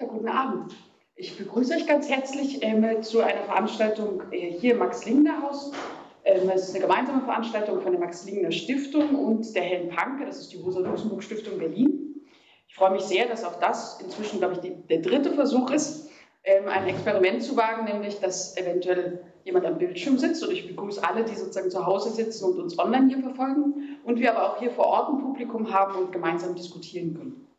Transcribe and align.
Ja, 0.00 0.06
guten 0.06 0.28
Abend. 0.28 0.74
Ich 1.14 1.36
begrüße 1.36 1.74
euch 1.74 1.86
ganz 1.86 2.08
herzlich 2.08 2.62
ähm, 2.62 3.02
zu 3.02 3.20
einer 3.20 3.42
Veranstaltung 3.42 4.22
äh, 4.30 4.52
hier 4.52 4.72
im 4.72 4.78
Max-Lingner-Haus. 4.78 5.72
Ähm, 6.24 6.48
es 6.48 6.68
ist 6.68 6.74
eine 6.74 6.86
gemeinsame 6.86 7.20
Veranstaltung 7.20 7.82
von 7.82 7.92
der 7.92 8.00
Max-Lingner 8.00 8.50
Stiftung 8.50 9.14
und 9.14 9.54
der 9.54 9.62
Helen 9.62 9.90
Panke, 9.90 10.24
das 10.24 10.38
ist 10.38 10.52
die 10.54 10.56
Rosa-Luxemburg-Stiftung 10.56 11.58
Berlin. 11.58 12.24
Ich 12.66 12.74
freue 12.74 12.92
mich 12.92 13.02
sehr, 13.02 13.26
dass 13.26 13.44
auch 13.44 13.60
das 13.60 14.00
inzwischen, 14.00 14.38
glaube 14.38 14.54
ich, 14.54 14.60
die, 14.60 14.74
der 14.88 15.00
dritte 15.02 15.34
Versuch 15.34 15.70
ist, 15.70 16.08
ähm, 16.44 16.66
ein 16.68 16.86
Experiment 16.86 17.42
zu 17.42 17.58
wagen, 17.58 17.84
nämlich 17.84 18.20
dass 18.20 18.56
eventuell 18.56 19.22
jemand 19.44 19.66
am 19.66 19.76
Bildschirm 19.76 20.16
sitzt 20.16 20.42
und 20.42 20.50
ich 20.50 20.66
begrüße 20.66 21.06
alle, 21.06 21.24
die 21.24 21.34
sozusagen 21.34 21.70
zu 21.70 21.84
Hause 21.84 22.08
sitzen 22.08 22.46
und 22.46 22.58
uns 22.58 22.78
online 22.78 23.08
hier 23.08 23.22
verfolgen 23.22 23.98
und 24.04 24.18
wir 24.18 24.34
aber 24.34 24.50
auch 24.50 24.60
hier 24.60 24.70
vor 24.70 24.86
Ort 24.86 25.10
ein 25.10 25.20
Publikum 25.20 25.70
haben 25.70 25.96
und 25.96 26.12
gemeinsam 26.12 26.54
diskutieren 26.54 27.14
können. 27.14 27.49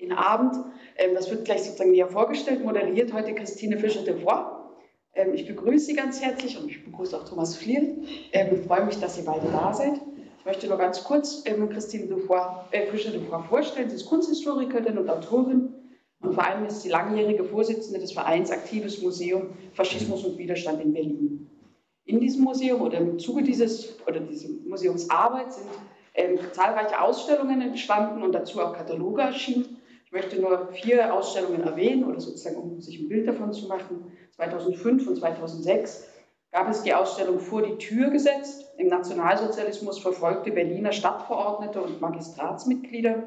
Den 0.00 0.12
Abend, 0.12 0.54
ähm, 0.96 1.14
das 1.14 1.30
wird 1.30 1.46
gleich 1.46 1.62
sozusagen 1.62 1.92
näher 1.92 2.08
vorgestellt, 2.08 2.62
moderiert 2.62 3.12
heute 3.14 3.34
Christine 3.34 3.78
Fischer-Devois. 3.78 4.44
Ähm, 5.14 5.32
ich 5.32 5.46
begrüße 5.46 5.86
Sie 5.86 5.94
ganz 5.94 6.20
herzlich 6.20 6.58
und 6.58 6.68
ich 6.68 6.84
begrüße 6.84 7.16
auch 7.16 7.26
Thomas 7.26 7.56
Fliel. 7.56 8.02
Ich 8.30 8.66
freue 8.66 8.84
mich, 8.84 9.00
dass 9.00 9.16
ihr 9.16 9.24
beide 9.24 9.46
da 9.50 9.72
seid. 9.72 9.94
Ich 10.38 10.44
möchte 10.44 10.68
nur 10.68 10.76
ganz 10.76 11.02
kurz 11.02 11.42
Christine 11.44 12.14
äh, 12.72 12.86
Fischer-Devois 12.86 13.42
vorstellen. 13.48 13.88
Sie 13.88 13.96
ist 13.96 14.06
Kunsthistorikerin 14.06 14.98
und 14.98 15.08
Autorin 15.08 15.72
und 16.20 16.34
vor 16.34 16.44
allem 16.44 16.66
ist 16.66 16.82
sie 16.82 16.90
langjährige 16.90 17.44
Vorsitzende 17.44 17.98
des 17.98 18.12
Vereins 18.12 18.50
Aktives 18.50 19.00
Museum 19.00 19.56
Faschismus 19.72 20.24
und 20.24 20.36
Widerstand 20.36 20.82
in 20.82 20.92
Berlin. 20.92 21.50
In 22.04 22.20
diesem 22.20 22.44
Museum 22.44 22.82
oder 22.82 22.98
im 22.98 23.18
Zuge 23.18 23.42
dieses 23.42 23.96
oder 24.06 24.20
dieser 24.20 24.48
Museumsarbeit 24.66 25.54
sind 25.54 25.66
ähm, 26.14 26.38
zahlreiche 26.52 27.00
Ausstellungen 27.00 27.60
entstanden 27.60 28.22
und 28.22 28.32
dazu 28.32 28.60
auch 28.60 28.74
Kataloge 28.74 29.22
erschienen. 29.22 29.76
Ich 30.06 30.12
möchte 30.12 30.40
nur 30.40 30.68
vier 30.68 31.12
Ausstellungen 31.12 31.62
erwähnen 31.62 32.04
oder 32.04 32.20
sozusagen, 32.20 32.56
um 32.56 32.80
sich 32.80 33.00
ein 33.00 33.08
Bild 33.08 33.26
davon 33.26 33.52
zu 33.52 33.66
machen. 33.66 34.12
2005 34.36 35.08
und 35.08 35.16
2006 35.16 36.08
gab 36.52 36.70
es 36.70 36.84
die 36.84 36.94
Ausstellung 36.94 37.40
Vor 37.40 37.62
die 37.62 37.76
Tür 37.76 38.10
gesetzt, 38.10 38.72
im 38.78 38.86
Nationalsozialismus 38.86 39.98
verfolgte 39.98 40.52
Berliner 40.52 40.92
Stadtverordnete 40.92 41.82
und 41.82 42.00
Magistratsmitglieder 42.00 43.24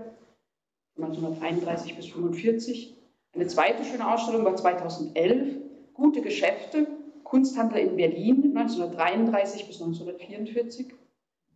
1931 0.95 1.97
bis 1.97 2.05
1945. 2.05 2.95
Eine 3.35 3.47
zweite 3.47 3.83
schöne 3.83 4.11
Ausstellung 4.11 4.45
war 4.45 4.55
2011, 4.55 5.57
Gute 5.93 6.21
Geschäfte, 6.21 6.87
Kunsthandel 7.25 7.79
in 7.79 7.97
Berlin 7.97 8.57
1933 8.57 9.67
bis 9.67 9.81
1944. 9.81 10.93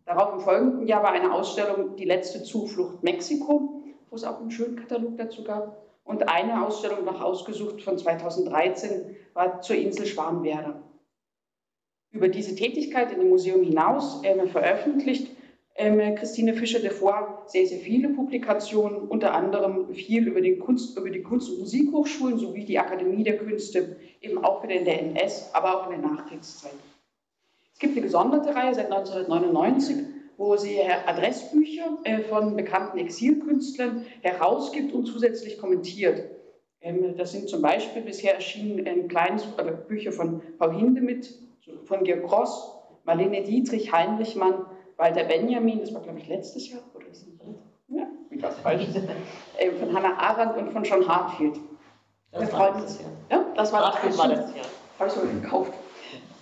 Darauf 0.06 0.34
im 0.34 0.42
folgenden 0.42 0.86
Jahr 0.86 1.02
war 1.02 1.14
eine 1.14 1.34
Ausstellung 1.34 1.96
Die 1.96 2.04
letzte 2.04 2.44
Zuflucht 2.44 3.02
Mexiko, 3.04 3.83
wo 4.14 4.16
es 4.16 4.24
auch 4.24 4.40
einen 4.40 4.52
schönen 4.52 4.76
Katalog 4.76 5.18
dazu 5.18 5.44
gab. 5.44 5.76
Und 6.04 6.30
eine 6.30 6.64
Ausstellung 6.64 7.04
noch 7.04 7.20
ausgesucht 7.20 7.82
von 7.82 7.98
2013 7.98 9.16
war 9.34 9.62
zur 9.62 9.76
Insel 9.76 10.06
Schwanwerder. 10.06 10.84
Über 12.12 12.28
diese 12.28 12.54
Tätigkeit 12.54 13.12
in 13.12 13.20
dem 13.20 13.30
Museum 13.30 13.64
hinaus 13.64 14.24
äh, 14.24 14.46
veröffentlicht 14.46 15.36
ähm, 15.76 16.14
Christine 16.14 16.54
Fischer-Defoy 16.54 17.24
sehr, 17.48 17.66
sehr 17.66 17.80
viele 17.80 18.10
Publikationen, 18.10 18.98
unter 19.08 19.34
anderem 19.34 19.92
viel 19.96 20.28
über, 20.28 20.42
den 20.42 20.60
Kunst, 20.60 20.96
über 20.96 21.10
die 21.10 21.24
Kunst- 21.24 21.50
und 21.50 21.62
Musikhochschulen 21.62 22.38
sowie 22.38 22.66
die 22.66 22.78
Akademie 22.78 23.24
der 23.24 23.40
Künste, 23.40 23.96
eben 24.22 24.46
auch 24.46 24.62
wieder 24.62 24.76
in 24.76 24.86
der 24.86 25.02
NS, 25.02 25.50
aber 25.54 25.76
auch 25.76 25.90
in 25.90 26.00
der 26.00 26.12
Nachkriegszeit. 26.12 26.76
Es 27.74 27.80
gibt 27.80 27.94
eine 27.94 28.02
gesonderte 28.02 28.54
Reihe 28.54 28.76
seit 28.76 28.92
1999, 28.92 30.13
wo 30.38 30.58
sie 30.58 30.80
Adressbücher 30.82 31.98
äh, 32.04 32.20
von 32.20 32.56
bekannten 32.56 32.98
Exilkünstlern 32.98 34.06
herausgibt 34.22 34.94
und 34.94 35.06
zusätzlich 35.06 35.58
kommentiert. 35.58 36.30
Ähm, 36.82 37.16
das 37.18 37.32
sind 37.32 37.50
zum 37.50 37.62
Beispiel 37.62 38.02
bisher 38.02 38.36
erschienen 38.36 38.86
ein 38.88 39.08
kleines 39.08 39.46
Bücher 39.88 40.12
von 40.12 40.42
Paul 40.58 40.76
Hindemith, 40.76 41.40
von 41.86 42.04
Georg 42.04 42.24
Gross, 42.24 42.72
Marlene 43.06 43.44
Dietrich, 43.44 43.92
Heinrich 43.92 44.36
Mann, 44.36 44.66
Walter 44.98 45.24
Benjamin, 45.24 45.80
das 45.80 45.94
war 45.94 46.02
glaube 46.02 46.20
ich 46.20 46.28
letztes 46.28 46.70
Jahr, 46.70 46.82
oder 46.94 47.08
ist 47.08 47.26
das 47.26 47.34
ja, 47.90 48.08
das 48.42 48.60
falsch? 48.60 48.88
äh, 49.58 49.72
von 49.72 49.94
Hannah 49.94 50.18
Arendt 50.18 50.58
und 50.58 50.72
von 50.72 50.84
John 50.84 51.08
Hartfield. 51.08 51.60
Das, 52.32 52.50
das 52.50 52.54
war 52.54 52.80
letztes 52.80 53.02
Jahr. 53.02 53.12
Ja, 53.30 53.46
das 53.56 53.72
war, 53.72 53.82
Hartfield 53.82 54.18
war 54.18 54.28
letztes 54.28 54.56
Jahr. 54.56 54.66
Habe 55.00 55.10
ich 55.10 55.14
sogar 55.14 55.34
gekauft. 55.34 55.74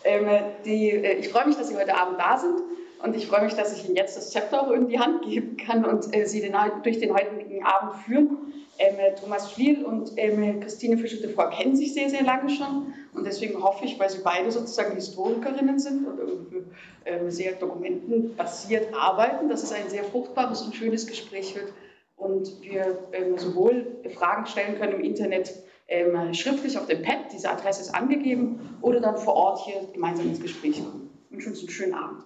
Ähm, 0.03 0.25
die, 0.65 0.89
äh, 0.89 1.19
ich 1.19 1.29
freue 1.29 1.47
mich, 1.47 1.57
dass 1.57 1.67
Sie 1.67 1.75
heute 1.75 1.95
Abend 1.95 2.19
da 2.19 2.37
sind 2.37 2.61
und 3.03 3.15
ich 3.15 3.27
freue 3.27 3.43
mich, 3.43 3.53
dass 3.53 3.75
ich 3.75 3.85
Ihnen 3.85 3.95
jetzt 3.95 4.17
das 4.17 4.31
Zepter 4.31 4.61
auch 4.61 4.71
in 4.71 4.87
die 4.87 4.99
Hand 4.99 5.23
geben 5.23 5.57
kann 5.57 5.85
und 5.85 6.15
äh, 6.15 6.25
Sie 6.25 6.41
den, 6.41 6.55
durch 6.83 6.99
den 6.99 7.13
heutigen 7.13 7.63
Abend 7.63 7.95
führen. 8.05 8.37
Ähm, 8.77 8.95
Thomas 9.19 9.51
Fliel 9.51 9.83
und 9.83 10.13
ähm, 10.17 10.59
Christine 10.59 10.97
Fischer-de 10.97 11.35
kennen 11.55 11.75
sich 11.75 11.93
sehr, 11.93 12.09
sehr 12.09 12.23
lange 12.23 12.49
schon 12.49 12.93
und 13.13 13.25
deswegen 13.25 13.61
hoffe 13.61 13.85
ich, 13.85 13.99
weil 13.99 14.09
sie 14.09 14.21
beide 14.23 14.51
sozusagen 14.51 14.95
Historikerinnen 14.95 15.77
sind 15.77 16.07
und 16.07 16.17
irgendwie 16.17 16.63
ähm, 17.05 17.29
sehr 17.29 17.53
dokumentenbasiert 17.53 18.93
arbeiten, 18.93 19.49
dass 19.49 19.63
es 19.63 19.71
ein 19.71 19.89
sehr 19.89 20.03
fruchtbares 20.03 20.61
und 20.63 20.75
schönes 20.75 21.05
Gespräch 21.05 21.55
wird 21.55 21.71
und 22.15 22.61
wir 22.61 22.97
ähm, 23.11 23.37
sowohl 23.37 23.85
Fragen 24.15 24.45
stellen 24.45 24.79
können 24.79 24.93
im 24.93 25.01
Internet, 25.01 25.53
ähm, 25.87 26.33
schriftlich 26.33 26.77
auf 26.77 26.87
dem 26.87 27.01
Pad, 27.01 27.33
diese 27.33 27.49
Adresse 27.49 27.81
ist 27.81 27.93
angegeben, 27.93 28.77
oder 28.81 29.01
dann 29.01 29.17
vor 29.17 29.33
Ort 29.33 29.59
hier 29.65 29.81
gemeinsam 29.93 30.27
ins 30.27 30.41
Gespräch 30.41 30.77
kommen. 30.77 31.09
Ich 31.29 31.35
wünsche 31.35 31.49
uns 31.49 31.59
einen 31.59 31.69
schönen 31.69 31.93
Abend. 31.93 32.23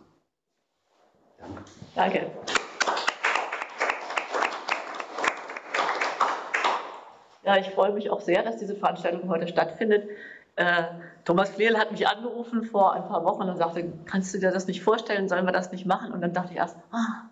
Danke. 1.96 2.32
Ja, 7.44 7.58
ich 7.58 7.70
freue 7.70 7.94
mich 7.94 8.10
auch 8.10 8.22
sehr, 8.22 8.42
dass 8.42 8.58
diese 8.58 8.76
Veranstaltung 8.76 9.30
heute 9.30 9.48
stattfindet. 9.48 10.10
Äh, 10.56 10.84
Thomas 11.26 11.50
Flehl 11.50 11.78
hat 11.78 11.92
mich 11.92 12.08
angerufen 12.08 12.64
vor 12.64 12.94
ein 12.94 13.08
paar 13.08 13.24
Wochen 13.24 13.44
und 13.44 13.58
sagte, 13.58 13.94
kannst 14.06 14.34
du 14.34 14.40
dir 14.40 14.52
das 14.52 14.68
nicht 14.68 14.82
vorstellen, 14.82 15.30
sollen 15.30 15.46
wir 15.46 15.52
das 15.52 15.72
nicht 15.72 15.86
machen? 15.86 16.12
Und 16.12 16.22
dann 16.22 16.34
dachte 16.34 16.54
ich 16.54 16.58
erst, 16.58 16.78
ah, 16.92 17.30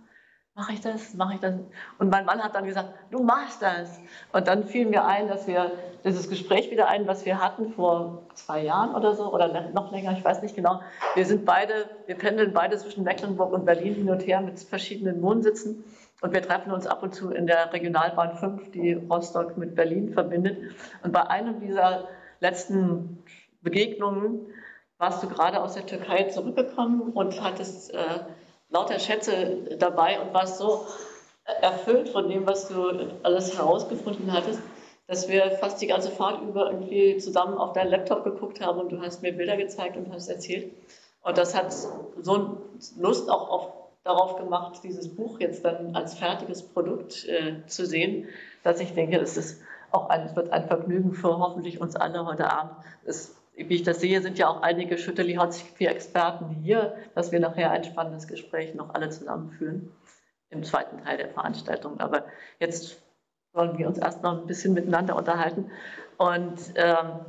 mache 0.56 0.74
ich 0.74 0.82
das, 0.82 1.14
mache 1.16 1.34
ich 1.36 1.40
das? 1.40 1.56
Und 1.98 2.10
mein 2.10 2.26
Mann 2.26 2.44
hat 2.44 2.54
dann 2.54 2.66
gesagt, 2.66 2.94
du 3.10 3.24
machst 3.24 3.62
das. 3.62 4.00
Und 4.32 4.48
dann 4.48 4.66
fiel 4.66 4.86
mir 4.86 5.06
ein, 5.06 5.28
dass 5.28 5.48
wir 5.48 5.72
dieses 6.04 6.30
Gespräch 6.30 6.70
wieder 6.70 6.88
ein, 6.88 7.08
was 7.08 7.26
wir 7.26 7.40
hatten 7.40 7.74
vor 7.74 8.24
zwei 8.36 8.64
Jahren 8.64 8.94
oder 8.94 9.16
so, 9.16 9.34
oder 9.34 9.72
noch 9.72 9.92
länger, 9.92 10.12
ich 10.12 10.24
weiß 10.24 10.42
nicht 10.44 10.56
genau. 10.56 10.82
Wir 11.16 11.26
sind 11.26 11.46
beide, 11.46 11.90
wir 12.06 12.16
pendeln 12.16 12.54
beide 12.54 12.78
zwischen 12.78 13.04
Mecklenburg 13.04 13.52
und 13.52 13.66
Berlin 13.66 13.96
hin 13.96 14.10
und 14.10 14.26
her 14.28 14.42
mit 14.42 14.60
verschiedenen 14.60 15.22
Wohnsitzen. 15.22 15.84
Und 16.22 16.34
wir 16.34 16.42
treffen 16.42 16.72
uns 16.72 16.88
ab 16.88 17.04
und 17.04 17.16
zu 17.16 17.32
in 17.32 17.48
der 17.48 17.74
Regionalbahn 17.74 18.38
5, 18.38 18.72
die 18.72 18.94
Rostock 18.94 19.58
mit 19.58 19.76
Berlin 19.76 20.14
verbindet. 20.14 20.58
Und 21.04 21.12
bei 21.12 21.28
einem 21.28 21.60
dieser 21.60 22.08
letzten 22.40 23.24
Begegnungen 23.62 24.46
warst 25.00 25.24
du 25.24 25.28
gerade 25.28 25.62
aus 25.62 25.74
der 25.74 25.86
Türkei 25.86 26.26
zurückgekommen 26.26 27.12
und 27.14 27.42
hattest 27.42 27.94
äh, 27.94 28.20
lauter 28.74 29.00
Schätze 29.00 29.78
dabei 29.78 30.20
und 30.20 30.34
warst 30.34 30.58
so 30.58 30.86
erfüllt 31.62 32.10
von 32.10 32.28
dem, 32.28 32.46
was 32.46 32.68
du 32.68 33.08
alles 33.22 33.58
herausgefunden 33.58 34.32
hattest, 34.34 34.60
dass 35.08 35.30
wir 35.30 35.52
fast 35.52 35.82
die 35.82 35.88
ganze 35.88 36.10
Fahrt 36.10 36.42
über 36.42 36.72
irgendwie 36.72 37.18
zusammen 37.18 37.58
auf 37.58 37.74
deinen 37.74 37.92
Laptop 37.92 38.24
geguckt 38.24 38.62
haben 38.62 38.80
und 38.80 38.92
du 38.92 39.02
hast 39.02 39.22
mir 39.22 39.34
Bilder 39.34 39.58
gezeigt 39.58 39.96
und 39.96 40.12
hast 40.12 40.28
erzählt. 40.28 40.74
Und 41.22 41.38
das 41.38 41.56
hat 41.56 41.72
so 41.72 42.58
Lust 42.98 43.30
auch 43.30 43.50
auf 43.50 43.74
darauf 44.04 44.36
gemacht, 44.36 44.82
dieses 44.84 45.16
Buch 45.16 45.40
jetzt 45.40 45.64
dann 45.64 45.96
als 45.96 46.16
fertiges 46.16 46.62
Produkt 46.62 47.26
äh, 47.26 47.66
zu 47.68 47.86
sehen, 47.86 48.28
dass 48.62 48.82
ich 48.82 48.94
denke, 48.94 49.18
es 49.18 49.38
ist 49.38 49.62
auch 49.92 50.10
ein, 50.10 50.36
wird 50.36 50.52
ein 50.52 50.68
Vergnügen 50.68 51.14
für 51.14 51.38
hoffentlich 51.38 51.80
uns 51.80 51.96
alle 51.96 52.26
heute 52.26 52.52
Abend. 52.52 52.74
Es, 53.06 53.36
wie 53.56 53.76
ich 53.76 53.84
das 53.84 54.00
sehe, 54.00 54.22
sind 54.22 54.38
ja 54.38 54.48
auch 54.48 54.62
einige 54.62 54.98
Schütteli-Hartz-IV-Experten 54.98 56.50
hier, 56.50 56.96
dass 57.16 57.32
wir 57.32 57.40
nachher 57.40 57.72
ein 57.72 57.84
spannendes 57.84 58.28
Gespräch 58.28 58.74
noch 58.74 58.94
alle 58.94 59.10
zusammenführen 59.10 59.92
im 60.50 60.64
zweiten 60.64 61.04
Teil 61.04 61.18
der 61.18 61.30
Veranstaltung. 61.30 62.00
Aber 62.00 62.26
jetzt 62.60 63.02
wollen 63.54 63.78
wir 63.78 63.88
uns 63.88 63.98
erst 63.98 64.24
noch 64.24 64.40
ein 64.40 64.48
bisschen 64.48 64.74
miteinander 64.74 65.16
unterhalten. 65.16 65.72
Und 66.18 66.60
ähm, 66.76 67.26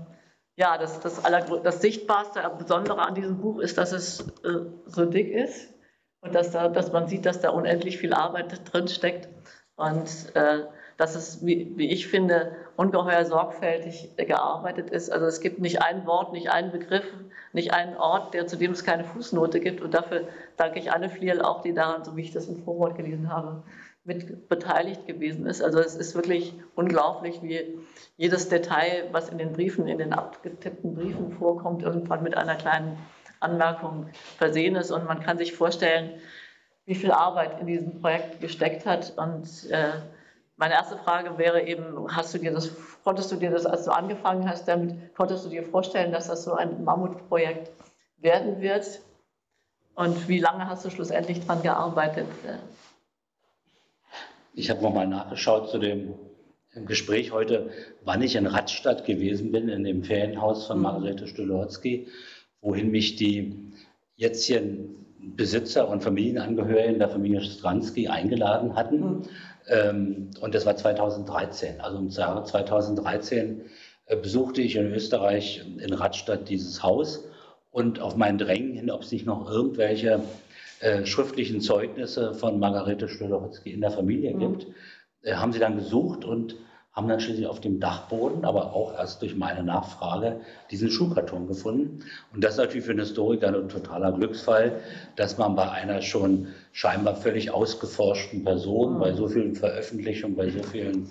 ja, 0.57 0.79
das, 0.79 1.01
das, 1.01 1.21
das 1.23 1.81
Sichtbarste, 1.81 2.41
Besondere 2.59 3.03
an 3.03 3.15
diesem 3.15 3.41
Buch 3.41 3.59
ist, 3.61 3.77
dass 3.77 3.93
es 3.93 4.21
äh, 4.45 4.61
so 4.87 5.05
dick 5.05 5.31
ist 5.31 5.73
und 6.21 6.35
dass, 6.35 6.51
da, 6.51 6.69
dass 6.69 6.93
man 6.93 7.09
sieht, 7.09 7.27
dass 7.27 7.41
da 7.41 7.51
unendlich 7.51 7.99
viel 7.99 8.15
Arbeit 8.15 8.73
drin 8.73 8.89
steckt 8.89 9.29
und 9.77 10.09
äh, 10.35 10.65
dass 10.97 11.15
es, 11.15 11.45
wie, 11.45 11.73
wie, 11.77 11.91
ich 11.91 12.07
finde, 12.07 12.57
ungeheuer 12.77 13.25
sorgfältig 13.25 14.11
gearbeitet 14.17 14.91
ist. 14.91 15.11
Also 15.11 15.27
es 15.27 15.41
gibt 15.41 15.59
nicht 15.59 15.83
ein 15.83 16.07
Wort, 16.07 16.33
nicht 16.33 16.51
einen 16.51 16.71
Begriff, 16.71 17.05
nicht 17.53 17.73
einen 17.73 17.97
Ort, 17.97 18.35
der, 18.35 18.47
zu 18.47 18.57
dem 18.57 18.73
es 18.73 18.85
keine 18.85 19.05
Fußnote 19.05 19.61
gibt. 19.61 19.81
Und 19.81 19.95
dafür 19.95 20.29
danke 20.57 20.79
ich 20.79 20.93
Anne 20.93 21.09
Fliel 21.09 21.43
auch, 21.43 21.63
die 21.63 21.75
daran, 21.75 22.05
so 22.05 22.17
wie 22.17 22.23
ich 22.23 22.33
das 22.33 22.49
im 22.49 22.63
Vorwort 22.63 22.97
gelesen 22.97 23.33
habe, 23.33 23.63
mit 24.05 24.49
beteiligt 24.49 25.07
gewesen 25.07 25.47
ist. 25.47 25.63
Also 25.63 25.79
es 25.81 25.97
ist 25.97 26.15
wirklich 26.15 26.55
unglaublich, 26.75 27.43
wie 27.43 27.79
jedes 28.17 28.49
Detail, 28.49 29.09
was 29.13 29.31
in 29.31 29.39
den 29.39 29.53
Briefen, 29.53 29.89
in 29.89 29.99
den 29.99 30.13
abgetippten 30.13 30.95
Briefen 30.95 31.33
vorkommt, 31.33 31.83
irgendwann 31.83 32.23
mit 32.23 32.37
einer 32.37 32.55
kleinen 32.55 32.99
Anmerkung 33.41 34.09
versehen 34.37 34.77
ist. 34.77 34.91
Und 34.91 35.07
man 35.07 35.21
kann 35.21 35.39
sich 35.39 35.55
vorstellen, 35.55 36.11
wie 36.87 36.95
viel 36.95 37.13
Arbeit 37.13 37.61
in 37.61 37.67
diesem 37.67 38.01
Projekt 38.01 38.41
gesteckt 38.41 38.85
hat. 38.85 39.15
Und 39.17 39.71
äh, 39.71 39.93
meine 40.57 40.75
erste 40.75 40.97
Frage 40.99 41.37
wäre 41.39 41.67
eben, 41.67 42.15
hast 42.15 42.35
du 42.35 42.39
dir 42.39 42.53
das, 42.53 42.71
konntest 43.03 43.33
du 43.33 43.37
dir 43.37 43.51
das, 43.51 43.67
als 43.67 43.85
du 43.85 43.91
angefangen 43.91 44.49
hast 44.49 44.69
damit, 44.69 45.15
konntest 45.15 45.45
du 45.45 45.49
dir 45.49 45.65
vorstellen, 45.65 46.13
dass 46.13 46.29
das 46.29 46.45
so 46.45 46.55
ein 46.55 46.85
Mammutprojekt 46.85 47.71
werden 48.19 48.61
wird? 48.61 49.01
Und 49.95 50.29
wie 50.29 50.39
lange 50.41 50.69
hast 50.69 50.85
du 50.85 50.91
schlussendlich 50.91 51.41
daran 51.41 51.63
gearbeitet? 51.63 52.27
Ich 54.55 54.71
habe 54.71 54.83
nochmal 54.83 55.07
nachgeschaut 55.07 55.71
zu 55.71 55.79
dem 55.79 56.15
Gespräch 56.87 57.33
heute, 57.33 57.71
wann 58.05 58.23
ich 58.23 58.35
in 58.35 58.47
Radstadt 58.47 59.05
gewesen 59.05 59.53
bin, 59.53 59.69
in 59.69 59.85
dem 59.85 60.03
Ferienhaus 60.03 60.67
von 60.67 60.79
mhm. 60.79 60.83
Margarete 60.83 61.27
Stülotzki, 61.29 62.09
wohin 62.61 62.91
mich 62.91 63.17
die 63.17 63.73
jetzigen 64.17 65.07
Besitzer 65.37 65.89
und 65.89 66.03
Familienangehörigen 66.03 66.99
der 66.99 67.09
Familie 67.09 67.41
Stransky 67.41 68.09
eingeladen 68.09 68.75
hatten. 68.75 69.01
Mhm. 69.01 69.23
Ähm, 69.69 70.31
und 70.41 70.55
das 70.55 70.67
war 70.67 70.77
2013. 70.77 71.81
Also 71.81 71.99
im 71.99 72.09
Jahre 72.09 72.45
2013 72.45 73.63
äh, 74.07 74.17
besuchte 74.17 74.61
ich 74.63 74.77
in 74.77 74.93
Österreich 74.93 75.65
in 75.79 75.93
Radstadt 75.93 76.49
dieses 76.49 76.83
Haus 76.83 77.25
und 77.71 78.01
auf 78.01 78.17
meinen 78.17 78.39
Drängen 78.39 78.75
hin, 78.75 78.91
ob 78.91 79.03
es 79.03 79.13
nicht 79.13 79.27
noch 79.27 79.51
irgendwelche 79.51 80.23
äh, 80.81 81.07
schriftlichen 81.07 81.61
Zeugnisse 81.61 82.35
von 82.35 82.59
Margarete 82.59 83.09
Stolowitzki 83.09 83.71
in 83.71 83.81
der 83.81 83.91
Familie 83.91 84.35
mhm. 84.35 84.39
gibt, 84.41 84.67
äh, 85.23 85.35
haben 85.35 85.53
sie 85.53 85.59
dann 85.59 85.77
gesucht 85.77 86.25
und 86.25 86.57
haben 86.93 87.09
dann 87.09 87.19
schließlich 87.19 87.47
auf 87.47 87.61
dem 87.61 87.81
Dachboden, 87.81 88.45
aber 88.45 88.73
auch 88.73 88.95
erst 88.95 89.21
durch 89.23 89.35
meine 89.35 89.65
Nachfrage, 89.65 90.41
diesen 90.71 90.91
Schuhkarton 90.91 91.49
gefunden. 91.49 92.05
Und 92.33 92.45
das 92.45 92.53
ist 92.53 92.59
natürlich 92.59 92.85
für 92.85 92.93
einen 92.93 93.01
Historiker 93.01 93.49
ein 93.49 93.69
totaler 93.69 94.13
Glücksfall, 94.13 94.81
dass 95.17 95.37
man 95.37 95.57
bei 95.57 95.69
einer 95.69 96.03
schon 96.03 96.49
scheinbar 96.75 97.15
völlig 97.15 97.53
ausgeforschten 97.53 98.45
Person, 98.45 98.95
mhm. 98.95 98.99
bei 98.99 99.13
so 99.13 99.29
vielen 99.29 99.55
Veröffentlichungen, 99.55 100.37
bei 100.37 100.51
so 100.51 100.63
vielen 100.65 101.09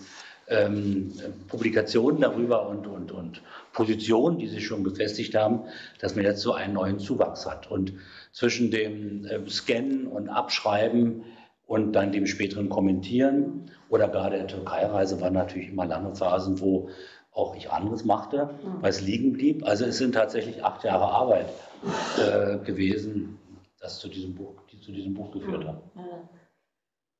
ähm, 0.50 1.14
Publikationen 1.48 2.20
darüber 2.20 2.68
und, 2.68 2.86
und, 2.86 3.14
und 3.14 3.42
Positionen, 3.72 4.38
die 4.40 4.48
sich 4.48 4.68
schon 4.68 4.84
gefestigt 4.84 5.36
haben, 5.36 5.62
dass 6.00 6.16
man 6.16 6.26
jetzt 6.26 6.42
so 6.42 6.52
einen 6.52 6.74
neuen 6.74 7.00
Zuwachs 7.00 7.50
hat. 7.50 7.72
Und 7.72 7.94
zwischen 8.34 8.72
dem 8.72 9.26
äh, 9.26 9.50
Scannen 9.50 10.06
und 10.08 10.28
Abschreiben 10.28 11.24
und 11.66 11.94
dann 11.94 12.12
dem 12.12 12.28
späteren 12.28 12.68
Kommentieren 12.68 13.72
oder 13.88 14.10
gerade 14.10 14.36
der 14.36 14.48
Türkei-Reise 14.48 15.22
waren 15.22 15.34
natürlich 15.34 15.70
immer 15.70 15.86
lange 15.86 16.14
Phasen, 16.14 16.60
wo 16.60 16.90
auch 17.32 17.56
ich 17.56 17.72
anderes 17.72 18.04
machte, 18.04 18.50
mhm. 18.62 18.82
weil 18.82 18.90
es 18.90 19.00
liegen 19.00 19.32
blieb. 19.32 19.66
Also 19.66 19.86
es 19.86 19.98
sind 19.98 20.12
tatsächlich 20.12 20.62
acht 20.62 20.84
Jahre 20.84 21.06
Arbeit 21.06 21.48
äh, 22.18 22.58
gewesen, 22.58 23.40
das 23.80 24.00
zu 24.00 24.10
diesem 24.10 24.36
Buch, 24.36 24.63
zu 24.84 24.92
diesem 24.92 25.14
Buch 25.14 25.32
geführt 25.32 25.66
haben. 25.66 25.82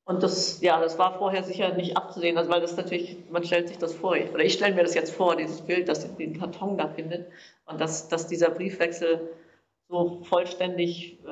Und 0.06 0.22
das, 0.22 0.60
ja, 0.62 0.82
das 0.82 1.00
war 1.00 1.18
vorher 1.18 1.44
sicher 1.44 1.74
nicht 1.76 1.96
abzusehen, 1.96 2.38
also 2.38 2.50
weil 2.50 2.60
das 2.60 2.76
natürlich, 2.76 3.18
man 3.32 3.44
stellt 3.44 3.70
sich 3.70 3.78
das 3.78 3.94
vor, 3.94 4.12
oder 4.12 4.44
ich 4.44 4.54
stelle 4.54 4.76
mir 4.76 4.84
das 4.84 4.96
jetzt 4.96 5.16
vor, 5.16 5.38
dieses 5.38 5.62
Bild, 5.62 5.88
dass 5.88 6.14
den 6.18 6.38
Karton 6.38 6.78
da 6.78 6.90
findet 6.90 7.28
und 7.66 7.80
dass, 7.80 8.10
dass 8.10 8.28
dieser 8.28 8.50
Briefwechsel 8.50 9.30
so 9.88 10.22
vollständig 10.24 11.20
äh, 11.26 11.30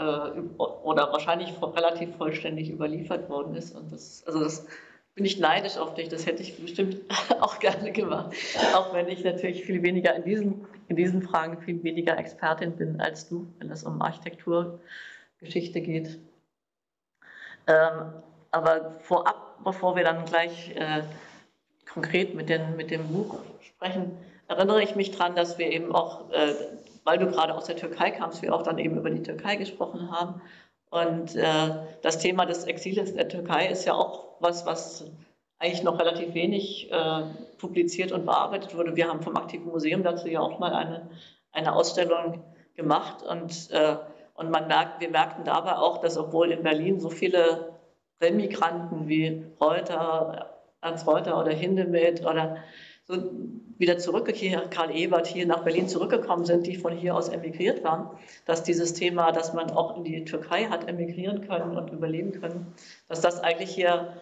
oder 0.57 1.11
wahrscheinlich 1.11 1.53
relativ 1.61 2.15
vollständig 2.15 2.69
überliefert 2.69 3.29
worden 3.29 3.55
ist. 3.55 3.75
Und 3.75 3.91
das, 3.91 4.23
also 4.25 4.39
das 4.39 4.65
bin 5.15 5.25
ich 5.25 5.39
neidisch 5.39 5.77
auf 5.77 5.93
dich, 5.95 6.07
das 6.07 6.25
hätte 6.25 6.41
ich 6.41 6.57
bestimmt 6.61 6.97
auch 7.41 7.59
gerne 7.59 7.91
gemacht. 7.91 8.33
Auch 8.73 8.93
wenn 8.93 9.09
ich 9.09 9.23
natürlich 9.23 9.65
viel 9.65 9.83
weniger 9.83 10.15
in 10.15 10.23
diesen, 10.23 10.65
in 10.87 10.95
diesen 10.95 11.21
Fragen 11.21 11.61
viel 11.61 11.83
weniger 11.83 12.17
Expertin 12.17 12.77
bin 12.77 13.01
als 13.01 13.27
du, 13.27 13.47
wenn 13.59 13.69
es 13.69 13.83
um 13.83 14.01
Architekturgeschichte 14.01 14.79
geht. 14.79 15.10
Ähm, 17.67 18.13
aber 18.51 18.99
vorab, 19.01 19.63
bevor 19.63 19.95
wir 19.95 20.03
dann 20.03 20.25
gleich 20.25 20.75
äh, 20.75 21.03
konkret 21.91 22.35
mit, 22.35 22.49
den, 22.49 22.75
mit 22.75 22.91
dem 22.91 23.07
Buch 23.07 23.39
sprechen, 23.61 24.17
erinnere 24.47 24.83
ich 24.83 24.95
mich 24.95 25.11
daran, 25.11 25.35
dass 25.35 25.57
wir 25.57 25.71
eben 25.71 25.93
auch 25.93 26.29
äh, 26.31 26.53
weil 27.03 27.17
du 27.17 27.27
gerade 27.27 27.55
aus 27.55 27.65
der 27.65 27.75
Türkei 27.75 28.11
kamst, 28.11 28.41
wir 28.41 28.53
auch 28.53 28.63
dann 28.63 28.77
eben 28.77 28.97
über 28.97 29.09
die 29.09 29.23
Türkei 29.23 29.55
gesprochen 29.55 30.11
haben. 30.11 30.41
Und 30.89 31.35
äh, 31.35 31.69
das 32.01 32.19
Thema 32.19 32.45
des 32.45 32.65
Exils 32.65 33.11
in 33.11 33.17
der 33.17 33.29
Türkei 33.29 33.67
ist 33.67 33.85
ja 33.85 33.93
auch 33.93 34.35
was, 34.39 34.65
was 34.65 35.05
eigentlich 35.57 35.83
noch 35.83 35.99
relativ 35.99 36.33
wenig 36.33 36.91
äh, 36.91 37.23
publiziert 37.57 38.11
und 38.11 38.25
bearbeitet 38.25 38.75
wurde. 38.75 38.95
Wir 38.95 39.07
haben 39.07 39.21
vom 39.21 39.37
Aktiven 39.37 39.67
Museum 39.67 40.03
dazu 40.03 40.27
ja 40.27 40.41
auch 40.41 40.59
mal 40.59 40.73
eine, 40.73 41.09
eine 41.51 41.73
Ausstellung 41.73 42.43
gemacht 42.75 43.23
und, 43.23 43.71
äh, 43.71 43.95
und 44.41 44.49
man 44.49 44.67
merkt, 44.67 44.99
wir 45.01 45.09
merkten 45.11 45.43
dabei 45.43 45.75
auch, 45.75 45.99
dass 45.99 46.17
obwohl 46.17 46.51
in 46.51 46.63
Berlin 46.63 46.99
so 46.99 47.09
viele 47.09 47.77
Remigranten 48.19 49.07
wie 49.07 49.45
Reuter, 49.61 50.49
Ernst 50.81 51.05
Reuter 51.05 51.39
oder 51.39 51.51
Hindemith 51.51 52.25
oder 52.25 52.57
so 53.05 53.17
wieder 53.77 53.99
zurückgekehrt, 53.99 54.71
Karl 54.71 54.95
Ebert 54.95 55.27
hier 55.27 55.45
nach 55.45 55.63
Berlin 55.63 55.87
zurückgekommen 55.87 56.45
sind, 56.45 56.65
die 56.65 56.75
von 56.75 56.91
hier 56.91 57.15
aus 57.15 57.29
emigriert 57.29 57.83
waren, 57.83 58.09
dass 58.45 58.63
dieses 58.63 58.93
Thema, 58.93 59.31
dass 59.31 59.53
man 59.53 59.69
auch 59.69 59.97
in 59.97 60.03
die 60.03 60.25
Türkei 60.25 60.65
hat 60.65 60.87
emigrieren 60.87 61.47
können 61.47 61.77
und 61.77 61.91
überleben 61.91 62.31
können, 62.31 62.73
dass 63.09 63.21
das 63.21 63.39
eigentlich 63.41 63.69
hier 63.69 64.13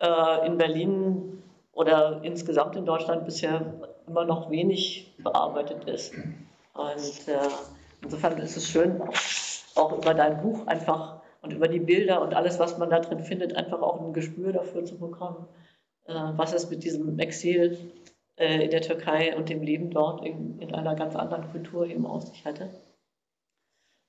äh, 0.00 0.46
in 0.46 0.58
Berlin 0.58 1.42
oder 1.72 2.20
insgesamt 2.22 2.76
in 2.76 2.84
Deutschland 2.84 3.24
bisher 3.24 3.72
immer 4.06 4.24
noch 4.24 4.50
wenig 4.50 5.14
bearbeitet 5.18 5.84
ist. 5.88 6.14
Und 6.74 7.28
äh, 7.28 7.48
insofern 8.02 8.36
ist 8.38 8.56
es 8.56 8.68
schön, 8.68 9.00
auch 9.76 9.96
über 9.96 10.14
dein 10.14 10.42
Buch 10.42 10.66
einfach 10.66 11.20
und 11.42 11.52
über 11.52 11.68
die 11.68 11.80
Bilder 11.80 12.22
und 12.22 12.34
alles, 12.34 12.58
was 12.58 12.78
man 12.78 12.90
da 12.90 13.00
drin 13.00 13.20
findet, 13.20 13.56
einfach 13.56 13.82
auch 13.82 14.00
ein 14.00 14.12
Gespür 14.12 14.52
dafür 14.52 14.84
zu 14.84 14.98
bekommen, 14.98 15.46
äh, 16.06 16.14
was 16.14 16.52
es 16.52 16.70
mit 16.70 16.84
diesem 16.84 17.18
Exil 17.18 17.92
äh, 18.36 18.64
in 18.64 18.70
der 18.70 18.82
Türkei 18.82 19.36
und 19.36 19.48
dem 19.48 19.62
Leben 19.62 19.90
dort 19.90 20.24
in, 20.24 20.58
in 20.60 20.74
einer 20.74 20.94
ganz 20.94 21.16
anderen 21.16 21.50
Kultur 21.50 21.86
eben 21.86 22.06
aus 22.06 22.28
sich 22.28 22.44
hatte. 22.44 22.70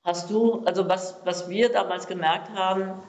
Hast 0.06 0.30
du, 0.30 0.64
also 0.66 0.90
was, 0.90 1.22
was 1.24 1.50
wir 1.50 1.72
damals 1.72 2.08
gemerkt 2.08 2.50
haben, 2.50 3.02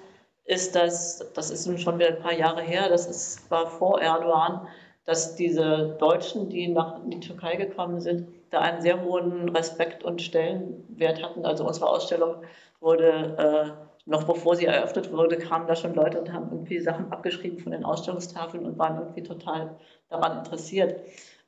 ist, 0.45 0.77
dass, 0.77 1.33
das 1.33 1.51
ist 1.51 1.67
nun 1.67 1.79
schon 1.79 1.99
wieder 1.99 2.09
ein 2.09 2.21
paar 2.21 2.35
Jahre 2.35 2.63
her, 2.63 2.89
das 2.89 3.07
ist, 3.07 3.51
war 3.51 3.67
vor 3.67 4.01
Erdogan, 4.01 4.69
dass 5.05 5.35
diese 5.35 5.97
Deutschen, 5.99 6.49
die 6.49 6.69
nach 6.69 7.03
in 7.03 7.11
die 7.11 7.21
Türkei 7.21 7.57
gekommen 7.57 8.01
sind, 8.01 8.29
da 8.55 8.61
einen 8.61 8.81
sehr 8.81 9.03
hohen 9.03 9.49
Respekt 9.51 10.05
und 10.05 10.23
Stellenwert 10.23 11.23
hatten. 11.23 11.45
Also 11.45 11.67
unsere 11.67 11.89
Ausstellung 11.89 12.37
wurde, 12.81 13.77
äh, 13.77 14.11
noch 14.11 14.25
bevor 14.25 14.55
sie 14.57 14.67
eröffnet 14.67 15.13
wurde, 15.13 15.37
kamen 15.37 15.67
da 15.67 15.75
schon 15.75 15.95
Leute 15.95 16.21
und 16.21 16.33
haben 16.33 16.51
irgendwie 16.51 16.81
Sachen 16.81 17.11
abgeschrieben 17.11 17.59
von 17.59 17.73
den 17.73 17.85
Ausstellungstafeln 17.85 18.65
und 18.65 18.79
waren 18.79 18.99
irgendwie 18.99 19.23
total 19.23 19.77
daran 20.09 20.39
interessiert. 20.39 21.01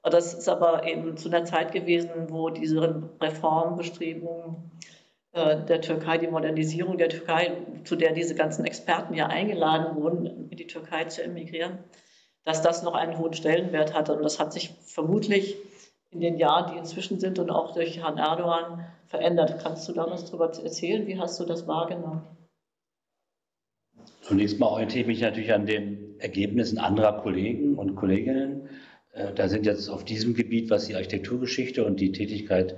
Das 0.02 0.34
ist 0.34 0.48
aber 0.48 0.86
eben 0.86 1.16
zu 1.16 1.28
einer 1.28 1.44
Zeit 1.44 1.72
gewesen, 1.72 2.10
wo 2.28 2.48
diese 2.50 3.10
Reformbestrebungen 3.20 4.70
äh, 5.32 5.64
der 5.64 5.80
Türkei, 5.80 6.18
die 6.18 6.28
Modernisierung 6.28 6.96
der 6.96 7.08
Türkei, 7.08 7.56
zu 7.84 7.96
der 7.96 8.12
diese 8.12 8.34
ganzen 8.36 8.64
Experten 8.64 9.14
ja 9.14 9.26
eingeladen 9.26 9.96
wurden, 9.96 10.26
in 10.50 10.56
die 10.56 10.66
Türkei 10.68 11.04
zu 11.04 11.22
emigrieren, 11.22 11.78
dass 12.44 12.62
das 12.62 12.84
noch 12.84 12.94
einen 12.94 13.18
hohen 13.18 13.32
Stellenwert 13.32 13.94
hatte. 13.94 14.14
Und 14.14 14.22
das 14.22 14.38
hat 14.38 14.52
sich 14.52 14.74
vermutlich 14.84 15.56
in 16.16 16.20
den 16.22 16.38
Jahren, 16.38 16.72
die 16.72 16.78
inzwischen 16.78 17.20
sind 17.20 17.38
und 17.38 17.50
auch 17.50 17.74
durch 17.74 17.98
Herrn 17.98 18.16
Erdogan 18.16 18.86
verändert. 19.06 19.60
Kannst 19.62 19.86
du 19.88 19.92
da 19.92 20.10
was 20.10 20.24
darüber 20.24 20.46
erzählen? 20.46 21.06
Wie 21.06 21.18
hast 21.18 21.38
du 21.38 21.44
das 21.44 21.68
wahrgenommen? 21.68 22.22
Zunächst 24.22 24.58
mal 24.58 24.68
orientiere 24.68 25.02
ich 25.02 25.06
mich 25.06 25.20
natürlich 25.20 25.52
an 25.52 25.66
den 25.66 26.18
Ergebnissen 26.18 26.78
anderer 26.78 27.20
Kollegen 27.20 27.76
und 27.76 27.96
Kolleginnen. 27.96 28.70
Äh, 29.12 29.34
da 29.34 29.48
sind 29.48 29.66
jetzt 29.66 29.88
auf 29.90 30.04
diesem 30.04 30.34
Gebiet, 30.34 30.70
was 30.70 30.86
die 30.86 30.94
Architekturgeschichte 30.94 31.84
und 31.84 32.00
die 32.00 32.12
Tätigkeit 32.12 32.76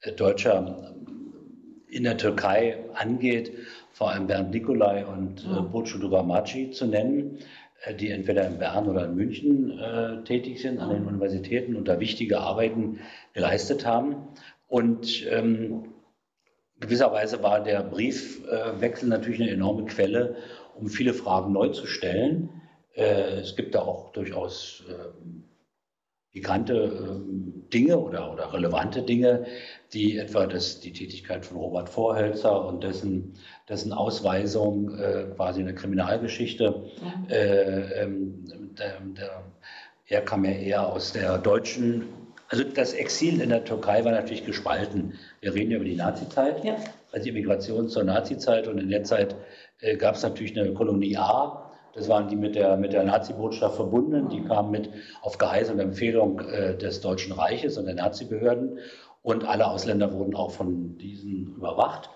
äh, 0.00 0.12
Deutscher 0.12 0.96
äh, 0.96 1.94
in 1.94 2.04
der 2.04 2.16
Türkei 2.16 2.78
angeht, 2.94 3.52
vor 3.92 4.10
allem 4.10 4.26
Bernd 4.26 4.50
Nikolai 4.50 5.04
und 5.04 5.44
äh, 5.44 5.60
Burcu 5.60 5.98
Dugamaci 5.98 6.70
zu 6.70 6.86
nennen, 6.86 7.38
die 7.98 8.10
entweder 8.10 8.46
in 8.46 8.58
Bern 8.58 8.88
oder 8.88 9.04
in 9.04 9.14
München 9.14 9.78
äh, 9.78 10.24
tätig 10.24 10.60
sind, 10.60 10.80
an 10.80 10.90
den 10.90 11.06
Universitäten 11.06 11.76
und 11.76 11.86
da 11.86 12.00
wichtige 12.00 12.40
Arbeiten 12.40 13.00
geleistet 13.34 13.86
haben. 13.86 14.28
Und 14.66 15.26
ähm, 15.30 15.94
gewisserweise 16.80 17.42
war 17.42 17.62
der 17.62 17.82
Briefwechsel 17.82 19.08
natürlich 19.08 19.40
eine 19.40 19.50
enorme 19.50 19.84
Quelle, 19.84 20.36
um 20.74 20.88
viele 20.88 21.14
Fragen 21.14 21.52
neu 21.52 21.68
zu 21.68 21.86
stellen. 21.86 22.50
Äh, 22.94 23.40
es 23.40 23.56
gibt 23.56 23.74
da 23.74 23.82
auch 23.82 24.12
durchaus 24.12 24.84
ähm, 24.88 25.37
pikante 26.32 26.74
ähm, 26.74 27.64
Dinge 27.72 27.98
oder, 27.98 28.32
oder 28.32 28.52
relevante 28.52 29.02
Dinge, 29.02 29.46
die 29.92 30.18
etwa 30.18 30.46
das, 30.46 30.80
die 30.80 30.92
Tätigkeit 30.92 31.46
von 31.46 31.56
Robert 31.56 31.88
Vorhölzer 31.88 32.66
und 32.66 32.84
dessen, 32.84 33.34
dessen 33.68 33.92
Ausweisung 33.92 34.98
äh, 34.98 35.26
quasi 35.34 35.60
in 35.60 35.66
der 35.66 35.74
Kriminalgeschichte, 35.74 36.70
mhm. 37.00 37.30
äh, 37.30 38.02
ähm, 38.02 38.44
der, 38.78 39.00
der, 39.00 39.42
er 40.06 40.20
kam 40.22 40.44
ja 40.44 40.52
eher 40.52 40.86
aus 40.86 41.12
der 41.12 41.38
deutschen, 41.38 42.04
also 42.48 42.64
das 42.64 42.92
Exil 42.94 43.40
in 43.40 43.50
der 43.50 43.64
Türkei 43.64 44.04
war 44.04 44.12
natürlich 44.12 44.46
gespalten. 44.46 45.14
Wir 45.40 45.54
reden 45.54 45.70
ja 45.70 45.76
über 45.76 45.84
die 45.84 45.96
Nazizeit, 45.96 46.64
ja. 46.64 46.76
also 47.12 47.24
die 47.24 47.32
Migration 47.32 47.88
zur 47.88 48.04
Nazizeit 48.04 48.68
und 48.68 48.78
in 48.78 48.88
der 48.88 49.04
Zeit 49.04 49.34
äh, 49.80 49.96
gab 49.96 50.14
es 50.14 50.22
natürlich 50.22 50.58
eine 50.58 50.72
Kolonie 50.72 51.16
A, 51.16 51.67
Das 51.98 52.08
waren 52.08 52.28
die 52.28 52.36
mit 52.36 52.54
der, 52.54 52.76
mit 52.76 52.92
der 52.92 53.02
Nazi-Botschaft 53.02 53.74
verbunden. 53.74 54.28
Die 54.28 54.44
kamen 54.44 54.70
mit 54.70 54.90
auf 55.20 55.36
Geheiß 55.36 55.70
und 55.70 55.80
Empfehlung 55.80 56.40
äh, 56.40 56.76
des 56.76 57.00
Deutschen 57.00 57.32
Reiches 57.32 57.76
und 57.76 57.86
der 57.86 57.96
Nazi-Behörden. 57.96 58.78
Und 59.22 59.44
alle 59.44 59.66
Ausländer 59.66 60.12
wurden 60.12 60.36
auch 60.36 60.52
von 60.52 60.96
diesen 60.96 61.56
überwacht. 61.56 62.08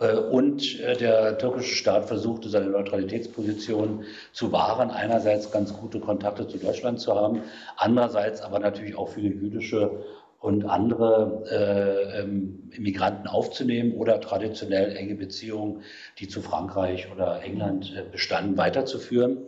Äh, 0.00 0.16
und 0.16 0.80
äh, 0.80 0.96
der 0.96 1.38
türkische 1.38 1.76
Staat 1.76 2.06
versuchte 2.06 2.48
seine 2.48 2.66
Neutralitätsposition 2.66 4.04
zu 4.32 4.50
wahren. 4.50 4.90
Einerseits 4.90 5.52
ganz 5.52 5.72
gute 5.72 6.00
Kontakte 6.00 6.48
zu 6.48 6.58
Deutschland 6.58 6.98
zu 6.98 7.14
haben, 7.14 7.42
andererseits 7.76 8.40
aber 8.42 8.58
natürlich 8.58 8.98
auch 8.98 9.08
viele 9.08 9.28
jüdische 9.28 10.04
und 10.40 10.64
andere 10.64 11.44
äh, 11.50 12.20
ähm, 12.20 12.70
Immigranten 12.72 13.26
aufzunehmen 13.26 13.92
oder 13.94 14.20
traditionell 14.20 14.96
enge 14.96 15.16
Beziehungen, 15.16 15.82
die 16.18 16.28
zu 16.28 16.42
Frankreich 16.42 17.10
oder 17.12 17.42
England 17.42 17.92
äh, 17.96 18.04
bestanden, 18.10 18.56
weiterzuführen, 18.56 19.38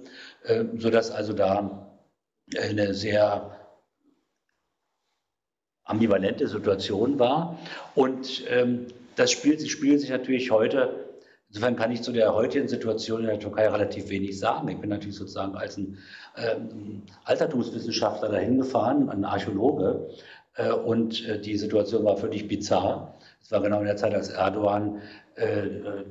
äh, 0.44 0.64
sodass 0.76 1.10
also 1.12 1.32
da 1.32 1.86
eine 2.60 2.94
sehr 2.94 3.56
ambivalente 5.84 6.48
Situation 6.48 7.18
war. 7.18 7.58
Und 7.94 8.44
ähm, 8.48 8.86
das 9.14 9.30
spielt, 9.30 9.66
spielt 9.68 10.00
sich 10.00 10.10
natürlich 10.10 10.50
heute, 10.50 11.10
insofern 11.48 11.76
kann 11.76 11.92
ich 11.92 12.02
zu 12.02 12.12
der 12.12 12.34
heutigen 12.34 12.68
Situation 12.68 13.20
in 13.20 13.26
der 13.26 13.40
Türkei 13.40 13.68
relativ 13.68 14.08
wenig 14.08 14.38
sagen. 14.38 14.68
Ich 14.68 14.78
bin 14.78 14.90
natürlich 14.90 15.16
sozusagen 15.16 15.56
als 15.56 15.76
ein 15.76 15.98
ähm, 16.36 17.02
Altertumswissenschaftler 17.24 18.30
dahin 18.30 18.58
gefahren, 18.58 19.08
ein 19.08 19.24
Archäologe, 19.24 20.08
und 20.68 21.26
äh, 21.26 21.40
die 21.40 21.56
Situation 21.56 22.04
war 22.04 22.16
völlig 22.16 22.48
bizarr. 22.48 23.14
Es 23.42 23.50
war 23.50 23.62
genau 23.62 23.80
in 23.80 23.86
der 23.86 23.96
Zeit, 23.96 24.14
als 24.14 24.30
Erdogan 24.30 25.00
äh, 25.36 25.60
äh, 25.66 26.04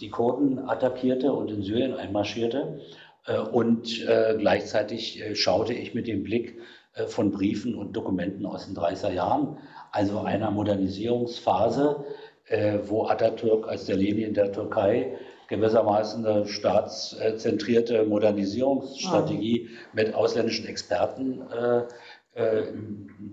die 0.00 0.10
Kurden 0.10 0.58
attackierte 0.68 1.32
und 1.32 1.50
in 1.50 1.62
Syrien 1.62 1.94
einmarschierte. 1.94 2.80
Äh, 3.26 3.38
und 3.38 4.06
äh, 4.06 4.36
gleichzeitig 4.38 5.22
schaute 5.34 5.72
ich 5.74 5.94
mit 5.94 6.06
dem 6.06 6.22
Blick 6.22 6.60
von 7.08 7.32
Briefen 7.32 7.74
und 7.74 7.96
Dokumenten 7.96 8.46
aus 8.46 8.66
den 8.66 8.76
30er 8.76 9.10
Jahren 9.10 9.58
also 9.94 10.20
einer 10.20 10.50
Modernisierungsphase, 10.50 12.04
äh, 12.46 12.78
wo 12.86 13.06
Atatürk 13.06 13.68
als 13.68 13.86
der 13.86 13.96
Lenin 13.96 14.34
der 14.34 14.52
Türkei 14.52 15.16
gewissermaßen 15.48 16.26
eine 16.26 16.46
staatszentrierte 16.46 18.04
Modernisierungsstrategie 18.04 19.68
ah. 19.68 19.90
mit 19.92 20.14
ausländischen 20.14 20.66
Experten 20.66 21.42
äh, 21.42 21.78
äh, 21.78 21.82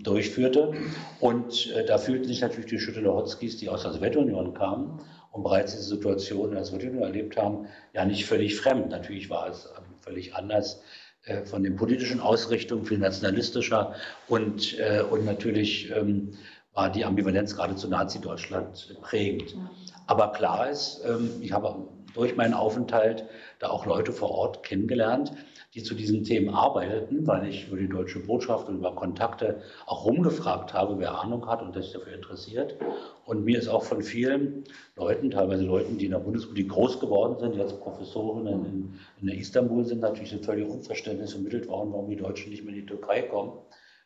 durchführte. 0.02 0.74
Und 1.20 1.70
äh, 1.72 1.84
da 1.84 1.98
fühlten 1.98 2.28
sich 2.28 2.40
natürlich 2.40 2.70
die 2.70 2.78
Schütteler-Hotzkis, 2.78 3.56
die 3.56 3.68
aus 3.68 3.82
der 3.82 3.92
Sowjetunion 3.92 4.54
kamen 4.54 5.00
und 5.32 5.42
bereits 5.42 5.72
diese 5.72 5.84
Situation 5.84 6.50
in 6.50 6.54
der 6.54 6.64
Sowjetunion 6.64 7.02
erlebt 7.02 7.36
haben, 7.36 7.66
ja 7.92 8.04
nicht 8.04 8.26
völlig 8.26 8.56
fremd. 8.56 8.90
Natürlich 8.90 9.30
war 9.30 9.48
es 9.48 9.68
völlig 10.00 10.34
anders 10.34 10.82
äh, 11.24 11.44
von 11.44 11.62
den 11.62 11.76
politischen 11.76 12.20
Ausrichtungen, 12.20 12.84
viel 12.84 12.98
nationalistischer 12.98 13.94
und, 14.28 14.78
äh, 14.78 15.02
und 15.02 15.24
natürlich 15.24 15.90
ähm, 15.90 16.34
war 16.74 16.90
die 16.90 17.04
Ambivalenz 17.04 17.54
gerade 17.56 17.76
zu 17.76 17.88
Nazi-Deutschland 17.88 18.96
prägend. 19.02 19.56
Aber 20.06 20.32
klar 20.32 20.70
ist, 20.70 21.02
ähm, 21.06 21.30
ich 21.40 21.52
habe 21.52 21.88
durch 22.14 22.36
meinen 22.36 22.54
Aufenthalt 22.54 23.24
da 23.58 23.68
auch 23.68 23.86
Leute 23.86 24.12
vor 24.12 24.30
Ort 24.30 24.62
kennengelernt, 24.62 25.32
die 25.74 25.82
zu 25.82 25.94
diesen 25.94 26.22
Themen 26.22 26.50
arbeiteten, 26.50 27.26
weil 27.26 27.48
ich 27.48 27.68
über 27.68 27.78
die 27.78 27.88
deutsche 27.88 28.18
Botschaft 28.18 28.68
und 28.68 28.76
über 28.76 28.94
Kontakte 28.94 29.62
auch 29.86 30.04
rumgefragt 30.04 30.74
habe, 30.74 30.98
wer 30.98 31.18
Ahnung 31.18 31.46
hat 31.46 31.62
und 31.62 31.72
sich 31.72 31.92
dafür 31.92 32.12
interessiert. 32.12 32.76
Und 33.24 33.44
mir 33.44 33.58
ist 33.58 33.68
auch 33.68 33.82
von 33.82 34.02
vielen 34.02 34.64
Leuten, 34.96 35.30
teilweise 35.30 35.64
Leuten, 35.64 35.96
die 35.96 36.04
in 36.04 36.10
der 36.10 36.18
Bundesrepublik 36.18 36.68
groß 36.68 37.00
geworden 37.00 37.38
sind, 37.38 37.56
jetzt 37.56 37.80
Professorinnen 37.80 38.66
in, 38.66 38.98
in 39.22 39.28
Istanbul 39.28 39.84
sind, 39.86 40.00
natürlich 40.00 40.32
ein 40.32 40.42
völlig 40.42 40.68
Unverständnis 40.68 41.32
vermittelt 41.32 41.66
worden, 41.68 41.92
warum 41.92 42.10
die 42.10 42.16
Deutschen 42.16 42.50
nicht 42.50 42.64
mehr 42.64 42.74
in 42.74 42.80
die 42.80 42.86
Türkei 42.86 43.22
kommen, 43.22 43.52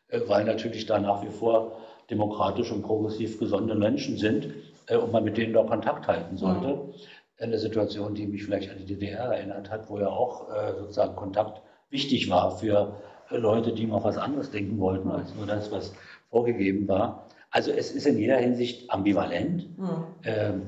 äh, 0.07 0.21
weil 0.27 0.45
natürlich 0.45 0.85
da 0.85 0.99
nach 0.99 1.21
wie 1.21 1.31
vor 1.31 1.81
demokratisch 2.09 2.71
und 2.71 2.83
progressiv 2.83 3.39
gesonnene 3.39 3.75
Menschen 3.75 4.15
sind 4.15 4.53
äh, 4.85 4.95
und 4.95 5.11
man 5.11 5.25
mit 5.25 5.35
denen 5.35 5.51
doch 5.51 5.67
Kontakt 5.67 6.07
halten 6.07 6.37
sollte. 6.37 6.67
Mhm 6.67 6.93
eine 7.39 7.59
Situation, 7.59 8.15
die 8.15 8.27
mich 8.27 8.43
vielleicht 8.43 8.69
an 8.71 8.77
die 8.77 8.85
DDR 8.85 9.31
erinnert 9.33 9.69
hat, 9.69 9.89
wo 9.89 9.99
ja 9.99 10.07
auch 10.07 10.49
äh, 10.49 10.73
sozusagen 10.79 11.15
Kontakt 11.15 11.61
wichtig 11.89 12.29
war 12.29 12.57
für 12.57 12.99
Leute, 13.29 13.73
die 13.73 13.85
mal 13.85 14.03
was 14.03 14.17
anderes 14.17 14.51
denken 14.51 14.79
wollten, 14.79 15.09
als 15.09 15.35
nur 15.35 15.45
das, 15.45 15.71
was 15.71 15.93
vorgegeben 16.29 16.87
war. 16.87 17.27
Also 17.51 17.71
es 17.71 17.91
ist 17.91 18.05
in 18.05 18.17
jeder 18.17 18.37
Hinsicht 18.37 18.89
ambivalent. 18.91 19.77
Mhm. 19.77 20.03
Ähm, 20.23 20.61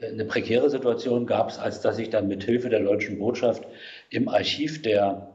eine 0.00 0.24
prekäre 0.24 0.70
Situation 0.70 1.26
gab 1.26 1.50
es, 1.50 1.58
als 1.58 1.80
dass 1.80 1.98
ich 1.98 2.10
dann 2.10 2.28
mit 2.28 2.44
Hilfe 2.44 2.70
der 2.70 2.80
deutschen 2.80 3.18
Botschaft 3.18 3.66
im 4.08 4.28
Archiv 4.28 4.82
der 4.82 5.34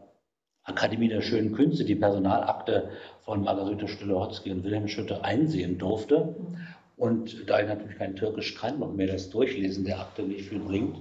Akademie 0.63 1.09
der 1.09 1.21
Schönen 1.21 1.53
Künste 1.53 1.85
die 1.85 1.95
Personalakte 1.95 2.89
von 3.23 3.43
Margarete 3.43 3.87
Stülle-Hotzky 3.87 4.51
und 4.51 4.63
Wilhelm 4.63 4.87
Schütte 4.87 5.23
einsehen 5.23 5.77
durfte. 5.77 6.35
Mhm. 6.39 6.57
Und 6.97 7.49
da 7.49 7.59
ich 7.59 7.67
natürlich 7.67 7.97
kein 7.97 8.15
Türkisch 8.15 8.55
kann 8.55 8.81
und 8.81 8.95
mir 8.95 9.07
das 9.07 9.29
Durchlesen 9.29 9.83
der 9.85 9.99
Akte 9.99 10.23
nicht 10.23 10.49
viel 10.49 10.59
bringt, 10.59 10.97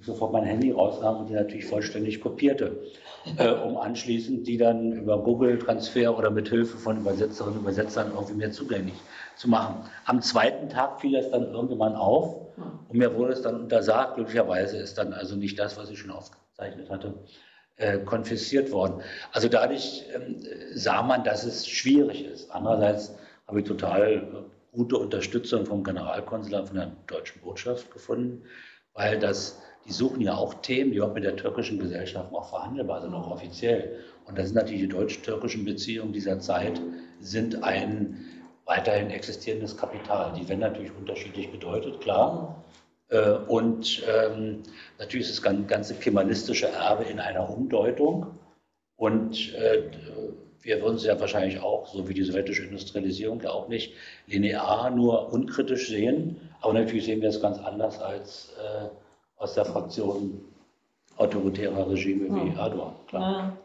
ich 0.00 0.06
sofort 0.06 0.32
mein 0.32 0.44
Handy 0.44 0.70
rausnahm 0.70 1.18
und 1.18 1.28
die 1.28 1.34
natürlich 1.34 1.66
vollständig 1.66 2.22
kopierte, 2.22 2.80
äh, 3.36 3.50
um 3.50 3.76
anschließend 3.76 4.46
die 4.46 4.56
dann 4.56 4.92
über 4.92 5.22
Google-Transfer 5.22 6.16
oder 6.16 6.30
mit 6.30 6.48
Hilfe 6.48 6.78
von 6.78 6.96
Übersetzerinnen 6.98 7.58
und 7.58 7.64
Übersetzern 7.64 8.12
irgendwie 8.14 8.34
mir 8.34 8.50
zugänglich 8.50 8.94
zu 9.36 9.48
machen. 9.48 9.84
Am 10.06 10.22
zweiten 10.22 10.70
Tag 10.70 11.02
fiel 11.02 11.12
das 11.12 11.30
dann 11.30 11.52
irgendwann 11.52 11.96
auf 11.96 12.36
und 12.88 12.96
mir 12.96 13.14
wurde 13.14 13.34
es 13.34 13.42
dann 13.42 13.60
untersagt. 13.60 14.14
Glücklicherweise 14.14 14.78
ist 14.78 14.96
dann 14.96 15.12
also 15.12 15.36
nicht 15.36 15.58
das, 15.58 15.76
was 15.76 15.90
ich 15.90 15.98
schon 15.98 16.10
aufgezeichnet 16.10 16.88
hatte, 16.88 17.14
äh, 17.76 17.98
konfisziert 17.98 18.72
worden. 18.72 19.02
Also 19.32 19.48
dadurch 19.48 20.06
ähm, 20.14 20.42
sah 20.72 21.02
man, 21.02 21.24
dass 21.24 21.44
es 21.44 21.68
schwierig 21.68 22.24
ist. 22.24 22.50
Andererseits 22.50 23.14
habe 23.46 23.60
ich 23.60 23.66
total 23.66 24.46
gute 24.72 24.96
Unterstützung 24.96 25.66
vom 25.66 25.84
Generalkonsulat, 25.84 26.68
von 26.68 26.76
der 26.76 26.92
deutschen 27.06 27.40
Botschaft 27.42 27.90
gefunden, 27.90 28.42
weil 28.94 29.18
das, 29.18 29.60
die 29.86 29.92
suchen 29.92 30.20
ja 30.20 30.34
auch 30.34 30.54
Themen, 30.54 30.92
die 30.92 31.00
auch 31.00 31.14
mit 31.14 31.24
der 31.24 31.36
türkischen 31.36 31.78
Gesellschaft 31.78 32.32
auch 32.32 32.48
verhandelbar 32.50 33.02
sind, 33.02 33.14
auch 33.14 33.30
offiziell. 33.30 33.98
Und 34.26 34.38
das 34.38 34.46
sind 34.46 34.56
natürlich 34.56 34.82
die 34.82 34.88
deutsch-türkischen 34.88 35.64
Beziehungen 35.64 36.12
dieser 36.12 36.38
Zeit, 36.38 36.80
sind 37.20 37.62
ein 37.64 38.24
weiterhin 38.64 39.10
existierendes 39.10 39.76
Kapital. 39.76 40.32
Die 40.38 40.48
werden 40.48 40.60
natürlich 40.60 40.92
unterschiedlich 40.96 41.50
gedeutet, 41.50 42.00
klar. 42.00 42.64
Äh, 43.08 43.32
und 43.48 44.02
ähm, 44.08 44.62
natürlich 44.98 45.28
ist 45.28 45.44
das 45.44 45.66
ganze 45.66 45.94
kemalistische 45.94 46.68
Erbe 46.68 47.04
in 47.04 47.18
einer 47.18 47.50
Umdeutung. 47.50 48.38
Und 48.96 49.54
äh, 49.54 49.90
wir 50.62 50.82
würden 50.82 50.96
es 50.96 51.04
ja 51.04 51.18
wahrscheinlich 51.18 51.60
auch, 51.60 51.86
so 51.86 52.08
wie 52.08 52.14
die 52.14 52.22
sowjetische 52.22 52.64
Industrialisierung, 52.64 53.40
ja 53.40 53.50
auch 53.50 53.68
nicht 53.68 53.94
linear, 54.26 54.90
nur 54.90 55.32
unkritisch 55.32 55.88
sehen. 55.88 56.50
Aber 56.60 56.74
natürlich 56.74 57.04
sehen 57.04 57.22
wir 57.22 57.30
es 57.30 57.40
ganz 57.40 57.58
anders 57.58 58.00
als 58.00 58.54
äh, 58.58 58.88
aus 59.36 59.54
der 59.54 59.64
Fraktion 59.64 60.40
autoritärer 61.16 61.90
Regime 61.90 62.28
wie 62.34 62.54
ja. 62.54 62.64
Erdogan. 62.64 62.94
Klar. 63.08 63.56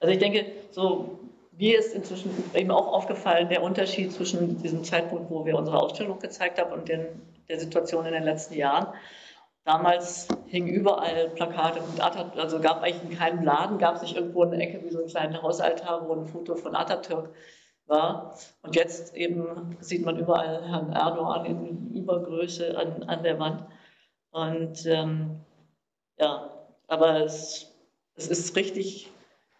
Also 0.00 0.12
ich 0.12 0.18
denke, 0.18 0.46
so 0.70 1.18
mir 1.58 1.78
ist 1.78 1.94
inzwischen 1.94 2.30
eben 2.54 2.70
auch 2.70 2.92
aufgefallen, 2.92 3.48
der 3.48 3.62
Unterschied 3.62 4.12
zwischen 4.12 4.62
diesem 4.62 4.82
Zeitpunkt, 4.82 5.30
wo 5.30 5.44
wir 5.44 5.56
unsere 5.56 5.78
Ausstellung 5.78 6.18
gezeigt 6.18 6.58
haben 6.58 6.72
und 6.72 6.88
den, 6.88 7.06
der 7.48 7.60
Situation 7.60 8.06
in 8.06 8.14
den 8.14 8.22
letzten 8.22 8.54
Jahren. 8.54 8.88
Damals 9.64 10.26
hingen 10.46 10.68
überall 10.68 11.30
Plakate 11.30 11.80
mit 11.82 12.02
Atatürk, 12.02 12.42
also 12.42 12.60
gab 12.60 12.82
eigentlich 12.82 13.10
in 13.10 13.18
keinem 13.18 13.44
Laden, 13.44 13.78
gab 13.78 14.02
es 14.02 14.12
irgendwo 14.12 14.42
eine 14.42 14.56
Ecke 14.56 14.82
wie 14.84 14.90
so 14.90 14.98
einen 14.98 15.08
kleinen 15.08 15.42
Hausaltar, 15.42 16.08
wo 16.08 16.14
ein 16.14 16.26
Foto 16.26 16.56
von 16.56 16.74
Atatürk 16.74 17.30
war. 17.86 18.38
Und 18.62 18.74
jetzt 18.74 19.14
eben 19.14 19.76
sieht 19.80 20.04
man 20.04 20.18
überall 20.18 20.66
Herrn 20.66 20.92
Erdogan 20.92 21.44
in 21.44 21.94
Übergröße 21.94 22.76
an, 22.76 23.02
an 23.02 23.22
der 23.22 23.38
Wand. 23.38 23.64
Und 24.30 24.86
ähm, 24.86 25.40
ja, 26.18 26.50
aber 26.86 27.24
es, 27.24 27.72
es 28.14 28.28
ist 28.28 28.56
richtig, 28.56 29.10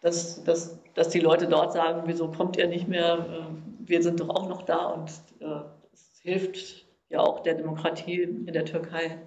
dass, 0.01 0.43
dass, 0.43 0.79
dass 0.95 1.09
die 1.09 1.19
Leute 1.19 1.47
dort 1.47 1.73
sagen, 1.73 2.03
wieso 2.05 2.29
kommt 2.29 2.57
ihr 2.57 2.67
nicht 2.67 2.87
mehr? 2.87 3.19
Äh, 3.19 3.87
wir 3.87 4.01
sind 4.01 4.19
doch 4.19 4.29
auch 4.29 4.47
noch 4.47 4.63
da 4.63 4.87
und 4.87 5.09
äh, 5.39 5.61
es 5.93 6.19
hilft 6.21 6.85
ja 7.09 7.19
auch 7.19 7.41
der 7.41 7.55
Demokratie 7.55 8.21
in 8.21 8.53
der 8.53 8.65
Türkei 8.65 9.17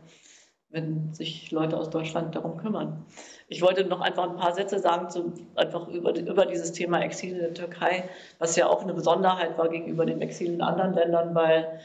wenn 0.74 1.14
sich 1.14 1.52
Leute 1.52 1.78
aus 1.78 1.88
Deutschland 1.88 2.34
darum 2.34 2.56
kümmern. 2.56 3.06
Ich 3.48 3.62
wollte 3.62 3.84
noch 3.84 4.00
einfach 4.00 4.28
ein 4.28 4.36
paar 4.36 4.52
Sätze 4.52 4.80
sagen, 4.80 5.08
zu, 5.08 5.32
einfach 5.54 5.86
über, 5.88 6.14
über 6.16 6.46
dieses 6.46 6.72
Thema 6.72 7.00
Exil 7.00 7.34
in 7.34 7.38
der 7.38 7.54
Türkei, 7.54 8.10
was 8.38 8.56
ja 8.56 8.66
auch 8.68 8.82
eine 8.82 8.92
Besonderheit 8.92 9.56
war 9.56 9.68
gegenüber 9.68 10.04
dem 10.04 10.20
Exil 10.20 10.52
in 10.52 10.60
anderen 10.60 10.92
Ländern, 10.92 11.34
weil 11.34 11.80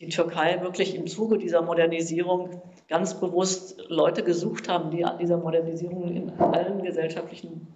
die 0.00 0.08
Türkei 0.08 0.62
wirklich 0.62 0.94
im 0.94 1.08
Zuge 1.08 1.38
dieser 1.38 1.60
Modernisierung 1.60 2.62
ganz 2.88 3.18
bewusst 3.18 3.82
Leute 3.88 4.22
gesucht 4.22 4.68
haben, 4.68 4.90
die 4.90 5.04
an 5.04 5.18
dieser 5.18 5.36
Modernisierung 5.36 6.08
in 6.08 6.30
allen 6.38 6.82
gesellschaftlichen 6.82 7.66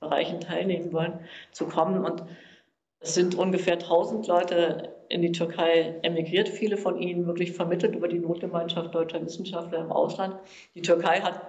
Bereichen 0.00 0.40
teilnehmen 0.40 0.92
wollen, 0.92 1.20
zu 1.52 1.66
kommen. 1.66 2.04
Und 2.04 2.24
Es 2.98 3.14
sind 3.14 3.36
ungefähr 3.36 3.74
1000 3.74 4.26
Leute 4.26 4.93
in 5.14 5.22
die 5.22 5.30
Türkei 5.30 5.94
emigriert, 6.02 6.48
viele 6.48 6.76
von 6.76 6.98
ihnen 6.98 7.28
wirklich 7.28 7.52
vermittelt 7.52 7.94
über 7.94 8.08
die 8.08 8.18
Notgemeinschaft 8.18 8.92
deutscher 8.92 9.24
Wissenschaftler 9.24 9.78
im 9.78 9.92
Ausland. 9.92 10.34
Die 10.74 10.82
Türkei 10.82 11.20
hat 11.20 11.40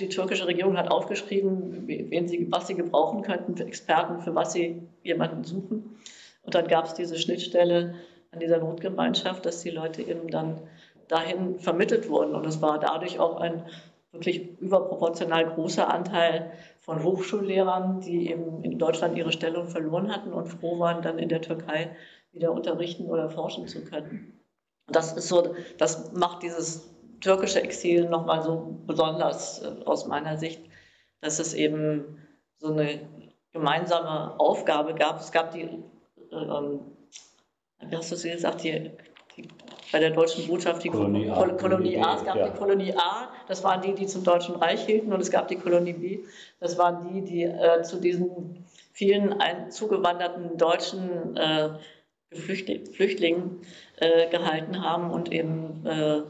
die 0.00 0.08
türkische 0.08 0.46
Regierung 0.46 0.78
hat 0.78 0.90
aufgeschrieben, 0.90 1.86
wen 1.86 2.26
sie, 2.26 2.50
was 2.50 2.66
sie 2.66 2.76
gebrauchen 2.76 3.20
könnten 3.20 3.54
für 3.56 3.66
Experten, 3.66 4.22
für 4.22 4.34
was 4.34 4.54
sie 4.54 4.88
jemanden 5.02 5.44
suchen. 5.44 5.98
Und 6.44 6.54
dann 6.54 6.66
gab 6.66 6.86
es 6.86 6.94
diese 6.94 7.18
Schnittstelle 7.18 7.94
an 8.32 8.40
dieser 8.40 8.56
Notgemeinschaft, 8.56 9.44
dass 9.44 9.60
die 9.60 9.70
Leute 9.70 10.00
eben 10.00 10.28
dann 10.28 10.62
dahin 11.08 11.58
vermittelt 11.58 12.08
wurden. 12.08 12.34
Und 12.34 12.46
es 12.46 12.62
war 12.62 12.80
dadurch 12.80 13.18
auch 13.18 13.36
ein 13.36 13.64
wirklich 14.12 14.58
überproportional 14.60 15.44
großer 15.44 15.92
Anteil 15.92 16.52
von 16.88 17.04
Hochschullehrern, 17.04 18.00
die 18.00 18.30
eben 18.30 18.64
in 18.64 18.78
Deutschland 18.78 19.14
ihre 19.18 19.30
Stellung 19.30 19.68
verloren 19.68 20.10
hatten 20.10 20.32
und 20.32 20.46
froh 20.46 20.78
waren, 20.78 21.02
dann 21.02 21.18
in 21.18 21.28
der 21.28 21.42
Türkei 21.42 21.94
wieder 22.32 22.50
unterrichten 22.50 23.10
oder 23.10 23.28
forschen 23.28 23.68
zu 23.68 23.84
können. 23.84 24.40
Das 24.86 25.12
ist 25.12 25.28
so, 25.28 25.54
das 25.76 26.12
macht 26.14 26.42
dieses 26.42 26.88
türkische 27.20 27.60
Exil 27.60 28.08
nochmal 28.08 28.42
so 28.42 28.78
besonders 28.86 29.60
äh, 29.60 29.84
aus 29.84 30.06
meiner 30.06 30.38
Sicht, 30.38 30.62
dass 31.20 31.40
es 31.40 31.52
eben 31.52 32.26
so 32.56 32.68
eine 32.68 33.00
gemeinsame 33.52 34.40
Aufgabe 34.40 34.94
gab. 34.94 35.20
Es 35.20 35.30
gab 35.30 35.52
die, 35.52 35.64
äh, 35.64 36.34
ähm, 36.34 36.80
wie 37.86 37.96
hast 37.98 38.12
du 38.12 38.14
es 38.14 38.22
gesagt, 38.22 38.64
die, 38.64 38.72
die, 38.72 38.90
bei 39.92 39.98
der 40.00 40.10
deutschen 40.10 40.46
Botschaft 40.46 40.84
die 40.84 40.90
Kolonie 40.90 41.30
A. 41.30 41.48
Kolonie 41.48 41.98
A. 41.98 42.16
Es 42.16 42.24
gab 42.24 42.36
ja. 42.36 42.48
die 42.48 42.58
Kolonie 42.58 42.94
A, 42.94 43.28
das 43.46 43.64
waren 43.64 43.80
die, 43.82 43.94
die 43.94 44.06
zum 44.06 44.24
Deutschen 44.24 44.56
Reich 44.56 44.84
hielten, 44.84 45.12
und 45.12 45.20
es 45.20 45.30
gab 45.30 45.48
die 45.48 45.56
Kolonie 45.56 45.94
B, 45.94 46.18
das 46.60 46.78
waren 46.78 47.08
die, 47.12 47.22
die 47.22 47.42
äh, 47.44 47.82
zu 47.82 48.00
diesen 48.00 48.64
vielen 48.92 49.40
ein, 49.40 49.70
zugewanderten 49.70 50.58
deutschen 50.58 51.36
äh, 51.36 51.70
Flüchtlingen 52.30 53.60
äh, 53.96 54.28
gehalten 54.28 54.82
haben 54.82 55.10
und 55.10 55.32
eben 55.32 55.86
äh, 55.86 56.22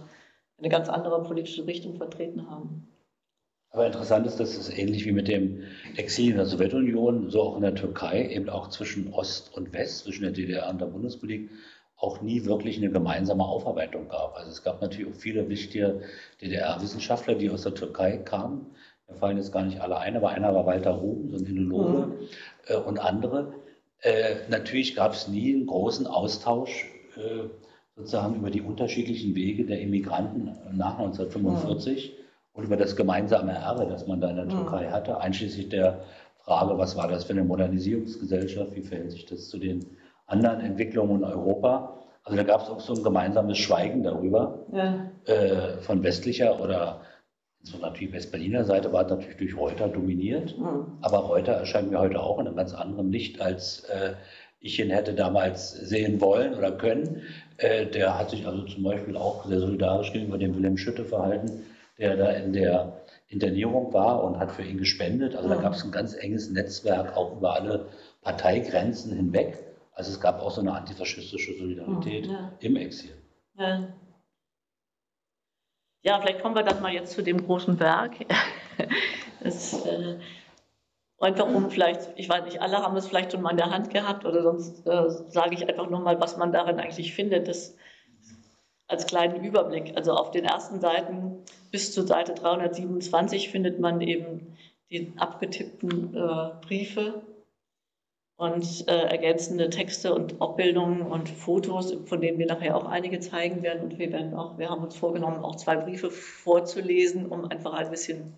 eine 0.58 0.68
ganz 0.68 0.88
andere 0.88 1.22
politische 1.22 1.66
Richtung 1.66 1.96
vertreten 1.96 2.48
haben. 2.48 2.88
Aber 3.70 3.86
interessant 3.86 4.26
ist, 4.26 4.40
dass 4.40 4.56
es 4.56 4.70
ähnlich 4.70 5.04
wie 5.04 5.12
mit 5.12 5.28
dem 5.28 5.64
Exil 5.96 6.30
in 6.30 6.36
der 6.36 6.46
Sowjetunion, 6.46 7.30
so 7.30 7.42
auch 7.42 7.56
in 7.56 7.62
der 7.62 7.74
Türkei, 7.74 8.28
eben 8.28 8.48
auch 8.48 8.68
zwischen 8.68 9.12
Ost 9.12 9.54
und 9.54 9.72
West, 9.72 10.04
zwischen 10.04 10.22
der 10.22 10.32
DDR 10.32 10.70
und 10.70 10.80
der 10.80 10.86
Bundesrepublik, 10.86 11.50
auch 11.98 12.20
nie 12.20 12.44
wirklich 12.44 12.78
eine 12.78 12.90
gemeinsame 12.90 13.44
Aufarbeitung 13.44 14.08
gab. 14.08 14.36
Also 14.36 14.50
es 14.50 14.62
gab 14.62 14.80
natürlich 14.80 15.12
auch 15.12 15.18
viele 15.18 15.48
wichtige 15.48 16.02
DDR-Wissenschaftler, 16.40 17.34
die 17.34 17.50
aus 17.50 17.62
der 17.62 17.74
Türkei 17.74 18.18
kamen. 18.18 18.66
Da 19.08 19.14
fallen 19.14 19.36
jetzt 19.36 19.52
gar 19.52 19.64
nicht 19.64 19.80
alle 19.80 19.98
ein, 19.98 20.16
aber 20.16 20.30
einer 20.30 20.54
war 20.54 20.66
Walter 20.66 20.92
Ruhm, 20.92 21.30
so 21.30 21.36
ein 21.36 21.46
Indologe 21.46 22.06
mhm. 22.06 22.14
äh, 22.68 22.76
und 22.76 22.98
andere. 22.98 23.52
Äh, 24.00 24.36
natürlich 24.48 24.94
gab 24.94 25.14
es 25.14 25.26
nie 25.26 25.54
einen 25.54 25.66
großen 25.66 26.06
Austausch 26.06 26.86
äh, 27.16 27.48
sozusagen 27.96 28.36
über 28.36 28.50
die 28.50 28.62
unterschiedlichen 28.62 29.34
Wege 29.34 29.64
der 29.64 29.80
Immigranten 29.80 30.56
nach 30.72 30.98
1945 30.98 32.06
ja. 32.06 32.24
und 32.52 32.64
über 32.64 32.76
das 32.76 32.94
gemeinsame 32.94 33.52
Erbe, 33.52 33.86
das 33.86 34.06
man 34.06 34.20
da 34.20 34.30
in 34.30 34.36
der 34.36 34.46
ja. 34.46 34.50
Türkei 34.52 34.88
hatte, 34.90 35.20
einschließlich 35.20 35.68
der 35.68 36.04
Frage, 36.44 36.78
was 36.78 36.96
war 36.96 37.08
das 37.08 37.24
für 37.24 37.32
eine 37.32 37.42
Modernisierungsgesellschaft, 37.42 38.76
wie 38.76 38.82
verhält 38.82 39.10
sich 39.10 39.26
das 39.26 39.48
zu 39.48 39.58
den 39.58 39.84
anderen 40.28 40.60
Entwicklungen 40.60 41.22
in 41.22 41.24
Europa. 41.24 41.98
Also 42.22 42.36
da 42.36 42.44
gab 42.44 42.62
es 42.62 42.68
auch 42.68 42.80
so 42.80 42.94
ein 42.94 43.02
gemeinsames 43.02 43.58
Schweigen 43.58 44.02
darüber 44.02 44.66
ja. 44.72 45.10
äh, 45.24 45.78
von 45.78 46.02
westlicher 46.02 46.60
oder 46.60 47.00
so 47.62 47.78
natürlich 47.78 48.12
West-Berliner 48.12 48.64
Seite 48.64 48.92
war 48.92 49.02
natürlich 49.04 49.36
durch 49.36 49.56
Reuter 49.56 49.88
dominiert, 49.88 50.56
mhm. 50.56 50.98
aber 51.00 51.18
Reuter 51.18 51.52
erscheint 51.52 51.90
mir 51.90 51.98
heute 51.98 52.20
auch 52.20 52.38
in 52.38 52.46
einem 52.46 52.56
ganz 52.56 52.72
anderen 52.72 53.10
Licht, 53.10 53.40
als 53.40 53.80
äh, 53.84 54.14
ich 54.60 54.78
ihn 54.80 54.90
hätte 54.90 55.14
damals 55.14 55.72
sehen 55.72 56.20
wollen 56.20 56.54
oder 56.54 56.72
können. 56.72 57.22
Äh, 57.56 57.86
der 57.86 58.18
hat 58.18 58.30
sich 58.30 58.46
also 58.46 58.62
zum 58.62 58.84
Beispiel 58.84 59.16
auch 59.16 59.44
sehr 59.46 59.60
solidarisch 59.60 60.12
gegenüber 60.12 60.38
dem 60.38 60.54
Wilhelm 60.54 60.76
Schütte 60.76 61.04
verhalten, 61.04 61.64
der 61.98 62.16
da 62.16 62.30
in 62.30 62.52
der 62.52 63.00
Internierung 63.28 63.92
war 63.92 64.24
und 64.24 64.38
hat 64.38 64.52
für 64.52 64.62
ihn 64.62 64.78
gespendet. 64.78 65.36
Also 65.36 65.48
da 65.48 65.56
gab 65.56 65.74
es 65.74 65.84
ein 65.84 65.90
ganz 65.90 66.14
enges 66.14 66.50
Netzwerk 66.50 67.16
auch 67.16 67.36
über 67.36 67.54
alle 67.54 67.86
Parteigrenzen 68.22 69.14
hinweg. 69.14 69.67
Also 69.98 70.12
es 70.12 70.20
gab 70.20 70.40
auch 70.40 70.52
so 70.52 70.60
eine 70.60 70.72
antifaschistische 70.72 71.58
Solidarität 71.58 72.26
ja. 72.26 72.52
im 72.60 72.76
Exil. 72.76 73.10
Ja. 73.56 73.88
ja. 76.02 76.20
vielleicht 76.20 76.40
kommen 76.40 76.54
wir 76.54 76.62
dann 76.62 76.80
mal 76.80 76.92
jetzt 76.92 77.14
zu 77.14 77.22
dem 77.22 77.44
großen 77.44 77.78
Werk. 77.80 78.14
Das, 79.40 79.86
äh, 79.86 80.18
Einfach 81.20 81.46
um 81.46 81.70
vielleicht, 81.70 82.10
ich 82.16 82.28
weiß 82.28 82.44
nicht, 82.44 82.60
alle 82.60 82.78
haben 82.78 82.96
es 82.96 83.06
vielleicht 83.06 83.32
schon 83.32 83.42
mal 83.42 83.50
in 83.50 83.56
der 83.56 83.70
Hand 83.70 83.90
gehabt 83.90 84.24
oder 84.24 84.42
sonst 84.42 84.84
äh, 84.86 85.10
sage 85.28 85.54
ich 85.54 85.68
einfach 85.68 85.88
nochmal, 85.88 86.20
was 86.20 86.36
man 86.36 86.52
darin 86.52 86.80
eigentlich 86.80 87.14
findet. 87.14 87.46
Das 87.46 87.76
als 88.88 89.06
kleinen 89.06 89.44
Überblick. 89.44 89.96
Also 89.96 90.12
auf 90.12 90.30
den 90.30 90.44
ersten 90.44 90.80
Seiten 90.80 91.44
bis 91.70 91.92
zur 91.92 92.06
Seite 92.06 92.34
327 92.34 93.50
findet 93.50 93.78
man 93.78 94.00
eben 94.00 94.56
die 94.90 95.12
abgetippten 95.16 96.14
äh, 96.16 96.50
Briefe 96.66 97.22
und 98.38 98.86
äh, 98.86 98.92
ergänzende 98.92 99.68
Texte 99.68 100.14
und 100.14 100.40
Abbildungen 100.40 101.02
und 101.02 101.28
Fotos, 101.28 101.92
von 102.06 102.20
denen 102.20 102.38
wir 102.38 102.46
nachher 102.46 102.76
auch 102.76 102.84
einige 102.84 103.18
zeigen 103.18 103.64
werden. 103.64 103.82
Und 103.82 103.98
wir 103.98 104.12
werden 104.12 104.32
auch, 104.34 104.58
wir 104.58 104.70
haben 104.70 104.84
uns 104.84 104.94
vorgenommen, 104.94 105.44
auch 105.44 105.56
zwei 105.56 105.76
Briefe 105.76 106.08
vorzulesen, 106.08 107.26
um 107.26 107.50
einfach 107.50 107.72
ein 107.72 107.90
bisschen 107.90 108.34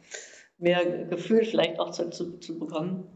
mehr 0.57 1.05
Gefühl 1.05 1.45
vielleicht 1.45 1.79
auch 1.79 1.91
zu, 1.91 2.09
zu, 2.09 2.39
zu 2.39 2.59
bekommen. 2.59 3.09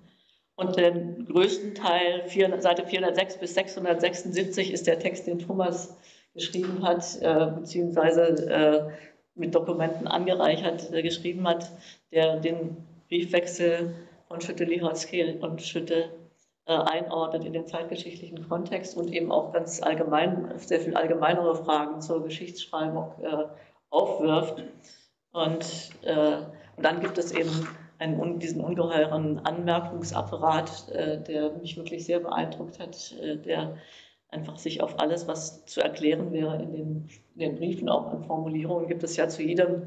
Und 0.56 0.76
den 0.76 1.24
größten 1.24 1.74
Teil, 1.74 2.24
vier, 2.26 2.60
Seite 2.60 2.86
406 2.86 3.38
bis 3.38 3.54
676, 3.54 4.70
ist 4.70 4.86
der 4.86 4.98
Text, 4.98 5.26
den 5.26 5.38
Thomas 5.38 5.96
geschrieben 6.34 6.82
hat, 6.82 7.02
äh, 7.22 7.46
beziehungsweise 7.60 8.22
äh, 8.50 8.90
mit 9.34 9.54
Dokumenten 9.54 10.06
angereichert 10.06 10.92
äh, 10.92 11.02
geschrieben 11.02 11.48
hat, 11.48 11.72
der 12.12 12.40
den 12.40 12.76
Briefwechsel 13.08 13.94
von 14.28 14.42
Schütte-Lihotzky 14.42 15.38
und 15.40 15.62
Schütte 15.62 16.10
einordnet 16.66 17.44
in 17.44 17.52
den 17.52 17.66
zeitgeschichtlichen 17.66 18.48
Kontext 18.48 18.96
und 18.96 19.12
eben 19.12 19.30
auch 19.30 19.52
ganz 19.52 19.82
allgemein, 19.82 20.52
sehr 20.58 20.80
viel 20.80 20.96
allgemeinere 20.96 21.54
Fragen 21.56 22.00
zur 22.00 22.22
Geschichtsschreibung 22.24 23.12
äh, 23.22 23.44
aufwirft. 23.90 24.64
Und 25.32 25.90
äh, 26.02 26.38
und 26.76 26.84
dann 26.84 27.00
gibt 27.00 27.18
es 27.18 27.32
eben 27.32 27.68
einen, 27.98 28.38
diesen 28.38 28.60
ungeheuren 28.60 29.38
Anmerkungsapparat, 29.44 30.88
äh, 30.90 31.22
der 31.22 31.52
mich 31.52 31.76
wirklich 31.76 32.04
sehr 32.04 32.20
beeindruckt 32.20 32.78
hat, 32.80 33.12
äh, 33.20 33.36
der 33.36 33.76
einfach 34.34 34.58
sich 34.58 34.82
auf 34.82 34.98
alles, 34.98 35.28
was 35.28 35.64
zu 35.66 35.80
erklären 35.80 36.32
wäre 36.32 36.60
in 36.60 36.72
den, 36.72 37.08
in 37.34 37.40
den 37.40 37.56
Briefen, 37.56 37.88
auch 37.88 38.12
an 38.12 38.24
Formulierungen 38.24 38.88
gibt 38.88 39.02
es 39.02 39.16
ja 39.16 39.28
zu 39.28 39.42
jedem, 39.42 39.82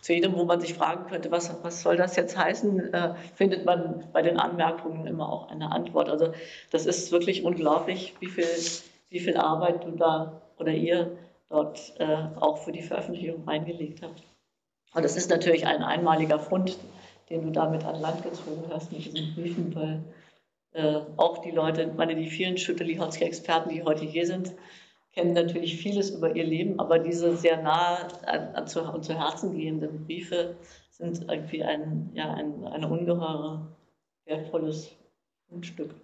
zu 0.00 0.14
jedem, 0.14 0.34
wo 0.36 0.44
man 0.44 0.60
sich 0.60 0.74
fragen 0.74 1.06
könnte, 1.06 1.30
was, 1.30 1.54
was 1.62 1.82
soll 1.82 1.96
das 1.96 2.16
jetzt 2.16 2.36
heißen, 2.36 2.94
äh, 2.94 3.14
findet 3.34 3.64
man 3.64 4.04
bei 4.12 4.22
den 4.22 4.38
Anmerkungen 4.38 5.06
immer 5.06 5.30
auch 5.30 5.50
eine 5.50 5.72
Antwort. 5.72 6.08
Also 6.08 6.32
das 6.70 6.86
ist 6.86 7.12
wirklich 7.12 7.44
unglaublich, 7.44 8.14
wie 8.20 8.28
viel, 8.28 8.46
wie 9.10 9.20
viel 9.20 9.36
Arbeit 9.36 9.84
du 9.84 9.90
da 9.90 10.40
oder 10.58 10.72
ihr 10.72 11.16
dort 11.48 11.94
äh, 11.98 12.06
auch 12.40 12.58
für 12.58 12.72
die 12.72 12.82
Veröffentlichung 12.82 13.44
reingelegt 13.44 14.02
habt. 14.02 14.22
Und 14.94 15.04
das 15.04 15.16
ist 15.16 15.30
natürlich 15.30 15.66
ein 15.66 15.82
einmaliger 15.82 16.38
Fund, 16.38 16.78
den 17.30 17.42
du 17.42 17.50
damit 17.50 17.84
an 17.84 18.00
Land 18.00 18.22
gezogen 18.22 18.64
hast 18.70 18.92
mit 18.92 19.04
diesen 19.04 19.34
Briefen, 19.34 19.74
weil 19.74 20.02
äh, 20.78 21.02
auch 21.16 21.38
die 21.38 21.50
Leute, 21.50 21.92
meine, 21.96 22.14
die 22.14 22.28
vielen 22.28 22.56
Schütte-Lihotzky-Experten, 22.56 23.68
die 23.70 23.82
heute 23.82 24.04
hier 24.04 24.26
sind, 24.26 24.52
kennen 25.12 25.32
natürlich 25.32 25.76
vieles 25.76 26.10
über 26.10 26.36
ihr 26.36 26.44
Leben, 26.44 26.78
aber 26.78 27.00
diese 27.00 27.36
sehr 27.36 27.60
nahe 27.60 28.06
an, 28.26 28.54
an 28.54 28.66
zu, 28.68 28.82
und 28.82 29.04
zu 29.04 29.18
Herzen 29.18 29.56
gehenden 29.56 30.04
Briefe 30.04 30.54
sind 30.90 31.28
irgendwie 31.28 31.64
ein, 31.64 32.10
ja, 32.14 32.32
ein, 32.32 32.64
ein 32.64 32.84
ungeheure, 32.84 33.66
wertvolles 34.26 34.92
Fundstück. 35.48 35.94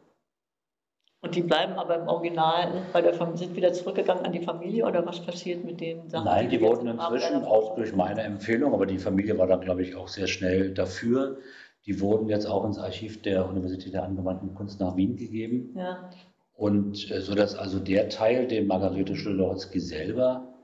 Und 1.21 1.35
die 1.35 1.43
bleiben 1.43 1.75
aber 1.75 1.97
im 1.97 2.09
Original 2.09 2.83
bei 2.93 3.01
der 3.01 3.15
Familie, 3.15 3.39
sind 3.39 3.57
wieder 3.57 3.73
zurückgegangen 3.73 4.27
an 4.27 4.33
die 4.33 4.43
Familie 4.43 4.85
oder 4.85 5.07
was 5.07 5.21
passiert 5.21 5.65
mit 5.65 5.81
den 5.81 6.11
Sachen? 6.11 6.27
Nein, 6.27 6.51
die, 6.51 6.59
die 6.59 6.65
wurden 6.65 6.87
inzwischen 6.87 7.45
auch 7.45 7.77
durch 7.77 7.95
meine 7.95 8.23
Empfehlung, 8.23 8.75
aber 8.75 8.85
die 8.85 8.99
Familie 8.99 9.39
war 9.39 9.47
da, 9.47 9.57
glaube 9.57 9.83
ich, 9.83 9.95
auch 9.95 10.09
sehr 10.09 10.27
schnell 10.27 10.75
dafür. 10.75 11.39
Die 11.87 12.01
wurden 12.01 12.29
jetzt 12.29 12.47
auch 12.47 12.65
ins 12.65 12.79
Archiv 12.79 13.23
der 13.23 13.49
Universität 13.49 13.93
der 13.93 14.05
angewandten 14.05 14.55
Kunst 14.55 14.81
nach 14.81 14.97
Wien 14.97 15.17
gegeben. 15.17 15.75
Ja. 15.77 16.11
Und 16.55 17.11
äh, 17.11 17.21
so 17.21 17.35
dass 17.35 17.55
also 17.55 17.79
der 17.79 18.09
Teil, 18.09 18.47
den 18.47 18.67
Margarete 18.67 19.17
Schlöderotzky 19.17 19.81
selber 19.81 20.55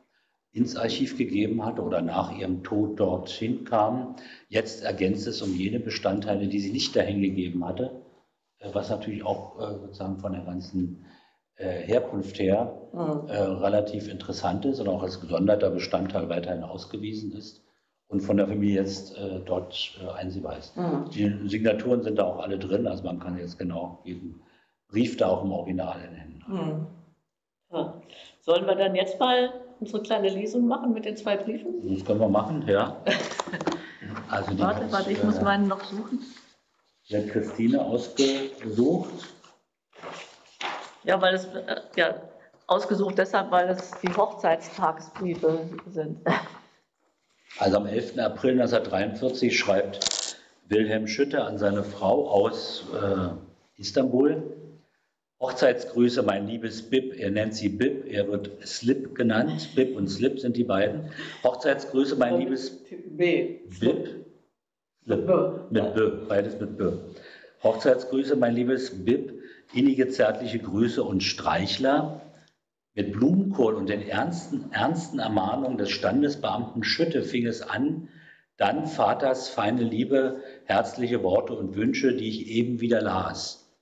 ins 0.52 0.76
Archiv 0.76 1.16
gegeben 1.16 1.64
hatte 1.64 1.83
oder 1.83 2.02
nach 2.02 2.37
ihrem 2.37 2.62
Tod 2.62 2.98
dorthin 2.98 3.64
kam, 3.64 4.16
jetzt 4.48 4.83
ergänzt 4.83 5.26
es 5.26 5.42
um 5.42 5.54
jene 5.54 5.78
Bestandteile, 5.78 6.48
die 6.48 6.59
sie 6.61 6.72
nicht 6.72 6.96
dahin 6.96 7.20
gegeben 7.20 7.64
hatte 7.64 8.02
äh, 8.61 8.68
was 8.72 8.90
natürlich 8.90 9.24
auch 9.24 9.59
äh, 9.59 9.78
sozusagen 9.78 10.18
von 10.18 10.33
der 10.33 10.42
ganzen 10.42 11.04
äh, 11.56 11.80
Herkunft 11.83 12.38
her 12.38 12.88
mhm. 12.92 13.30
relativ 13.30 14.09
interessant 14.09 14.64
ist 14.64 14.80
und 14.80 14.88
auch 14.88 15.02
als 15.02 15.20
gesonderter 15.20 15.70
Bestandteil 15.70 16.28
weiterhin 16.28 16.62
ausgewiesen 16.62 17.33
ist 17.33 17.62
und 18.11 18.20
von 18.20 18.37
der 18.37 18.46
Familie 18.46 18.83
jetzt 18.83 19.16
dort 19.46 19.99
einsehbar 20.16 20.59
ist. 20.59 20.77
Mhm. 20.77 21.09
Die 21.11 21.49
Signaturen 21.49 22.03
sind 22.03 22.18
da 22.18 22.25
auch 22.25 22.40
alle 22.40 22.59
drin, 22.59 22.87
also 22.87 23.05
man 23.05 23.18
kann 23.18 23.38
jetzt 23.38 23.59
genau 23.59 24.01
jeden 24.05 24.42
Brief 24.90 25.16
da 25.16 25.29
auch 25.29 25.44
im 25.44 25.53
Original 25.53 25.96
in 26.01 26.14
Händen. 26.14 26.44
Hm. 26.46 26.87
Ja. 27.73 27.94
Sollen 28.40 28.66
wir 28.66 28.75
dann 28.75 28.94
jetzt 28.94 29.18
mal 29.20 29.53
unsere 29.79 30.03
kleine 30.03 30.29
Lesung 30.29 30.66
machen 30.66 30.92
mit 30.92 31.05
den 31.05 31.16
zwei 31.16 31.37
Briefen? 31.37 31.94
Das 31.94 32.05
können 32.05 32.20
wir 32.20 32.29
machen, 32.29 32.64
ja. 32.66 32.96
Also 34.29 34.59
warte, 34.59 34.85
hat, 34.85 34.92
warte, 34.92 35.12
ich 35.12 35.23
äh, 35.23 35.27
muss 35.27 35.40
meinen 35.40 35.68
noch 35.68 35.85
suchen. 35.85 36.20
Die 37.09 37.16
hat 37.16 37.29
Christine 37.29 37.81
ausgesucht. 37.81 39.11
Ja, 41.05 41.20
weil 41.20 41.35
es, 41.35 41.44
äh, 41.46 41.81
ja, 41.96 42.14
ausgesucht 42.66 43.18
deshalb, 43.18 43.51
weil 43.51 43.68
es 43.68 43.92
die 44.03 44.09
Hochzeitstagsbriefe 44.09 45.68
sind. 45.87 46.18
Also 47.59 47.77
am 47.77 47.87
11. 47.87 48.19
April 48.19 48.53
1943 48.53 49.59
schreibt 49.59 50.37
Wilhelm 50.69 51.07
Schütte 51.07 51.43
an 51.43 51.59
seine 51.59 51.83
Frau 51.83 52.29
aus 52.29 52.85
äh, 52.95 53.81
Istanbul. 53.81 54.57
Hochzeitsgrüße, 55.41 56.23
mein 56.23 56.47
liebes 56.47 56.83
Bib. 56.83 57.19
Er 57.19 57.31
nennt 57.31 57.55
sie 57.55 57.71
Bib, 57.71 58.07
er 58.07 58.29
wird 58.29 58.51
Slip 58.67 59.15
genannt. 59.15 59.71
Bib 59.75 59.97
und 59.97 60.09
Slip 60.09 60.39
sind 60.39 60.57
die 60.57 60.65
beiden. 60.65 61.11
Hochzeitsgrüße, 61.43 62.17
mein 62.17 62.35
und 62.35 62.41
liebes 62.41 62.71
B. 63.17 63.61
Bib. 63.81 64.27
Mit 65.07 65.27
B, 65.95 66.01
beides 66.29 66.61
mit 66.61 66.77
B. 66.77 66.93
Hochzeitsgrüße, 67.63 68.37
mein 68.37 68.55
liebes 68.55 69.05
Bib. 69.05 69.33
Innige 69.73 70.09
zärtliche 70.09 70.59
Grüße 70.59 71.03
und 71.03 71.23
Streichler. 71.23 72.21
Mit 72.94 73.12
Blumenkohl 73.12 73.74
und 73.74 73.88
den 73.88 74.03
ernsten, 74.03 74.72
ernsten 74.72 75.20
Ermahnungen 75.20 75.79
des 75.79 75.90
Standesbeamten 75.90 76.83
Schütte 76.83 77.22
fing 77.22 77.46
es 77.46 77.62
an, 77.62 78.09
dann 78.57 78.87
Vaters 78.87 79.48
feine 79.48 79.83
Liebe, 79.83 80.42
herzliche 80.64 81.22
Worte 81.22 81.55
und 81.55 81.76
Wünsche, 81.76 82.14
die 82.14 82.29
ich 82.29 82.48
eben 82.48 82.81
wieder 82.81 83.00
las. 83.00 83.72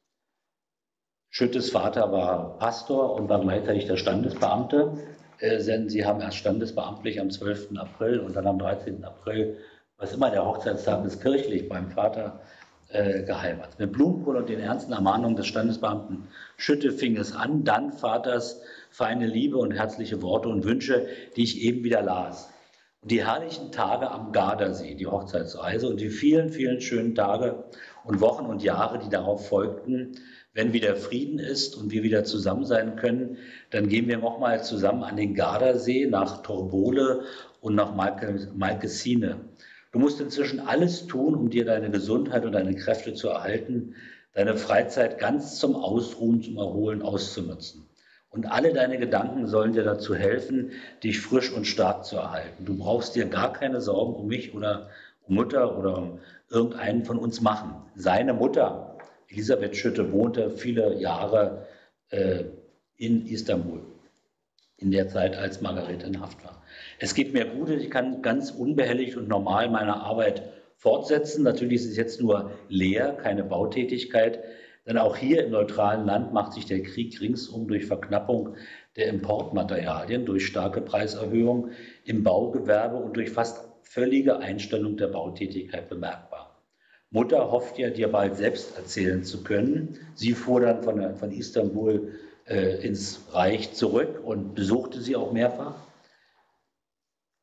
Schüttes 1.31 1.71
Vater 1.71 2.13
war 2.13 2.59
Pastor 2.59 3.15
und 3.15 3.29
war 3.29 3.41
gleichzeitig 3.41 3.87
der 3.87 3.97
Standesbeamte. 3.97 4.93
Äh, 5.39 5.61
sie 5.61 6.05
haben 6.05 6.21
erst 6.21 6.37
standesbeamtlich 6.37 7.21
am 7.21 7.31
12. 7.31 7.77
April 7.77 8.21
und 8.21 8.37
dann 8.37 8.47
am 8.47 8.59
13. 8.59 9.05
April, 9.05 9.59
was 9.97 10.13
immer 10.13 10.31
der 10.31 10.45
Hochzeitstag 10.45 11.05
ist, 11.05 11.21
kirchlich 11.21 11.69
beim 11.69 11.91
Vater 11.91 12.41
äh, 12.89 13.23
geheiratet. 13.23 13.79
Mit 13.79 13.93
Blumenkohl 13.93 14.37
und 14.37 14.49
den 14.49 14.61
ernsten 14.61 14.93
Ermahnungen 14.93 15.37
des 15.37 15.47
Standesbeamten 15.47 16.29
Schütte 16.57 16.93
fing 16.93 17.17
es 17.17 17.35
an, 17.35 17.65
dann 17.65 17.93
Vaters 17.93 18.63
feine 18.91 19.27
Liebe 19.27 19.59
und 19.59 19.73
herzliche 19.73 20.23
Worte 20.23 20.49
und 20.49 20.65
Wünsche, 20.65 21.07
die 21.37 21.45
ich 21.45 21.63
eben 21.63 21.85
wieder 21.85 22.03
las. 22.03 22.51
Und 23.03 23.11
die 23.13 23.25
herrlichen 23.25 23.71
Tage 23.71 24.11
am 24.11 24.33
Gardasee, 24.33 24.95
die 24.95 25.07
Hochzeitsreise 25.07 25.89
und 25.89 26.01
die 26.01 26.11
vielen, 26.11 26.51
vielen 26.51 26.81
schönen 26.81 27.15
Tage 27.15 27.65
und 28.05 28.21
Wochen 28.21 28.47
und 28.47 28.63
Jahre, 28.63 28.99
die 28.99 29.09
darauf 29.09 29.49
folgten, 29.49 30.17
wenn 30.55 30.73
wieder 30.73 30.97
Frieden 30.97 31.39
ist 31.39 31.77
und 31.77 31.93
wir 31.93 32.03
wieder 32.03 32.25
zusammen 32.25 32.65
sein 32.65 32.97
können, 32.97 33.39
dann 33.71 33.89
gehen 33.89 34.09
wir 34.09 34.19
nochmal 34.19 34.65
zusammen 34.65 35.05
an 35.05 35.17
den 35.17 35.35
Gardasee 35.35 36.07
nach 36.07 36.43
Torbole 36.43 37.23
und 37.61 37.77
nach 37.77 37.95
Malkesine. 37.95 39.41
Du 39.93 39.99
musst 40.01 40.21
inzwischen 40.21 40.61
alles 40.61 41.07
tun, 41.07 41.35
um 41.35 41.51
dir 41.51 41.65
deine 41.65 41.91
Gesundheit 41.91 42.45
und 42.45 42.53
deine 42.53 42.75
Kräfte 42.75 43.15
zu 43.15 43.29
erhalten, 43.29 43.95
deine 44.35 44.57
Freizeit 44.57 45.19
ganz 45.19 45.59
zum 45.59 45.77
Ausruhen, 45.77 46.43
zum 46.43 46.57
Erholen 46.59 47.03
auszunutzen. 47.03 47.88
Und 48.31 48.47
alle 48.47 48.73
deine 48.73 48.99
Gedanken 48.99 49.47
sollen 49.47 49.73
dir 49.73 49.85
dazu 49.85 50.15
helfen, 50.15 50.73
dich 51.03 51.21
frisch 51.21 51.53
und 51.53 51.67
stark 51.67 52.05
zu 52.05 52.17
erhalten. 52.17 52.65
Du 52.65 52.77
brauchst 52.77 53.17
dir 53.17 53.25
gar 53.25 53.53
keine 53.53 53.81
Sorgen 53.81 54.15
um 54.15 54.27
mich 54.27 54.55
oder 54.55 54.91
um 55.27 55.35
Mutter 55.37 55.79
oder 55.79 55.97
um 55.97 56.21
irgendeinen 56.51 57.05
von 57.05 57.19
uns 57.19 57.41
machen. 57.41 57.75
Seine 57.95 58.35
Mutter, 58.35 58.99
Elisabeth 59.29 59.77
Schütte 59.77 60.13
wohnte 60.13 60.51
viele 60.51 60.95
Jahre 60.99 61.67
äh, 62.11 62.45
in 62.97 63.27
Istanbul, 63.27 63.81
in 64.77 64.91
der 64.91 65.09
Zeit, 65.09 65.37
als 65.37 65.61
Margarete 65.61 66.07
in 66.07 66.21
Haft 66.21 66.45
war. 66.45 66.63
Es 66.99 67.15
geht 67.15 67.33
mir 67.33 67.47
gut, 67.47 67.71
ich 67.71 67.91
kann 67.91 68.23
ganz 68.23 68.51
unbehelligt 68.51 69.17
und 69.17 69.29
normal 69.29 69.71
meine 69.71 69.97
Arbeit 69.97 70.43
fortsetzen. 70.77 71.45
Natürlich 71.45 71.83
ist 71.83 71.91
es 71.91 71.97
jetzt 71.97 72.21
nur 72.21 72.53
leer, 72.69 73.13
keine 73.13 73.45
Bautätigkeit. 73.45 74.41
Denn 74.89 74.97
auch 74.97 75.17
hier 75.17 75.45
im 75.45 75.51
neutralen 75.51 76.07
Land 76.07 76.33
macht 76.33 76.55
sich 76.55 76.65
der 76.65 76.83
Krieg 76.83 77.21
ringsum 77.21 77.69
durch 77.69 77.85
Verknappung 77.85 78.57
der 78.97 79.09
Importmaterialien, 79.09 80.25
durch 80.25 80.47
starke 80.47 80.81
Preiserhöhung 80.81 81.73
im 82.05 82.25
Baugewerbe 82.25 82.97
und 82.97 83.15
durch 83.15 83.29
fast 83.29 83.69
völlige 83.83 84.39
Einstellung 84.39 84.97
der 84.97 85.09
Bautätigkeit 85.09 85.91
bemerkbar. 85.91 86.63
Mutter 87.11 87.51
hofft 87.51 87.79
ja, 87.79 87.91
dir 87.91 88.09
bald 88.09 88.37
selbst 88.37 88.79
erzählen 88.79 89.25
zu 89.25 89.45
können. 89.45 89.99
Sie 90.15 90.33
fuhr 90.33 90.63
dann 90.63 90.83
von, 90.83 91.17
von 91.17 91.33
Istanbul 91.33 92.15
äh, 92.47 92.87
ins 92.87 93.21
Reich 93.33 93.75
zurück 93.75 94.23
und 94.25 94.55
besuchte 94.55 95.03
sie 95.03 95.17
auch 95.17 95.33
mehrfach. 95.33 95.87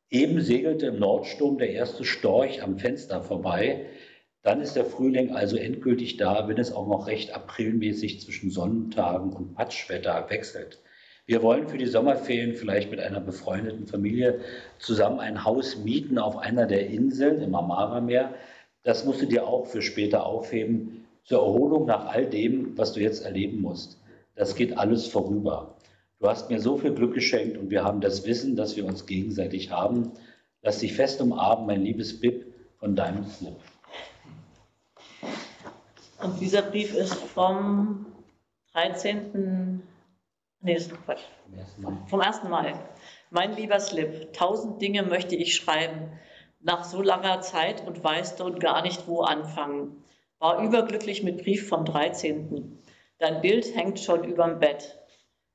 Eben 0.09 0.41
segelte 0.41 0.87
im 0.87 0.99
Nordsturm 0.99 1.59
der 1.59 1.71
erste 1.71 2.05
Storch 2.05 2.63
am 2.63 2.79
Fenster 2.79 3.21
vorbei. 3.21 3.85
Dann 4.45 4.61
ist 4.61 4.75
der 4.75 4.85
Frühling 4.85 5.31
also 5.31 5.57
endgültig 5.57 6.17
da, 6.17 6.47
wenn 6.47 6.59
es 6.59 6.71
auch 6.71 6.87
noch 6.87 7.07
recht 7.07 7.33
aprilmäßig 7.33 8.21
zwischen 8.21 8.51
Sonnentagen 8.51 9.33
und 9.33 9.55
Patschwetter 9.55 10.27
wechselt. 10.29 10.83
Wir 11.25 11.41
wollen 11.41 11.67
für 11.67 11.79
die 11.79 11.87
Sommerferien 11.87 12.53
vielleicht 12.53 12.91
mit 12.91 12.99
einer 12.99 13.21
befreundeten 13.21 13.87
Familie 13.87 14.41
zusammen 14.77 15.19
ein 15.19 15.43
Haus 15.45 15.77
mieten 15.77 16.19
auf 16.19 16.37
einer 16.37 16.67
der 16.67 16.87
Inseln 16.91 17.41
im 17.41 17.55
Amara-Meer. 17.55 18.35
Das 18.83 19.03
musst 19.03 19.23
du 19.23 19.25
dir 19.25 19.47
auch 19.47 19.65
für 19.65 19.81
später 19.81 20.27
aufheben, 20.27 21.07
zur 21.23 21.39
Erholung 21.39 21.87
nach 21.87 22.05
all 22.05 22.27
dem, 22.27 22.77
was 22.77 22.93
du 22.93 22.99
jetzt 22.99 23.25
erleben 23.25 23.61
musst. 23.61 23.99
Das 24.35 24.55
geht 24.55 24.77
alles 24.77 25.07
vorüber. 25.07 25.75
Du 26.19 26.27
hast 26.27 26.51
mir 26.51 26.59
so 26.59 26.77
viel 26.77 26.93
Glück 26.93 27.15
geschenkt 27.15 27.57
und 27.57 27.71
wir 27.71 27.83
haben 27.83 27.99
das 27.99 28.27
Wissen, 28.27 28.55
dass 28.55 28.77
wir 28.77 28.85
uns 28.85 29.07
gegenseitig 29.07 29.71
haben. 29.71 30.11
Lass 30.61 30.81
dich 30.81 30.93
fest 30.93 31.19
umarmen, 31.19 31.65
mein 31.65 31.81
liebes 31.81 32.19
Bib, 32.19 32.45
von 32.77 32.95
deinem 32.95 33.25
Slip. 33.25 33.55
Und 36.25 36.41
dieser 36.41 36.63
Brief 36.63 36.95
ist 36.95 37.13
vom 37.13 38.07
13. 38.73 39.83
Nee, 40.59 40.73
ist 40.73 40.91
Quatsch. 41.05 41.21
Vom 42.07 42.19
1. 42.19 42.45
Mai. 42.45 42.73
Mein 43.29 43.55
lieber 43.55 43.79
Slip, 43.79 44.33
tausend 44.33 44.81
Dinge 44.81 45.03
möchte 45.03 45.35
ich 45.35 45.53
schreiben 45.53 46.19
nach 46.61 46.83
so 46.83 47.03
langer 47.03 47.41
Zeit 47.41 47.85
und 47.85 48.03
weiß 48.03 48.37
dort 48.37 48.59
gar 48.59 48.81
nicht, 48.81 49.07
wo 49.07 49.21
anfangen. 49.21 50.03
War 50.39 50.63
überglücklich 50.63 51.21
mit 51.21 51.43
Brief 51.43 51.69
vom 51.69 51.85
13. 51.85 52.81
Dein 53.19 53.41
Bild 53.41 53.75
hängt 53.75 53.99
schon 53.99 54.23
überm 54.23 54.57
Bett. 54.57 54.97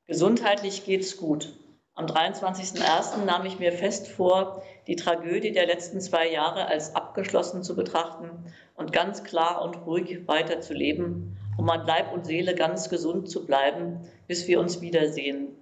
Gesundheitlich 0.06 0.84
geht's 0.84 1.16
gut. 1.16 1.52
Am 1.94 2.06
23.01. 2.06 3.24
nahm 3.24 3.44
ich 3.44 3.58
mir 3.58 3.72
fest 3.72 4.06
vor, 4.06 4.62
die 4.86 4.94
Tragödie 4.94 5.50
der 5.50 5.66
letzten 5.66 6.00
zwei 6.00 6.30
Jahre 6.30 6.66
als 6.66 6.94
abgeschlossen 6.94 7.64
zu 7.64 7.74
betrachten 7.74 8.52
und 8.80 8.92
ganz 8.92 9.22
klar 9.22 9.62
und 9.62 9.86
ruhig 9.86 10.26
weiterzuleben, 10.26 11.36
um 11.56 11.70
an 11.70 11.86
Leib 11.86 12.12
und 12.12 12.26
Seele 12.26 12.54
ganz 12.54 12.88
gesund 12.88 13.30
zu 13.30 13.46
bleiben, 13.46 14.00
bis 14.26 14.48
wir 14.48 14.58
uns 14.58 14.80
wiedersehen. 14.80 15.56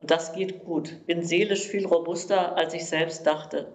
Und 0.00 0.10
das 0.10 0.32
geht 0.32 0.64
gut. 0.64 1.06
Bin 1.06 1.22
seelisch 1.22 1.68
viel 1.68 1.86
robuster, 1.86 2.56
als 2.56 2.74
ich 2.74 2.86
selbst 2.86 3.26
dachte 3.26 3.72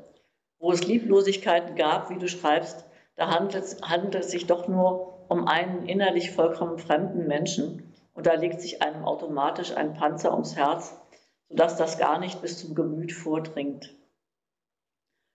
wo 0.62 0.72
es 0.72 0.86
Lieblosigkeiten 0.86 1.76
gab, 1.76 2.10
wie 2.10 2.20
du 2.20 2.30
schreibst, 2.30 2.86
da 3.16 3.30
handelt 3.30 3.56
es, 3.56 3.82
handelt 3.82 4.16
es 4.16 4.32
sich 4.32 4.48
doch 4.48 4.68
nur 4.68 5.26
um 5.28 5.48
einen 5.48 5.88
innerlich 5.88 6.32
vollkommen 6.32 6.78
fremden 6.78 7.28
Menschen. 7.28 7.92
Und 8.14 8.28
da 8.28 8.34
legt 8.34 8.62
sich 8.62 8.82
einem 8.82 9.04
automatisch 9.04 9.76
ein 9.76 9.94
Panzer 9.94 10.32
ums 10.34 10.56
Herz, 10.56 10.98
sodass 11.50 11.78
das 11.78 11.98
gar 11.98 12.20
nicht 12.20 12.42
bis 12.42 12.60
zum 12.60 12.76
Gemüt 12.76 13.12
vordringt. 13.12 13.96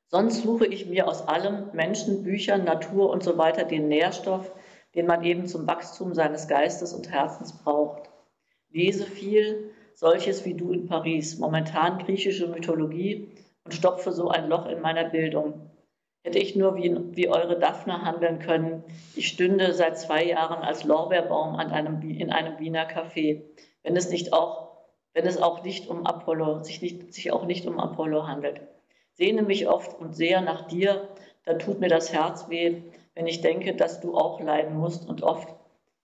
Sonst 0.08 0.42
suche 0.42 0.66
ich 0.66 0.86
mir 0.86 1.08
aus 1.08 1.26
allem 1.26 1.70
Menschen, 1.72 2.22
Büchern, 2.22 2.64
Natur 2.64 3.10
und 3.10 3.24
so 3.24 3.38
weiter 3.38 3.64
den 3.64 3.88
Nährstoff, 3.88 4.52
den 4.94 5.06
man 5.06 5.24
eben 5.24 5.46
zum 5.46 5.66
Wachstum 5.66 6.14
seines 6.14 6.46
Geistes 6.46 6.92
und 6.92 7.10
Herzens 7.10 7.52
braucht. 7.58 8.08
Lese 8.70 9.04
viel, 9.04 9.70
solches 9.94 10.44
wie 10.44 10.54
du 10.54 10.72
in 10.72 10.86
Paris, 10.86 11.38
momentan 11.38 11.98
griechische 11.98 12.46
Mythologie, 12.46 13.32
und 13.64 13.74
stopfe 13.74 14.12
so 14.12 14.28
ein 14.28 14.48
Loch 14.48 14.66
in 14.66 14.80
meiner 14.80 15.04
Bildung. 15.04 15.70
Hätte 16.22 16.38
ich 16.38 16.54
nur 16.54 16.76
wie, 16.76 16.96
wie 17.16 17.28
eure 17.28 17.58
Daphne 17.58 18.02
handeln 18.02 18.38
können, 18.38 18.84
ich 19.16 19.26
stünde 19.28 19.72
seit 19.72 19.98
zwei 19.98 20.24
Jahren 20.24 20.62
als 20.62 20.84
Lorbeerbaum 20.84 21.56
an 21.56 21.72
einem, 21.72 22.00
in 22.02 22.30
einem 22.30 22.58
Wiener 22.60 22.88
Café, 22.88 23.42
wenn 23.82 23.96
es 23.96 24.08
nicht 24.10 24.32
auch, 24.32 24.86
wenn 25.14 25.26
es 25.26 25.40
auch 25.40 25.64
nicht 25.64 25.88
um 25.88 26.06
Apollo, 26.06 26.62
sich, 26.62 26.80
nicht, 26.80 27.12
sich 27.12 27.32
auch 27.32 27.44
nicht 27.44 27.66
um 27.66 27.80
Apollo 27.80 28.28
handelt. 28.28 28.60
Sehne 29.16 29.42
mich 29.42 29.66
oft 29.66 29.98
und 29.98 30.14
sehr 30.14 30.42
nach 30.42 30.68
dir, 30.68 31.08
da 31.46 31.54
tut 31.54 31.80
mir 31.80 31.88
das 31.88 32.12
Herz 32.12 32.50
weh, 32.50 32.82
wenn 33.14 33.26
ich 33.26 33.40
denke, 33.40 33.74
dass 33.74 34.00
du 34.00 34.14
auch 34.14 34.40
leiden 34.40 34.76
musst 34.76 35.08
und 35.08 35.22
oft 35.22 35.48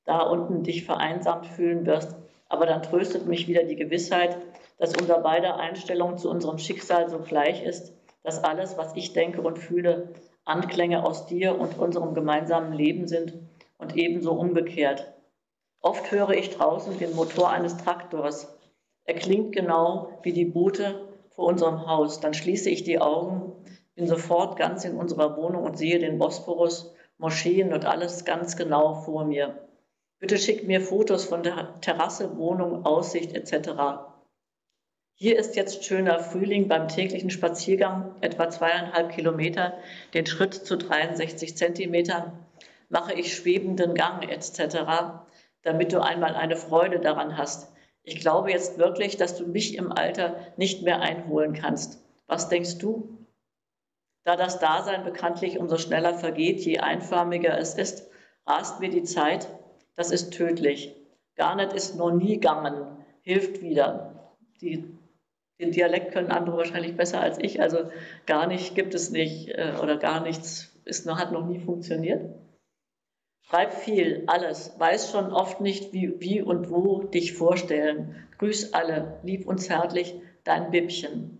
da 0.06 0.22
unten 0.22 0.62
dich 0.62 0.86
vereinsamt 0.86 1.46
fühlen 1.46 1.84
wirst. 1.84 2.16
Aber 2.48 2.64
dann 2.64 2.82
tröstet 2.82 3.26
mich 3.26 3.48
wieder 3.48 3.64
die 3.64 3.76
Gewissheit, 3.76 4.38
dass 4.78 4.96
unser 4.96 5.18
beider 5.18 5.56
Einstellung 5.56 6.16
zu 6.16 6.30
unserem 6.30 6.56
Schicksal 6.56 7.10
so 7.10 7.18
gleich 7.18 7.62
ist, 7.62 7.92
dass 8.22 8.42
alles, 8.42 8.78
was 8.78 8.96
ich 8.96 9.12
denke 9.12 9.42
und 9.42 9.58
fühle, 9.58 10.14
Anklänge 10.46 11.04
aus 11.04 11.26
dir 11.26 11.58
und 11.60 11.78
unserem 11.78 12.14
gemeinsamen 12.14 12.72
Leben 12.72 13.06
sind 13.06 13.34
und 13.76 13.94
ebenso 13.94 14.32
umgekehrt. 14.32 15.12
Oft 15.82 16.10
höre 16.10 16.30
ich 16.30 16.48
draußen 16.48 16.98
den 16.98 17.14
Motor 17.14 17.50
eines 17.50 17.76
Traktors. 17.76 18.58
Er 19.04 19.16
klingt 19.16 19.52
genau 19.52 20.18
wie 20.22 20.32
die 20.32 20.46
Boote 20.46 21.11
vor 21.42 21.48
unserem 21.48 21.88
Haus. 21.88 22.20
Dann 22.20 22.34
schließe 22.34 22.70
ich 22.70 22.84
die 22.84 23.00
Augen, 23.00 23.52
bin 23.96 24.06
sofort 24.06 24.56
ganz 24.56 24.84
in 24.84 24.94
unserer 24.94 25.36
Wohnung 25.36 25.64
und 25.64 25.76
sehe 25.76 25.98
den 25.98 26.16
Bosporus, 26.16 26.94
Moscheen 27.18 27.72
und 27.72 27.84
alles 27.84 28.24
ganz 28.24 28.56
genau 28.56 28.94
vor 28.94 29.24
mir. 29.24 29.68
Bitte 30.20 30.38
schickt 30.38 30.68
mir 30.68 30.80
Fotos 30.80 31.24
von 31.24 31.42
der 31.42 31.80
Terrasse, 31.80 32.36
Wohnung, 32.38 32.86
Aussicht 32.86 33.34
etc. 33.34 33.70
Hier 35.14 35.36
ist 35.36 35.56
jetzt 35.56 35.84
schöner 35.84 36.20
Frühling 36.20 36.68
beim 36.68 36.86
täglichen 36.86 37.30
Spaziergang, 37.30 38.14
etwa 38.20 38.48
zweieinhalb 38.48 39.10
Kilometer, 39.10 39.74
den 40.14 40.26
Schritt 40.26 40.54
zu 40.54 40.76
63 40.76 41.56
Zentimetern, 41.56 42.38
mache 42.88 43.14
ich 43.14 43.34
schwebenden 43.34 43.94
Gang 43.94 44.22
etc., 44.30 44.76
damit 45.62 45.92
du 45.92 46.00
einmal 46.00 46.36
eine 46.36 46.54
Freude 46.54 47.00
daran 47.00 47.36
hast. 47.36 47.71
Ich 48.04 48.20
glaube 48.20 48.50
jetzt 48.50 48.78
wirklich, 48.78 49.16
dass 49.16 49.36
du 49.36 49.46
mich 49.46 49.76
im 49.76 49.92
Alter 49.92 50.36
nicht 50.56 50.82
mehr 50.82 51.00
einholen 51.00 51.52
kannst. 51.52 52.02
Was 52.26 52.48
denkst 52.48 52.78
du? 52.78 53.18
Da 54.24 54.36
das 54.36 54.58
Dasein 54.58 55.04
bekanntlich 55.04 55.58
umso 55.58 55.78
schneller 55.78 56.14
vergeht, 56.14 56.60
je 56.60 56.78
einförmiger 56.78 57.58
es 57.58 57.74
ist, 57.74 58.08
rast 58.46 58.80
mir 58.80 58.90
die 58.90 59.02
Zeit. 59.02 59.48
Das 59.94 60.10
ist 60.10 60.32
tödlich. 60.32 60.94
Gar 61.36 61.56
nicht 61.56 61.72
ist 61.72 61.96
noch 61.96 62.12
nie 62.12 62.34
gegangen, 62.34 63.04
hilft 63.22 63.62
wieder. 63.62 64.36
Die, 64.60 64.84
den 65.60 65.72
Dialekt 65.72 66.12
können 66.12 66.30
andere 66.30 66.56
wahrscheinlich 66.56 66.96
besser 66.96 67.20
als 67.20 67.38
ich. 67.38 67.60
Also 67.60 67.90
gar 68.26 68.46
nicht 68.46 68.74
gibt 68.74 68.94
es 68.94 69.10
nicht 69.10 69.48
äh, 69.48 69.74
oder 69.82 69.96
gar 69.96 70.20
nichts 70.20 70.72
ist, 70.84 71.08
hat 71.08 71.32
noch 71.32 71.46
nie 71.46 71.58
funktioniert. 71.58 72.34
Schreib 73.48 73.74
viel, 73.74 74.24
alles, 74.28 74.74
weiß 74.78 75.10
schon 75.10 75.32
oft 75.32 75.60
nicht, 75.60 75.92
wie, 75.92 76.20
wie 76.20 76.40
und 76.40 76.70
wo 76.70 77.02
dich 77.02 77.34
vorstellen. 77.34 78.14
Grüß 78.38 78.72
alle, 78.72 79.18
lieb 79.22 79.46
und 79.46 79.58
zärtlich, 79.58 80.14
dein 80.44 80.70
Bippchen. 80.70 81.38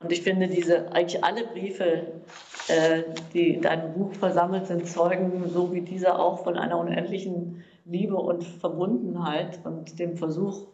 Und 0.00 0.12
ich 0.12 0.22
finde, 0.22 0.48
diese, 0.48 0.92
eigentlich 0.92 1.24
alle 1.24 1.46
Briefe, 1.46 2.20
äh, 2.68 3.04
die 3.32 3.54
in 3.54 3.62
deinem 3.62 3.94
Buch 3.94 4.12
versammelt 4.12 4.66
sind, 4.66 4.86
zeugen, 4.86 5.48
so 5.48 5.72
wie 5.72 5.80
dieser 5.80 6.18
auch 6.18 6.44
von 6.44 6.58
einer 6.58 6.78
unendlichen 6.78 7.64
Liebe 7.86 8.16
und 8.16 8.44
Verbundenheit 8.44 9.64
und 9.64 9.98
dem 9.98 10.16
Versuch, 10.16 10.68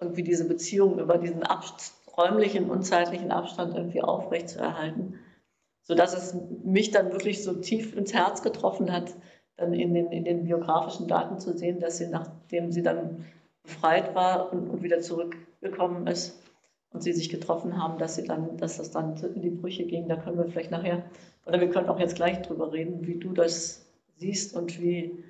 irgendwie 0.00 0.22
diese 0.22 0.46
Beziehung 0.46 0.98
über 0.98 1.16
diesen 1.16 1.42
räumlichen 2.16 2.68
und 2.68 2.82
zeitlichen 2.82 3.30
Abstand 3.30 3.74
irgendwie 3.74 4.02
aufrechtzuerhalten 4.02 5.18
sodass 5.84 6.14
es 6.16 6.34
mich 6.64 6.90
dann 6.90 7.12
wirklich 7.12 7.44
so 7.44 7.54
tief 7.54 7.96
ins 7.96 8.12
Herz 8.12 8.42
getroffen 8.42 8.92
hat, 8.92 9.14
dann 9.56 9.72
in 9.72 9.94
den, 9.94 10.10
in 10.10 10.24
den 10.24 10.44
biografischen 10.44 11.06
Daten 11.06 11.38
zu 11.38 11.56
sehen, 11.56 11.78
dass 11.78 11.98
sie, 11.98 12.08
nachdem 12.08 12.72
sie 12.72 12.82
dann 12.82 13.24
befreit 13.62 14.14
war 14.14 14.52
und, 14.52 14.68
und 14.68 14.82
wieder 14.82 15.00
zurückgekommen 15.00 16.06
ist 16.06 16.42
und 16.90 17.02
sie 17.02 17.12
sich 17.12 17.28
getroffen 17.28 17.80
haben, 17.80 17.98
dass, 17.98 18.16
sie 18.16 18.24
dann, 18.24 18.56
dass 18.56 18.78
das 18.78 18.90
dann 18.90 19.16
in 19.34 19.42
die 19.42 19.50
Brüche 19.50 19.84
ging. 19.84 20.08
Da 20.08 20.16
können 20.16 20.38
wir 20.38 20.46
vielleicht 20.46 20.70
nachher, 20.70 21.04
oder 21.46 21.60
wir 21.60 21.70
können 21.70 21.88
auch 21.88 22.00
jetzt 22.00 22.16
gleich 22.16 22.42
drüber 22.42 22.72
reden, 22.72 23.06
wie 23.06 23.16
du 23.16 23.32
das 23.32 23.86
siehst 24.16 24.56
und 24.56 24.80
wie, 24.80 25.24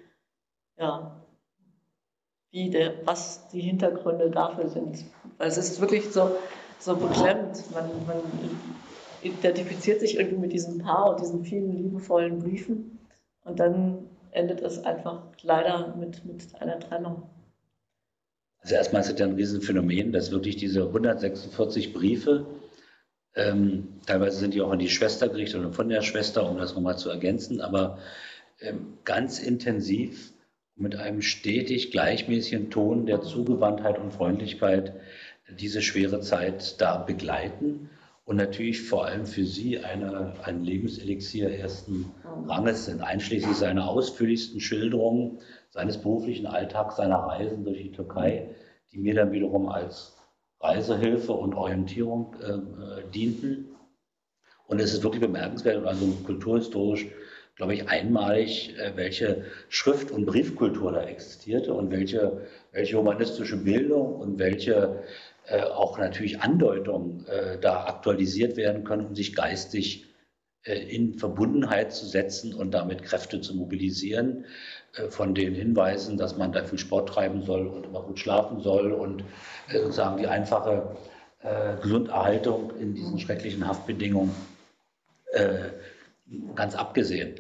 ja, 0.79 1.21
wie 2.51 2.71
der, 2.71 3.07
was 3.07 3.49
die 3.49 3.61
Hintergründe 3.61 4.31
dafür 4.31 4.69
sind. 4.69 5.05
Weil 5.39 5.49
es 5.49 5.59
ist 5.59 5.81
wirklich 5.81 6.11
so, 6.11 6.31
so 6.79 6.97
beklemmt. 6.97 7.65
Man, 7.73 7.89
man 8.07 8.17
identifiziert 9.25 10.01
sich 10.01 10.17
irgendwie 10.17 10.39
mit 10.39 10.53
diesem 10.53 10.79
Paar 10.79 11.11
und 11.11 11.21
diesen 11.21 11.45
vielen 11.45 11.73
liebevollen 11.73 12.39
Briefen 12.41 12.99
und 13.45 13.59
dann 13.59 14.07
endet 14.31 14.61
es 14.61 14.85
einfach 14.85 15.23
leider 15.43 15.95
mit, 15.97 16.25
mit 16.25 16.43
einer 16.61 16.81
Trennung. 16.81 17.23
Also 18.59 18.75
erstmal 18.75 19.03
ist 19.03 19.13
es 19.13 19.19
ja 19.19 19.27
ein 19.27 19.35
Riesenphänomen, 19.35 20.13
dass 20.13 20.31
wirklich 20.31 20.57
diese 20.57 20.87
146 20.87 21.93
Briefe, 21.93 22.47
ähm, 23.35 23.89
teilweise 24.07 24.39
sind 24.39 24.55
die 24.55 24.63
auch 24.63 24.71
an 24.71 24.79
die 24.79 24.89
Schwester 24.89 25.29
gerichtet 25.29 25.61
oder 25.61 25.73
von 25.73 25.89
der 25.89 26.03
Schwester, 26.03 26.49
um 26.49 26.57
das 26.59 26.75
nochmal 26.75 26.97
zu 26.97 27.11
ergänzen, 27.11 27.61
aber 27.61 27.99
ähm, 28.61 28.99
ganz 29.05 29.39
intensiv 29.39 30.33
mit 30.77 30.97
einem 30.97 31.23
stetig 31.23 31.91
gleichmäßigen 31.91 32.71
Ton 32.71 33.07
der 33.07 33.21
Zugewandtheit 33.21 33.99
und 33.99 34.13
Freundlichkeit 34.13 34.95
diese 35.59 35.83
schwere 35.83 36.21
Zeit 36.21 36.81
da 36.81 36.97
begleiten 36.97 37.91
und 38.25 38.37
natürlich 38.37 38.83
vor 38.83 39.07
allem 39.07 39.27
für 39.27 39.45
Sie 39.45 39.79
eine, 39.79 40.35
ein 40.45 40.65
Lebenselixier 40.65 41.51
ersten 41.51 42.11
Ranges 42.47 42.87
sind, 42.87 43.03
einschließlich 43.03 43.57
seiner 43.57 43.89
ausführlichsten 43.89 44.61
Schilderungen 44.61 45.41
seines 45.71 45.99
beruflichen 45.99 46.47
Alltags, 46.47 46.97
seiner 46.97 47.19
Reisen 47.19 47.65
durch 47.65 47.79
die 47.79 47.93
Türkei, 47.93 48.49
die 48.93 48.99
mir 48.99 49.15
dann 49.15 49.33
wiederum 49.33 49.69
als 49.69 50.17
Reisehilfe 50.61 51.33
und 51.33 51.55
Orientierung 51.55 52.35
äh, 52.41 53.11
dienten. 53.11 53.77
Und 54.67 54.81
es 54.81 54.95
ist 54.95 55.03
wirklich 55.03 55.21
bemerkenswert, 55.21 55.85
also 55.85 56.07
kulturhistorisch, 56.25 57.07
glaube 57.57 57.75
ich, 57.75 57.89
einmalig, 57.89 58.75
äh, 58.79 58.93
welche 58.95 59.45
Schrift- 59.69 60.11
und 60.11 60.25
Briefkultur 60.25 60.93
da 60.93 61.03
existierte 61.03 61.75
und 61.75 61.91
welche, 61.91 62.47
welche 62.73 62.97
humanistische 62.97 63.59
Bildung 63.59 64.15
und 64.15 64.39
welche 64.39 65.03
äh, 65.47 65.63
auch 65.63 65.99
natürlich 65.99 66.41
Andeutungen 66.41 67.27
äh, 67.27 67.59
da 67.59 67.85
aktualisiert 67.85 68.57
werden 68.57 68.85
können, 68.85 69.07
um 69.07 69.15
sich 69.15 69.35
geistig 69.35 70.07
äh, 70.65 70.75
in 70.75 71.19
Verbundenheit 71.19 71.93
zu 71.93 72.07
setzen 72.07 72.55
und 72.55 72.73
damit 72.73 73.03
Kräfte 73.03 73.41
zu 73.41 73.55
mobilisieren. 73.55 74.47
Äh, 74.95 75.11
von 75.11 75.35
den 75.35 75.55
Hinweisen, 75.55 76.17
dass 76.17 76.39
man 76.39 76.53
da 76.53 76.65
viel 76.65 76.79
Sport 76.79 77.11
treiben 77.11 77.43
soll 77.43 77.67
und 77.67 77.85
immer 77.85 78.03
gut 78.03 78.19
schlafen 78.19 78.61
soll 78.61 78.93
und 78.93 79.23
äh, 79.69 79.79
sozusagen 79.81 80.19
die 80.19 80.27
einfache 80.27 80.97
Gesunderhaltung 81.83 82.75
in 82.79 82.95
diesen 82.95 83.19
schrecklichen 83.19 83.69
Haftbedingungen 83.69 84.35
ganz 86.55 86.75
abgesehen. 86.75 87.35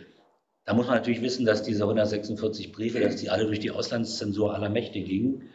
Da 0.66 0.74
muss 0.74 0.88
man 0.88 0.96
natürlich 0.96 1.22
wissen, 1.22 1.46
dass 1.46 1.62
diese 1.62 1.84
146 1.84 2.70
Briefe, 2.72 3.00
dass 3.00 3.16
die 3.16 3.30
alle 3.30 3.46
durch 3.46 3.60
die 3.60 3.70
Auslandszensur 3.70 4.54
aller 4.54 4.68
Mächte 4.68 5.00
gingen 5.00 5.48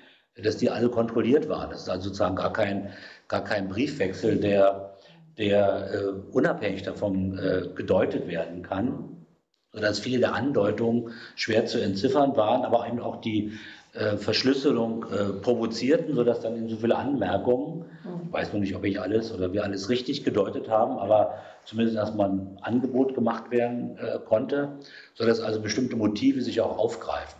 dass 0.43 0.57
die 0.57 0.69
alle 0.69 0.89
kontrolliert 0.89 1.49
waren. 1.49 1.69
Das 1.69 1.81
ist 1.81 1.89
also 1.89 2.05
sozusagen 2.05 2.35
gar 2.35 2.53
kein, 2.53 2.89
gar 3.27 3.43
kein 3.43 3.69
Briefwechsel, 3.69 4.37
der, 4.37 4.95
der 5.37 5.91
äh, 5.93 6.31
unabhängig 6.31 6.83
davon 6.83 7.37
äh, 7.37 7.67
gedeutet 7.75 8.27
werden 8.27 8.63
kann, 8.63 9.25
sodass 9.73 9.99
viele 9.99 10.19
der 10.19 10.33
Andeutungen 10.33 11.11
schwer 11.35 11.65
zu 11.65 11.81
entziffern 11.81 12.35
waren, 12.35 12.63
aber 12.63 12.87
eben 12.87 12.99
auch 12.99 13.21
die 13.21 13.53
äh, 13.93 14.17
Verschlüsselung 14.17 15.05
äh, 15.11 15.33
provozierten, 15.41 16.13
sodass 16.13 16.41
dann 16.41 16.55
in 16.55 16.69
so 16.69 16.77
viele 16.77 16.95
Anmerkungen, 16.95 17.85
ich 18.27 18.33
weiß 18.33 18.53
noch 18.53 18.59
nicht, 18.59 18.75
ob 18.75 18.85
ich 18.85 19.01
alles 19.01 19.33
oder 19.33 19.51
wir 19.51 19.63
alles 19.63 19.89
richtig 19.89 20.23
gedeutet 20.23 20.69
haben, 20.69 20.99
aber 20.99 21.39
zumindest 21.65 21.97
erstmal 21.97 22.29
ein 22.29 22.57
Angebot 22.61 23.15
gemacht 23.15 23.49
werden 23.49 23.97
äh, 23.97 24.19
konnte, 24.19 24.77
sodass 25.15 25.39
also 25.39 25.59
bestimmte 25.61 25.95
Motive 25.95 26.41
sich 26.41 26.61
auch 26.61 26.77
aufgreifen. 26.77 27.38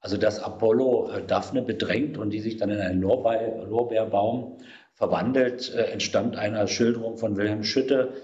Also 0.00 0.16
dass 0.16 0.42
Apollo 0.42 1.10
äh, 1.10 1.22
Daphne 1.26 1.62
bedrängt 1.62 2.18
und 2.18 2.30
die 2.30 2.40
sich 2.40 2.56
dann 2.56 2.70
in 2.70 2.80
einen 2.80 3.02
Lorbeer, 3.02 3.64
Lorbeerbaum 3.66 4.58
verwandelt, 4.94 5.74
äh, 5.74 5.84
entstammt 5.92 6.36
einer 6.36 6.66
Schilderung 6.66 7.16
von 7.16 7.36
Wilhelm 7.36 7.64
Schütte, 7.64 8.14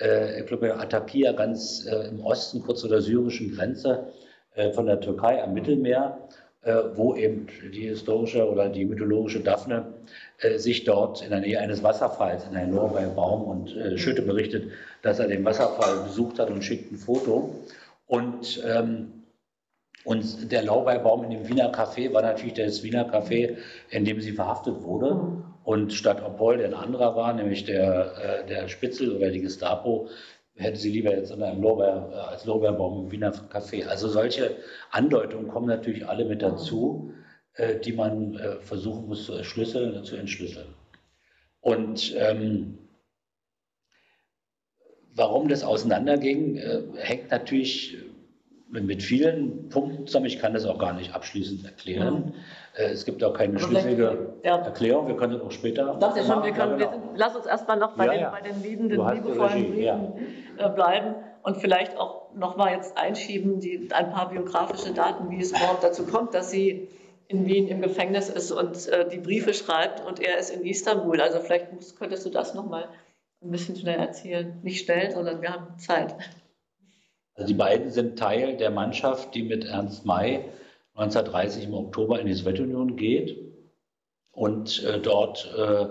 äh, 0.00 0.40
ich 0.40 0.46
glaube 0.46 0.74
Atapia 0.78 1.32
ganz 1.32 1.86
äh, 1.86 2.08
im 2.08 2.20
Osten, 2.20 2.60
kurz 2.62 2.80
vor 2.80 2.90
der 2.90 3.00
syrischen 3.00 3.54
Grenze 3.54 4.12
äh, 4.54 4.72
von 4.72 4.86
der 4.86 5.00
Türkei 5.00 5.42
am 5.42 5.54
Mittelmeer, 5.54 6.18
wo 6.96 7.14
eben 7.14 7.46
die 7.72 7.86
historische 7.86 8.50
oder 8.50 8.68
die 8.68 8.86
mythologische 8.86 9.38
Daphne 9.38 9.94
sich 10.56 10.82
dort 10.82 11.22
in 11.22 11.30
der 11.30 11.38
Nähe 11.38 11.60
eines 11.60 11.84
Wasserfalls 11.84 12.44
in 12.50 12.56
einen 12.56 12.74
Lorbeerbaum 12.74 13.44
und 13.44 14.00
Schütte 14.00 14.22
berichtet, 14.22 14.72
dass 15.00 15.20
er 15.20 15.28
den 15.28 15.44
Wasserfall 15.44 16.02
besucht 16.02 16.40
hat 16.40 16.50
und 16.50 16.64
schickt 16.64 16.90
ein 16.90 16.96
Foto. 16.96 17.54
Und 18.08 18.64
ähm, 18.66 19.15
und 20.06 20.52
der 20.52 20.62
Lorbeerbaum 20.62 21.24
in 21.24 21.30
dem 21.30 21.48
Wiener 21.48 21.72
Café 21.72 22.12
war 22.12 22.22
natürlich 22.22 22.54
das 22.54 22.84
Wiener 22.84 23.12
Café, 23.12 23.56
in 23.90 24.04
dem 24.04 24.20
sie 24.20 24.30
verhaftet 24.30 24.80
wurde. 24.84 25.42
Und 25.64 25.92
statt 25.92 26.22
Opol, 26.24 26.58
der 26.58 26.68
ein 26.68 26.74
anderer 26.74 27.16
war, 27.16 27.32
nämlich 27.32 27.64
der, 27.64 28.12
äh, 28.22 28.46
der 28.46 28.68
Spitzel 28.68 29.16
oder 29.16 29.30
die 29.30 29.40
Gestapo, 29.40 30.08
hätte 30.54 30.78
sie 30.78 30.92
lieber 30.92 31.10
jetzt 31.10 31.32
einem 31.32 31.60
Lorbeer, 31.60 32.08
äh, 32.12 32.14
als 32.18 32.44
Lorbeerbaum 32.44 33.06
im 33.06 33.10
Wiener 33.10 33.32
Café. 33.32 33.84
Also 33.88 34.06
solche 34.06 34.54
Andeutungen 34.92 35.48
kommen 35.48 35.66
natürlich 35.66 36.06
alle 36.06 36.24
mit 36.24 36.40
dazu, 36.40 37.12
äh, 37.54 37.80
die 37.80 37.92
man 37.92 38.38
versuchen 38.60 39.08
muss 39.08 39.26
zu 39.26 39.34
entschlüsseln. 39.34 40.04
Zu 40.04 40.14
entschlüsseln. 40.14 40.68
Und 41.60 42.14
ähm, 42.16 42.78
warum 45.16 45.48
das 45.48 45.64
auseinanderging, 45.64 46.60
hängt 46.94 47.32
natürlich 47.32 48.05
mit 48.68 49.02
vielen 49.02 49.68
Punkten 49.68 50.06
zusammen. 50.06 50.26
Ich 50.26 50.38
kann 50.38 50.52
das 50.52 50.66
auch 50.66 50.78
gar 50.78 50.92
nicht 50.92 51.14
abschließend 51.14 51.64
erklären. 51.64 52.34
Ja. 52.76 52.84
Äh, 52.84 52.90
es 52.90 53.04
gibt 53.04 53.22
auch 53.22 53.32
keine 53.32 53.58
schlüssige 53.58 54.34
ja. 54.42 54.56
Erklärung. 54.58 55.08
Wir 55.08 55.16
können 55.16 55.34
das 55.34 55.42
auch 55.42 55.52
später. 55.52 55.96
Dachte 55.98 56.24
schon, 56.24 56.42
wir 56.42 56.52
können, 56.52 56.78
wir 56.78 56.88
sind, 56.88 57.02
lass 57.14 57.36
uns 57.36 57.46
erstmal 57.46 57.78
noch 57.78 57.96
bei, 57.96 58.06
ja, 58.06 58.12
den, 58.12 58.30
bei 58.30 58.40
den 58.40 58.62
liebenden, 58.62 59.14
liebevollen 59.14 59.72
Briefen 59.72 60.12
äh, 60.58 60.68
bleiben. 60.68 61.14
Und 61.42 61.58
vielleicht 61.58 61.96
auch 61.96 62.34
nochmal 62.34 62.72
jetzt 62.72 62.98
einschieben, 62.98 63.60
die, 63.60 63.88
ein 63.92 64.10
paar 64.10 64.30
biografische 64.30 64.92
Daten, 64.92 65.30
wie 65.30 65.40
es 65.40 65.52
überhaupt 65.52 65.84
dazu 65.84 66.04
kommt, 66.04 66.34
dass 66.34 66.50
sie 66.50 66.88
in 67.28 67.46
Wien 67.46 67.68
im 67.68 67.80
Gefängnis 67.82 68.28
ist 68.28 68.50
und 68.50 68.88
äh, 68.88 69.08
die 69.08 69.18
Briefe 69.18 69.54
schreibt 69.54 70.04
und 70.04 70.20
er 70.20 70.38
ist 70.38 70.50
in 70.50 70.64
Istanbul. 70.64 71.20
Also 71.20 71.38
vielleicht 71.38 71.72
musst, 71.72 71.98
könntest 71.98 72.26
du 72.26 72.30
das 72.30 72.54
nochmal 72.54 72.88
ein 73.42 73.50
bisschen 73.50 73.76
schnell 73.76 73.98
erzählen. 73.98 74.58
Nicht 74.62 74.84
schnell, 74.84 75.10
sondern 75.12 75.40
wir 75.40 75.52
haben 75.52 75.78
Zeit. 75.78 76.16
Also 77.36 77.48
die 77.48 77.54
beiden 77.54 77.90
sind 77.90 78.18
Teil 78.18 78.56
der 78.56 78.70
Mannschaft, 78.70 79.34
die 79.34 79.42
mit 79.42 79.64
Ernst 79.64 80.06
May 80.06 80.46
1930 80.94 81.64
im 81.64 81.74
Oktober 81.74 82.18
in 82.18 82.26
die 82.26 82.32
Sowjetunion 82.32 82.96
geht 82.96 83.36
und 84.32 84.82
äh, 84.84 84.98
dort 84.98 85.52
äh, 85.56 85.88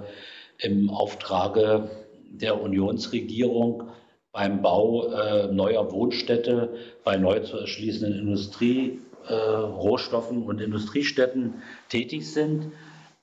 im 0.57 0.89
Auftrage 0.89 1.89
der 2.29 2.61
Unionsregierung 2.61 3.91
beim 4.31 4.61
Bau 4.61 5.11
äh, 5.11 5.47
neuer 5.47 5.91
Wohnstädte, 5.91 6.75
bei 7.03 7.15
neu 7.17 7.39
zu 7.41 7.57
erschließenden 7.57 8.19
Industrie, 8.19 8.99
äh, 9.27 9.33
Rohstoffen 9.33 10.43
und 10.43 10.59
Industriestädten 10.59 11.61
tätig 11.89 12.31
sind. 12.31 12.71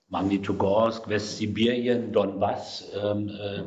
Magnitogorsk, 0.09 1.09
Westsibirien, 1.09 2.13
Donbass, 2.13 2.91
ähm, 3.03 3.29
äh, 3.29 3.63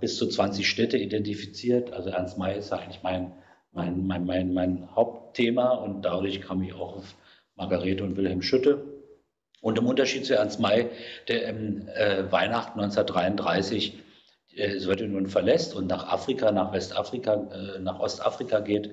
bis 0.00 0.16
zu 0.16 0.26
20 0.26 0.68
Städte 0.68 0.96
identifiziert. 0.96 1.92
Also 1.92 2.10
Ernst 2.10 2.38
May 2.38 2.58
ist 2.58 2.72
eigentlich 2.72 3.02
mein, 3.02 3.32
mein, 3.74 4.06
mein, 4.06 4.24
mein, 4.24 4.54
mein 4.54 4.88
Hauptthema 4.94 5.70
und 5.70 6.02
dadurch 6.02 6.40
kam 6.40 6.62
ich 6.62 6.74
auch 6.74 6.96
auf 6.96 7.14
Margarete 7.56 8.04
und 8.04 8.16
Wilhelm 8.16 8.42
Schütte. 8.42 8.84
Und 9.60 9.78
im 9.78 9.86
Unterschied 9.86 10.26
zu 10.26 10.34
Ernst 10.34 10.60
May, 10.60 10.90
der 11.28 11.48
im 11.48 11.88
äh, 11.88 12.30
Weihnachten 12.30 12.80
1933 12.80 13.98
äh, 14.56 14.78
Sowjetunion 14.78 15.26
verlässt 15.26 15.74
und 15.74 15.86
nach 15.86 16.06
Afrika, 16.12 16.52
nach 16.52 16.72
Westafrika, 16.72 17.34
äh, 17.34 17.78
nach 17.80 17.98
Ostafrika 17.98 18.60
geht, 18.60 18.90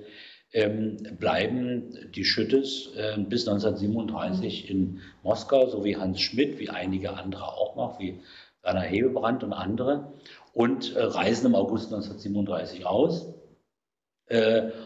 ähm, 0.53 0.97
bleiben 1.19 2.11
die 2.13 2.25
Schüttes 2.25 2.89
äh, 2.95 3.17
bis 3.17 3.47
1937 3.47 4.69
in 4.69 5.01
Moskau, 5.23 5.67
so 5.67 5.83
wie 5.83 5.97
Hans 5.97 6.21
Schmidt, 6.21 6.59
wie 6.59 6.69
einige 6.69 7.13
andere 7.13 7.43
auch 7.43 7.75
noch, 7.75 7.99
wie 7.99 8.21
Werner 8.61 8.81
Hebebrand 8.81 9.43
und 9.43 9.53
andere, 9.53 10.13
und 10.53 10.95
äh, 10.95 11.03
reisen 11.03 11.47
im 11.47 11.55
August 11.55 11.93
1937 11.93 12.85
aus 12.85 13.33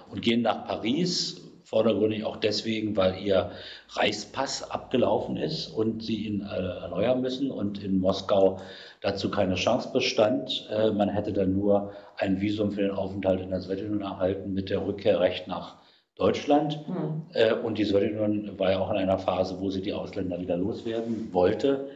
und 0.09 0.21
gehen 0.21 0.41
nach 0.41 0.65
Paris, 0.65 1.45
vordergründig 1.65 2.23
auch 2.23 2.37
deswegen, 2.37 2.95
weil 2.95 3.17
ihr 3.21 3.51
Reichspass 3.89 4.69
abgelaufen 4.69 5.35
ist 5.35 5.67
und 5.67 6.03
sie 6.03 6.27
ihn 6.27 6.41
äh, 6.41 6.83
erneuern 6.83 7.21
müssen 7.21 7.51
und 7.51 7.83
in 7.83 7.99
Moskau 7.99 8.61
dazu 9.01 9.29
keine 9.31 9.55
Chance 9.55 9.89
bestand. 9.91 10.69
Äh, 10.71 10.91
man 10.91 11.09
hätte 11.09 11.33
dann 11.33 11.53
nur 11.53 11.91
ein 12.17 12.39
Visum 12.39 12.71
für 12.71 12.81
den 12.81 12.91
Aufenthalt 12.91 13.41
in 13.41 13.49
der 13.49 13.61
Sowjetunion 13.61 14.01
erhalten 14.01 14.53
mit 14.53 14.69
der 14.69 14.85
Rückkehrrecht 14.85 15.47
nach 15.47 15.77
Deutschland. 16.15 16.79
Mhm. 16.87 17.65
Und 17.65 17.77
die 17.77 17.83
Sowjetunion 17.83 18.57
war 18.57 18.71
ja 18.71 18.79
auch 18.79 18.89
in 18.89 18.95
einer 18.95 19.19
Phase, 19.19 19.59
wo 19.59 19.69
sie 19.69 19.81
die 19.81 19.91
Ausländer 19.91 20.39
wieder 20.39 20.55
loswerden 20.55 21.33
wollte. 21.33 21.89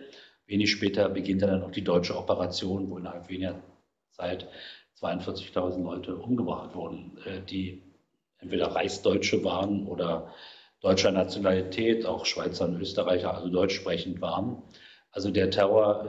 Wenig 0.46 0.72
später 0.72 1.08
beginnt 1.08 1.42
dann 1.42 1.64
auch 1.64 1.72
die 1.72 1.86
deutsche 1.86 2.18
Operation, 2.18 2.90
wo 2.90 2.98
innerhalb 2.98 3.30
weniger 3.30 3.56
Zeit 4.12 4.46
42.000 5.02 5.84
Leute 5.84 6.16
umgebracht 6.16 6.76
wurden, 6.76 7.18
die 7.50 7.84
entweder 8.40 8.68
Reichsdeutsche 8.68 9.44
waren 9.44 9.88
oder 9.88 10.34
deutscher 10.82 11.12
Nationalität, 11.12 12.06
auch 12.06 12.26
Schweizer 12.26 12.66
und 12.66 12.80
Österreicher, 12.80 13.34
also 13.34 13.50
deutsch 13.50 13.76
sprechend 13.76 14.22
waren. 14.22 14.64
Also 15.12 15.32
der 15.32 15.50
Terror 15.50 16.06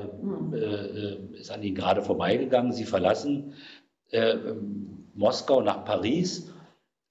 äh, 0.52 0.58
äh, 0.58 1.38
ist 1.38 1.50
an 1.50 1.62
ihnen 1.62 1.74
gerade 1.74 2.02
vorbeigegangen. 2.02 2.72
Sie 2.72 2.84
verlassen 2.84 3.54
äh, 4.10 4.36
Moskau 5.14 5.62
nach 5.62 5.84
Paris, 5.84 6.52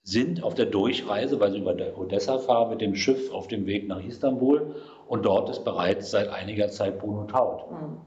sind 0.03 0.43
auf 0.43 0.55
der 0.55 0.65
Durchreise, 0.65 1.39
weil 1.39 1.51
sie 1.51 1.59
über 1.59 1.75
Odessa 1.97 2.39
fahren, 2.39 2.69
mit 2.69 2.81
dem 2.81 2.95
Schiff 2.95 3.31
auf 3.31 3.47
dem 3.47 3.65
Weg 3.65 3.87
nach 3.87 4.03
Istanbul. 4.03 4.75
Und 5.07 5.25
dort 5.25 5.49
ist 5.49 5.63
bereits 5.63 6.11
seit 6.11 6.29
einiger 6.29 6.69
Zeit 6.69 6.99
Bruno 6.99 7.25
Taut. 7.25 7.69
Mhm. 7.71 8.01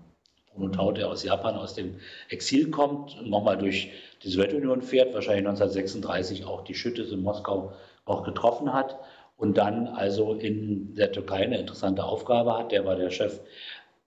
Bruno 0.55 0.71
Taut, 0.71 0.99
der 0.99 1.09
aus 1.09 1.25
Japan, 1.25 1.57
aus 1.57 1.75
dem 1.75 1.97
Exil 2.29 2.71
kommt, 2.71 3.27
nochmal 3.27 3.57
durch 3.57 3.91
die 4.23 4.29
Sowjetunion 4.29 4.83
fährt, 4.83 5.15
wahrscheinlich 5.15 5.47
1936 5.47 6.45
auch 6.45 6.63
die 6.63 6.75
Schüttes 6.75 7.11
in 7.11 7.23
Moskau 7.23 7.73
auch 8.05 8.23
getroffen 8.23 8.73
hat 8.73 8.99
und 9.37 9.57
dann 9.59 9.89
also 9.89 10.35
in 10.35 10.95
der 10.95 11.13
Türkei 11.13 11.45
eine 11.45 11.59
interessante 11.59 12.05
Aufgabe 12.05 12.57
hat. 12.57 12.73
Der 12.73 12.85
war 12.85 12.97
der 12.97 13.11
Chef 13.11 13.41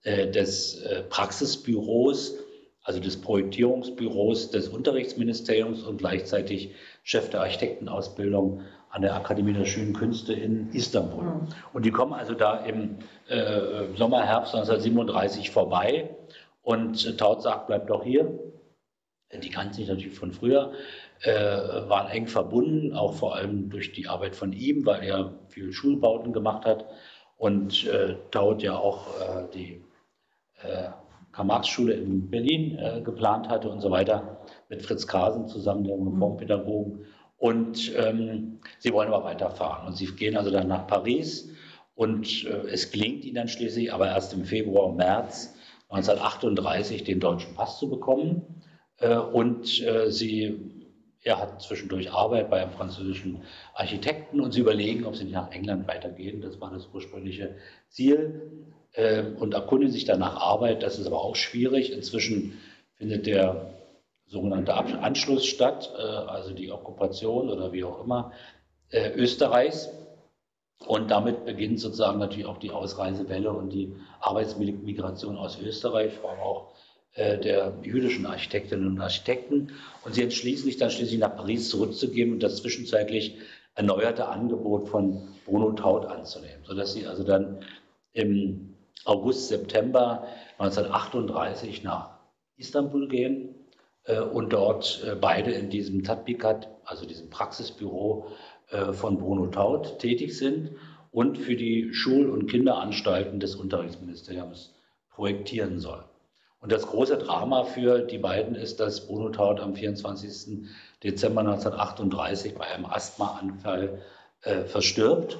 äh, 0.03 0.29
des 0.29 0.81
äh, 0.81 1.03
Praxisbüros, 1.03 2.35
also 2.83 2.99
des 2.99 3.19
Projektierungsbüros 3.19 4.51
des 4.51 4.69
Unterrichtsministeriums 4.69 5.83
und 5.83 5.97
gleichzeitig 5.97 6.75
Chef 7.03 7.29
der 7.31 7.41
Architektenausbildung 7.41 8.61
an 8.91 9.01
der 9.01 9.15
Akademie 9.15 9.53
der 9.53 9.65
Schönen 9.65 9.93
Künste 9.93 10.33
in 10.33 10.69
Istanbul. 10.71 11.23
Mhm. 11.23 11.47
Und 11.73 11.85
die 11.85 11.91
kommen 11.91 12.13
also 12.13 12.33
da 12.33 12.57
im 12.59 12.99
äh, 13.27 13.87
Sommer, 13.97 14.25
Herbst 14.25 14.55
1937 14.55 15.49
vorbei 15.49 16.15
und 16.65 17.17
Taut 17.17 17.43
sagt, 17.43 17.67
bleibt 17.67 17.89
doch 17.89 18.03
hier. 18.03 18.37
Die 19.31 19.49
kannten 19.49 19.73
sich 19.73 19.87
natürlich 19.87 20.17
von 20.17 20.31
früher, 20.31 20.73
äh, 21.21 21.31
waren 21.31 22.09
eng 22.09 22.27
verbunden, 22.27 22.93
auch 22.93 23.13
vor 23.13 23.35
allem 23.35 23.69
durch 23.69 23.93
die 23.93 24.07
Arbeit 24.07 24.35
von 24.35 24.51
ihm, 24.53 24.85
weil 24.85 25.03
er 25.03 25.33
viel 25.47 25.71
Schulbauten 25.71 26.33
gemacht 26.33 26.65
hat 26.65 26.85
und 27.37 27.85
äh, 27.87 28.15
Taut 28.31 28.63
ja 28.63 28.77
auch 28.77 29.07
äh, 29.19 29.47
die 29.53 29.83
äh, 30.61 30.89
Karl-Marx-Schule 31.31 31.93
in 31.93 32.29
Berlin 32.29 32.77
äh, 32.77 33.01
geplant 33.01 33.49
hatte 33.49 33.69
und 33.69 33.81
so 33.81 33.91
weiter, 33.91 34.39
mit 34.69 34.81
Fritz 34.81 35.05
Kasen 35.05 35.47
zusammen, 35.47 35.83
der 35.83 35.95
Reformpädagogen. 35.95 37.05
Und 37.37 37.93
ähm, 37.97 38.59
sie 38.79 38.93
wollen 38.93 39.11
aber 39.11 39.25
weiterfahren. 39.25 39.87
Und 39.87 39.97
sie 39.97 40.07
gehen 40.07 40.37
also 40.37 40.49
dann 40.49 40.67
nach 40.67 40.87
Paris 40.87 41.49
und 41.93 42.45
äh, 42.45 42.69
es 42.71 42.91
gelingt 42.91 43.25
ihnen 43.25 43.35
dann 43.35 43.47
schließlich, 43.49 43.93
aber 43.93 44.07
erst 44.07 44.33
im 44.33 44.45
Februar, 44.45 44.93
März 44.93 45.54
1938 45.95 47.03
den 47.03 47.19
deutschen 47.19 47.55
Pass 47.55 47.79
zu 47.79 47.89
bekommen. 47.89 48.61
Äh, 48.97 49.17
und 49.17 49.81
äh, 49.81 50.11
sie, 50.11 50.59
er 51.21 51.39
hat 51.39 51.61
zwischendurch 51.61 52.11
Arbeit 52.11 52.49
bei 52.49 52.61
einem 52.61 52.71
französischen 52.71 53.43
Architekten 53.73 54.41
und 54.41 54.51
sie 54.51 54.61
überlegen, 54.61 55.05
ob 55.05 55.15
sie 55.15 55.23
nicht 55.23 55.33
nach 55.33 55.51
England 55.51 55.87
weitergehen. 55.87 56.41
Das 56.41 56.59
war 56.59 56.71
das 56.71 56.89
ursprüngliche 56.93 57.55
Ziel 57.89 58.41
äh, 58.93 59.23
und 59.23 59.53
erkundigen 59.53 59.93
sich 59.93 60.05
dann 60.05 60.19
nach 60.19 60.35
Arbeit. 60.35 60.83
Das 60.83 60.99
ist 60.99 61.07
aber 61.07 61.21
auch 61.21 61.35
schwierig. 61.35 61.91
Inzwischen 61.91 62.59
findet 62.97 63.25
der 63.25 63.73
sogenannte 64.27 64.73
Anschluss 64.73 65.45
statt, 65.45 65.93
also 65.93 66.51
die 66.51 66.71
Okkupation 66.71 67.47
oder 67.47 67.73
wie 67.73 67.83
auch 67.83 68.03
immer 68.03 68.31
Österreichs. 68.91 69.91
Und 70.79 71.09
damit 71.09 71.45
beginnt 71.45 71.79
sozusagen 71.79 72.19
natürlich 72.19 72.45
auch 72.45 72.57
die 72.57 72.71
Ausreisewelle 72.71 73.51
und 73.51 73.69
die 73.69 73.95
Arbeitsmigration 74.19 75.37
aus 75.37 75.59
Österreich, 75.59 76.13
vor 76.13 76.31
allem 76.31 76.39
auch 76.39 76.73
äh, 77.13 77.39
der 77.39 77.73
jüdischen 77.81 78.25
Architektinnen 78.25 78.87
und 78.87 78.99
Architekten. 78.99 79.71
Und 80.03 80.15
sie 80.15 80.23
entschließen 80.23 80.65
sich 80.65 80.77
dann 80.77 80.91
schließlich 80.91 81.19
nach 81.19 81.35
Paris 81.35 81.69
zurückzugehen 81.69 82.33
und 82.33 82.43
das 82.43 82.57
zwischenzeitlich 82.57 83.37
erneuerte 83.73 84.27
Angebot 84.27 84.89
von 84.89 85.27
Bruno 85.45 85.71
Taut 85.73 86.05
anzunehmen, 86.05 86.63
sodass 86.63 86.93
sie 86.93 87.07
also 87.07 87.23
dann 87.23 87.63
im 88.13 88.75
August, 89.05 89.49
September 89.49 90.27
1938 90.57 91.83
nach 91.83 92.17
Istanbul 92.57 93.07
gehen 93.07 93.55
äh, 94.05 94.19
und 94.19 94.53
dort 94.53 95.03
äh, 95.05 95.15
beide 95.15 95.51
in 95.51 95.69
diesem 95.69 96.03
Tatbikat, 96.03 96.69
also 96.85 97.05
diesem 97.05 97.29
Praxisbüro 97.29 98.27
von 98.93 99.17
Bruno 99.17 99.47
Taut, 99.47 99.99
tätig 99.99 100.37
sind 100.37 100.71
und 101.11 101.37
für 101.37 101.55
die 101.55 101.93
Schul- 101.93 102.29
und 102.29 102.47
Kinderanstalten 102.47 103.39
des 103.39 103.55
Unterrichtsministeriums 103.55 104.73
projektieren 105.09 105.79
sollen. 105.79 106.03
Und 106.59 106.71
das 106.71 106.87
große 106.87 107.17
Drama 107.17 107.63
für 107.63 107.99
die 107.99 108.17
beiden 108.17 108.55
ist, 108.55 108.79
dass 108.79 109.05
Bruno 109.05 109.29
Taut 109.29 109.59
am 109.59 109.75
24. 109.75 110.67
Dezember 111.03 111.41
1938 111.41 112.55
bei 112.55 112.65
einem 112.65 112.85
Asthmaanfall 112.85 114.01
äh, 114.41 114.63
verstirbt 114.63 115.37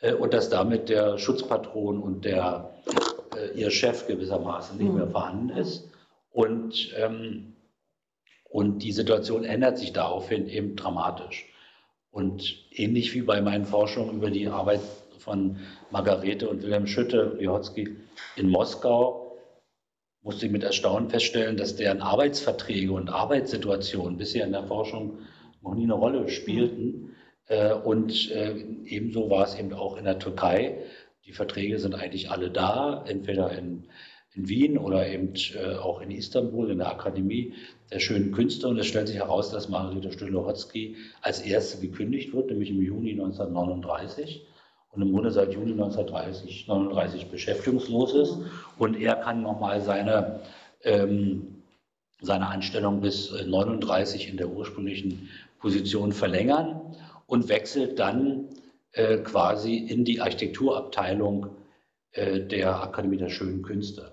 äh, 0.00 0.14
und 0.14 0.32
dass 0.32 0.48
damit 0.48 0.88
der 0.88 1.18
Schutzpatron 1.18 2.02
und 2.02 2.24
der, 2.24 2.70
äh, 3.36 3.58
ihr 3.58 3.70
Chef 3.70 4.06
gewissermaßen 4.06 4.78
nicht 4.78 4.92
mehr 4.92 5.08
vorhanden 5.08 5.50
ist. 5.50 5.90
Und, 6.30 6.94
ähm, 6.96 7.52
und 8.48 8.78
die 8.78 8.92
Situation 8.92 9.44
ändert 9.44 9.78
sich 9.78 9.92
daraufhin 9.92 10.48
eben 10.48 10.74
dramatisch. 10.74 11.51
Und 12.12 12.68
ähnlich 12.70 13.14
wie 13.14 13.22
bei 13.22 13.40
meinen 13.40 13.64
Forschungen 13.64 14.16
über 14.16 14.30
die 14.30 14.46
Arbeit 14.46 14.80
von 15.18 15.56
Margarete 15.90 16.48
und 16.48 16.62
Wilhelm 16.62 16.86
Schütte, 16.86 17.36
Lihotzky 17.38 17.96
in 18.36 18.50
Moskau, 18.50 19.38
musste 20.22 20.46
ich 20.46 20.52
mit 20.52 20.62
Erstaunen 20.62 21.08
feststellen, 21.08 21.56
dass 21.56 21.74
deren 21.74 22.02
Arbeitsverträge 22.02 22.92
und 22.92 23.08
Arbeitssituationen 23.08 24.18
bisher 24.18 24.44
in 24.44 24.52
der 24.52 24.64
Forschung 24.64 25.20
noch 25.62 25.74
nie 25.74 25.84
eine 25.84 25.94
Rolle 25.94 26.28
spielten. 26.28 27.16
Äh, 27.46 27.72
und 27.72 28.30
äh, 28.30 28.56
ebenso 28.84 29.30
war 29.30 29.44
es 29.44 29.58
eben 29.58 29.72
auch 29.72 29.96
in 29.96 30.04
der 30.04 30.18
Türkei. 30.18 30.78
Die 31.24 31.32
Verträge 31.32 31.78
sind 31.78 31.94
eigentlich 31.94 32.30
alle 32.30 32.50
da, 32.50 33.04
entweder 33.08 33.50
in, 33.56 33.88
in 34.34 34.48
Wien 34.48 34.78
oder 34.78 35.06
eben 35.06 35.34
äh, 35.54 35.76
auch 35.76 36.00
in 36.00 36.10
Istanbul 36.10 36.70
in 36.70 36.78
der 36.78 36.90
Akademie 36.90 37.52
der 37.90 38.00
schönen 38.00 38.32
Künste. 38.32 38.68
Und 38.68 38.78
es 38.78 38.86
stellt 38.86 39.08
sich 39.08 39.18
heraus, 39.18 39.50
dass 39.50 39.68
Margarete 39.68 40.12
Stühle-Hotzky 40.12 40.96
als 41.20 41.40
erste 41.40 41.80
gekündigt 41.80 42.32
wird, 42.32 42.50
nämlich 42.50 42.70
im 42.70 42.80
Juni 42.80 43.12
1939 43.12 44.46
und 44.92 45.02
im 45.02 45.12
Grunde 45.12 45.30
seit 45.30 45.52
Juni 45.52 45.72
1939 45.72 47.26
beschäftigungslos 47.26 48.14
ist. 48.14 48.38
Und 48.78 48.98
er 49.00 49.16
kann 49.16 49.42
nochmal 49.42 49.80
seine, 49.80 50.40
ähm, 50.82 51.62
seine 52.20 52.46
Anstellung 52.46 53.00
bis 53.00 53.32
1939 53.32 54.30
in 54.30 54.36
der 54.38 54.48
ursprünglichen 54.48 55.28
Position 55.58 56.12
verlängern 56.12 56.80
und 57.26 57.48
wechselt 57.48 57.98
dann 57.98 58.48
äh, 58.92 59.18
quasi 59.18 59.76
in 59.76 60.04
die 60.04 60.20
Architekturabteilung 60.20 61.48
äh, 62.12 62.40
der 62.40 62.82
Akademie 62.82 63.18
der 63.18 63.30
Schönen 63.30 63.62
Künste. 63.62 64.12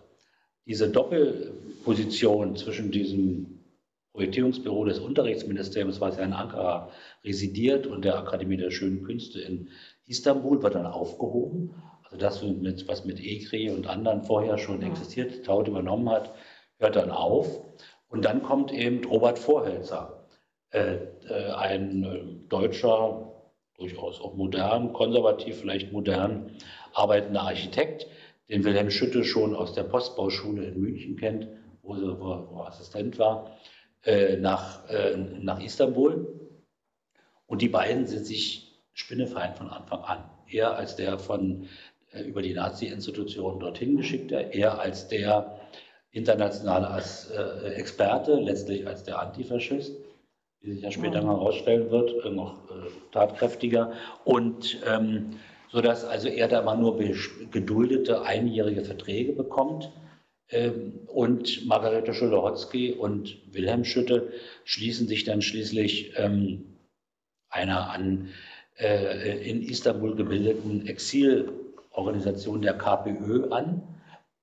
Diese 0.69 0.87
Doppelposition 0.87 2.55
zwischen 2.55 2.91
diesem 2.91 3.59
Projektierungsbüro 4.13 4.85
des 4.85 4.99
Unterrichtsministeriums, 4.99 5.99
was 5.99 6.17
ja 6.17 6.23
in 6.23 6.33
Ankara 6.33 6.91
residiert, 7.23 7.87
und 7.87 8.05
der 8.05 8.19
Akademie 8.19 8.55
der 8.55 8.69
Schönen 8.69 9.01
Künste 9.01 9.41
in 9.41 9.69
Istanbul 10.05 10.61
wird 10.61 10.75
dann 10.75 10.85
aufgehoben. 10.85 11.73
Also 12.03 12.17
das, 12.17 12.43
was 12.87 13.03
mit 13.03 13.19
ECRI 13.19 13.71
und 13.71 13.87
anderen 13.87 14.21
vorher 14.21 14.59
schon 14.59 14.83
existiert, 14.83 15.43
Taut 15.43 15.67
übernommen 15.67 16.07
hat, 16.07 16.35
hört 16.77 16.97
dann 16.97 17.09
auf. 17.09 17.63
Und 18.07 18.23
dann 18.23 18.43
kommt 18.43 18.71
eben 18.71 19.03
Robert 19.05 19.39
Vorhölzer, 19.39 20.27
äh, 20.69 20.97
äh, 21.27 21.51
ein 21.51 22.03
äh, 22.03 22.47
deutscher, 22.47 23.33
durchaus 23.75 24.21
auch 24.21 24.35
modern, 24.35 24.93
konservativ, 24.93 25.61
vielleicht 25.61 25.91
modern 25.91 26.51
arbeitender 26.93 27.41
Architekt, 27.41 28.05
den 28.49 28.63
Wilhelm 28.63 28.89
Schütte 28.89 29.23
schon 29.23 29.55
aus 29.55 29.73
der 29.73 29.83
Postbauschule 29.83 30.65
in 30.65 30.81
München 30.81 31.15
kennt, 31.15 31.47
wo 31.83 31.93
er, 31.93 32.19
wo 32.19 32.59
er 32.61 32.67
Assistent 32.67 33.19
war, 33.19 33.57
äh, 34.03 34.37
nach, 34.37 34.89
äh, 34.89 35.15
nach 35.17 35.61
Istanbul. 35.61 36.27
Und 37.45 37.61
die 37.61 37.69
beiden 37.69 38.07
sind 38.07 38.25
sich 38.25 38.81
spinnefeind 38.93 39.57
von 39.57 39.69
Anfang 39.69 40.01
an. 40.01 40.29
Er 40.47 40.75
als 40.75 40.95
der 40.95 41.19
von 41.19 41.67
äh, 42.11 42.23
über 42.23 42.41
die 42.41 42.53
Nazi-Institution 42.53 43.59
dorthin 43.59 43.97
geschickte, 43.97 44.35
er 44.51 44.79
als 44.79 45.07
der 45.07 45.59
internationale 46.11 46.89
als, 46.89 47.29
äh, 47.29 47.73
Experte, 47.73 48.35
letztlich 48.35 48.87
als 48.87 49.03
der 49.03 49.19
Antifaschist, 49.19 49.95
wie 50.61 50.73
sich 50.73 50.81
ja 50.81 50.91
später 50.91 51.21
mal 51.21 51.35
herausstellen 51.35 51.91
wird, 51.91 52.25
äh, 52.25 52.29
noch 52.29 52.69
äh, 52.71 52.89
tatkräftiger. 53.11 53.93
Und 54.23 54.81
ähm, 54.87 55.31
so 55.71 55.81
dass 55.81 56.03
also 56.03 56.27
er 56.27 56.47
da 56.47 56.61
mal 56.61 56.77
nur 56.77 56.97
geduldete 57.51 58.23
einjährige 58.23 58.83
Verträge 58.83 59.33
bekommt. 59.33 59.91
Ähm, 60.49 61.01
und 61.07 61.67
Margarete 61.67 62.13
Schütte-Hotzky 62.13 62.93
und 62.93 63.37
Wilhelm 63.53 63.85
Schütte 63.85 64.33
schließen 64.63 65.07
sich 65.07 65.23
dann 65.23 65.41
schließlich 65.41 66.13
ähm, 66.17 66.77
einer 67.49 67.91
an 67.91 68.29
äh, 68.77 69.47
in 69.47 69.61
Istanbul 69.61 70.15
gebildeten 70.15 70.87
Exilorganisation 70.87 72.61
der 72.61 72.77
KPÖ 72.77 73.49
an, 73.51 73.83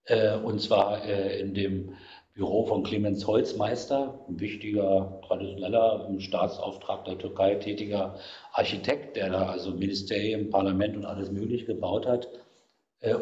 äh, 0.04 0.36
und 0.36 0.60
zwar 0.60 1.04
äh, 1.04 1.40
in 1.40 1.54
dem 1.54 1.94
Büro 2.36 2.66
von 2.66 2.82
Clemens 2.82 3.26
Holzmeister, 3.26 4.20
ein 4.28 4.38
wichtiger, 4.38 5.22
traditioneller, 5.26 6.06
im 6.06 6.20
Staatsauftrag 6.20 7.06
der 7.06 7.16
Türkei 7.16 7.54
tätiger 7.54 8.18
Architekt, 8.52 9.16
der 9.16 9.30
da 9.30 9.46
also 9.46 9.70
Ministerien, 9.70 10.50
Parlament 10.50 10.98
und 10.98 11.06
alles 11.06 11.32
Mögliche 11.32 11.64
gebaut 11.64 12.06
hat. 12.06 12.28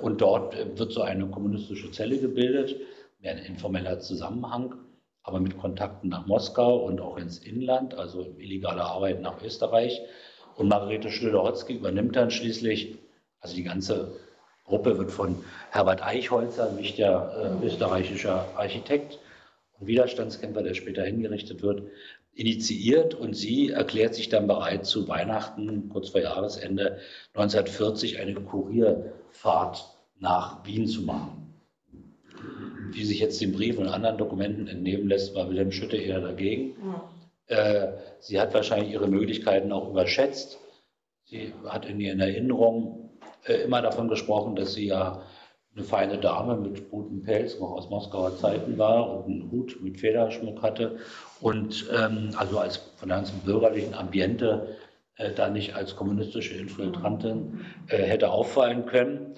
Und 0.02 0.20
dort 0.20 0.56
wird 0.76 0.90
so 0.90 1.02
eine 1.02 1.28
kommunistische 1.28 1.92
Zelle 1.92 2.18
gebildet, 2.18 2.74
mehr 3.20 3.36
ein 3.36 3.44
informeller 3.44 4.00
Zusammenhang, 4.00 4.74
aber 5.22 5.38
mit 5.38 5.58
Kontakten 5.58 6.08
nach 6.08 6.26
Moskau 6.26 6.78
und 6.78 7.00
auch 7.00 7.16
ins 7.16 7.38
Inland, 7.38 7.94
also 7.94 8.34
illegale 8.38 8.82
Arbeit 8.82 9.22
nach 9.22 9.40
Österreich. 9.44 10.00
Und 10.56 10.66
Margarete 10.66 11.10
Schlöder-Hotzky 11.10 11.74
übernimmt 11.74 12.16
dann 12.16 12.32
schließlich, 12.32 12.98
also 13.40 13.54
die 13.54 13.62
ganze 13.62 14.16
Gruppe 14.64 14.98
wird 14.98 15.10
von 15.10 15.44
Herbert 15.70 16.02
Eichholzer, 16.02 16.70
ein 16.70 16.78
wichtiger 16.78 17.58
äh, 17.62 17.66
österreichischer 17.66 18.48
Architekt 18.56 19.18
und 19.78 19.86
Widerstandskämpfer, 19.86 20.62
der 20.62 20.74
später 20.74 21.04
hingerichtet 21.04 21.62
wird, 21.62 21.82
initiiert 22.34 23.14
und 23.14 23.34
sie 23.34 23.70
erklärt 23.70 24.14
sich 24.14 24.28
dann 24.28 24.46
bereit, 24.46 24.86
zu 24.86 25.06
Weihnachten, 25.06 25.88
kurz 25.90 26.08
vor 26.08 26.20
Jahresende 26.20 26.98
1940, 27.34 28.18
eine 28.18 28.34
Kurierfahrt 28.34 29.84
nach 30.18 30.64
Wien 30.66 30.86
zu 30.86 31.02
machen. 31.02 31.54
Wie 32.90 33.04
sich 33.04 33.20
jetzt 33.20 33.40
den 33.40 33.52
Brief 33.52 33.78
und 33.78 33.88
anderen 33.88 34.18
Dokumenten 34.18 34.66
entnehmen 34.66 35.08
lässt, 35.08 35.34
war 35.34 35.48
Wilhelm 35.48 35.72
Schütte 35.72 35.96
eher 35.96 36.20
dagegen. 36.20 36.76
Ja. 37.48 37.56
Äh, 37.56 37.92
sie 38.20 38.40
hat 38.40 38.54
wahrscheinlich 38.54 38.92
ihre 38.92 39.08
Möglichkeiten 39.08 39.72
auch 39.72 39.90
überschätzt. 39.90 40.58
Sie 41.24 41.52
hat 41.66 41.86
in 41.86 42.00
ihren 42.00 42.20
Erinnerungen 42.20 43.03
äh, 43.46 43.62
immer 43.62 43.82
davon 43.82 44.08
gesprochen, 44.08 44.56
dass 44.56 44.74
sie 44.74 44.86
ja 44.86 45.22
eine 45.76 45.84
feine 45.84 46.18
Dame 46.18 46.56
mit 46.56 46.90
gutem 46.90 47.22
Pelz, 47.22 47.58
noch 47.58 47.72
aus 47.72 47.90
Moskauer 47.90 48.38
Zeiten 48.38 48.78
war 48.78 49.10
und 49.10 49.24
einen 49.24 49.50
Hut 49.50 49.78
mit 49.82 49.98
Federschmuck 49.98 50.62
hatte 50.62 50.98
und 51.40 51.86
ähm, 51.92 52.30
also 52.36 52.58
als 52.58 52.76
von 52.96 53.08
der 53.08 53.18
ganzen 53.18 53.40
bürgerlichen 53.40 53.94
Ambiente 53.94 54.76
äh, 55.16 55.32
da 55.32 55.48
nicht 55.48 55.74
als 55.74 55.96
kommunistische 55.96 56.54
Infiltrantin 56.54 57.64
äh, 57.88 57.98
hätte 57.98 58.30
auffallen 58.30 58.86
können. 58.86 59.34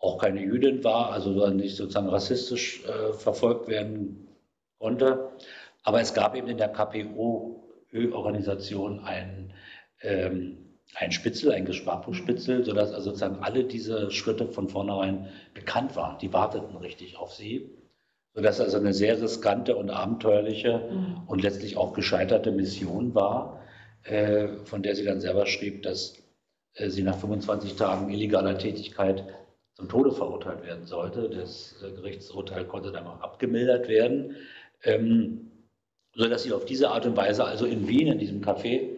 Auch 0.00 0.18
keine 0.18 0.40
Jüdin 0.40 0.82
war, 0.84 1.10
also 1.12 1.48
nicht 1.50 1.76
sozusagen 1.76 2.08
rassistisch 2.08 2.84
äh, 2.84 3.12
verfolgt 3.12 3.68
werden 3.68 4.28
konnte. 4.78 5.30
Aber 5.82 6.00
es 6.00 6.14
gab 6.14 6.36
eben 6.36 6.46
in 6.48 6.58
der 6.58 6.68
KPO-Organisation 6.68 9.00
einen, 9.00 9.52
ähm, 10.02 10.67
einen 10.94 11.12
Spitzel, 11.12 11.52
einen 11.52 11.66
Gestapo-Spitzel, 11.66 12.64
sodass 12.64 12.92
also 12.92 13.10
sozusagen 13.10 13.42
alle 13.42 13.64
diese 13.64 14.10
Schritte 14.10 14.46
von 14.46 14.68
vornherein 14.68 15.28
bekannt 15.54 15.96
waren. 15.96 16.18
Die 16.18 16.32
warteten 16.32 16.76
richtig 16.76 17.18
auf 17.18 17.34
sie. 17.34 17.70
Sodass 18.34 18.60
also 18.60 18.78
eine 18.78 18.94
sehr 18.94 19.20
riskante 19.20 19.76
und 19.76 19.90
abenteuerliche 19.90 20.88
mhm. 20.90 21.22
und 21.26 21.42
letztlich 21.42 21.76
auch 21.76 21.92
gescheiterte 21.92 22.52
Mission 22.52 23.14
war, 23.14 23.62
äh, 24.04 24.48
von 24.64 24.82
der 24.82 24.94
sie 24.94 25.04
dann 25.04 25.20
selber 25.20 25.46
schrieb, 25.46 25.82
dass 25.82 26.14
äh, 26.74 26.88
sie 26.88 27.02
nach 27.02 27.18
25 27.18 27.74
Tagen 27.74 28.10
illegaler 28.10 28.56
Tätigkeit 28.56 29.24
zum 29.74 29.88
Tode 29.88 30.12
verurteilt 30.12 30.64
werden 30.64 30.86
sollte. 30.86 31.28
Das 31.30 31.82
äh, 31.82 31.90
Gerichtsurteil 31.90 32.64
konnte 32.64 32.92
dann 32.92 33.06
auch 33.06 33.20
abgemildert 33.20 33.88
werden. 33.88 34.36
Ähm, 34.84 35.50
sodass 36.14 36.42
sie 36.44 36.52
auf 36.52 36.64
diese 36.64 36.90
Art 36.90 37.06
und 37.06 37.16
Weise 37.16 37.44
also 37.44 37.66
in 37.66 37.88
Wien, 37.88 38.08
in 38.08 38.18
diesem 38.18 38.40
Café, 38.40 38.97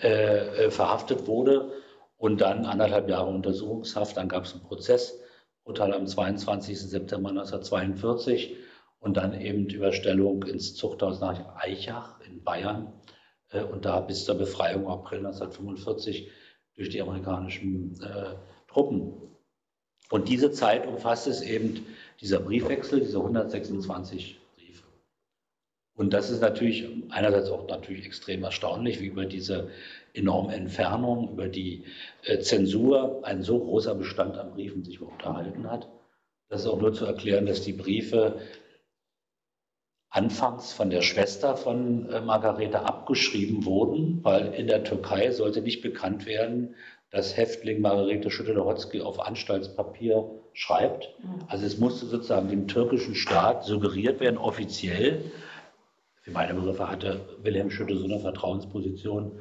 äh, 0.00 0.66
äh, 0.66 0.70
verhaftet 0.70 1.26
wurde 1.26 1.72
und 2.16 2.40
dann 2.40 2.66
anderthalb 2.66 3.08
Jahre 3.08 3.30
Untersuchungshaft. 3.30 4.16
Dann 4.16 4.28
gab 4.28 4.44
es 4.44 4.52
einen 4.52 4.62
Prozess, 4.62 5.18
Urteil 5.64 5.94
am 5.94 6.06
22. 6.06 6.78
September 6.78 7.30
1942 7.30 8.56
und 8.98 9.16
dann 9.16 9.38
eben 9.40 9.68
Überstellung 9.68 10.42
ins 10.44 10.74
Zuchthaus 10.74 11.20
nach 11.20 11.56
Eichach 11.56 12.20
in 12.20 12.42
Bayern 12.42 12.92
äh, 13.50 13.62
und 13.62 13.84
da 13.84 14.00
bis 14.00 14.24
zur 14.24 14.36
Befreiung 14.36 14.88
April 14.88 15.18
1945 15.18 16.30
durch 16.74 16.90
die 16.90 17.00
amerikanischen 17.00 17.98
äh, 18.02 18.34
Truppen. 18.68 19.14
Und 20.10 20.28
diese 20.28 20.52
Zeit 20.52 20.86
umfasst 20.86 21.26
es 21.26 21.40
eben 21.40 21.86
dieser 22.20 22.40
Briefwechsel, 22.40 23.00
diese 23.00 23.18
126 23.18 24.38
und 25.96 26.12
das 26.12 26.30
ist 26.30 26.42
natürlich 26.42 26.86
einerseits 27.08 27.50
auch 27.50 27.66
natürlich 27.68 28.04
extrem 28.04 28.44
erstaunlich, 28.44 29.00
wie 29.00 29.06
über 29.06 29.24
diese 29.24 29.70
enorme 30.12 30.54
Entfernung, 30.54 31.32
über 31.32 31.48
die 31.48 31.84
äh, 32.24 32.38
Zensur 32.40 33.20
ein 33.24 33.42
so 33.42 33.58
großer 33.58 33.94
Bestand 33.94 34.36
an 34.36 34.52
Briefen 34.52 34.84
sich 34.84 35.00
unterhalten 35.00 35.70
hat. 35.70 35.88
Das 36.48 36.60
ist 36.60 36.66
auch 36.66 36.80
nur 36.80 36.92
zu 36.92 37.06
erklären, 37.06 37.46
dass 37.46 37.62
die 37.62 37.72
Briefe 37.72 38.40
anfangs 40.10 40.72
von 40.72 40.90
der 40.90 41.02
Schwester 41.02 41.56
von 41.56 42.10
äh, 42.10 42.20
Margarete 42.20 42.80
abgeschrieben 42.80 43.64
wurden, 43.64 44.20
weil 44.22 44.54
in 44.54 44.66
der 44.66 44.84
Türkei 44.84 45.30
sollte 45.30 45.62
nicht 45.62 45.82
bekannt 45.82 46.26
werden, 46.26 46.74
dass 47.10 47.36
Häftling 47.36 47.80
Margarete 47.80 48.30
Schütte-Hotzky 48.30 49.00
auf 49.00 49.20
Anstaltspapier 49.20 50.28
schreibt. 50.52 51.14
Mhm. 51.22 51.44
Also 51.48 51.64
es 51.64 51.78
musste 51.78 52.06
sozusagen 52.06 52.48
dem 52.48 52.68
türkischen 52.68 53.14
Staat 53.14 53.64
suggeriert 53.64 54.20
werden, 54.20 54.38
offiziell, 54.38 55.30
für 56.26 56.32
meine 56.32 56.54
Begriffe 56.54 56.90
hatte 56.90 57.20
Wilhelm 57.42 57.70
Schütte 57.70 57.96
so 57.96 58.04
eine 58.04 58.18
Vertrauensposition 58.18 59.38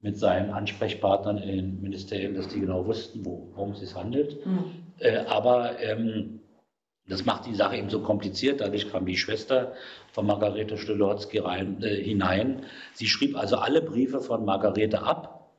mit 0.00 0.18
seinen 0.18 0.50
Ansprechpartnern 0.50 1.38
in 1.38 1.46
den 1.46 1.80
Ministerien, 1.80 2.34
dass 2.34 2.48
die 2.48 2.58
genau 2.58 2.86
wussten, 2.86 3.24
worum 3.24 3.70
es 3.70 3.78
sich 3.78 3.94
handelt. 3.94 4.44
Mhm. 4.44 4.64
Äh, 4.98 5.18
aber 5.28 5.78
ähm, 5.78 6.40
das 7.08 7.24
macht 7.24 7.46
die 7.46 7.54
Sache 7.54 7.76
eben 7.76 7.88
so 7.88 8.00
kompliziert. 8.00 8.60
Dadurch 8.60 8.90
kam 8.90 9.06
die 9.06 9.16
Schwester 9.16 9.74
von 10.10 10.26
Margarete 10.26 10.76
Stülotzki 10.76 11.38
rein, 11.38 11.80
äh, 11.84 12.02
hinein. 12.02 12.64
Sie 12.94 13.06
schrieb 13.06 13.36
also 13.36 13.58
alle 13.58 13.80
Briefe 13.80 14.20
von 14.20 14.44
Margarete 14.44 15.04
ab 15.04 15.52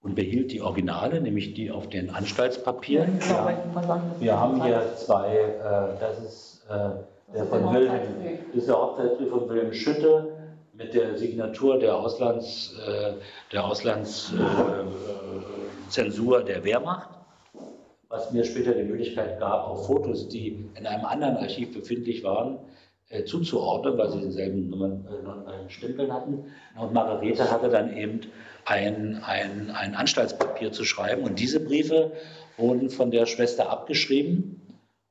und 0.00 0.14
behielt 0.14 0.52
die 0.52 0.60
Originale, 0.60 1.20
nämlich 1.20 1.54
die 1.54 1.72
auf 1.72 1.88
den 1.88 2.10
Anstaltspapieren. 2.10 3.18
Ja, 3.18 4.14
wir 4.20 4.38
haben 4.38 4.62
hier 4.62 4.94
zwei, 4.94 5.38
äh, 5.38 5.98
das 5.98 6.22
ist 6.22 6.66
äh, 6.70 7.02
der 7.34 7.46
von 7.46 7.72
Wilhelm, 7.72 8.02
das 8.48 8.56
ist 8.56 8.68
der 8.68 8.76
Hochzeitsbrief 8.76 9.30
von 9.30 9.48
Wilhelm 9.48 9.72
Schütte 9.72 10.36
mit 10.74 10.92
der 10.94 11.16
Signatur 11.16 11.78
der 11.78 11.96
Auslands, 11.96 12.74
äh, 12.86 13.14
der 13.52 13.64
Auslandszensur 13.64 16.40
äh, 16.40 16.44
der 16.44 16.64
Wehrmacht, 16.64 17.10
was 18.08 18.32
mir 18.32 18.44
später 18.44 18.72
die 18.72 18.84
Möglichkeit 18.84 19.40
gab, 19.40 19.66
auch 19.66 19.86
Fotos, 19.86 20.28
die 20.28 20.68
in 20.74 20.86
einem 20.86 21.04
anderen 21.04 21.36
Archiv 21.36 21.72
befindlich 21.72 22.24
waren, 22.24 22.58
äh, 23.08 23.24
zuzuordnen, 23.24 23.98
weil 23.98 24.10
sie 24.10 24.20
denselben 24.20 24.70
Nummern, 24.70 25.06
äh, 25.06 25.70
Stempeln 25.70 26.12
hatten. 26.12 26.46
Und 26.80 26.94
Margarete 26.94 27.50
hatte 27.50 27.68
dann 27.68 27.94
eben 27.96 28.20
ein, 28.64 29.20
ein, 29.24 29.70
ein 29.70 29.94
Anstaltspapier 29.94 30.72
zu 30.72 30.84
schreiben. 30.84 31.24
Und 31.24 31.38
diese 31.38 31.60
Briefe 31.60 32.12
wurden 32.56 32.88
von 32.88 33.10
der 33.10 33.26
Schwester 33.26 33.68
abgeschrieben. 33.68 34.61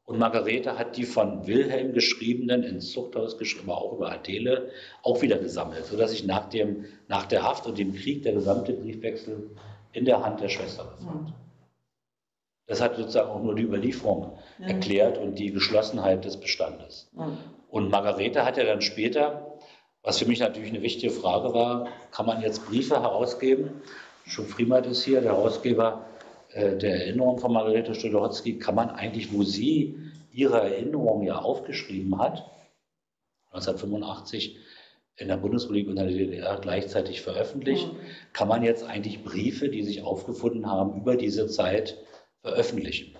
Und 0.05 0.19
Margarete 0.19 0.77
hat 0.77 0.97
die 0.97 1.03
von 1.03 1.47
Wilhelm 1.47 1.93
geschriebenen, 1.93 2.63
ins 2.63 2.91
Zuchthaus 2.91 3.37
geschrieben, 3.37 3.69
aber 3.69 3.81
auch 3.81 3.93
über 3.93 4.11
Adele, 4.11 4.71
auch 5.03 5.21
wieder 5.21 5.37
gesammelt, 5.37 5.85
sodass 5.85 6.11
ich 6.11 6.25
nach, 6.25 6.49
dem, 6.49 6.85
nach 7.07 7.25
der 7.25 7.43
Haft 7.43 7.65
und 7.65 7.77
dem 7.77 7.93
Krieg 7.93 8.23
der 8.23 8.33
gesamte 8.33 8.73
Briefwechsel 8.73 9.51
in 9.93 10.05
der 10.05 10.23
Hand 10.23 10.41
der 10.41 10.49
Schwester 10.49 10.85
befand. 10.85 11.33
Das 12.67 12.81
hat 12.81 12.95
sozusagen 12.95 13.29
auch 13.29 13.43
nur 13.43 13.55
die 13.55 13.63
Überlieferung 13.63 14.37
ja. 14.59 14.67
erklärt 14.67 15.17
und 15.17 15.35
die 15.35 15.51
Geschlossenheit 15.51 16.25
des 16.25 16.37
Bestandes. 16.37 17.09
Ja. 17.17 17.31
Und 17.69 17.89
Margarete 17.89 18.45
hat 18.45 18.57
ja 18.57 18.63
dann 18.63 18.81
später, 18.81 19.57
was 20.03 20.19
für 20.19 20.25
mich 20.25 20.39
natürlich 20.39 20.69
eine 20.69 20.81
wichtige 20.81 21.11
Frage 21.11 21.53
war, 21.53 21.87
kann 22.11 22.25
man 22.25 22.41
jetzt 22.41 22.65
Briefe 22.67 23.01
herausgeben? 23.01 23.81
Schon 24.25 24.45
Friemat 24.45 24.85
ist 24.87 25.03
hier, 25.03 25.21
der 25.21 25.33
Herausgeber 25.33 26.05
äh, 26.53 26.77
der 26.77 27.05
Erinnerung 27.05 27.39
von 27.39 27.53
Margarete 27.53 27.95
Stolorowski, 27.95 28.59
kann 28.59 28.75
man 28.75 28.89
eigentlich, 28.89 29.33
wo 29.33 29.43
sie 29.43 29.97
ihre 30.31 30.61
Erinnerung 30.61 31.23
ja 31.23 31.39
aufgeschrieben 31.39 32.17
hat, 32.17 32.49
1985 33.51 34.57
in 35.17 35.27
der 35.27 35.37
Bundesrepublik 35.37 35.87
und 35.87 35.97
der 35.97 36.07
DDR 36.07 36.57
gleichzeitig 36.59 37.21
veröffentlicht, 37.21 37.91
mhm. 37.91 37.97
kann 38.33 38.47
man 38.47 38.63
jetzt 38.63 38.83
eigentlich 38.83 39.23
Briefe, 39.23 39.69
die 39.69 39.83
sich 39.83 40.03
aufgefunden 40.03 40.65
haben, 40.69 41.01
über 41.01 41.15
diese 41.15 41.47
Zeit 41.47 41.97
veröffentlichen? 42.41 43.15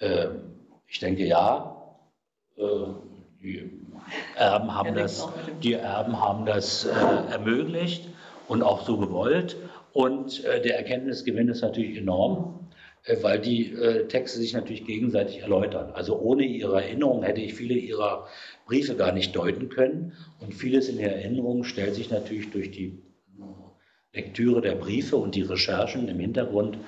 Ähm, 0.00 0.52
ich 0.86 0.98
denke 1.00 1.24
ja. 1.24 1.96
Äh, 2.56 2.62
die 3.42 3.70
Erben 4.36 4.74
haben 4.74 4.94
das, 4.94 5.28
die 5.62 5.72
Erben 5.74 6.20
haben 6.20 6.46
das 6.46 6.84
äh, 6.84 6.90
ermöglicht 7.30 8.08
und 8.46 8.62
auch 8.62 8.84
so 8.84 8.98
gewollt. 8.98 9.56
Und 9.92 10.44
äh, 10.44 10.60
der 10.60 10.76
Erkenntnisgewinn 10.78 11.48
ist 11.48 11.60
natürlich 11.60 11.98
enorm, 11.98 12.70
äh, 13.04 13.16
weil 13.22 13.38
die 13.38 13.72
äh, 13.72 14.06
Texte 14.08 14.38
sich 14.38 14.52
natürlich 14.54 14.86
gegenseitig 14.86 15.40
erläutern. 15.40 15.90
Also 15.92 16.18
ohne 16.18 16.44
ihre 16.44 16.82
Erinnerung 16.82 17.22
hätte 17.22 17.40
ich 17.40 17.54
viele 17.54 17.74
ihrer 17.74 18.26
Briefe 18.66 18.94
gar 18.94 19.12
nicht 19.12 19.36
deuten 19.36 19.68
können. 19.68 20.12
Und 20.40 20.54
vieles 20.54 20.88
in 20.88 20.98
der 20.98 21.16
Erinnerung 21.16 21.64
stellt 21.64 21.94
sich 21.94 22.10
natürlich 22.10 22.50
durch 22.50 22.70
die 22.70 23.02
Lektüre 24.14 24.60
der 24.60 24.74
Briefe 24.74 25.16
und 25.16 25.34
die 25.34 25.42
Recherchen 25.42 26.08
im 26.08 26.18
Hintergrund 26.18 26.78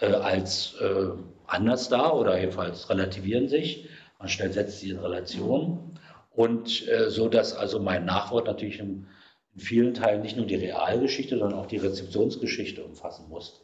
äh, 0.00 0.06
als 0.06 0.74
äh, 0.80 1.10
anders 1.46 1.88
dar 1.88 2.18
oder 2.18 2.38
jedenfalls 2.38 2.88
relativieren 2.90 3.48
sich. 3.48 3.88
Man 4.18 4.28
stellt, 4.28 4.54
setzt 4.54 4.80
sie 4.80 4.90
in 4.90 4.98
Relation. 4.98 5.98
Und 6.34 6.88
äh, 6.88 7.10
so 7.10 7.28
dass 7.28 7.54
also 7.54 7.80
mein 7.80 8.04
Nachwort 8.04 8.46
natürlich 8.46 8.78
in, 8.78 9.06
in 9.54 9.60
vielen 9.60 9.94
Teilen 9.94 10.22
nicht 10.22 10.36
nur 10.36 10.46
die 10.46 10.56
Realgeschichte, 10.56 11.38
sondern 11.38 11.58
auch 11.58 11.66
die 11.66 11.76
Rezeptionsgeschichte 11.76 12.84
umfassen 12.84 13.28
musste. 13.28 13.60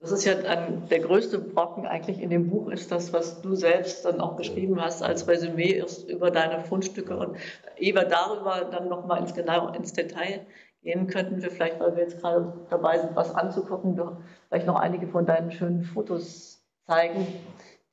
Das 0.00 0.12
ist 0.12 0.24
ja 0.24 0.36
ein, 0.36 0.88
der 0.88 1.00
größte 1.00 1.40
Brocken 1.40 1.84
eigentlich 1.84 2.20
in 2.20 2.30
dem 2.30 2.48
Buch, 2.48 2.68
ist 2.68 2.92
das, 2.92 3.12
was 3.12 3.42
du 3.42 3.56
selbst 3.56 4.04
dann 4.04 4.20
auch 4.20 4.36
geschrieben 4.36 4.80
hast 4.80 5.02
als 5.02 5.26
Resümee 5.26 5.72
ist 5.72 6.08
über 6.08 6.30
deine 6.30 6.62
Fundstücke. 6.62 7.16
Und 7.16 7.36
Eva, 7.76 8.04
darüber 8.04 8.68
dann 8.70 8.88
nochmal 8.88 9.20
ins, 9.22 9.34
genau, 9.34 9.72
ins 9.72 9.92
Detail 9.92 10.46
gehen 10.82 11.08
könnten 11.08 11.42
wir 11.42 11.50
vielleicht, 11.50 11.80
weil 11.80 11.96
wir 11.96 12.04
jetzt 12.04 12.20
gerade 12.20 12.66
dabei 12.70 12.98
sind, 12.98 13.16
was 13.16 13.34
anzugucken, 13.34 14.00
vielleicht 14.48 14.68
noch 14.68 14.76
einige 14.76 15.08
von 15.08 15.26
deinen 15.26 15.50
schönen 15.50 15.82
Fotos 15.82 16.64
zeigen 16.86 17.26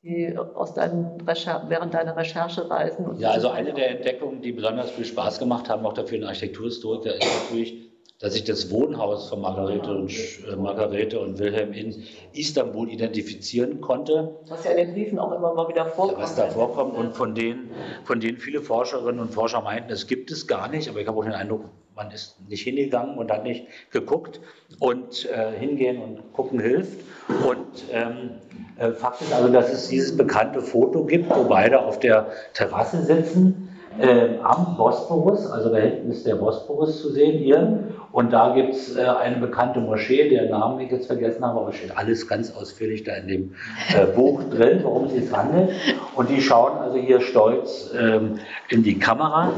die 0.05 0.37
aus 0.37 0.75
deinen 0.75 1.17
während 1.25 1.93
deiner 1.95 2.15
Recherchereisen. 2.15 3.17
ja, 3.17 3.31
also 3.31 3.49
eine 3.49 3.73
der 3.73 3.89
Entdeckungen, 3.97 4.39
die 4.39 4.51
besonders 4.51 4.91
viel 4.91 5.05
Spaß 5.05 5.39
gemacht 5.39 5.67
haben, 5.67 5.83
auch 5.83 5.93
dafür 5.93 6.19
ein 6.19 6.25
Architekturhistoriker, 6.25 7.15
ist 7.15 7.43
natürlich, 7.43 7.84
dass 8.20 8.36
ich 8.36 8.45
das 8.45 8.72
Wohnhaus 8.72 9.30
von 9.30 9.41
Margarete 9.41 9.93
und, 9.93 10.11
äh, 10.11 10.55
Margarete 10.55 11.20
und 11.20 11.38
Wilhelm 11.38 11.74
in 11.74 12.03
Istanbul 12.34 12.89
identifizieren 12.89 13.82
konnte. 13.82 14.36
Was 14.47 14.63
ja 14.63 14.72
in 14.72 14.78
den 14.78 14.93
Briefen 14.93 15.20
auch 15.20 15.34
immer 15.34 15.53
mal 15.53 15.68
wieder 15.68 15.86
vorkommt. 15.86 16.22
Was 16.22 16.36
da 16.36 16.47
vorkommt 16.47 16.95
und 16.95 17.13
von 17.13 17.36
denen, 17.36 17.72
von 18.05 18.22
denen 18.22 18.38
viele 18.38 18.61
Forscherinnen 18.61 19.20
und 19.20 19.34
Forscher 19.34 19.61
meinten, 19.61 19.91
es 19.91 20.07
gibt 20.07 20.32
es 20.32 20.47
gar 20.47 20.70
nicht, 20.70 20.89
aber 20.89 21.01
ich 21.01 21.07
habe 21.07 21.20
auch 21.20 21.26
den 21.26 21.34
Eindruck, 21.34 21.66
man 21.93 22.11
ist 22.11 22.38
nicht 22.49 22.63
hingegangen 22.63 23.18
und 23.18 23.32
hat 23.32 23.43
nicht 23.43 23.68
geguckt 23.91 24.39
und 24.80 25.30
äh, 25.30 25.51
hingehen 25.57 26.01
und 26.01 26.34
gucken 26.34 26.59
hilft. 26.59 26.99
Und 27.47 27.86
ähm, 27.91 28.32
äh, 28.78 28.91
Fakt 28.91 29.22
ist 29.22 29.34
also, 29.34 29.49
dass 29.51 29.72
es 29.72 29.89
dieses 29.89 30.16
bekannte 30.16 30.61
Foto 30.61 31.03
gibt, 31.03 31.30
wo 31.30 31.43
beide 31.45 31.82
auf 31.82 31.99
der 31.99 32.28
Terrasse 32.53 33.03
sitzen 33.03 33.70
äh, 33.99 34.38
am 34.43 34.76
Bosporus, 34.78 35.47
also 35.47 35.70
da 35.70 35.78
hinten 35.78 36.11
ist 36.11 36.26
der 36.26 36.36
Bosporus 36.36 37.01
zu 37.01 37.11
sehen 37.11 37.39
hier. 37.39 37.80
Und 38.16 38.32
da 38.32 38.53
gibt 38.55 38.74
es 38.76 38.95
äh, 38.95 39.01
eine 39.01 39.36
bekannte 39.41 39.82
Moschee, 39.82 40.30
deren 40.30 40.49
Namen 40.49 40.80
ich 40.80 40.89
jetzt 40.89 41.07
vergessen 41.07 41.43
habe, 41.43 41.59
aber 41.59 41.74
steht 41.74 41.97
alles 41.97 42.30
ganz 42.30 42.55
ausführlich 42.55 43.03
da 43.03 43.13
in 43.16 43.28
dem 43.28 43.55
äh, 43.93 44.05
Buch 44.05 44.41
drin, 44.43 44.80
worum 44.84 45.07
es 45.07 45.11
sich 45.11 45.30
handelt. 45.34 45.72
Und 46.16 46.30
die 46.30 46.41
schauen 46.41 46.78
also 46.78 46.97
hier 46.97 47.20
stolz 47.20 47.93
ähm, 47.93 48.36
in 48.70 48.84
die 48.84 48.99
Kamera. 48.99 49.51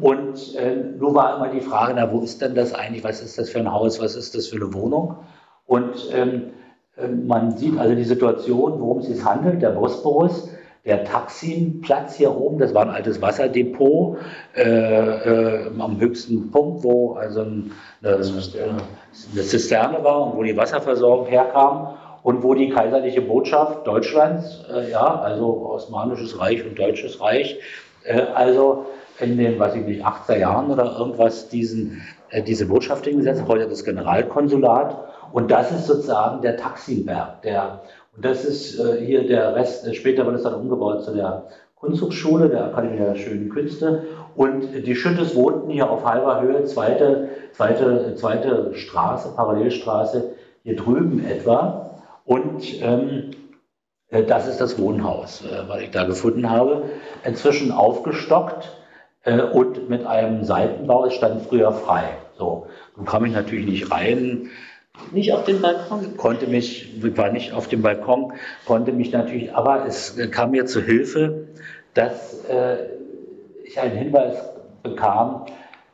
Und 0.00 0.54
äh, 0.54 0.76
nun 0.96 1.12
war 1.12 1.34
immer 1.34 1.48
die 1.48 1.60
Frage, 1.60 1.94
na, 1.96 2.12
wo 2.12 2.20
ist 2.20 2.40
denn 2.40 2.54
das 2.54 2.72
eigentlich? 2.72 3.02
Was 3.02 3.20
ist 3.20 3.36
das 3.36 3.50
für 3.50 3.58
ein 3.58 3.72
Haus? 3.72 4.00
Was 4.00 4.14
ist 4.14 4.36
das 4.36 4.46
für 4.46 4.56
eine 4.64 4.72
Wohnung? 4.72 5.16
Und 5.66 6.08
ähm, 6.14 6.52
äh, 6.96 7.08
man 7.08 7.56
sieht 7.56 7.76
also 7.80 7.96
die 7.96 8.04
Situation, 8.04 8.78
worum 8.78 8.98
es 8.98 9.06
sich 9.06 9.24
handelt, 9.24 9.60
der 9.60 9.70
Bosporus 9.70 10.50
der 10.84 11.04
Taximplatz 11.04 12.16
hier 12.16 12.34
oben, 12.36 12.58
das 12.58 12.74
war 12.74 12.82
ein 12.82 12.90
altes 12.90 13.22
Wasserdepot 13.22 14.18
äh, 14.54 14.62
äh, 14.62 15.70
am 15.78 15.98
höchsten 15.98 16.50
Punkt, 16.50 16.84
wo 16.84 17.14
also 17.14 17.40
eine, 17.40 17.70
eine, 18.02 19.42
Zisterne 19.42 20.04
war 20.04 20.26
und 20.26 20.36
wo 20.36 20.42
die 20.42 20.56
Wasserversorgung 20.56 21.26
herkam 21.26 21.94
und 22.22 22.42
wo 22.42 22.54
die 22.54 22.68
kaiserliche 22.68 23.22
Botschaft 23.22 23.86
Deutschlands, 23.86 24.64
äh, 24.70 24.90
ja, 24.90 25.20
also 25.20 25.70
Osmanisches 25.70 26.38
Reich 26.38 26.66
und 26.66 26.78
Deutsches 26.78 27.18
Reich, 27.20 27.58
äh, 28.04 28.20
also 28.34 28.86
in 29.20 29.38
den, 29.38 29.58
weiß 29.58 29.76
ich 29.76 29.86
nicht, 29.86 30.04
80er 30.04 30.36
Jahren 30.36 30.70
oder 30.70 30.96
irgendwas 30.98 31.48
diesen, 31.48 32.02
äh, 32.28 32.42
diese 32.42 32.66
Botschaft 32.66 33.06
hingesetzt, 33.06 33.44
heute 33.46 33.68
das 33.68 33.84
Generalkonsulat. 33.84 34.98
Und 35.32 35.50
das 35.50 35.72
ist 35.72 35.86
sozusagen 35.86 36.42
der 36.42 36.56
Taximberg, 36.56 37.42
der 37.42 37.80
und 38.16 38.24
das 38.24 38.44
ist 38.44 38.78
äh, 38.78 39.04
hier 39.04 39.26
der 39.26 39.54
Rest, 39.54 39.86
äh, 39.86 39.94
später 39.94 40.24
wird 40.26 40.36
es 40.36 40.42
dann 40.42 40.54
umgebaut 40.54 41.04
zu 41.04 41.14
der 41.14 41.48
Kunsthochschule, 41.76 42.48
der 42.48 42.66
Akademie 42.66 42.98
der 42.98 43.16
Schönen 43.16 43.50
Künste. 43.50 44.04
Und 44.36 44.86
die 44.86 44.94
Schüttes 44.94 45.34
wohnten 45.34 45.70
hier 45.70 45.90
auf 45.90 46.04
halber 46.04 46.40
Höhe, 46.40 46.64
zweite, 46.64 47.28
zweite, 47.52 48.14
zweite 48.14 48.74
Straße, 48.74 49.34
Parallelstraße, 49.34 50.32
hier 50.62 50.76
drüben 50.76 51.24
etwa. 51.24 52.00
Und 52.24 52.82
ähm, 52.82 53.30
äh, 54.08 54.22
das 54.22 54.48
ist 54.48 54.60
das 54.60 54.78
Wohnhaus, 54.78 55.44
äh, 55.44 55.68
was 55.68 55.82
ich 55.82 55.90
da 55.90 56.04
gefunden 56.04 56.48
habe. 56.48 56.84
Inzwischen 57.24 57.72
aufgestockt 57.72 58.72
äh, 59.24 59.42
und 59.42 59.90
mit 59.90 60.06
einem 60.06 60.44
Seitenbau. 60.44 61.06
Es 61.06 61.14
stand 61.14 61.42
früher 61.42 61.72
frei. 61.72 62.04
So, 62.38 62.66
nun 62.96 63.06
kam 63.06 63.24
ich 63.24 63.32
natürlich 63.32 63.66
nicht 63.66 63.90
rein 63.90 64.50
nicht 65.12 65.32
auf 65.32 65.44
dem 65.44 65.60
Balkon. 65.60 66.16
Konnte 66.16 66.46
mich, 66.46 66.92
war 67.16 67.30
nicht 67.30 67.52
auf 67.52 67.68
dem 67.68 67.82
Balkon, 67.82 68.32
konnte 68.64 68.92
mich 68.92 69.12
natürlich, 69.12 69.54
aber 69.54 69.86
es 69.86 70.16
kam 70.30 70.50
mir 70.50 70.66
zu 70.66 70.80
Hilfe, 70.82 71.48
dass 71.94 72.44
äh, 72.44 72.76
ich 73.64 73.80
einen 73.80 73.96
Hinweis 73.96 74.36
bekam, 74.82 75.46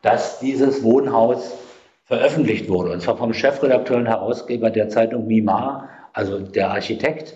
dass 0.02 0.40
dieses 0.40 0.82
Wohnhaus 0.82 1.56
veröffentlicht 2.04 2.68
wurde. 2.68 2.92
Und 2.92 3.02
zwar 3.02 3.16
vom 3.16 3.32
Chefredakteur 3.32 3.98
und 3.98 4.06
Herausgeber 4.06 4.70
der 4.70 4.88
Zeitung 4.88 5.26
Mimar, 5.26 5.88
also 6.12 6.38
der 6.38 6.70
Architekt, 6.70 7.34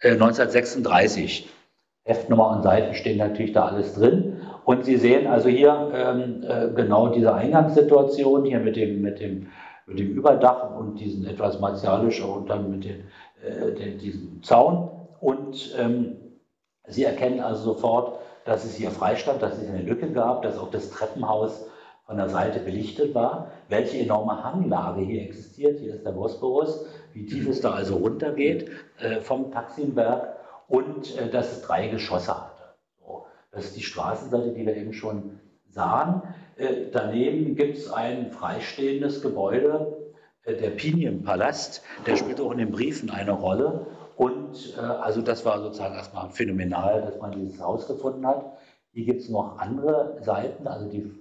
äh, 0.00 0.12
1936. 0.12 1.48
Heftnummer 2.04 2.50
und 2.56 2.62
Seiten 2.62 2.94
stehen 2.94 3.18
natürlich 3.18 3.52
da 3.52 3.66
alles 3.66 3.94
drin. 3.94 4.40
Und 4.64 4.84
Sie 4.84 4.96
sehen 4.96 5.26
also 5.26 5.48
hier 5.48 5.92
ähm, 5.92 6.44
äh, 6.48 6.68
genau 6.74 7.08
diese 7.08 7.34
Eingangssituation 7.34 8.44
hier 8.44 8.60
mit 8.60 8.76
dem, 8.76 9.02
mit 9.02 9.20
dem 9.20 9.48
mit 9.86 9.98
dem 9.98 10.10
Überdach 10.10 10.76
und 10.76 10.96
diesen 10.96 11.26
etwas 11.26 11.60
martialischer 11.60 12.28
und 12.28 12.50
dann 12.50 12.70
mit 12.70 12.84
den, 12.84 13.04
äh, 13.42 13.72
den, 13.72 13.98
diesem 13.98 14.42
Zaun. 14.42 14.90
Und 15.20 15.74
ähm, 15.78 16.16
Sie 16.88 17.04
erkennen 17.04 17.40
also 17.40 17.74
sofort, 17.74 18.20
dass 18.44 18.64
es 18.64 18.76
hier 18.76 18.90
Freistand, 18.90 19.42
dass 19.42 19.58
es 19.58 19.68
eine 19.68 19.82
Lücke 19.82 20.10
gab, 20.12 20.42
dass 20.42 20.58
auch 20.58 20.70
das 20.70 20.90
Treppenhaus 20.90 21.66
von 22.06 22.16
der 22.16 22.28
Seite 22.28 22.60
belichtet 22.60 23.14
war, 23.14 23.50
welche 23.68 23.98
enorme 23.98 24.44
Hanglage 24.44 25.00
hier 25.00 25.22
existiert. 25.22 25.80
Hier 25.80 25.94
ist 25.94 26.06
der 26.06 26.12
Bosporus, 26.12 26.86
wie 27.12 27.26
tief 27.26 27.48
es 27.48 27.60
da 27.60 27.72
also 27.72 27.96
runtergeht 27.96 28.70
äh, 29.00 29.20
vom 29.20 29.50
Taksimberg 29.50 30.36
und 30.68 31.16
äh, 31.18 31.28
dass 31.28 31.50
es 31.50 31.62
drei 31.62 31.88
Geschosse 31.88 32.36
hatte. 32.36 32.62
So. 33.00 33.26
Das 33.50 33.64
ist 33.64 33.76
die 33.76 33.82
Straßenseite, 33.82 34.52
die 34.52 34.64
wir 34.64 34.76
eben 34.76 34.92
schon 34.92 35.40
sahen. 35.76 36.22
Äh, 36.56 36.90
daneben 36.90 37.54
gibt 37.54 37.78
es 37.78 37.92
ein 37.92 38.32
freistehendes 38.32 39.22
Gebäude, 39.22 39.96
äh, 40.42 40.54
der 40.54 40.70
Pinienpalast, 40.70 41.82
der 42.06 42.16
spielt 42.16 42.40
auch 42.40 42.50
in 42.50 42.58
den 42.58 42.72
Briefen 42.72 43.10
eine 43.10 43.32
Rolle. 43.32 43.86
Und 44.16 44.74
äh, 44.76 44.80
also 44.80 45.20
das 45.20 45.44
war 45.44 45.60
sozusagen 45.60 45.94
erstmal 45.94 46.30
phänomenal, 46.30 47.02
dass 47.02 47.20
man 47.20 47.30
dieses 47.30 47.60
Haus 47.60 47.86
gefunden 47.86 48.26
hat. 48.26 48.44
Hier 48.92 49.04
gibt 49.04 49.20
es 49.20 49.28
noch 49.28 49.58
andere 49.58 50.18
Seiten, 50.22 50.66
also 50.66 50.88
die 50.88 51.12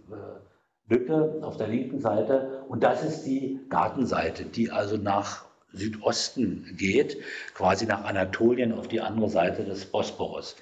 Lücke 0.87 1.39
auf 1.41 1.57
der 1.57 1.67
linken 1.67 1.99
Seite. 1.99 2.63
Und 2.69 2.83
das 2.83 3.03
ist 3.03 3.25
die 3.25 3.59
Gartenseite, 3.69 4.45
die 4.45 4.71
also 4.71 4.95
nach 4.95 5.43
Südosten 5.73 6.75
geht, 6.77 7.17
quasi 7.53 7.85
nach 7.85 8.05
Anatolien 8.05 8.71
auf 8.71 8.87
die 8.87 9.01
andere 9.01 9.27
Seite 9.27 9.65
des 9.65 9.85
Bosporus. 9.85 10.55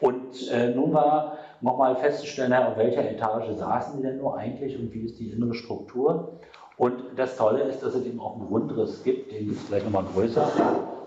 Und 0.00 0.50
äh, 0.50 0.74
nun 0.74 0.92
war 0.92 1.38
nochmal 1.60 1.96
festzustellen, 1.96 2.52
auf 2.52 2.76
welcher 2.76 3.10
Etage 3.10 3.56
saßen 3.56 3.96
die 3.96 4.02
denn 4.02 4.18
nur 4.18 4.36
eigentlich 4.36 4.78
und 4.78 4.92
wie 4.92 5.00
ist 5.00 5.18
die 5.18 5.30
innere 5.30 5.54
Struktur. 5.54 6.40
Und 6.76 7.02
das 7.16 7.36
Tolle 7.36 7.62
ist, 7.62 7.82
dass 7.82 7.94
es 7.94 8.04
eben 8.04 8.20
auch 8.20 8.36
einen 8.36 8.48
Grundriss 8.48 9.02
gibt, 9.02 9.32
den 9.32 9.52
ist 9.52 9.62
vielleicht 9.62 9.86
nochmal 9.86 10.04
größer. 10.12 10.50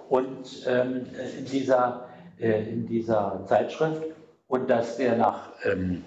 Und 0.09 0.65
ähm, 0.67 1.05
in, 1.37 1.45
dieser, 1.45 2.09
äh, 2.39 2.69
in 2.69 2.87
dieser 2.87 3.43
Zeitschrift 3.45 4.03
und 4.47 4.69
dass 4.69 4.97
der 4.97 5.15
nach 5.15 5.51
ähm, 5.63 6.03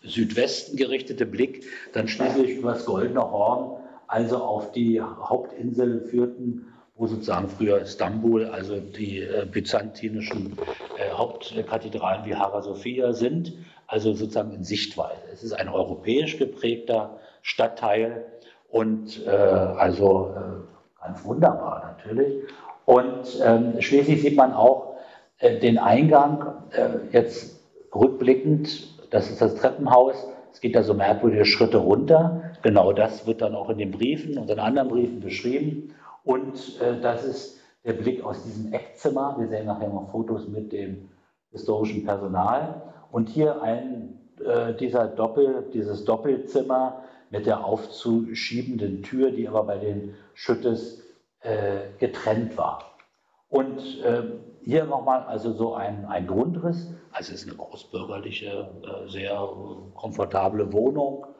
Südwesten 0.00 0.76
gerichtete 0.76 1.26
Blick 1.26 1.64
dann 1.92 2.06
schließlich 2.06 2.56
über 2.56 2.74
das 2.74 2.84
Goldene 2.84 3.20
Horn, 3.20 3.82
also 4.06 4.38
auf 4.38 4.70
die 4.70 5.00
Hauptinsel 5.00 6.02
führten, 6.02 6.66
wo 6.98 7.06
sozusagen 7.06 7.48
früher 7.48 7.78
Istanbul, 7.80 8.46
also 8.46 8.80
die 8.80 9.20
äh, 9.20 9.46
byzantinischen 9.50 10.58
äh, 10.98 11.10
Hauptkathedralen 11.12 12.24
wie 12.24 12.34
Hagia 12.34 12.60
Sophia 12.60 13.12
sind, 13.12 13.52
also 13.86 14.12
sozusagen 14.12 14.52
in 14.52 14.64
Sichtweise. 14.64 15.22
Es 15.32 15.44
ist 15.44 15.52
ein 15.52 15.68
europäisch 15.68 16.38
geprägter 16.38 17.18
Stadtteil 17.42 18.26
und 18.68 19.24
äh, 19.26 19.30
also 19.30 20.34
äh, 20.36 21.02
ganz 21.06 21.24
wunderbar 21.24 21.96
natürlich. 21.96 22.42
Und 22.84 23.40
ähm, 23.44 23.80
schließlich 23.80 24.20
sieht 24.20 24.36
man 24.36 24.52
auch 24.52 24.96
äh, 25.38 25.58
den 25.60 25.78
Eingang 25.78 26.62
äh, 26.72 27.12
jetzt 27.12 27.60
rückblickend, 27.94 28.88
das 29.10 29.30
ist 29.30 29.40
das 29.40 29.54
Treppenhaus, 29.54 30.26
es 30.52 30.60
geht 30.60 30.74
da 30.74 30.82
so 30.82 30.94
merkwürdige 30.94 31.44
Schritte 31.44 31.78
runter. 31.78 32.42
Genau 32.62 32.92
das 32.92 33.26
wird 33.26 33.42
dann 33.42 33.54
auch 33.54 33.70
in 33.70 33.78
den 33.78 33.92
Briefen 33.92 34.36
und 34.38 34.50
in 34.50 34.58
anderen 34.58 34.88
Briefen 34.88 35.20
beschrieben. 35.20 35.94
Und 36.28 36.78
äh, 36.82 37.00
das 37.00 37.24
ist 37.24 37.58
der 37.86 37.94
Blick 37.94 38.22
aus 38.22 38.42
diesem 38.42 38.70
Eckzimmer. 38.74 39.36
Wir 39.38 39.48
sehen 39.48 39.64
nachher 39.64 39.88
noch 39.88 40.10
Fotos 40.10 40.46
mit 40.46 40.72
dem 40.72 41.08
historischen 41.52 42.04
Personal. 42.04 42.82
Und 43.10 43.30
hier 43.30 43.62
ein, 43.62 44.20
äh, 44.44 44.74
dieser 44.74 45.06
Doppel, 45.06 45.70
dieses 45.72 46.04
Doppelzimmer 46.04 47.02
mit 47.30 47.46
der 47.46 47.64
aufzuschiebenden 47.64 49.02
Tür, 49.02 49.30
die 49.30 49.48
aber 49.48 49.64
bei 49.64 49.78
den 49.78 50.16
Schüttes 50.34 51.02
äh, 51.40 51.96
getrennt 51.98 52.58
war. 52.58 52.84
Und 53.48 53.80
ähm, 54.04 54.40
hier 54.60 54.84
nochmal 54.84 55.22
also 55.22 55.54
so 55.54 55.76
ein, 55.76 56.04
ein 56.04 56.26
Grundriss. 56.26 56.92
Also 57.10 57.32
es 57.32 57.40
ist 57.40 57.48
eine 57.48 57.56
großbürgerliche, 57.56 58.68
äh, 58.82 59.08
sehr 59.08 59.48
komfortable 59.94 60.74
Wohnung 60.74 61.24
äh, 61.24 61.37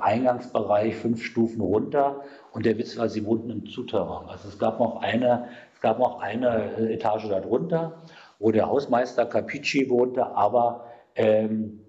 Eingangsbereich 0.00 0.96
fünf 0.96 1.24
Stufen 1.24 1.60
runter. 1.60 2.22
Und 2.52 2.66
der 2.66 2.78
Witz 2.78 2.96
war, 2.98 3.08
sie 3.08 3.24
wohnten 3.24 3.50
im 3.50 3.66
Zuterrain. 3.66 4.28
Also 4.28 4.48
es 4.48 4.58
gab 4.58 4.78
noch 4.78 5.02
eine, 5.02 5.48
es 5.74 5.80
gab 5.80 5.98
noch 5.98 6.20
eine 6.20 6.76
äh, 6.78 6.94
Etage 6.94 7.28
darunter, 7.28 8.02
wo 8.38 8.50
der 8.52 8.68
Hausmeister 8.68 9.26
Capici 9.26 9.88
wohnte, 9.90 10.26
aber 10.36 10.86
ähm, 11.16 11.80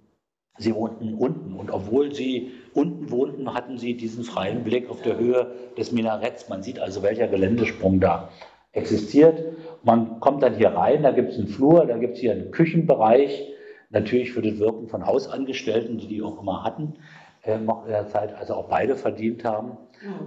sie 0.58 0.74
wohnten 0.74 1.14
unten. 1.14 1.54
Und 1.54 1.72
obwohl 1.72 2.14
sie 2.14 2.52
unten 2.74 3.12
wohnten, 3.12 3.54
hatten 3.54 3.78
sie 3.78 3.96
diesen 3.96 4.24
freien 4.24 4.64
Blick 4.64 4.90
auf 4.90 5.02
der 5.02 5.18
Höhe 5.18 5.52
des 5.78 5.92
Minaretts. 5.92 6.50
Man 6.50 6.64
sieht 6.64 6.80
also, 6.80 7.04
welcher 7.04 7.28
Geländesprung 7.28 8.00
da 8.00 8.30
existiert. 8.72 9.44
Man 9.84 10.20
kommt 10.20 10.42
dann 10.42 10.56
hier 10.56 10.70
rein, 10.70 11.04
da 11.04 11.12
gibt 11.12 11.32
es 11.32 11.38
einen 11.38 11.48
Flur, 11.48 11.86
da 11.86 11.98
gibt 11.98 12.16
es 12.16 12.22
hier 12.22 12.32
einen 12.32 12.52
Küchenbereich, 12.52 13.50
natürlich 13.90 14.32
für 14.32 14.42
das 14.42 14.58
Wirken 14.58 14.88
von 14.88 15.06
Hausangestellten, 15.06 15.98
die 15.98 16.08
die 16.08 16.22
auch 16.24 16.42
immer 16.42 16.64
hatten 16.64 16.96
äh, 17.44 17.58
noch 17.58 17.86
in 17.86 17.92
der 17.92 18.08
Zeit, 18.08 18.34
also 18.36 18.56
auch 18.56 18.70
beide 18.70 18.96
verdient 18.96 19.44
haben, 19.44 19.78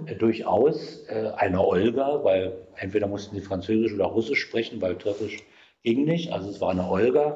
äh, 0.05 0.15
durchaus. 0.15 1.03
Äh, 1.07 1.31
eine 1.35 1.65
Olga, 1.65 2.23
weil 2.23 2.53
entweder 2.75 3.07
mussten 3.07 3.35
sie 3.35 3.41
Französisch 3.41 3.93
oder 3.93 4.05
Russisch 4.05 4.41
sprechen, 4.41 4.81
weil 4.81 4.95
Türkisch 4.95 5.43
ging 5.83 6.05
nicht, 6.05 6.31
also 6.31 6.49
es 6.49 6.61
war 6.61 6.71
eine 6.71 6.87
Olga. 6.87 7.35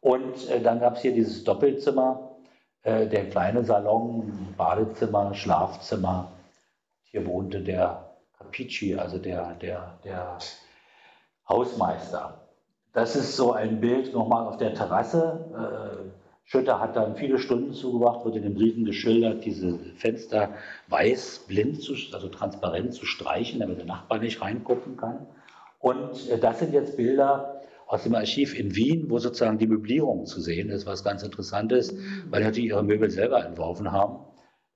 Und 0.00 0.48
äh, 0.50 0.60
dann 0.60 0.80
gab 0.80 0.96
es 0.96 1.02
hier 1.02 1.12
dieses 1.12 1.44
Doppelzimmer, 1.44 2.30
äh, 2.82 3.06
der 3.06 3.28
kleine 3.28 3.64
Salon, 3.64 4.54
Badezimmer, 4.56 5.34
Schlafzimmer. 5.34 6.32
Hier 7.04 7.26
wohnte 7.26 7.60
der 7.60 8.16
Capici, 8.38 8.96
also 8.96 9.18
der, 9.18 9.54
der, 9.54 9.98
der 10.04 10.38
Hausmeister. 11.48 12.40
Das 12.92 13.14
ist 13.14 13.36
so 13.36 13.52
ein 13.52 13.80
Bild 13.80 14.12
nochmal 14.12 14.46
auf 14.46 14.56
der 14.56 14.74
Terrasse. 14.74 16.09
Schütter 16.50 16.80
hat 16.80 16.96
dann 16.96 17.14
viele 17.14 17.38
Stunden 17.38 17.72
zugebracht, 17.74 18.24
wird 18.24 18.34
in 18.34 18.42
den 18.42 18.54
Briefen 18.54 18.84
geschildert, 18.84 19.44
diese 19.44 19.78
Fenster 19.94 20.54
weiß, 20.88 21.44
blind, 21.46 21.80
zu, 21.80 21.94
also 22.12 22.28
transparent 22.28 22.92
zu 22.92 23.06
streichen, 23.06 23.60
damit 23.60 23.78
der 23.78 23.84
Nachbar 23.84 24.18
nicht 24.18 24.42
reingucken 24.42 24.96
kann. 24.96 25.28
Und 25.78 26.28
äh, 26.28 26.38
das 26.38 26.58
sind 26.58 26.74
jetzt 26.74 26.96
Bilder 26.96 27.60
aus 27.86 28.02
dem 28.02 28.16
Archiv 28.16 28.58
in 28.58 28.74
Wien, 28.74 29.08
wo 29.10 29.20
sozusagen 29.20 29.58
die 29.58 29.68
Möblierung 29.68 30.26
zu 30.26 30.40
sehen 30.40 30.70
ist, 30.70 30.86
was 30.86 31.04
ganz 31.04 31.22
interessant 31.22 31.70
ist, 31.70 31.94
weil 32.30 32.50
die 32.50 32.66
ihre 32.66 32.82
Möbel 32.82 33.10
selber 33.10 33.46
entworfen 33.46 33.92
haben. 33.92 34.16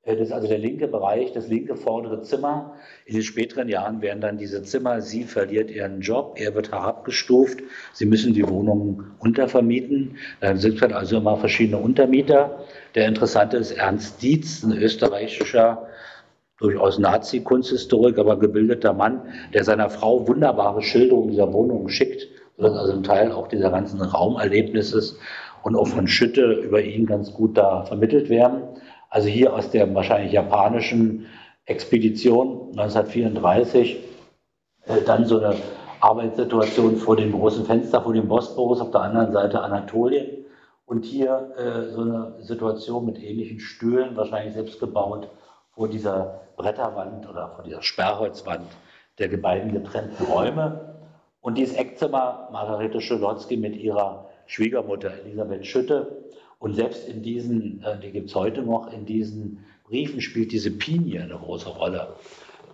Äh, 0.05 0.17
das 0.17 0.29
ist 0.29 0.33
also 0.33 0.49
der 0.49 0.59
linke 0.59 0.89
Bereich, 0.89 1.33
das 1.33 1.49
linke 1.49 1.77
vordere 1.77 2.23
Zimmer. 2.23 2.75
In 3.07 3.15
den 3.15 3.23
späteren 3.23 3.69
Jahren 3.69 4.03
werden 4.03 4.21
dann 4.21 4.39
diese 4.39 4.63
Zimmer, 4.63 5.01
sie 5.01 5.25
verliert 5.25 5.71
ihren 5.71 6.01
Job, 6.01 6.37
er 6.39 6.55
wird 6.55 6.73
herabgestuft, 6.73 7.61
sie 7.93 8.07
müssen 8.07 8.35
die 8.35 8.49
Wohnungen 8.49 9.13
untervermieten. 9.19 10.17
Dann 10.41 10.59
sind 10.59 10.81
dann 10.83 10.93
also 10.93 11.17
immer 11.17 11.37
verschiedene 11.37 11.79
Untermieter. 11.79 12.65
Der 12.95 13.09
interessante 13.09 13.57
ist 13.57 13.73
Ernst 13.73 14.23
Dietz, 14.23 14.63
ein 14.63 14.73
österreichischer, 14.73 15.87
durchaus 16.59 16.99
Nazi-Kunsthistorik, 16.99 18.19
aber 18.19 18.39
gebildeter 18.39 18.93
Mann, 18.93 19.23
der 19.53 19.65
seiner 19.65 19.91
Frau 19.91 20.27
wunderbare 20.29 20.83
Schilderungen 20.83 21.31
dieser 21.31 21.53
Wohnungen 21.53 21.89
schickt, 21.89 22.29
sodass 22.57 22.77
also 22.77 22.93
ein 22.93 23.03
Teil 23.03 23.33
auch 23.33 23.49
dieser 23.49 23.71
ganzen 23.71 24.01
Raumerlebnisses 24.01 25.19
und 25.65 25.75
auch 25.75 25.89
von 25.89 26.07
Schütte 26.07 26.53
über 26.53 26.81
ihn 26.81 27.07
ganz 27.07 27.33
gut 27.33 27.57
da 27.57 27.85
vermittelt 27.85 28.29
werden. 28.29 28.63
Also 29.15 29.29
hier 29.29 29.55
aus 29.55 29.71
der 29.71 29.95
wahrscheinlich 29.95 30.33
japanischen 30.33 31.27
Expedition 31.67 32.71
1934, 32.71 33.97
äh, 34.87 35.03
dann 35.07 35.25
so 35.25 35.39
eine 35.39 35.55
Arbeitssituation 36.01 36.97
vor 36.97 37.15
dem 37.15 37.31
großen 37.31 37.65
Fenster, 37.65 38.03
vor 38.03 38.13
dem 38.13 38.27
Bosporus, 38.27 38.81
auf 38.81 38.91
der 38.91 39.03
anderen 39.03 39.33
Seite 39.33 39.61
Anatolien. 39.61 40.45
Und 40.85 41.05
hier 41.05 41.53
äh, 41.57 41.93
so 41.93 42.01
eine 42.01 42.35
Situation 42.41 43.07
mit 43.07 43.23
ähnlichen 43.23 43.61
Stühlen, 43.61 44.17
wahrscheinlich 44.17 44.55
selbst 44.55 44.81
gebaut, 44.81 45.29
vor 45.77 45.87
dieser 45.87 46.41
Bretterwand 46.57 47.29
oder 47.29 47.53
vor 47.55 47.63
dieser 47.63 47.83
Sperrholzwand 47.83 48.67
der 49.21 49.29
beiden 49.37 49.73
getrennten 49.73 50.25
Räume. 50.25 50.97
Und 51.41 51.57
dieses 51.57 51.77
Eckzimmer, 51.77 52.49
Margarete 52.51 53.01
Scholotzki 53.01 53.57
mit 53.59 53.77
ihrer 53.77 54.29
Schwiegermutter 54.47 55.13
Elisabeth 55.25 55.65
Schütte, 55.65 56.25
und 56.65 56.73
selbst 56.73 57.07
in 57.11 57.23
diesen, 57.23 57.85
äh, 57.85 58.01
die 58.01 58.11
gibt 58.11 58.31
es 58.31 58.35
heute 58.35 58.63
noch, 58.63 58.91
in 58.91 59.05
diesen 59.05 59.67
Briefen 59.87 60.23
spielt 60.23 60.51
diese 60.51 60.71
Pinie 60.71 61.21
eine 61.21 61.35
große 61.35 61.69
Rolle. 61.69 62.15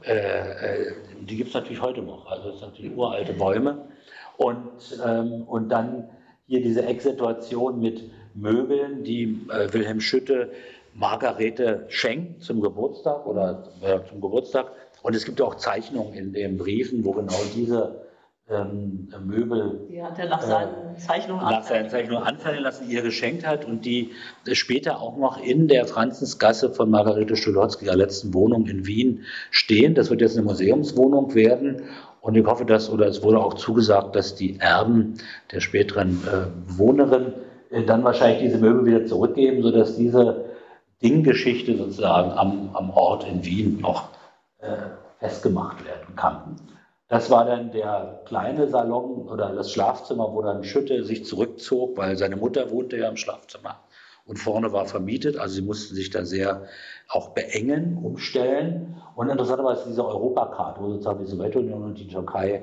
Äh, 0.07 0.13
äh, 0.13 0.93
die 1.21 1.37
gibt 1.37 1.49
es 1.49 1.55
natürlich 1.55 1.83
heute 1.83 2.01
noch. 2.01 2.31
Also 2.31 2.51
das 2.51 2.61
sind 2.61 2.69
natürlich 2.69 2.97
uralte 2.97 3.33
Bäume. 3.33 3.89
Und, 4.37 4.71
ähm, 5.05 5.43
und 5.43 5.71
dann 5.71 6.09
hier 6.47 6.63
diese 6.63 6.87
Ecksituation 6.87 7.81
mit 7.81 8.09
Möbeln, 8.35 9.03
die 9.03 9.41
äh, 9.51 9.73
Wilhelm 9.73 10.01
Schütte 10.01 10.53
Margarete 10.95 11.87
schenkt 11.89 12.45
zum 12.45 12.61
Geburtstag 12.61 13.27
oder 13.27 13.73
äh, 13.83 13.99
zum 14.09 14.21
Geburtstag. 14.21 14.71
Und 15.03 15.17
es 15.17 15.25
gibt 15.25 15.41
auch 15.41 15.57
Zeichnungen 15.57 16.15
in 16.15 16.33
den 16.33 16.59
Briefen, 16.59 17.05
wo 17.05 17.11
genau 17.11 17.41
diese 17.57 18.03
ähm, 18.51 19.09
Möbel 19.25 19.87
die 19.91 20.03
hat 20.03 20.19
er 20.19 20.29
nach 20.29 20.43
seinen 20.43 20.97
Zeichnungen, 20.97 21.43
nach 21.43 21.63
seinen 21.63 21.89
Zeichnungen 21.89 22.25
anfallen 22.25 22.63
lassen, 22.63 22.91
ihr 22.91 23.03
geschenkt 23.03 23.47
hat 23.47 23.65
und 23.65 23.85
die 23.85 24.11
später 24.53 25.01
auch 25.01 25.17
noch 25.17 25.43
in 25.43 25.69
der 25.69 25.87
Franzensgasse 25.87 26.71
von 26.71 26.91
Margarete 26.91 27.37
Stulowski, 27.37 27.85
der 27.85 27.97
letzten 27.97 28.35
Wohnung 28.35 28.67
in 28.67 28.87
Wien, 28.87 29.25
stehen. 29.51 29.95
Das 29.95 30.11
wird 30.11 30.21
jetzt 30.21 30.37
eine 30.37 30.47
Museumswohnung 30.47 31.35
werden. 31.35 31.83
Und 32.21 32.35
ich 32.37 32.45
hoffe, 32.45 32.65
dass, 32.65 32.91
oder 32.91 33.07
es 33.07 33.23
wurde 33.23 33.39
auch 33.39 33.55
zugesagt, 33.55 34.15
dass 34.15 34.35
die 34.35 34.59
Erben 34.59 35.15
der 35.53 35.61
späteren 35.61 36.23
äh, 36.27 36.79
Wohnerin 36.79 37.33
äh, 37.71 37.83
dann 37.85 38.05
wahrscheinlich 38.05 38.41
diese 38.41 38.59
Möbel 38.59 38.85
wieder 38.85 39.07
zurückgeben, 39.07 39.63
sodass 39.63 39.97
diese 39.97 40.45
Dinggeschichte 41.03 41.77
sozusagen 41.77 42.33
am, 42.33 42.71
am 42.75 42.91
Ort 42.91 43.27
in 43.27 43.45
Wien 43.45 43.81
noch 43.81 44.11
äh, 44.59 44.67
festgemacht 45.19 45.85
werden 45.85 46.15
kann. 46.17 46.57
Das 47.11 47.29
war 47.29 47.45
dann 47.45 47.73
der 47.73 48.23
kleine 48.25 48.69
Salon 48.69 49.29
oder 49.29 49.53
das 49.53 49.73
Schlafzimmer, 49.73 50.33
wo 50.33 50.43
dann 50.43 50.63
Schütte 50.63 51.03
sich 51.03 51.25
zurückzog, 51.25 51.97
weil 51.97 52.17
seine 52.17 52.37
Mutter 52.37 52.71
wohnte 52.71 52.97
ja 52.97 53.09
im 53.09 53.17
Schlafzimmer 53.17 53.81
und 54.27 54.37
vorne 54.37 54.73
war 54.73 54.87
vermietet. 54.87 55.37
Also 55.37 55.57
sie 55.57 55.63
mussten 55.63 55.97
sich 55.97 56.11
da 56.11 56.25
sehr 56.25 56.69
auch 57.09 57.31
beengen, 57.31 57.99
umstellen. 58.01 59.03
Und 59.17 59.29
interessanterweise 59.29 59.89
diese 59.89 60.07
Europakarte, 60.07 60.81
wo 60.81 60.91
sozusagen 60.93 61.19
die 61.19 61.31
Sowjetunion 61.31 61.83
und 61.83 61.99
die 61.99 62.07
Türkei 62.07 62.63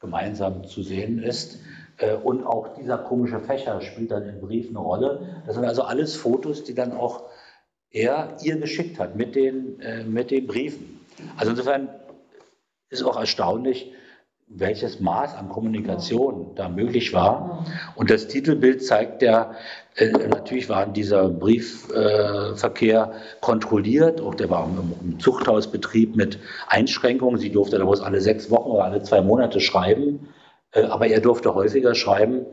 gemeinsam 0.00 0.62
zu 0.64 0.84
sehen 0.84 1.20
ist. 1.20 1.58
Äh, 1.96 2.14
und 2.14 2.46
auch 2.46 2.76
dieser 2.76 2.98
komische 2.98 3.40
Fächer 3.40 3.80
spielt 3.80 4.12
dann 4.12 4.28
im 4.28 4.40
Brief 4.40 4.68
eine 4.68 4.78
Rolle. 4.78 5.42
Das 5.44 5.56
sind 5.56 5.64
also 5.64 5.82
alles 5.82 6.14
Fotos, 6.14 6.62
die 6.62 6.74
dann 6.76 6.92
auch 6.92 7.24
er 7.90 8.36
ihr 8.44 8.60
geschickt 8.60 9.00
hat 9.00 9.16
mit 9.16 9.34
den, 9.34 9.80
äh, 9.80 10.04
mit 10.04 10.30
den 10.30 10.46
Briefen. 10.46 11.00
Also 11.36 11.50
insofern 11.50 11.88
ist 12.90 13.02
auch 13.02 13.18
erstaunlich, 13.18 13.92
welches 14.50 15.00
Maß 15.00 15.34
an 15.34 15.48
Kommunikation 15.48 16.52
da 16.54 16.68
möglich 16.68 17.12
war. 17.12 17.66
Und 17.96 18.10
das 18.10 18.28
Titelbild 18.28 18.82
zeigt 18.84 19.22
ja, 19.22 19.52
äh, 19.96 20.10
natürlich 20.10 20.68
war 20.68 20.86
dieser 20.86 21.28
Briefverkehr 21.28 23.12
äh, 23.12 23.40
kontrolliert, 23.40 24.20
auch 24.20 24.34
der 24.34 24.48
war 24.48 24.64
im, 24.64 24.94
im, 25.02 25.20
Zuchthausbetrieb 25.20 26.16
mit 26.16 26.38
Einschränkungen. 26.66 27.38
Sie 27.38 27.50
durfte 27.50 27.78
da 27.78 27.84
bloß 27.84 28.00
alle 28.00 28.20
sechs 28.20 28.50
Wochen 28.50 28.70
oder 28.70 28.84
alle 28.84 29.02
zwei 29.02 29.20
Monate 29.20 29.60
schreiben, 29.60 30.28
äh, 30.72 30.84
aber 30.84 31.08
er 31.08 31.20
durfte 31.20 31.54
häufiger 31.54 31.94
schreiben, 31.94 32.46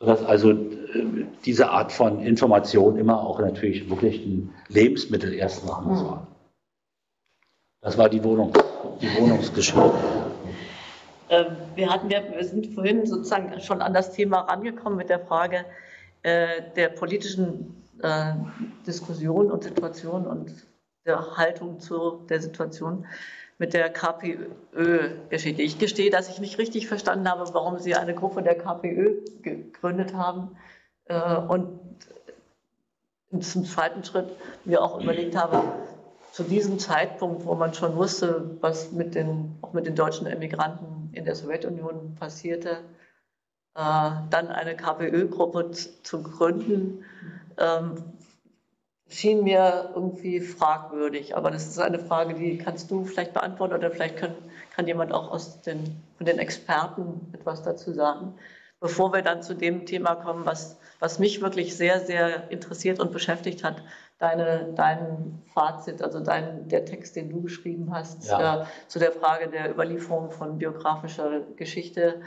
sodass 0.00 0.24
also 0.24 0.50
äh, 0.50 0.56
diese 1.44 1.70
Art 1.70 1.92
von 1.92 2.20
Information 2.20 2.96
immer 2.96 3.22
auch 3.22 3.38
natürlich 3.38 3.88
wirklich 3.88 4.26
ein 4.26 4.52
Lebensmittel 4.68 5.32
ersten 5.32 5.68
Ranges 5.68 6.02
war. 6.02 6.35
Das 7.80 7.96
war 7.96 8.08
die 8.08 8.22
Wohnung, 8.22 8.52
die 9.00 9.08
Wohnungsgeschichte. 9.18 9.92
Ähm, 11.28 11.46
wir, 11.74 11.90
hatten 11.90 12.08
wir 12.08 12.44
sind 12.44 12.74
vorhin 12.74 13.06
sozusagen 13.06 13.60
schon 13.60 13.82
an 13.82 13.92
das 13.92 14.12
Thema 14.12 14.40
rangekommen 14.40 14.96
mit 14.96 15.08
der 15.08 15.20
Frage 15.20 15.64
äh, 16.22 16.62
der 16.76 16.88
politischen 16.88 17.82
äh, 18.02 18.32
Diskussion 18.86 19.50
und 19.50 19.64
Situation 19.64 20.26
und 20.26 20.52
der 21.04 21.36
Haltung 21.36 21.80
zu 21.80 22.24
der 22.28 22.40
Situation 22.40 23.06
mit 23.58 23.72
der 23.72 23.90
KPÖ-Geschichte. 23.90 25.62
Ich 25.62 25.78
gestehe, 25.78 26.10
dass 26.10 26.28
ich 26.28 26.40
nicht 26.40 26.58
richtig 26.58 26.86
verstanden 26.88 27.30
habe, 27.30 27.44
warum 27.54 27.78
Sie 27.78 27.94
eine 27.94 28.14
Gruppe 28.14 28.42
der 28.42 28.56
KPÖ 28.56 29.22
gegründet 29.42 30.14
haben 30.14 30.56
äh, 31.06 31.36
und 31.36 31.80
zum 33.40 33.64
zweiten 33.64 34.04
Schritt 34.04 34.28
mir 34.64 34.82
auch 34.82 35.00
überlegt 35.00 35.36
habe, 35.36 35.62
zu 36.36 36.42
diesem 36.42 36.78
Zeitpunkt, 36.78 37.46
wo 37.46 37.54
man 37.54 37.72
schon 37.72 37.96
wusste, 37.96 38.58
was 38.60 38.92
mit 38.92 39.14
den, 39.14 39.56
auch 39.62 39.72
mit 39.72 39.86
den 39.86 39.94
deutschen 39.94 40.26
Emigranten 40.26 41.08
in 41.14 41.24
der 41.24 41.34
Sowjetunion 41.34 42.14
passierte, 42.14 42.80
äh, 43.74 44.10
dann 44.28 44.48
eine 44.48 44.76
KPÖ-Gruppe 44.76 45.70
zu 45.70 46.22
gründen, 46.22 47.06
ähm, 47.56 48.12
schien 49.08 49.44
mir 49.44 49.92
irgendwie 49.94 50.40
fragwürdig. 50.40 51.34
Aber 51.34 51.50
das 51.50 51.68
ist 51.68 51.78
eine 51.78 52.00
Frage, 52.00 52.34
die 52.34 52.58
kannst 52.58 52.90
du 52.90 53.06
vielleicht 53.06 53.32
beantworten 53.32 53.72
oder 53.72 53.90
vielleicht 53.90 54.18
kann, 54.18 54.34
kann 54.74 54.86
jemand 54.86 55.14
auch 55.14 55.30
aus 55.30 55.62
den, 55.62 56.02
von 56.18 56.26
den 56.26 56.38
Experten 56.38 57.32
etwas 57.32 57.62
dazu 57.62 57.94
sagen. 57.94 58.34
Bevor 58.80 59.12
wir 59.12 59.22
dann 59.22 59.42
zu 59.42 59.54
dem 59.54 59.86
Thema 59.86 60.14
kommen, 60.16 60.44
was, 60.44 60.78
was 61.00 61.18
mich 61.18 61.40
wirklich 61.40 61.76
sehr, 61.76 62.00
sehr 62.00 62.50
interessiert 62.50 63.00
und 63.00 63.10
beschäftigt 63.10 63.64
hat, 63.64 63.82
deine, 64.18 64.72
dein 64.74 65.42
Fazit, 65.52 66.02
also 66.02 66.20
dein, 66.20 66.68
der 66.68 66.84
Text, 66.84 67.16
den 67.16 67.30
du 67.30 67.42
geschrieben 67.42 67.92
hast, 67.92 68.28
ja. 68.28 68.62
äh, 68.62 68.66
zu 68.86 68.98
der 68.98 69.12
Frage 69.12 69.48
der 69.48 69.70
Überlieferung 69.70 70.30
von 70.30 70.58
biografischer 70.58 71.40
Geschichte. 71.56 72.22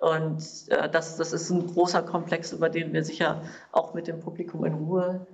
Und 0.00 0.42
äh, 0.68 0.88
das, 0.88 1.16
das 1.16 1.32
ist 1.32 1.50
ein 1.50 1.66
großer 1.66 2.02
Komplex, 2.02 2.52
über 2.52 2.68
den 2.68 2.92
wir 2.92 3.04
sicher 3.04 3.42
auch 3.72 3.94
mit 3.94 4.06
dem 4.06 4.20
Publikum 4.20 4.64
in 4.64 4.74
Ruhe 4.74 5.26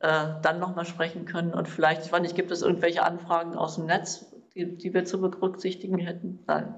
äh, 0.00 0.26
dann 0.42 0.58
nochmal 0.58 0.84
sprechen 0.84 1.24
können. 1.24 1.54
Und 1.54 1.68
vielleicht, 1.68 2.06
ich 2.06 2.12
weiß 2.12 2.22
nicht, 2.22 2.36
gibt 2.36 2.50
es 2.50 2.62
irgendwelche 2.62 3.02
Anfragen 3.02 3.54
aus 3.56 3.76
dem 3.76 3.86
Netz, 3.86 4.26
die, 4.54 4.76
die 4.76 4.94
wir 4.94 5.04
zu 5.04 5.20
berücksichtigen 5.20 5.98
hätten? 5.98 6.40
Nein. 6.46 6.74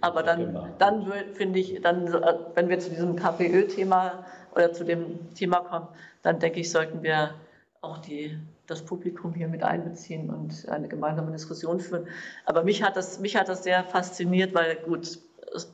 Aber 0.00 0.22
dann, 0.22 0.74
dann 0.78 1.12
finde 1.34 1.58
ich, 1.58 1.80
dann, 1.82 2.06
äh, 2.06 2.34
wenn 2.54 2.68
wir 2.68 2.78
zu 2.78 2.90
diesem 2.90 3.16
KPÖ-Thema 3.16 4.24
oder 4.54 4.72
zu 4.72 4.84
dem 4.84 5.34
Thema 5.34 5.60
kommen, 5.60 5.88
dann 6.22 6.38
denke 6.38 6.60
ich, 6.60 6.70
sollten 6.70 7.02
wir 7.02 7.34
auch 7.80 7.98
die, 7.98 8.38
das 8.66 8.84
Publikum 8.84 9.34
hier 9.34 9.48
mit 9.48 9.62
einbeziehen 9.62 10.30
und 10.30 10.68
eine 10.68 10.88
gemeinsame 10.88 11.32
Diskussion 11.32 11.80
führen. 11.80 12.06
Aber 12.44 12.64
mich 12.64 12.82
hat 12.82 12.96
das, 12.96 13.20
mich 13.20 13.36
hat 13.36 13.48
das 13.48 13.64
sehr 13.64 13.84
fasziniert, 13.84 14.54
weil 14.54 14.76
gut, 14.76 15.18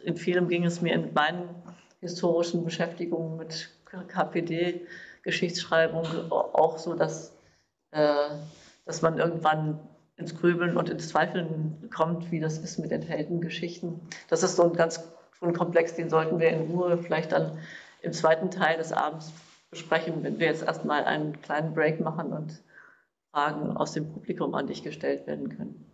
in 0.03 0.17
vielem 0.17 0.49
ging 0.49 0.65
es 0.65 0.81
mir 0.81 0.95
in 0.95 1.13
meinen 1.15 1.49
historischen 2.01 2.65
Beschäftigungen 2.65 3.39
mit 3.39 3.71
KPD, 4.09 4.87
Geschichtsschreibung 5.23 6.05
auch 6.31 6.79
so, 6.79 6.95
dass, 6.95 7.35
äh, 7.93 8.29
dass 8.85 9.01
man 9.03 9.19
irgendwann 9.19 9.81
ins 10.17 10.39
Grübeln 10.39 10.77
und 10.77 10.89
ins 10.89 11.09
Zweifeln 11.09 11.91
kommt, 11.95 12.31
wie 12.31 12.41
das 12.41 12.59
ist 12.59 12.79
mit 12.79 12.91
den 12.91 13.03
Heldengeschichten. 13.03 14.01
Das 14.29 14.43
ist 14.43 14.57
so 14.57 14.65
ein 14.65 14.73
ganz 14.73 15.03
so 15.41 15.47
ein 15.47 15.53
Komplex, 15.53 15.95
den 15.95 16.09
sollten 16.09 16.39
wir 16.39 16.51
in 16.51 16.71
Ruhe 16.71 16.99
vielleicht 16.99 17.33
dann 17.33 17.59
im 18.03 18.13
zweiten 18.13 18.51
Teil 18.51 18.77
des 18.79 18.93
Abends 18.93 19.33
besprechen, 19.71 20.23
wenn 20.23 20.39
wir 20.39 20.47
jetzt 20.47 20.63
erstmal 20.63 21.05
einen 21.05 21.41
kleinen 21.43 21.75
Break 21.75 22.01
machen 22.01 22.33
und 22.33 22.63
Fragen 23.33 23.77
aus 23.77 23.93
dem 23.93 24.13
Publikum 24.13 24.55
an 24.55 24.69
dich 24.69 24.85
gestellt 24.85 25.27
werden 25.27 25.49
können. 25.49 25.91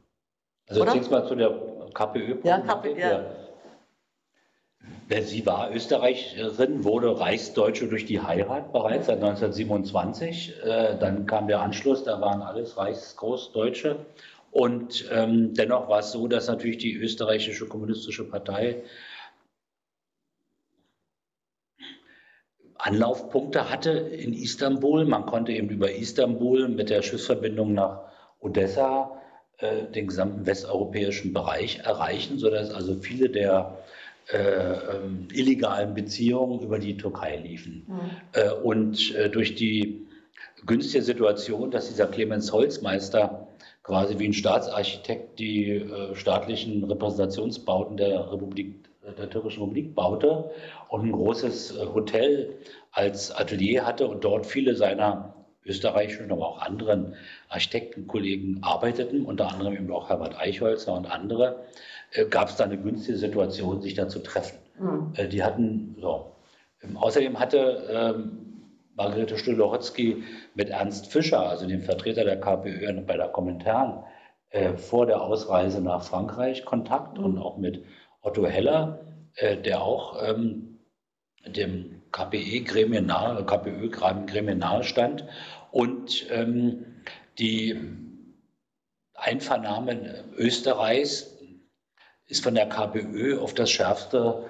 Also 0.69 0.85
zunächst 0.85 1.11
mal 1.11 1.27
zu 1.27 1.35
der 1.35 1.51
KPÖ. 1.95 2.37
Ja, 2.43 2.61
KPÖ. 2.61 2.99
Ja. 2.99 3.25
Sie 5.23 5.45
war 5.45 5.75
Österreicherin, 5.75 6.85
wurde 6.85 7.19
Reichsdeutsche 7.19 7.89
durch 7.89 8.07
die 8.07 8.21
Heirat 8.21 8.73
bereits 8.73 9.07
seit 9.07 9.17
1927. 9.17 10.55
Äh, 10.63 10.99
dann 10.99 11.27
kam 11.27 11.49
der 11.49 11.61
Anschluss, 11.61 12.05
da 12.05 12.21
waren 12.21 12.43
alles 12.43 12.77
Reichsgroßdeutsche. 12.77 14.07
Und 14.53 15.09
ähm, 15.13 15.55
dennoch 15.55 15.89
war 15.89 16.01
es 16.01 16.13
so, 16.13 16.29
dass 16.29 16.47
natürlich 16.47 16.79
die 16.79 16.95
österreichische 16.95 17.67
kommunistische 17.67 18.25
Partei 18.25 18.83
Anlaufpunkte 22.83 23.69
hatte 23.69 23.91
in 23.91 24.33
Istanbul. 24.33 25.05
Man 25.05 25.27
konnte 25.27 25.53
eben 25.53 25.69
über 25.69 25.93
Istanbul 25.93 26.69
mit 26.69 26.89
der 26.89 27.03
Schiffsverbindung 27.03 27.75
nach 27.75 28.05
Odessa 28.41 29.21
äh, 29.59 29.85
den 29.85 30.07
gesamten 30.07 30.47
westeuropäischen 30.47 31.33
Bereich 31.33 31.81
erreichen, 31.81 32.39
sodass 32.39 32.71
also 32.73 32.95
viele 32.95 33.29
der 33.29 33.80
illegalen 35.33 35.95
Beziehungen 35.95 36.61
über 36.61 36.79
die 36.79 36.97
Türkei 36.97 37.37
liefen. 37.37 37.85
Mhm. 37.89 38.01
Äh, 38.33 38.51
und 38.53 39.15
äh, 39.15 39.29
durch 39.29 39.55
die 39.55 40.07
günstige 40.67 41.03
Situation, 41.03 41.71
dass 41.71 41.89
dieser 41.89 42.07
Clemens 42.07 42.53
Holzmeister 42.53 43.49
quasi 43.83 44.19
wie 44.19 44.29
ein 44.29 44.33
Staatsarchitekt 44.33 45.39
die 45.39 45.71
äh, 45.71 46.15
staatlichen 46.15 46.85
Repräsentationsbauten 46.85 47.97
der 47.97 48.33
Republik 48.33 48.75
der 49.19 49.31
Türkischen 49.31 49.63
Republik 49.63 49.95
baute 49.95 50.51
und 50.89 51.07
ein 51.07 51.13
großes 51.13 51.77
äh, 51.77 51.87
Hotel 51.87 52.55
als 52.93 53.35
Atelier 53.35 53.87
hatte 53.87 54.07
und 54.07 54.25
dort 54.25 54.47
viele 54.47 54.75
seiner 54.75 55.35
österreichischen, 55.65 56.31
aber 56.33 56.49
auch 56.49 56.63
anderen 56.63 57.15
Architektenkollegen 57.49 58.63
arbeiteten, 58.63 59.25
unter 59.25 59.53
anderem 59.53 59.75
eben 59.75 59.93
auch 59.93 60.09
Herbert 60.09 60.39
Eichholzer 60.39 60.95
und 60.95 61.07
andere, 61.07 61.65
äh, 62.13 62.27
gab 62.27 62.49
es 62.49 62.57
da 62.57 62.65
eine 62.65 62.79
günstige 62.79 63.19
Situation, 63.19 63.83
sich 63.83 63.95
da 63.95 64.09
zu 64.09 64.21
treffen. 64.21 64.59
Mhm. 64.79 65.13
Äh, 65.17 65.29
die 65.29 65.43
hatten 65.43 65.97
so. 66.01 66.33
Ähm, 66.83 66.97
außerdem 66.97 67.39
hatte 67.39 67.89
ähm, 67.91 68.47
Margarete 68.97 69.39
Stühle-Hotzky 69.39 70.25
mit 70.55 70.71
Ernst 70.71 71.07
Fischer, 71.07 71.49
also 71.49 71.67
dem 71.67 71.83
Vertreter 71.83 72.25
der 72.25 72.41
KPÖ 72.41 73.01
bei 73.03 73.17
der 73.17 73.29
Kommentaren, 73.29 74.05
äh, 74.51 74.75
vor 74.75 75.07
der 75.07 75.23
Ausreise 75.23 75.81
nach 75.81 76.03
Frankreich 76.03 76.65
Kontakt 76.65 77.19
mhm. 77.19 77.25
und 77.25 77.39
auch 77.39 77.57
mit 77.57 77.85
Otto 78.21 78.47
Heller, 78.47 79.01
äh, 79.37 79.57
der 79.57 79.83
auch 79.83 80.23
ähm, 80.23 80.79
dem 81.47 82.03
KPE-Gremien 82.13 83.07
nahe, 83.07 83.45
KPÖ-Gremien 83.45 84.59
nahe 84.59 84.85
stand 84.85 85.25
und 85.71 86.27
ähm, 86.31 86.85
die 87.39 87.81
Einvernahme 89.15 90.25
Österreichs 90.37 91.40
ist 92.31 92.43
von 92.43 92.55
der 92.55 92.69
KPÖ 92.69 93.39
auf 93.39 93.55
das 93.55 93.71
Schärfste 93.71 94.45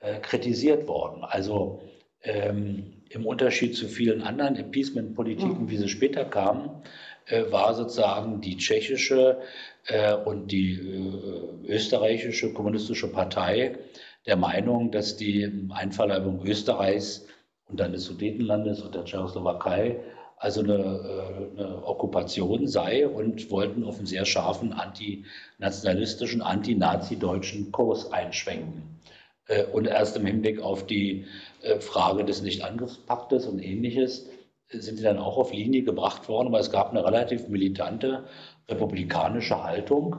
äh, 0.00 0.18
kritisiert 0.20 0.88
worden. 0.88 1.24
Also 1.24 1.80
ähm, 2.22 3.02
im 3.08 3.26
Unterschied 3.26 3.76
zu 3.76 3.88
vielen 3.88 4.22
anderen 4.22 4.56
Appeasement-Politiken, 4.56 5.64
mhm. 5.64 5.70
wie 5.70 5.76
sie 5.76 5.88
später 5.88 6.24
kamen, 6.24 6.82
äh, 7.26 7.44
war 7.50 7.74
sozusagen 7.74 8.40
die 8.40 8.56
tschechische 8.56 9.40
äh, 9.86 10.14
und 10.14 10.50
die 10.50 10.74
äh, 10.74 11.72
österreichische 11.72 12.52
kommunistische 12.52 13.10
Partei 13.10 13.78
der 14.26 14.36
Meinung, 14.36 14.90
dass 14.90 15.16
die 15.16 15.68
Einverleibung 15.70 16.44
Österreichs 16.44 17.26
und 17.68 17.80
dann 17.80 17.92
des 17.92 18.04
Sudetenlandes 18.04 18.80
und 18.82 18.94
der 18.94 19.04
Tschechoslowakei 19.04 20.00
also 20.42 20.60
eine, 20.60 20.74
äh, 20.74 21.60
eine, 21.60 21.86
Okkupation 21.86 22.66
sei 22.66 23.06
und 23.06 23.48
wollten 23.50 23.84
auf 23.84 23.98
einen 23.98 24.06
sehr 24.06 24.24
scharfen 24.24 24.72
antinationalistischen, 24.72 26.42
anti-nazi-deutschen 26.42 27.70
Kurs 27.70 28.12
einschwenken. 28.12 28.98
Äh, 29.46 29.64
und 29.66 29.86
erst 29.86 30.16
im 30.16 30.26
Hinblick 30.26 30.60
auf 30.60 30.84
die 30.84 31.26
äh, 31.62 31.78
Frage 31.78 32.24
des 32.24 32.42
Nichtangriffspaktes 32.42 33.46
und 33.46 33.60
ähnliches 33.60 34.28
sind 34.68 34.96
sie 34.96 35.04
dann 35.04 35.18
auch 35.18 35.36
auf 35.36 35.52
Linie 35.52 35.84
gebracht 35.84 36.28
worden, 36.28 36.48
aber 36.48 36.58
es 36.58 36.72
gab 36.72 36.90
eine 36.90 37.04
relativ 37.04 37.46
militante 37.48 38.24
republikanische 38.68 39.62
Haltung 39.62 40.16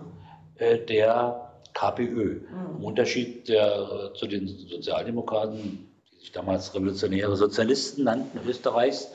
der 0.59 1.53
KPÖ. 1.73 2.41
Mhm. 2.41 2.77
Im 2.77 2.83
Unterschied 2.83 3.49
der, 3.49 4.11
zu 4.13 4.27
den 4.27 4.47
Sozialdemokraten, 4.47 5.89
die 6.11 6.19
sich 6.19 6.31
damals 6.31 6.75
revolutionäre 6.75 7.35
Sozialisten 7.35 8.03
nannten 8.03 8.47
Österreichs, 8.47 9.11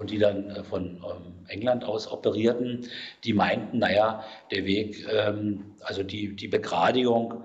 und 0.00 0.10
die 0.10 0.18
dann 0.18 0.50
äh, 0.50 0.64
von 0.64 0.96
ähm, 0.96 1.46
England 1.46 1.84
aus 1.84 2.10
operierten, 2.10 2.86
die 3.22 3.34
meinten, 3.34 3.78
naja, 3.78 4.24
der 4.50 4.64
Weg, 4.64 5.06
ähm, 5.12 5.76
also 5.82 6.02
die, 6.02 6.34
die 6.34 6.48
Begradigung 6.48 7.44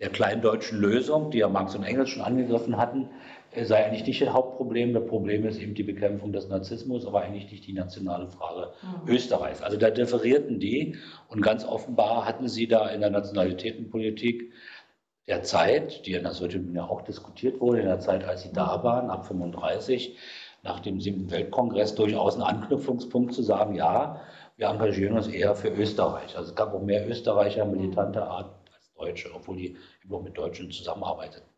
der 0.00 0.08
kleindeutschen 0.08 0.80
Lösung, 0.80 1.30
die 1.30 1.38
ja 1.38 1.48
Marx 1.48 1.74
und 1.74 1.84
Engels 1.84 2.08
schon 2.08 2.22
angegriffen 2.22 2.78
hatten, 2.78 3.10
äh, 3.52 3.64
sei 3.64 3.84
eigentlich 3.84 4.06
nicht 4.06 4.22
das 4.22 4.32
Hauptproblem. 4.32 4.94
Das 4.94 5.06
Problem 5.06 5.46
ist 5.46 5.60
eben 5.60 5.74
die 5.74 5.82
Bekämpfung 5.82 6.32
des 6.32 6.48
Narzissmus, 6.48 7.06
aber 7.06 7.20
eigentlich 7.20 7.50
nicht 7.50 7.66
die 7.66 7.74
nationale 7.74 8.28
Frage 8.28 8.72
mhm. 8.82 9.08
Österreichs. 9.12 9.62
Also 9.62 9.76
da 9.76 9.90
differierten 9.90 10.58
die 10.58 10.96
und 11.28 11.42
ganz 11.42 11.66
offenbar 11.66 12.24
hatten 12.24 12.48
sie 12.48 12.66
da 12.66 12.88
in 12.88 13.02
der 13.02 13.10
Nationalitätenpolitik 13.10 14.52
der 15.28 15.42
Zeit, 15.42 16.06
die 16.06 16.12
ja 16.12 16.20
das 16.20 16.40
heute 16.40 16.64
ja 16.72 16.84
auch 16.84 17.02
diskutiert 17.02 17.60
wurde, 17.60 17.80
in 17.80 17.86
der 17.86 18.00
Zeit, 18.00 18.24
als 18.24 18.42
sie 18.42 18.52
da 18.52 18.82
waren, 18.84 19.10
ab 19.10 19.26
35, 19.26 20.16
nach 20.66 20.80
dem 20.80 21.00
siebten 21.00 21.30
Weltkongress 21.30 21.94
durchaus 21.94 22.36
ein 22.36 22.42
Anknüpfungspunkt 22.42 23.32
zu 23.32 23.42
sagen, 23.42 23.74
ja, 23.74 24.20
wir 24.56 24.68
engagieren 24.68 25.16
uns 25.16 25.28
eher 25.28 25.54
für 25.54 25.68
Österreich. 25.68 26.36
Also 26.36 26.50
es 26.50 26.56
gab 26.56 26.74
auch 26.74 26.82
mehr 26.82 27.08
Österreicher 27.08 27.64
militanter 27.64 28.28
Art 28.28 28.54
als 28.74 28.92
Deutsche, 28.94 29.30
obwohl 29.34 29.56
die 29.56 29.76
immer 30.04 30.20
mit 30.20 30.36
Deutschen 30.36 30.70
zusammenarbeiteten. 30.70 31.48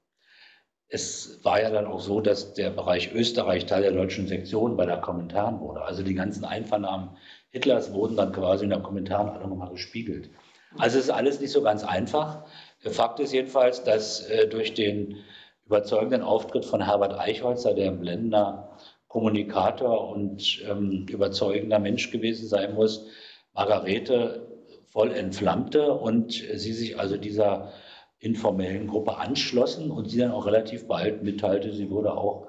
Es 0.91 1.45
war 1.45 1.61
ja 1.61 1.71
dann 1.71 1.87
auch 1.87 2.01
so, 2.01 2.21
dass 2.21 2.55
der 2.55 2.71
Bereich 2.71 3.13
Österreich 3.13 3.67
Teil 3.67 3.83
der 3.83 3.93
deutschen 3.93 4.27
Sektion 4.27 4.77
bei 4.77 4.87
der 4.87 4.99
Kommentaren 4.99 5.61
wurde. 5.61 5.83
Also 5.83 6.03
die 6.03 6.15
ganzen 6.15 6.45
Einvernahmen 6.45 7.17
Hitlers 7.51 7.93
wurden 7.93 8.17
dann 8.17 8.33
quasi 8.33 8.65
in 8.65 8.71
der 8.71 8.81
Kommentaren 8.81 9.29
alle 9.29 9.49
nochmal 9.49 9.71
gespiegelt. 9.71 10.31
Also 10.77 10.99
es 10.99 11.05
ist 11.05 11.11
alles 11.11 11.41
nicht 11.41 11.53
so 11.53 11.63
ganz 11.63 11.85
einfach. 11.85 12.45
Fakt 12.81 13.21
ist 13.21 13.33
jedenfalls, 13.33 13.85
dass 13.85 14.29
äh, 14.29 14.49
durch 14.49 14.75
den 14.75 15.17
überzeugenden 15.65 16.23
Auftritt 16.23 16.65
von 16.65 16.83
Herbert 16.83 17.19
Eichholzer, 17.19 17.75
der 17.75 17.87
im 17.87 18.01
Blender 18.01 18.68
Kommunikator 19.09 20.09
und 20.11 20.63
ähm, 20.69 21.07
überzeugender 21.09 21.79
Mensch 21.79 22.11
gewesen 22.11 22.47
sein 22.47 22.75
muss, 22.75 23.07
Margarete 23.55 24.47
voll 24.87 25.13
entflammte 25.13 25.93
und 25.93 26.33
sie 26.33 26.73
sich 26.73 26.99
also 26.99 27.17
dieser 27.17 27.73
informellen 28.21 28.87
Gruppe 28.87 29.17
anschlossen 29.17 29.91
und 29.91 30.11
sie 30.11 30.19
dann 30.19 30.33
auch 30.33 30.47
relativ 30.47 30.87
bald 30.87 31.23
mitteilte, 31.23 31.73
sie 31.73 31.91
würde 31.91 32.13
auch 32.13 32.47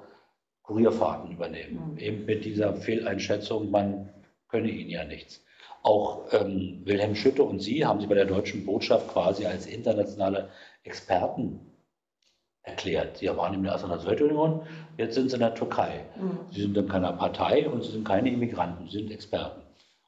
Kurierfahrten 0.62 1.32
übernehmen. 1.32 1.92
Mhm. 1.92 1.98
Eben 1.98 2.24
mit 2.26 2.44
dieser 2.44 2.74
Fehleinschätzung, 2.74 3.70
man 3.70 4.10
könne 4.48 4.70
ihnen 4.70 4.90
ja 4.90 5.04
nichts. 5.04 5.44
Auch 5.82 6.32
ähm, 6.32 6.82
Wilhelm 6.84 7.14
Schütte 7.14 7.42
und 7.42 7.60
Sie 7.60 7.86
haben 7.86 8.00
sich 8.00 8.08
bei 8.08 8.14
der 8.14 8.26
deutschen 8.26 8.66
Botschaft 8.66 9.08
quasi 9.08 9.46
als 9.46 9.66
internationale 9.66 10.50
Experten 10.82 11.69
erklärt. 12.62 13.18
Sie 13.18 13.28
waren 13.28 13.54
in 13.54 13.62
der 13.62 13.78
Sowjetunion, 13.78 14.62
jetzt 14.98 15.14
sind 15.14 15.30
sie 15.30 15.36
in 15.36 15.40
der 15.40 15.54
Türkei. 15.54 16.04
Mhm. 16.16 16.38
Sie 16.52 16.62
sind 16.62 16.76
in 16.76 16.88
keiner 16.88 17.12
Partei 17.12 17.68
und 17.68 17.82
sie 17.82 17.92
sind 17.92 18.06
keine 18.06 18.30
Immigranten, 18.30 18.88
sie 18.88 18.98
sind 18.98 19.10
Experten. 19.10 19.62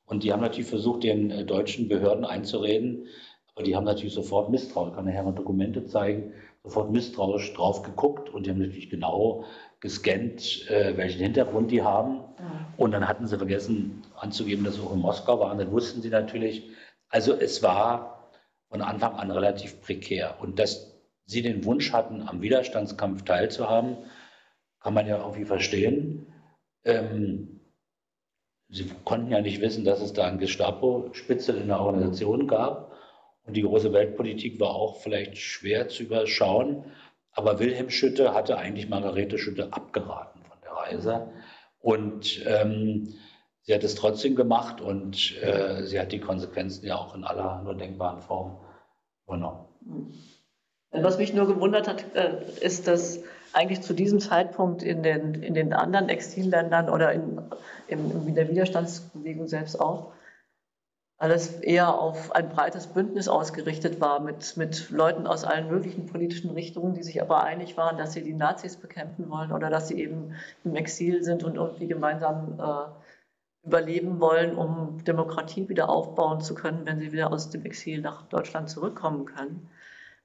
Und 0.06 0.22
die 0.22 0.32
haben 0.32 0.42
natürlich 0.42 0.68
versucht, 0.68 1.04
den 1.04 1.30
äh, 1.30 1.44
deutschen 1.44 1.88
Behörden 1.88 2.24
einzureden, 2.24 3.06
aber 3.54 3.64
die 3.64 3.76
haben 3.76 3.84
natürlich 3.84 4.14
sofort 4.14 4.50
misstrauisch, 4.50 4.90
ich 4.90 4.96
kann 4.96 5.04
nachher 5.04 5.22
mal 5.22 5.32
Dokumente 5.32 5.86
zeigen, 5.86 6.32
sofort 6.62 6.90
misstrauisch 6.90 7.52
drauf 7.54 7.82
geguckt 7.82 8.28
und 8.30 8.46
die 8.46 8.50
haben 8.50 8.58
natürlich 8.58 8.90
genau 8.90 9.44
gescannt, 9.80 10.70
äh, 10.70 10.96
welchen 10.96 11.20
Hintergrund 11.20 11.70
die 11.70 11.82
haben. 11.82 12.18
Mhm. 12.18 12.66
Und 12.76 12.92
dann 12.92 13.08
hatten 13.08 13.26
sie 13.26 13.36
vergessen 13.36 14.02
anzugeben, 14.16 14.64
dass 14.64 14.76
sie 14.76 14.82
auch 14.82 14.92
in 14.92 15.00
Moskau 15.00 15.40
waren. 15.40 15.58
Dann 15.58 15.72
wussten 15.72 16.02
sie 16.02 16.08
natürlich, 16.08 16.70
also 17.08 17.34
es 17.34 17.62
war 17.62 18.30
von 18.70 18.80
Anfang 18.80 19.16
an 19.16 19.30
relativ 19.30 19.80
prekär. 19.82 20.36
Und 20.40 20.58
das 20.58 20.91
sie 21.24 21.42
den 21.42 21.64
Wunsch 21.64 21.92
hatten, 21.92 22.22
am 22.22 22.42
Widerstandskampf 22.42 23.22
teilzuhaben, 23.22 23.96
kann 24.80 24.94
man 24.94 25.06
ja 25.06 25.18
irgendwie 25.18 25.44
verstehen. 25.44 26.26
Ähm, 26.84 27.60
sie 28.68 28.90
konnten 29.04 29.30
ja 29.30 29.40
nicht 29.40 29.60
wissen, 29.60 29.84
dass 29.84 30.00
es 30.00 30.12
da 30.12 30.26
ein 30.26 30.38
Gestapo-Spitzel 30.38 31.56
in 31.58 31.68
der 31.68 31.80
Organisation 31.80 32.48
gab. 32.48 32.92
Und 33.44 33.56
die 33.56 33.62
große 33.62 33.92
Weltpolitik 33.92 34.60
war 34.60 34.74
auch 34.74 35.00
vielleicht 35.00 35.36
schwer 35.36 35.88
zu 35.88 36.04
überschauen. 36.04 36.84
Aber 37.32 37.58
Wilhelm 37.58 37.90
Schütte 37.90 38.34
hatte 38.34 38.58
eigentlich 38.58 38.88
Margarete 38.88 39.38
Schütte 39.38 39.72
abgeraten 39.72 40.42
von 40.44 40.58
der 40.62 40.72
Reise. 40.72 41.32
Und 41.80 42.44
ähm, 42.46 43.14
sie 43.62 43.74
hat 43.74 43.84
es 43.84 43.94
trotzdem 43.94 44.36
gemacht 44.36 44.80
und 44.80 45.40
äh, 45.42 45.84
sie 45.84 45.98
hat 45.98 46.12
die 46.12 46.20
Konsequenzen 46.20 46.86
ja 46.86 46.96
auch 46.96 47.14
in 47.14 47.24
aller 47.24 47.62
nur 47.62 47.74
denkbaren 47.74 48.20
Form 48.20 48.58
übernommen. 49.26 49.66
Was 50.92 51.16
mich 51.16 51.32
nur 51.32 51.46
gewundert 51.46 51.88
hat, 51.88 52.04
äh, 52.14 52.36
ist, 52.60 52.86
dass 52.86 53.20
eigentlich 53.54 53.80
zu 53.82 53.94
diesem 53.94 54.20
Zeitpunkt 54.20 54.82
in 54.82 55.02
den, 55.02 55.34
in 55.34 55.54
den 55.54 55.72
anderen 55.72 56.08
Exilländern 56.08 56.88
oder 56.88 57.12
in, 57.12 57.40
in, 57.88 58.26
in 58.26 58.34
der 58.34 58.48
Widerstandsbewegung 58.48 59.48
selbst 59.48 59.80
auch 59.80 60.12
alles 61.22 61.60
eher 61.60 62.00
auf 62.00 62.32
ein 62.32 62.48
breites 62.48 62.88
Bündnis 62.88 63.28
ausgerichtet 63.28 64.00
war 64.00 64.18
mit, 64.18 64.56
mit 64.56 64.90
Leuten 64.90 65.28
aus 65.28 65.44
allen 65.44 65.68
möglichen 65.68 66.06
politischen 66.06 66.50
Richtungen, 66.50 66.94
die 66.94 67.04
sich 67.04 67.22
aber 67.22 67.44
einig 67.44 67.76
waren, 67.76 67.96
dass 67.96 68.12
sie 68.12 68.22
die 68.22 68.34
Nazis 68.34 68.76
bekämpfen 68.76 69.30
wollen 69.30 69.52
oder 69.52 69.70
dass 69.70 69.86
sie 69.86 70.00
eben 70.00 70.34
im 70.64 70.74
Exil 70.74 71.22
sind 71.22 71.44
und 71.44 71.54
irgendwie 71.54 71.86
gemeinsam 71.86 72.58
äh, 72.58 73.66
überleben 73.66 74.18
wollen, 74.20 74.56
um 74.56 75.04
Demokratie 75.04 75.68
wieder 75.68 75.88
aufbauen 75.88 76.40
zu 76.40 76.54
können, 76.54 76.84
wenn 76.86 76.98
sie 76.98 77.12
wieder 77.12 77.32
aus 77.32 77.50
dem 77.50 77.64
Exil 77.64 78.00
nach 78.00 78.22
Deutschland 78.22 78.68
zurückkommen 78.68 79.24
können. 79.24 79.68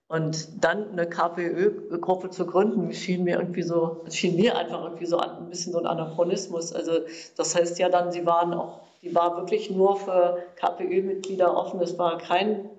Und 0.10 0.64
dann 0.64 0.92
eine 0.92 1.06
KPÖ-Gruppe 1.06 2.30
zu 2.30 2.46
gründen, 2.46 2.94
schien 2.94 3.26
mir 3.26 3.40
irgendwie 3.40 3.64
so, 3.64 4.06
schien 4.10 4.38
mir 4.38 4.58
einfach 4.58 4.84
irgendwie 4.86 5.06
so 5.06 5.18
ein 5.18 5.50
bisschen 5.50 5.74
so 5.74 5.80
ein 5.80 5.86
Anachronismus. 5.86 6.72
Also 6.72 6.94
das 7.36 7.56
heißt 7.56 7.78
ja 7.78 7.90
dann, 7.90 8.12
sie 8.14 8.26
waren 8.26 8.54
auch, 8.54 8.80
die 9.02 9.14
war 9.14 9.36
wirklich 9.36 9.70
nur 9.70 9.98
für 9.98 10.38
KPÖ-Mitglieder 10.56 11.56
offen. 11.56 11.82
Es 11.82 12.00
war 12.00 12.18
kein, 12.20 12.70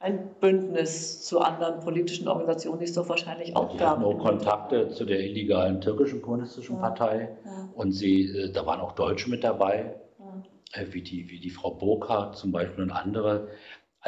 kein 0.00 0.30
Bündnis 0.40 1.26
zu 1.26 1.40
anderen 1.40 1.80
politischen 1.80 2.26
Organisationen, 2.26 2.78
die 2.78 2.86
es 2.86 2.94
doch 2.94 3.08
wahrscheinlich 3.10 3.54
auch 3.54 3.72
die 3.72 3.76
gab. 3.76 4.02
Auch 4.02 4.18
Kontakte 4.18 4.88
zu 4.88 5.04
der 5.04 5.20
illegalen 5.20 5.82
türkischen 5.82 6.22
kommunistischen 6.22 6.76
ja. 6.76 6.80
Partei. 6.80 7.36
Ja. 7.44 7.68
Und 7.74 7.92
sie, 7.92 8.30
äh, 8.30 8.50
da 8.50 8.64
waren 8.64 8.80
auch 8.80 8.92
Deutsche 8.92 9.28
mit 9.28 9.44
dabei, 9.44 9.94
ja. 10.18 10.80
Äh, 10.80 10.86
wie, 10.92 11.02
die, 11.02 11.28
wie 11.28 11.38
die 11.38 11.50
Frau 11.50 11.72
Burkhardt 11.72 12.36
zum 12.36 12.50
Beispiel 12.50 12.84
und 12.84 12.92
andere. 12.92 13.48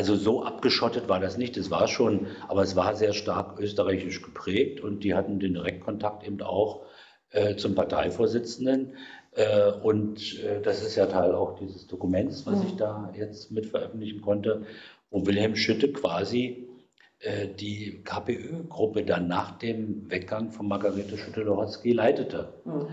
Also 0.00 0.16
so 0.16 0.42
abgeschottet 0.42 1.10
war 1.10 1.20
das 1.20 1.36
nicht, 1.36 1.58
das 1.58 1.70
war 1.70 1.86
schon, 1.86 2.28
aber 2.48 2.62
es 2.62 2.74
war 2.74 2.96
sehr 2.96 3.12
stark 3.12 3.60
österreichisch 3.60 4.22
geprägt 4.22 4.80
und 4.80 5.04
die 5.04 5.14
hatten 5.14 5.38
den 5.40 5.52
Direktkontakt 5.52 6.26
eben 6.26 6.40
auch 6.40 6.86
äh, 7.32 7.56
zum 7.56 7.74
Parteivorsitzenden. 7.74 8.94
Äh, 9.32 9.72
und 9.82 10.42
äh, 10.42 10.62
das 10.62 10.82
ist 10.82 10.96
ja 10.96 11.04
Teil 11.04 11.34
auch 11.34 11.58
dieses 11.58 11.86
Dokuments, 11.86 12.46
was 12.46 12.64
ich 12.64 12.76
da 12.76 13.12
jetzt 13.14 13.50
mit 13.50 13.66
veröffentlichen 13.66 14.22
konnte, 14.22 14.62
wo 15.10 15.26
Wilhelm 15.26 15.54
Schütte 15.54 15.92
quasi 15.92 16.66
äh, 17.18 17.48
die 17.48 18.00
KPÖ-Gruppe 18.02 19.04
dann 19.04 19.28
nach 19.28 19.58
dem 19.58 20.10
Weggang 20.10 20.50
von 20.50 20.66
Margarete 20.66 21.18
Schütte-Lohotzky 21.18 21.92
leitete. 21.92 22.54
Mhm. 22.64 22.86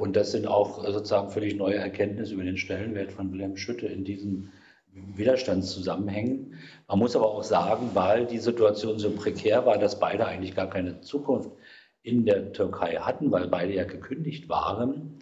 Und 0.00 0.16
das 0.16 0.30
sind 0.30 0.46
auch 0.46 0.82
sozusagen 0.86 1.28
völlig 1.28 1.56
neue 1.56 1.74
Erkenntnisse 1.74 2.34
über 2.34 2.44
den 2.44 2.56
Stellenwert 2.56 3.12
von 3.12 3.30
Wilhelm 3.32 3.56
Schütte 3.58 3.88
in 3.88 4.04
diesem 4.04 4.52
Widerstandszusammenhängen. 5.14 6.54
Man 6.88 6.98
muss 6.98 7.16
aber 7.16 7.26
auch 7.26 7.42
sagen, 7.42 7.90
weil 7.94 8.26
die 8.26 8.38
Situation 8.38 8.98
so 8.98 9.10
prekär 9.10 9.66
war, 9.66 9.78
dass 9.78 9.98
beide 9.98 10.26
eigentlich 10.26 10.54
gar 10.54 10.70
keine 10.70 11.00
Zukunft 11.00 11.50
in 12.02 12.24
der 12.24 12.52
Türkei 12.52 12.96
hatten, 12.96 13.30
weil 13.32 13.48
beide 13.48 13.74
ja 13.74 13.84
gekündigt 13.84 14.48
waren. 14.48 15.18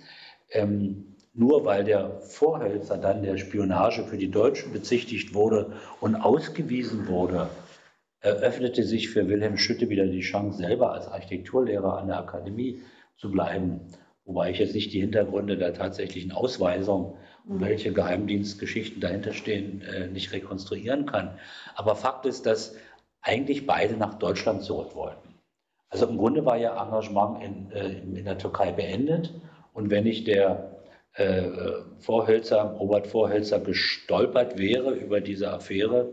Ähm, 0.51 1.15
nur 1.33 1.65
weil 1.65 1.83
der 1.83 2.21
Vorhälter 2.21 2.97
dann 2.97 3.23
der 3.23 3.39
Spionage 3.39 4.05
für 4.05 4.17
die 4.17 4.31
Deutschen 4.31 4.73
bezichtigt 4.73 5.35
wurde 5.35 5.73
und 6.01 6.15
ausgewiesen 6.15 7.09
wurde, 7.09 7.49
eröffnete 8.21 8.85
sich 8.85 9.11
für 9.11 9.29
Wilhelm 9.29 9.57
Schütte 9.57 9.89
wieder 9.89 10.07
die 10.07 10.21
Chance, 10.21 10.59
selber 10.59 10.93
als 10.93 11.09
Architekturlehrer 11.09 11.99
an 11.99 12.07
der 12.07 12.19
Akademie 12.19 12.81
zu 13.17 13.31
bleiben. 13.31 13.81
Wobei 14.25 14.51
ich 14.51 14.59
jetzt 14.59 14.75
nicht 14.75 14.93
die 14.93 15.01
Hintergründe 15.01 15.57
der 15.57 15.75
tatsächlichen 15.75 16.33
Ausweisung 16.33 17.17
und 17.47 17.61
welche 17.61 17.93
Geheimdienstgeschichten 17.93 19.01
dahinter 19.01 19.33
stehen, 19.33 19.83
äh, 19.83 20.09
nicht 20.09 20.33
rekonstruieren 20.33 21.07
kann. 21.07 21.39
Aber 21.75 21.95
Fakt 21.97 22.27
ist, 22.27 22.47
dass 22.47 22.77
eigentlich 23.21 23.67
beide 23.67 23.97
nach 23.97 24.15
Deutschland 24.15 24.63
zurück 24.63 24.95
wollten. 24.95 25.35
Also 25.89 26.07
im 26.09 26.17
Grunde 26.17 26.45
war 26.45 26.57
ja 26.57 26.83
Engagement 26.83 27.43
in, 27.43 27.71
äh, 27.71 27.99
in 27.99 28.25
der 28.25 28.39
Türkei 28.39 28.73
beendet. 28.73 29.33
Und 29.73 29.91
wenn 29.91 30.05
nicht 30.05 30.27
der 30.27 30.75
äh, 31.15 31.45
Vorhölzer, 31.99 32.63
Robert 32.63 33.07
Vorhölzer 33.07 33.61
gestolpert 33.61 34.59
wäre 34.59 34.93
über 34.93 35.21
diese 35.21 35.51
Affäre. 35.51 36.13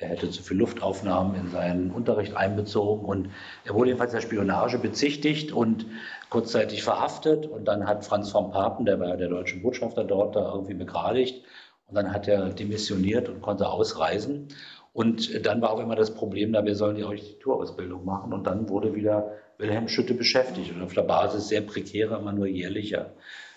Er 0.00 0.08
hätte 0.08 0.30
zu 0.30 0.42
viel 0.42 0.56
Luftaufnahmen 0.56 1.34
in 1.38 1.50
seinen 1.50 1.90
Unterricht 1.90 2.34
einbezogen. 2.34 3.04
Und 3.04 3.28
er 3.66 3.74
wurde 3.74 3.88
jedenfalls 3.90 4.12
der 4.12 4.22
Spionage 4.22 4.78
bezichtigt 4.78 5.52
und 5.52 5.84
kurzzeitig 6.30 6.82
verhaftet. 6.82 7.46
Und 7.46 7.66
dann 7.66 7.86
hat 7.86 8.06
Franz 8.06 8.30
von 8.30 8.50
Papen, 8.50 8.86
der 8.86 8.98
war 8.98 9.18
der 9.18 9.28
deutsche 9.28 9.60
Botschafter 9.60 10.04
dort, 10.04 10.36
da 10.36 10.52
irgendwie 10.54 10.72
begradigt. 10.72 11.44
Und 11.86 11.96
dann 11.96 12.14
hat 12.14 12.28
er 12.28 12.48
demissioniert 12.48 13.28
und 13.28 13.42
konnte 13.42 13.68
ausreisen. 13.68 14.48
Und 14.94 15.44
dann 15.44 15.60
war 15.60 15.70
auch 15.70 15.80
immer 15.80 15.96
das 15.96 16.14
Problem, 16.14 16.54
da 16.54 16.64
wir 16.64 16.76
sollen 16.76 16.96
die 16.96 17.04
Architekturausbildung 17.04 18.02
machen. 18.02 18.32
Und 18.32 18.46
dann 18.46 18.70
wurde 18.70 18.94
wieder 18.94 19.32
Wilhelm 19.58 19.88
Schütte 19.88 20.14
beschäftigt. 20.14 20.74
Und 20.74 20.82
auf 20.82 20.94
der 20.94 21.02
Basis 21.02 21.48
sehr 21.48 21.60
prekärer, 21.60 22.20
immer 22.20 22.32
nur 22.32 22.46
jährlicher, 22.46 23.10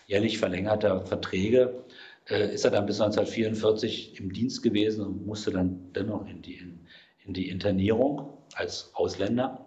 jährlich 0.08 0.40
verlängerter 0.40 1.06
Verträge 1.06 1.86
ist 2.26 2.66
er 2.66 2.72
dann 2.72 2.86
bis 2.86 3.02
1944 3.02 4.20
im 4.20 4.32
Dienst 4.32 4.64
gewesen 4.64 5.06
und 5.06 5.26
musste 5.26 5.52
dann 5.52 5.92
dennoch 5.94 6.28
in 6.28 6.42
die, 6.42 6.56
in, 6.56 6.88
in 7.26 7.34
die 7.34 7.50
Internierung 7.50 8.38
als 8.56 8.92
Ausländer. 8.94 9.66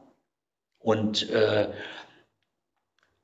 Und 0.78 1.28
äh, 1.30 1.68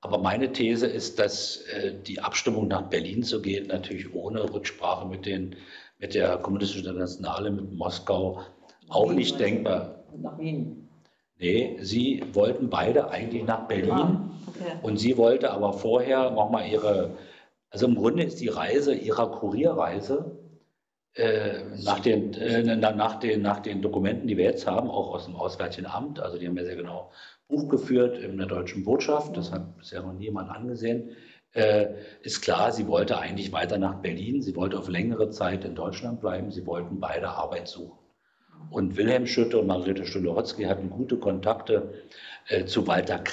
aber 0.02 0.18
meine 0.18 0.52
These 0.52 0.88
ist, 0.88 1.20
dass 1.20 1.58
äh, 1.72 1.94
die 1.94 2.20
Abstimmung 2.20 2.66
nach 2.66 2.82
Berlin 2.82 3.22
zu 3.22 3.40
gehen, 3.40 3.68
natürlich 3.68 4.12
ohne 4.12 4.52
Rücksprache 4.52 5.06
mit, 5.06 5.26
den, 5.26 5.54
mit 5.98 6.14
der 6.14 6.38
Kommunistischen 6.38 6.86
Internationale, 6.86 7.52
mit 7.52 7.72
Moskau, 7.72 8.40
auch 8.88 9.08
Wien 9.10 9.16
nicht 9.16 9.38
denkbar. 9.38 10.02
Nach 10.16 10.36
Wien. 10.38 10.88
Nee, 11.38 11.78
sie 11.80 12.22
wollten 12.32 12.68
beide 12.68 13.10
eigentlich 13.10 13.44
nach 13.44 13.68
Berlin. 13.68 13.92
Ah, 13.92 14.30
okay. 14.48 14.72
Und 14.82 14.98
sie 14.98 15.16
wollte 15.16 15.52
aber 15.52 15.72
vorher 15.72 16.30
nochmal 16.32 16.68
ihre, 16.68 17.16
also 17.72 17.86
im 17.86 17.94
Grunde 17.94 18.22
ist 18.22 18.40
die 18.40 18.48
Reise 18.48 18.94
ihrer 18.94 19.30
Kurierreise 19.30 20.38
äh, 21.14 21.64
nach, 21.82 22.00
den, 22.00 22.34
äh, 22.34 22.62
nach, 22.76 23.18
den, 23.18 23.40
nach 23.40 23.60
den 23.60 23.80
Dokumenten, 23.80 24.28
die 24.28 24.36
wir 24.36 24.44
jetzt 24.44 24.66
haben, 24.66 24.90
auch 24.90 25.14
aus 25.14 25.24
dem 25.24 25.36
Auswärtigen 25.36 25.86
Amt, 25.86 26.20
also 26.20 26.38
die 26.38 26.46
haben 26.46 26.56
wir 26.56 26.66
sehr 26.66 26.76
genau 26.76 27.10
Buch 27.48 27.68
geführt 27.68 28.18
in 28.18 28.36
der 28.36 28.46
deutschen 28.46 28.84
Botschaft, 28.84 29.36
das 29.36 29.52
hat 29.52 29.76
bisher 29.78 30.02
noch 30.02 30.12
niemand 30.12 30.50
angesehen, 30.50 31.16
äh, 31.54 31.88
ist 32.22 32.42
klar, 32.42 32.72
sie 32.72 32.86
wollte 32.88 33.18
eigentlich 33.18 33.52
weiter 33.52 33.78
nach 33.78 33.96
Berlin, 33.96 34.42
sie 34.42 34.54
wollte 34.54 34.78
auf 34.78 34.88
längere 34.88 35.30
Zeit 35.30 35.64
in 35.64 35.74
Deutschland 35.74 36.20
bleiben, 36.20 36.50
sie 36.50 36.66
wollten 36.66 37.00
beide 37.00 37.28
Arbeit 37.28 37.68
suchen. 37.68 37.98
Und 38.70 38.96
Wilhelm 38.96 39.26
Schütte 39.26 39.58
und 39.58 39.66
Margarete 39.66 40.06
Stühle-Hotzky 40.06 40.64
hatten 40.64 40.90
gute 40.90 41.16
Kontakte 41.16 41.94
äh, 42.48 42.64
zu 42.64 42.86
Walter 42.86 43.20
äh, 43.20 43.24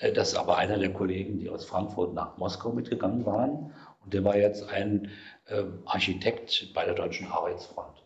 das 0.00 0.30
ist 0.30 0.36
aber 0.36 0.56
einer 0.56 0.78
der 0.78 0.92
Kollegen, 0.92 1.38
die 1.38 1.50
aus 1.50 1.64
Frankfurt 1.66 2.14
nach 2.14 2.38
Moskau 2.38 2.72
mitgegangen 2.72 3.26
waren. 3.26 3.74
Und 4.02 4.14
der 4.14 4.24
war 4.24 4.36
jetzt 4.36 4.68
ein 4.70 5.10
äh, 5.46 5.62
Architekt 5.84 6.72
bei 6.74 6.84
der 6.84 6.94
Deutschen 6.94 7.26
Arbeitsfront. 7.30 8.02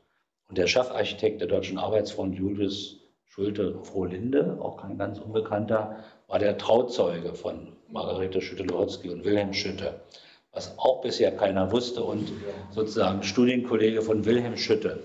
Und 0.49 0.59
der 0.59 0.67
Chefarchitekt 0.67 1.41
der 1.41 1.49
Deutschen 1.49 1.79
Arbeitsfront, 1.79 2.35
Julius 2.37 3.01
Schulte-Frohlinde, 3.27 4.59
auch 4.61 4.77
kein 4.77 4.99
ganz 4.99 5.19
Unbekannter, 5.19 6.05
war 6.27 6.39
der 6.39 6.59
Trauzeuge 6.59 7.35
von 7.35 7.73
Margarete 7.89 8.41
Schütte-Lohotzky 8.41 9.11
und 9.11 9.25
Wilhelm 9.25 9.53
Schütte, 9.53 10.01
was 10.53 10.79
auch 10.79 11.01
bisher 11.01 11.37
keiner 11.37 11.71
wusste 11.71 12.03
und 12.03 12.33
sozusagen 12.71 13.23
Studienkollege 13.23 14.03
von 14.03 14.25
Wilhelm 14.25 14.57
Schütte, 14.57 15.03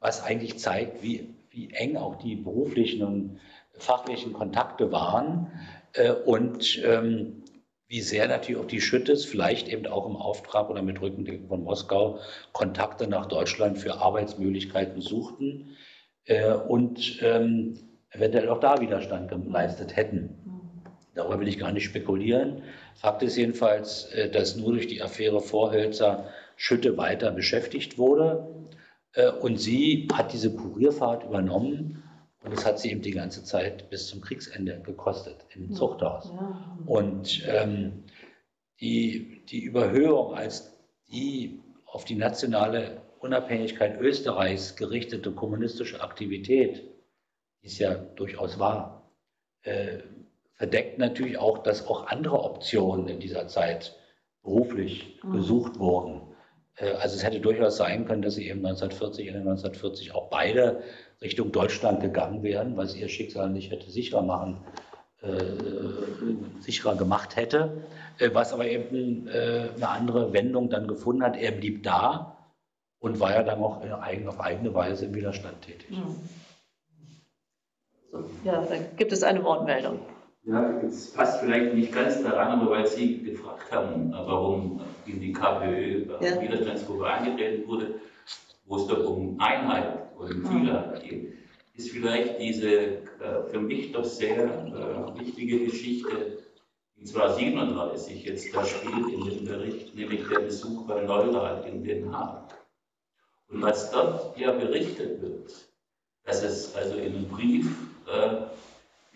was 0.00 0.22
eigentlich 0.22 0.58
zeigt, 0.58 1.02
wie, 1.02 1.34
wie 1.50 1.70
eng 1.70 1.96
auch 1.96 2.16
die 2.16 2.36
beruflichen 2.36 3.02
und 3.02 3.40
fachlichen 3.78 4.32
Kontakte 4.32 4.90
waren 4.92 5.50
äh, 5.96 6.12
und 6.12 6.82
ähm, 6.84 7.42
wie 7.88 8.00
sehr 8.00 8.26
natürlich 8.26 8.60
auch 8.60 8.66
die 8.66 8.80
Schüttes, 8.80 9.24
vielleicht 9.24 9.68
eben 9.68 9.86
auch 9.86 10.06
im 10.06 10.16
Auftrag 10.16 10.70
oder 10.70 10.82
mit 10.82 11.00
Rückendeckung 11.00 11.48
von 11.48 11.62
Moskau, 11.62 12.18
Kontakte 12.52 13.06
nach 13.06 13.26
Deutschland 13.26 13.78
für 13.78 13.98
Arbeitsmöglichkeiten 13.98 15.00
suchten 15.00 15.76
äh, 16.24 16.52
und 16.52 17.20
ähm, 17.22 17.78
eventuell 18.10 18.48
auch 18.48 18.60
da 18.60 18.80
Widerstand 18.80 19.30
geleistet 19.30 19.94
hätten. 19.94 20.36
Darüber 21.14 21.40
will 21.40 21.48
ich 21.48 21.58
gar 21.58 21.72
nicht 21.72 21.84
spekulieren. 21.84 22.62
Fakt 22.94 23.22
ist 23.22 23.36
jedenfalls, 23.36 24.06
äh, 24.12 24.30
dass 24.30 24.56
nur 24.56 24.72
durch 24.72 24.88
die 24.88 25.00
Affäre 25.00 25.40
Vorhölzer 25.40 26.28
Schütte 26.56 26.96
weiter 26.96 27.30
beschäftigt 27.30 27.98
wurde. 27.98 28.48
Äh, 29.12 29.30
und 29.30 29.58
sie 29.58 30.08
hat 30.12 30.32
diese 30.32 30.54
Kurierfahrt 30.54 31.24
übernommen 31.24 32.02
und 32.46 32.56
das 32.56 32.64
hat 32.64 32.78
sie 32.78 32.92
eben 32.92 33.02
die 33.02 33.10
ganze 33.10 33.42
Zeit 33.42 33.90
bis 33.90 34.06
zum 34.06 34.20
Kriegsende 34.20 34.80
gekostet 34.84 35.44
im 35.56 35.72
Zuchthaus. 35.72 36.30
Und 36.86 37.44
ähm, 37.48 38.04
die, 38.80 39.44
die 39.46 39.64
Überhöhung 39.64 40.34
als 40.34 40.72
die 41.08 41.60
auf 41.86 42.04
die 42.04 42.14
nationale 42.14 43.02
Unabhängigkeit 43.18 44.00
Österreichs 44.00 44.76
gerichtete 44.76 45.32
kommunistische 45.32 46.00
Aktivität, 46.00 46.84
die 47.62 47.66
es 47.66 47.80
ja 47.80 47.94
durchaus 47.94 48.60
war, 48.60 49.10
äh, 49.62 49.98
verdeckt 50.54 50.98
natürlich 50.98 51.38
auch, 51.38 51.58
dass 51.58 51.88
auch 51.88 52.06
andere 52.06 52.44
Optionen 52.44 53.08
in 53.08 53.18
dieser 53.18 53.48
Zeit 53.48 53.96
beruflich 54.44 55.18
mhm. 55.24 55.32
gesucht 55.32 55.80
wurden. 55.80 56.22
Äh, 56.76 56.92
also 56.92 57.16
es 57.16 57.24
hätte 57.24 57.40
durchaus 57.40 57.76
sein 57.76 58.04
können, 58.04 58.22
dass 58.22 58.36
sie 58.36 58.48
eben 58.48 58.64
1940, 58.64 59.26
Ende 59.26 59.40
1940 59.40 60.14
auch 60.14 60.30
beide 60.30 60.84
Richtung 61.22 61.52
Deutschland 61.52 62.00
gegangen 62.00 62.42
wären, 62.42 62.76
weil 62.76 62.86
es 62.86 62.96
ihr 62.96 63.08
Schicksal 63.08 63.50
nicht 63.50 63.70
hätte 63.70 63.90
sicherer 63.90 64.22
machen, 64.22 64.58
äh, 65.22 66.60
sicherer 66.60 66.96
gemacht 66.96 67.36
hätte, 67.36 67.84
äh, 68.18 68.30
was 68.32 68.52
aber 68.52 68.66
eben 68.66 69.28
äh, 69.28 69.68
eine 69.76 69.88
andere 69.88 70.32
Wendung 70.32 70.68
dann 70.70 70.86
gefunden 70.86 71.22
hat. 71.22 71.36
Er 71.36 71.52
blieb 71.52 71.82
da, 71.82 72.36
und 73.06 73.20
war 73.20 73.32
ja 73.32 73.42
dann 73.42 73.60
auch 73.60 73.82
auf 73.82 74.40
eigene 74.40 74.74
Weise 74.74 75.06
im 75.06 75.14
Widerstand 75.14 75.62
tätig. 75.62 75.90
Mhm. 75.90 76.16
So, 78.10 78.24
ja, 78.44 78.62
da 78.62 78.76
gibt 78.96 79.12
es 79.12 79.22
eine 79.22 79.44
Wortmeldung. 79.44 80.00
Ja, 80.44 80.80
es 80.80 81.12
passt 81.12 81.40
vielleicht 81.40 81.74
nicht 81.74 81.92
ganz 81.92 82.22
daran, 82.22 82.60
aber 82.60 82.70
weil 82.70 82.86
Sie 82.86 83.22
gefragt 83.22 83.70
haben, 83.72 84.12
warum 84.12 84.80
in 85.06 85.20
die 85.20 85.32
KPÖ 85.32 86.06
ja. 86.20 86.40
Widerstandsgruppe 86.40 87.06
eingetreten 87.06 87.68
wurde, 87.68 87.94
wo 88.64 88.76
es 88.76 88.86
doch 88.86 89.04
um 89.04 89.38
Einheit 89.40 90.05
mhm. 90.18 90.46
Vielheit 90.46 91.02
geht, 91.02 91.34
ist 91.74 91.90
vielleicht 91.90 92.40
diese 92.40 92.70
äh, 92.70 93.42
für 93.50 93.60
mich 93.60 93.92
doch 93.92 94.04
sehr 94.04 94.44
äh, 94.44 95.20
wichtige 95.20 95.64
Geschichte, 95.66 96.38
die 96.96 97.04
zwar 97.04 97.34
37 97.34 98.24
jetzt 98.24 98.54
da 98.54 98.64
spielt 98.64 99.12
in 99.12 99.24
dem 99.24 99.44
Bericht, 99.44 99.94
nämlich 99.94 100.26
der 100.28 100.40
Besuch 100.40 100.86
bei 100.86 101.02
Neurath 101.02 101.66
in 101.66 101.84
Den 101.84 102.12
Haag. 102.12 102.54
Und 103.48 103.62
was 103.62 103.90
dort 103.90 104.36
ja 104.38 104.52
berichtet 104.52 105.20
wird, 105.20 105.52
dass 106.24 106.42
es 106.42 106.74
also 106.74 106.96
in 106.96 107.14
einem 107.14 107.28
Brief, 107.28 107.66
äh, 108.06 108.46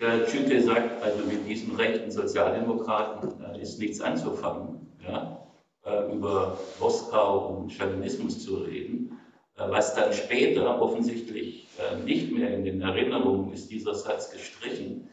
ja, 0.01 0.27
Schütte 0.27 0.63
sagt, 0.63 1.03
also 1.03 1.25
mit 1.27 1.47
diesen 1.49 1.77
rechten 1.77 2.11
Sozialdemokraten 2.11 3.43
äh, 3.43 3.61
ist 3.61 3.79
nichts 3.79 4.01
anzufangen, 4.01 4.87
ja, 5.03 5.47
äh, 5.85 6.13
über 6.13 6.59
Moskau 6.79 7.49
und 7.49 7.73
Stalinismus 7.73 8.45
zu 8.45 8.59
reden. 8.59 9.20
Äh, 9.61 9.71
was 9.71 9.95
dann 9.95 10.13
später 10.13 10.81
offensichtlich 10.81 11.69
äh, 11.79 12.03
nicht 12.03 12.33
mehr 12.33 12.55
in 12.55 12.65
den 12.65 12.81
Erinnerungen 12.81 13.53
ist, 13.53 13.71
dieser 13.71 13.95
Satz 13.95 14.31
gestrichen. 14.31 15.09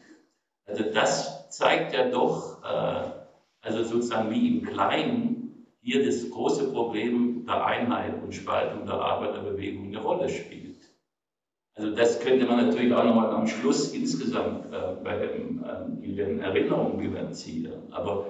Also 0.66 0.84
das 0.92 1.48
zeigt 1.50 1.92
ja 1.92 2.08
doch, 2.08 2.62
äh, 2.62 3.10
also 3.60 3.82
sozusagen 3.82 4.30
wie 4.30 4.58
im 4.58 4.64
Kleinen, 4.64 5.66
hier 5.80 6.04
das 6.04 6.28
große 6.28 6.70
Problem 6.70 7.44
der 7.46 7.64
Einheit 7.64 8.22
und 8.22 8.34
Spaltung 8.34 8.84
der 8.84 8.96
Arbeiterbewegung 8.96 9.86
eine 9.86 10.00
Rolle 10.00 10.28
spielt. 10.28 10.76
Also 11.74 11.94
das 11.94 12.20
könnte 12.20 12.44
man 12.46 12.66
natürlich 12.66 12.92
auch 12.92 13.04
nochmal 13.04 13.30
am 13.30 13.46
Schluss 13.46 13.92
insgesamt 13.92 14.66
in 16.02 16.16
den 16.16 16.40
Erinnerungen 16.40 16.98
bilanzieren. 16.98 17.92
Aber 17.92 18.26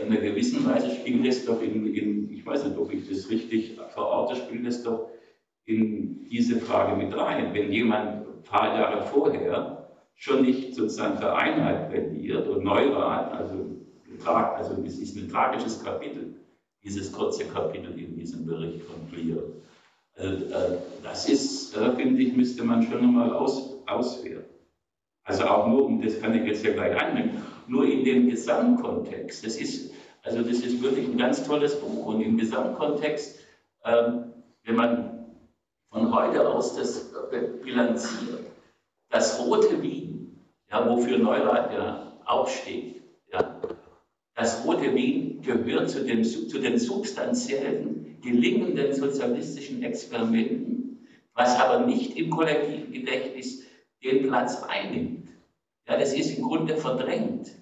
in 0.00 0.10
einer 0.10 0.20
gewissen 0.20 0.66
Weise 0.66 0.90
spielt 0.90 1.26
es 1.26 1.44
doch 1.44 1.60
in, 1.60 1.86
in, 1.94 2.32
ich 2.32 2.44
weiß 2.44 2.64
nicht, 2.64 2.78
ob 2.78 2.90
ich 2.90 3.06
das 3.08 3.28
richtig 3.28 3.78
verorte, 3.92 4.36
spielt 4.36 4.66
es 4.66 4.82
doch 4.82 5.10
in 5.66 6.28
diese 6.28 6.60
Frage 6.60 6.96
mit 6.96 7.16
rein. 7.16 7.52
Wenn 7.52 7.72
jemand 7.72 8.26
ein 8.26 8.42
paar 8.44 8.78
Jahre 8.78 9.02
vorher 9.02 9.90
schon 10.14 10.42
nicht 10.42 10.74
sozusagen 10.74 11.18
für 11.18 11.34
Einheit 11.34 11.90
plädiert 11.90 12.48
und 12.48 12.64
Neurath, 12.64 13.32
also, 13.32 13.66
also 14.26 14.82
es 14.84 14.98
ist 14.98 15.16
ein 15.16 15.28
tragisches 15.28 15.84
Kapitel, 15.84 16.36
dieses 16.82 17.12
kurze 17.12 17.44
Kapitel 17.44 17.98
in 17.98 18.16
diesem 18.16 18.46
Bericht 18.46 18.82
von 18.82 18.96
Clear. 19.10 19.42
Also, 20.16 20.44
äh, 20.46 20.78
das 21.02 21.28
ist, 21.28 21.76
äh, 21.76 21.92
finde 21.92 22.22
ich, 22.22 22.34
müsste 22.34 22.64
man 22.64 22.82
schon 22.82 23.02
nochmal 23.04 23.32
aus, 23.34 23.76
auswerten. 23.86 24.46
Also 25.24 25.44
auch 25.44 25.66
nur, 25.66 25.86
und 25.86 26.04
das 26.04 26.20
kann 26.20 26.34
ich 26.34 26.46
jetzt 26.46 26.64
ja 26.64 26.72
gleich 26.72 26.96
annehmen, 26.96 27.42
nur 27.66 27.84
in 27.84 28.04
dem 28.04 28.30
Gesamtkontext. 28.30 29.44
Das 29.44 29.56
ist, 29.56 29.92
also 30.22 30.40
das 30.42 30.60
ist 30.60 30.80
wirklich 30.82 31.06
ein 31.08 31.18
ganz 31.18 31.44
tolles 31.44 31.78
Buch 31.80 32.06
und 32.06 32.20
im 32.22 32.38
Gesamtkontext, 32.38 33.40
ähm, 33.84 34.32
wenn 34.62 34.76
man 34.76 35.15
von 35.96 36.14
heute 36.14 36.46
aus 36.46 36.76
das 36.76 37.10
bilanziert, 37.62 38.50
das 39.08 39.40
rote 39.40 39.80
Wien, 39.80 40.36
ja, 40.70 40.86
wofür 40.86 41.16
Neurath 41.16 41.72
ja 41.72 42.12
auch 42.26 42.48
steht, 42.48 43.02
ja, 43.32 43.60
Das 44.34 44.62
Rote 44.66 44.94
Wien 44.94 45.40
gehört 45.40 45.88
zu, 45.88 46.04
dem, 46.04 46.22
zu 46.22 46.58
den 46.58 46.78
substanziellen, 46.78 48.20
gelingenden 48.20 48.92
sozialistischen 48.92 49.82
Experimenten, 49.82 51.08
was 51.32 51.58
aber 51.58 51.86
nicht 51.86 52.18
im 52.18 52.28
kollektiven 52.28 52.92
Gedächtnis 52.92 53.62
den 54.04 54.28
Platz 54.28 54.62
einnimmt. 54.64 55.28
Ja, 55.88 55.96
das 55.96 56.12
ist 56.12 56.36
im 56.36 56.44
Grunde 56.44 56.76
verdrängt. 56.76 57.52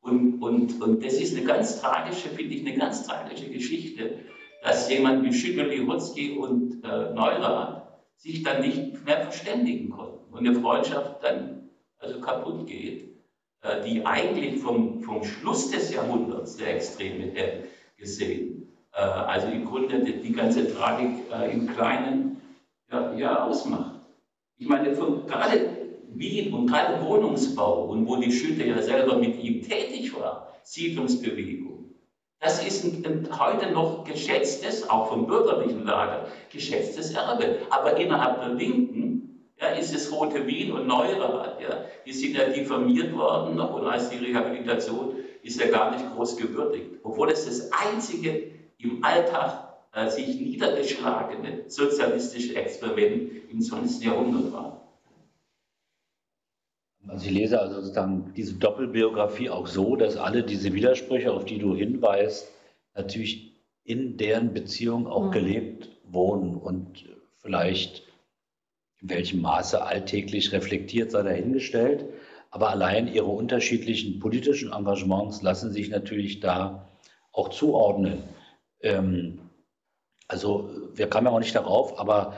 Und, 0.00 0.40
und, 0.40 0.80
und 0.80 1.04
das 1.04 1.14
ist 1.14 1.36
eine 1.36 1.44
ganz 1.44 1.80
tragische, 1.80 2.28
finde 2.28 2.54
ich, 2.54 2.64
eine 2.64 2.78
ganz 2.78 3.04
tragische 3.04 3.50
Geschichte, 3.50 4.20
dass 4.66 4.90
jemand 4.90 5.22
wie 5.22 5.32
Schütteli, 5.32 5.86
Hotzki 5.86 6.32
und 6.32 6.82
äh, 6.82 7.14
Neurath 7.14 7.82
sich 8.16 8.42
dann 8.42 8.62
nicht 8.62 9.04
mehr 9.06 9.20
verständigen 9.20 9.90
konnten 9.90 10.32
und 10.32 10.44
eine 10.44 10.60
Freundschaft 10.60 11.22
dann 11.22 11.70
also 12.00 12.20
kaputt 12.20 12.66
geht, 12.66 13.14
äh, 13.62 13.84
die 13.86 14.04
eigentlich 14.04 14.60
vom, 14.60 15.02
vom 15.02 15.22
Schluss 15.22 15.70
des 15.70 15.94
Jahrhunderts 15.94 16.56
der 16.56 16.74
Extreme 16.74 17.26
her 17.26 17.62
gesehen, 17.96 18.66
äh, 18.92 19.02
also 19.02 19.46
im 19.46 19.66
Grunde 19.66 20.02
die, 20.02 20.20
die 20.20 20.32
ganze 20.32 20.74
Tragik 20.74 21.12
äh, 21.32 21.52
im 21.52 21.68
Kleinen 21.68 22.40
ja, 22.90 23.14
ja 23.14 23.44
ausmacht. 23.44 24.00
Ich 24.58 24.66
meine, 24.66 24.96
von, 24.96 25.28
gerade 25.28 25.76
Wien 26.08 26.52
und 26.52 26.66
gerade 26.66 27.00
Wohnungsbau 27.04 27.84
und 27.84 28.04
wo 28.08 28.16
die 28.16 28.32
Schütte 28.32 28.66
ja 28.66 28.82
selber 28.82 29.16
mit 29.16 29.40
ihm 29.40 29.62
tätig 29.62 30.12
war, 30.18 30.54
Siedlungsbewegung, 30.64 31.75
das 32.40 32.64
ist 32.64 32.84
ein, 32.84 33.04
ein, 33.04 33.38
heute 33.38 33.70
noch 33.70 34.04
geschätztes, 34.04 34.88
auch 34.88 35.08
vom 35.08 35.26
bürgerlichen 35.26 35.84
Lager, 35.84 36.26
geschätztes 36.50 37.14
Erbe. 37.14 37.60
Aber 37.70 37.96
innerhalb 37.96 38.40
der 38.40 38.50
Linken 38.50 39.46
ja, 39.60 39.68
ist 39.68 39.94
es 39.94 40.12
Rote 40.12 40.46
Wien 40.46 40.72
und 40.72 40.86
Neurath, 40.86 41.60
ja, 41.60 41.84
die 42.04 42.12
sind 42.12 42.36
ja 42.36 42.44
diffamiert 42.44 43.14
worden 43.14 43.56
noch 43.56 43.72
und 43.74 43.86
als 43.86 44.10
die 44.10 44.18
Rehabilitation 44.18 45.16
ist 45.42 45.60
ja 45.60 45.68
gar 45.68 45.92
nicht 45.92 46.04
groß 46.14 46.36
gewürdigt. 46.36 46.98
Obwohl 47.02 47.30
es 47.30 47.46
das 47.46 47.70
einzige 47.72 48.50
im 48.78 49.02
Alltag 49.02 49.66
äh, 49.92 50.10
sich 50.10 50.38
niedergeschlagene 50.38 51.64
sozialistische 51.68 52.56
Experiment 52.56 53.50
im 53.50 53.60
20. 53.60 54.04
Jahrhundert 54.04 54.52
war. 54.52 54.85
Also 57.08 57.26
ich 57.26 57.32
lese 57.32 57.60
also 57.60 57.80
sozusagen 57.80 58.32
diese 58.36 58.54
Doppelbiografie 58.54 59.50
auch 59.50 59.66
so, 59.66 59.96
dass 59.96 60.16
alle 60.16 60.42
diese 60.42 60.72
Widersprüche, 60.72 61.32
auf 61.32 61.44
die 61.44 61.58
du 61.58 61.74
hinweist, 61.74 62.48
natürlich 62.94 63.52
in 63.84 64.16
deren 64.16 64.52
Beziehung 64.52 65.06
auch 65.06 65.26
mhm. 65.26 65.30
gelebt 65.30 65.90
wurden 66.04 66.56
und 66.56 67.04
vielleicht 67.38 68.02
in 69.00 69.10
welchem 69.10 69.40
Maße 69.40 69.82
alltäglich 69.82 70.52
reflektiert 70.52 71.12
sei 71.12 71.22
dahingestellt. 71.22 72.06
Aber 72.50 72.70
allein 72.70 73.12
ihre 73.12 73.26
unterschiedlichen 73.26 74.18
politischen 74.18 74.72
Engagements 74.72 75.42
lassen 75.42 75.72
sich 75.72 75.90
natürlich 75.90 76.40
da 76.40 76.88
auch 77.32 77.50
zuordnen. 77.50 78.22
Ähm, 78.80 79.40
also 80.26 80.70
wir 80.94 81.08
kamen 81.08 81.26
ja 81.26 81.32
auch 81.32 81.38
nicht 81.38 81.54
darauf, 81.54 82.00
aber 82.00 82.34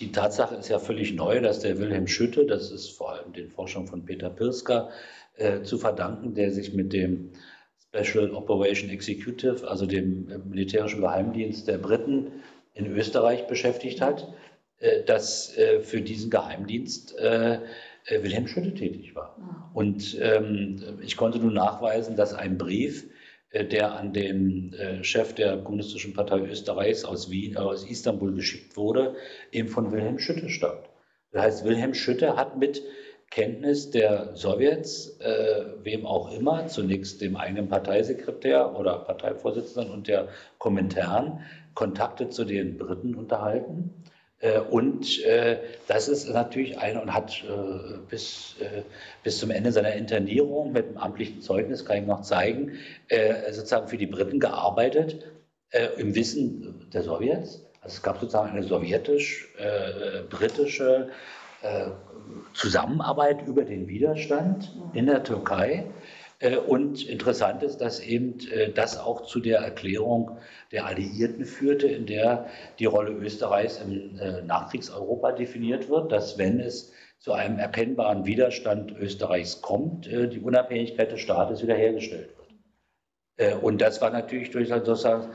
die 0.00 0.12
Tatsache 0.12 0.54
ist 0.56 0.68
ja 0.68 0.78
völlig 0.78 1.14
neu, 1.14 1.40
dass 1.40 1.60
der 1.60 1.78
Wilhelm 1.78 2.06
Schütte, 2.06 2.46
das 2.46 2.70
ist 2.70 2.90
vor 2.90 3.12
allem 3.12 3.32
den 3.32 3.50
Forschungen 3.50 3.88
von 3.88 4.04
Peter 4.04 4.30
Pirska 4.30 4.90
äh, 5.36 5.62
zu 5.62 5.78
verdanken, 5.78 6.34
der 6.34 6.52
sich 6.52 6.72
mit 6.72 6.92
dem 6.92 7.30
Special 7.78 8.32
Operation 8.32 8.90
Executive, 8.90 9.68
also 9.68 9.86
dem 9.86 10.30
äh, 10.30 10.38
militärischen 10.38 11.00
Geheimdienst 11.00 11.66
der 11.68 11.78
Briten 11.78 12.32
in 12.74 12.86
Österreich 12.86 13.46
beschäftigt 13.46 14.00
hat, 14.00 14.32
äh, 14.78 15.02
dass 15.04 15.56
äh, 15.56 15.80
für 15.80 16.00
diesen 16.00 16.30
Geheimdienst 16.30 17.18
äh, 17.18 17.60
äh, 18.08 18.22
Wilhelm 18.22 18.46
Schütte 18.46 18.74
tätig 18.74 19.14
war. 19.14 19.36
Ah. 19.40 19.70
Und 19.74 20.16
ähm, 20.20 20.98
ich 21.02 21.16
konnte 21.16 21.38
nun 21.38 21.54
nachweisen, 21.54 22.16
dass 22.16 22.34
ein 22.34 22.58
Brief, 22.58 23.06
der 23.52 23.94
an 23.94 24.12
den 24.12 24.72
äh, 24.74 25.02
Chef 25.02 25.34
der 25.34 25.58
Kommunistischen 25.58 26.12
Partei 26.12 26.40
Österreichs 26.40 27.04
aus, 27.04 27.30
Wien, 27.30 27.54
äh, 27.54 27.58
aus 27.58 27.88
Istanbul 27.88 28.34
geschickt 28.34 28.76
wurde, 28.76 29.16
eben 29.52 29.68
von 29.68 29.90
Wilhelm 29.92 30.18
Schütte 30.18 30.50
stammt. 30.50 30.88
Das 31.32 31.42
heißt, 31.42 31.64
Wilhelm 31.64 31.94
Schütte 31.94 32.36
hat 32.36 32.58
mit 32.58 32.82
Kenntnis 33.30 33.90
der 33.90 34.34
Sowjets, 34.34 35.18
äh, 35.20 35.64
wem 35.82 36.06
auch 36.06 36.32
immer, 36.32 36.66
zunächst 36.68 37.20
dem 37.20 37.36
eigenen 37.36 37.68
Parteisekretär 37.68 38.78
oder 38.78 39.00
Parteivorsitzenden 39.00 39.92
und 39.92 40.08
der 40.08 40.28
Kommentaren, 40.58 41.40
Kontakte 41.74 42.30
zu 42.30 42.44
den 42.44 42.78
Briten 42.78 43.14
unterhalten 43.14 43.94
äh, 44.04 44.17
und 44.70 45.24
äh, 45.24 45.58
das 45.88 46.06
ist 46.06 46.28
natürlich 46.28 46.78
eine 46.78 47.02
und 47.02 47.12
hat 47.12 47.42
äh, 47.42 47.98
bis, 48.08 48.54
bis 49.24 49.38
zum 49.38 49.50
Ende 49.50 49.72
seiner 49.72 49.94
Internierung 49.94 50.70
mit 50.72 50.90
dem 50.90 50.96
amtlichen 50.96 51.40
Zeugnis, 51.40 51.84
kann 51.84 51.96
ich 51.98 52.06
noch 52.06 52.22
zeigen, 52.22 52.78
sozusagen 53.50 53.88
für 53.88 53.96
die 53.96 54.06
Briten 54.06 54.38
gearbeitet, 54.38 55.26
im 55.98 56.14
Wissen 56.14 56.88
der 56.92 57.02
Sowjets. 57.02 57.64
Also 57.80 57.96
es 57.96 58.02
gab 58.02 58.20
sozusagen 58.20 58.50
eine 58.50 58.62
sowjetisch-britische 58.62 61.08
Zusammenarbeit 62.54 63.44
über 63.46 63.64
den 63.64 63.88
Widerstand 63.88 64.72
in 64.94 65.06
der 65.06 65.24
Türkei. 65.24 65.86
Äh, 66.40 66.56
und 66.56 67.04
interessant 67.08 67.62
ist, 67.62 67.78
dass 67.78 68.00
eben 68.00 68.38
äh, 68.50 68.70
das 68.72 68.98
auch 68.98 69.22
zu 69.26 69.40
der 69.40 69.58
Erklärung 69.58 70.38
der 70.72 70.86
Alliierten 70.86 71.44
führte, 71.44 71.88
in 71.88 72.06
der 72.06 72.46
die 72.78 72.84
Rolle 72.84 73.12
Österreichs 73.12 73.80
im 73.80 74.18
äh, 74.18 74.42
Nachkriegseuropa 74.42 75.32
definiert 75.32 75.88
wird, 75.88 76.12
dass 76.12 76.38
wenn 76.38 76.60
es 76.60 76.92
zu 77.18 77.32
einem 77.32 77.58
erkennbaren 77.58 78.26
Widerstand 78.26 78.92
Österreichs 78.96 79.60
kommt, 79.60 80.06
die 80.06 80.38
Unabhängigkeit 80.38 81.10
des 81.10 81.18
Staates 81.18 81.60
wiederhergestellt 81.64 82.30
wird. 83.36 83.60
Und 83.60 83.80
das 83.80 84.00
war 84.00 84.10
natürlich 84.10 84.52
durch 84.52 84.68
sozusagen 84.68 85.30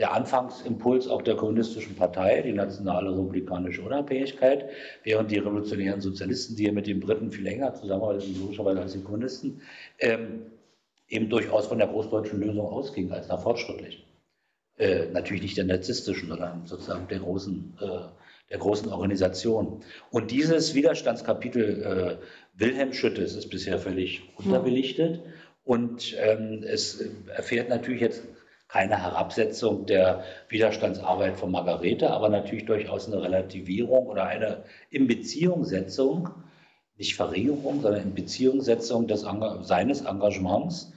der 0.00 0.14
Anfangsimpuls 0.14 1.08
auch 1.08 1.20
der 1.20 1.36
kommunistischen 1.36 1.94
Partei, 1.94 2.40
die 2.40 2.54
nationale 2.54 3.10
republikanische 3.10 3.82
Unabhängigkeit, 3.82 4.70
während 5.04 5.30
die 5.30 5.36
revolutionären 5.36 6.00
Sozialisten, 6.00 6.56
die 6.56 6.64
ja 6.64 6.72
mit 6.72 6.86
den 6.86 7.00
Briten 7.00 7.30
viel 7.30 7.44
länger 7.44 7.74
zusammenarbeiten, 7.74 8.34
logischerweise 8.40 8.80
als 8.80 8.94
die 8.94 9.02
Kommunisten, 9.02 9.60
ähm, 9.98 10.46
eben 11.06 11.28
durchaus 11.28 11.66
von 11.66 11.76
der 11.76 11.88
großdeutschen 11.88 12.40
Lösung 12.40 12.66
ausgingen 12.66 13.12
als 13.12 13.28
einer 13.28 13.38
fortschrittlichen. 13.38 14.02
Äh, 14.78 15.08
natürlich 15.12 15.42
nicht 15.42 15.58
der 15.58 15.66
narzisstischen, 15.66 16.30
sondern 16.30 16.64
sozusagen 16.64 17.06
der 17.08 17.18
großen, 17.18 17.76
äh, 17.82 17.86
der 18.50 18.58
großen 18.58 18.90
Organisation. 18.90 19.84
Und 20.10 20.30
dieses 20.30 20.74
Widerstandskapitel 20.74 21.82
äh, 21.82 22.24
Wilhelm 22.58 22.94
Schüttes 22.94 23.36
ist 23.36 23.50
bisher 23.50 23.78
völlig 23.78 24.22
unterbelichtet. 24.36 25.20
Und 25.62 26.16
ähm, 26.18 26.64
es 26.66 27.04
erfährt 27.28 27.68
natürlich 27.68 28.00
jetzt 28.00 28.22
keine 28.70 29.02
Herabsetzung 29.02 29.86
der 29.86 30.22
Widerstandsarbeit 30.48 31.36
von 31.36 31.50
Margarete, 31.50 32.10
aber 32.10 32.28
natürlich 32.28 32.66
durchaus 32.66 33.06
eine 33.06 33.22
Relativierung 33.22 34.06
oder 34.06 34.26
eine 34.26 34.64
Inbeziehungssetzung, 34.90 36.30
nicht 36.96 37.16
Verringerung, 37.16 37.80
sondern 37.80 38.02
Inbeziehungssetzung 38.02 39.08
des, 39.08 39.26
seines 39.62 40.02
Engagements, 40.02 40.92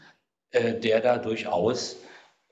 äh, 0.51 0.73
der 0.75 1.01
da 1.01 1.17
durchaus 1.17 1.97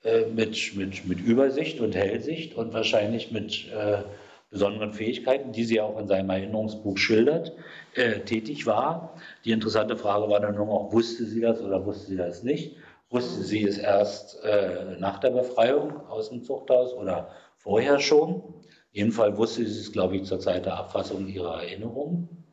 äh, 0.02 0.24
mit, 0.26 0.74
mit, 0.74 1.06
mit 1.06 1.20
Übersicht 1.20 1.78
und 1.78 1.94
Hellsicht 1.94 2.56
und 2.56 2.72
wahrscheinlich 2.72 3.30
mit 3.30 3.70
äh, 3.70 4.02
besonderen 4.50 4.92
Fähigkeiten, 4.92 5.52
die 5.52 5.64
sie 5.64 5.80
auch 5.80 5.98
in 6.00 6.08
seinem 6.08 6.30
Erinnerungsbuch 6.30 6.98
schildert, 6.98 7.52
äh, 7.94 8.20
tätig 8.20 8.66
war. 8.66 9.14
Die 9.44 9.52
interessante 9.52 9.96
Frage 9.96 10.28
war 10.28 10.40
dann 10.40 10.56
nur 10.56 10.66
noch, 10.66 10.92
wusste 10.92 11.24
sie 11.24 11.40
das 11.40 11.60
oder 11.60 11.86
wusste 11.86 12.06
sie 12.08 12.16
das 12.16 12.42
nicht? 12.42 12.76
Wusste 13.12 13.42
sie 13.42 13.64
es 13.64 13.76
erst 13.76 14.42
äh, 14.42 14.96
nach 14.98 15.18
der 15.18 15.30
Befreiung 15.30 16.06
aus 16.06 16.30
dem 16.30 16.42
Zuchthaus 16.42 16.94
oder 16.94 17.30
vorher 17.58 18.00
schon? 18.00 18.42
Jedenfalls 18.90 19.36
wusste 19.36 19.66
sie 19.66 19.80
es, 19.80 19.92
glaube 19.92 20.16
ich, 20.16 20.24
zur 20.24 20.40
Zeit 20.40 20.64
der 20.64 20.78
Abfassung 20.78 21.28
ihrer 21.28 21.62
Erinnerungen. 21.62 22.46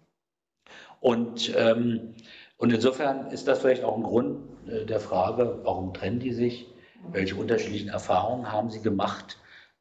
Und, 0.99 1.53
ähm, 1.55 2.13
und 2.57 2.73
insofern 2.73 3.31
ist 3.31 3.47
das 3.47 3.59
vielleicht 3.59 3.85
auch 3.85 3.95
ein 3.95 4.03
Grund 4.03 4.67
äh, 4.67 4.85
der 4.85 4.99
Frage, 4.99 5.61
warum 5.63 5.93
trennen 5.93 6.19
die 6.19 6.33
sich? 6.33 6.67
Welche 7.09 7.35
unterschiedlichen 7.35 7.89
Erfahrungen 7.89 8.51
haben 8.51 8.69
sie 8.69 8.81
gemacht? 8.81 9.37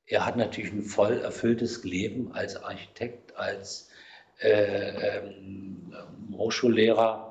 Er 0.06 0.24
hat 0.24 0.36
natürlich 0.36 0.72
ein 0.72 0.84
voll 0.84 1.18
erfülltes 1.18 1.82
Leben 1.82 2.32
als 2.32 2.56
Architekt, 2.56 3.36
als 3.36 3.90
äh, 4.38 5.18
ähm, 5.18 5.92
Hochschullehrer 6.32 7.27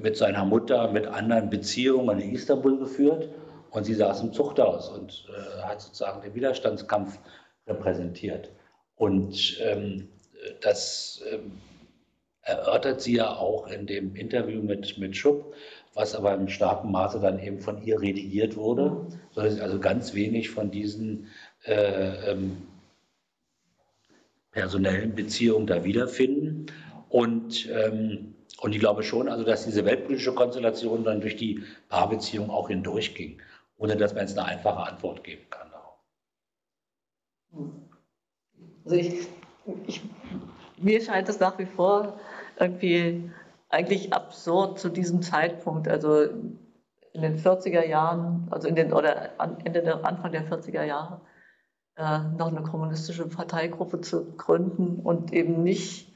mit 0.00 0.16
seiner 0.16 0.44
Mutter, 0.44 0.90
mit 0.90 1.06
anderen 1.06 1.50
Beziehungen 1.50 2.20
in 2.20 2.34
Istanbul 2.34 2.78
geführt 2.78 3.28
und 3.70 3.84
sie 3.84 3.94
saß 3.94 4.22
im 4.22 4.32
Zuchthaus 4.32 4.88
und 4.88 5.26
äh, 5.28 5.62
hat 5.62 5.80
sozusagen 5.80 6.22
den 6.22 6.34
Widerstandskampf 6.34 7.18
repräsentiert. 7.66 8.50
Und 8.96 9.58
ähm, 9.60 10.08
das 10.60 11.22
ähm, 11.30 11.52
erörtert 12.42 13.00
sie 13.02 13.16
ja 13.16 13.36
auch 13.36 13.68
in 13.68 13.86
dem 13.86 14.16
Interview 14.16 14.62
mit, 14.62 14.98
mit 14.98 15.16
Schupp, 15.16 15.54
was 15.94 16.14
aber 16.14 16.34
im 16.34 16.48
starken 16.48 16.90
Maße 16.90 17.20
dann 17.20 17.38
eben 17.38 17.60
von 17.60 17.82
ihr 17.82 18.00
redigiert 18.00 18.56
wurde, 18.56 19.06
sodass 19.32 19.54
sie 19.54 19.60
also 19.60 19.78
ganz 19.78 20.14
wenig 20.14 20.50
von 20.50 20.70
diesen 20.70 21.28
äh, 21.64 22.30
ähm, 22.30 22.56
personellen 24.50 25.14
Beziehungen 25.14 25.66
da 25.66 25.84
wiederfinden. 25.84 26.66
Und 27.08 27.68
ähm, 27.70 28.34
Und 28.60 28.74
ich 28.74 28.80
glaube 28.80 29.02
schon, 29.02 29.28
also 29.28 29.44
dass 29.44 29.64
diese 29.64 29.84
weltpolitische 29.84 30.34
Konstellation 30.34 31.04
dann 31.04 31.20
durch 31.20 31.36
die 31.36 31.64
Paarbeziehung 31.88 32.50
auch 32.50 32.68
hindurchging, 32.68 33.40
ohne 33.76 33.96
dass 33.96 34.14
man 34.14 34.26
jetzt 34.26 34.38
eine 34.38 34.48
einfache 34.48 34.80
Antwort 34.80 35.22
geben 35.22 35.48
kann. 35.48 35.68
Also 38.84 38.96
ich, 38.96 39.28
ich, 39.86 40.02
mir 40.78 41.00
scheint 41.02 41.28
es 41.28 41.40
nach 41.40 41.58
wie 41.58 41.66
vor 41.66 42.18
irgendwie 42.58 43.30
eigentlich 43.68 44.12
absurd 44.12 44.78
zu 44.78 44.88
diesem 44.88 45.22
Zeitpunkt, 45.22 45.88
also 45.88 46.22
in 46.22 47.22
den 47.22 47.38
40er 47.38 47.86
Jahren, 47.86 48.48
also 48.50 48.68
in 48.68 48.76
den, 48.76 48.92
oder 48.92 49.38
Ende 49.64 49.82
der, 49.82 50.04
Anfang 50.04 50.32
der 50.32 50.48
40er 50.48 50.84
Jahre, 50.84 51.20
äh, 51.96 52.20
noch 52.36 52.48
eine 52.48 52.62
kommunistische 52.62 53.28
Parteigruppe 53.28 54.00
zu 54.00 54.36
gründen 54.36 55.00
und 55.00 55.32
eben 55.32 55.62
nicht 55.62 56.07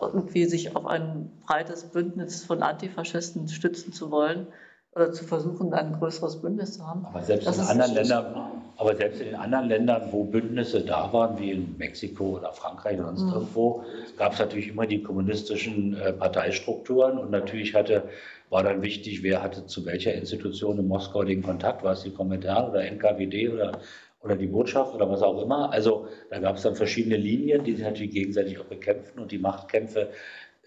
irgendwie 0.00 0.44
sich 0.44 0.76
auf 0.76 0.86
ein 0.86 1.30
breites 1.46 1.84
Bündnis 1.84 2.44
von 2.44 2.62
Antifaschisten 2.62 3.48
stützen 3.48 3.92
zu 3.92 4.10
wollen 4.10 4.46
oder 4.94 5.12
zu 5.12 5.24
versuchen, 5.24 5.72
ein 5.72 5.94
größeres 5.94 6.42
Bündnis 6.42 6.74
zu 6.74 6.86
haben. 6.86 7.06
Aber 7.06 7.22
selbst, 7.22 7.46
in 7.46 7.60
anderen, 7.60 7.94
Ländern, 7.94 8.62
aber 8.76 8.94
selbst 8.94 9.20
in 9.22 9.34
anderen 9.34 9.68
Ländern, 9.68 10.08
wo 10.10 10.24
Bündnisse 10.24 10.82
da 10.82 11.12
waren, 11.12 11.38
wie 11.38 11.50
in 11.52 11.76
Mexiko 11.78 12.36
oder 12.38 12.52
Frankreich 12.52 12.98
oder 12.98 13.08
sonst 13.08 13.22
mhm. 13.22 13.32
irgendwo, 13.32 13.84
gab 14.18 14.34
es 14.34 14.38
natürlich 14.38 14.68
immer 14.68 14.86
die 14.86 15.02
kommunistischen 15.02 15.96
äh, 15.96 16.12
Parteistrukturen 16.12 17.18
und 17.18 17.30
natürlich 17.30 17.74
hatte, 17.74 18.04
war 18.50 18.62
dann 18.62 18.82
wichtig, 18.82 19.22
wer 19.22 19.42
hatte 19.42 19.66
zu 19.66 19.86
welcher 19.86 20.12
Institution 20.12 20.78
in 20.78 20.86
Moskau 20.86 21.24
den 21.24 21.42
Kontakt, 21.42 21.82
war 21.82 21.92
es 21.92 22.02
die 22.02 22.12
Kommentare 22.12 22.70
oder 22.70 22.84
NKWD 22.84 23.48
oder 23.48 23.78
oder 24.22 24.36
die 24.36 24.46
Botschaft 24.46 24.94
oder 24.94 25.10
was 25.10 25.22
auch 25.22 25.40
immer. 25.42 25.72
Also 25.72 26.06
da 26.30 26.38
gab 26.38 26.56
es 26.56 26.62
dann 26.62 26.76
verschiedene 26.76 27.16
Linien, 27.16 27.64
die 27.64 27.74
sich 27.74 27.84
natürlich 27.84 28.12
gegenseitig 28.12 28.58
auch 28.58 28.64
bekämpften 28.64 29.20
und 29.20 29.32
die 29.32 29.38
Machtkämpfe 29.38 30.10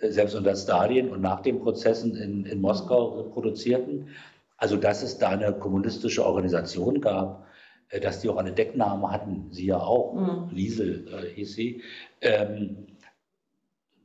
äh, 0.01 0.09
selbst 0.09 0.35
unter 0.35 0.55
Stalin 0.55 1.09
und 1.09 1.21
nach 1.21 1.41
den 1.41 1.59
Prozessen 1.59 2.15
in, 2.15 2.45
in 2.45 2.61
Moskau 2.61 3.23
produzierten. 3.33 4.09
Also 4.57 4.77
dass 4.77 5.03
es 5.03 5.17
da 5.17 5.29
eine 5.29 5.53
kommunistische 5.53 6.25
Organisation 6.25 7.01
gab, 7.01 7.45
äh, 7.89 7.99
dass 7.99 8.21
die 8.21 8.29
auch 8.29 8.37
eine 8.37 8.51
Deckname 8.51 9.11
hatten, 9.11 9.47
sie 9.51 9.67
ja 9.67 9.79
auch, 9.79 10.13
mhm. 10.13 10.49
Liesel 10.55 11.07
äh, 11.07 11.33
hieß 11.33 11.55
sie, 11.55 11.81
ähm, 12.21 12.87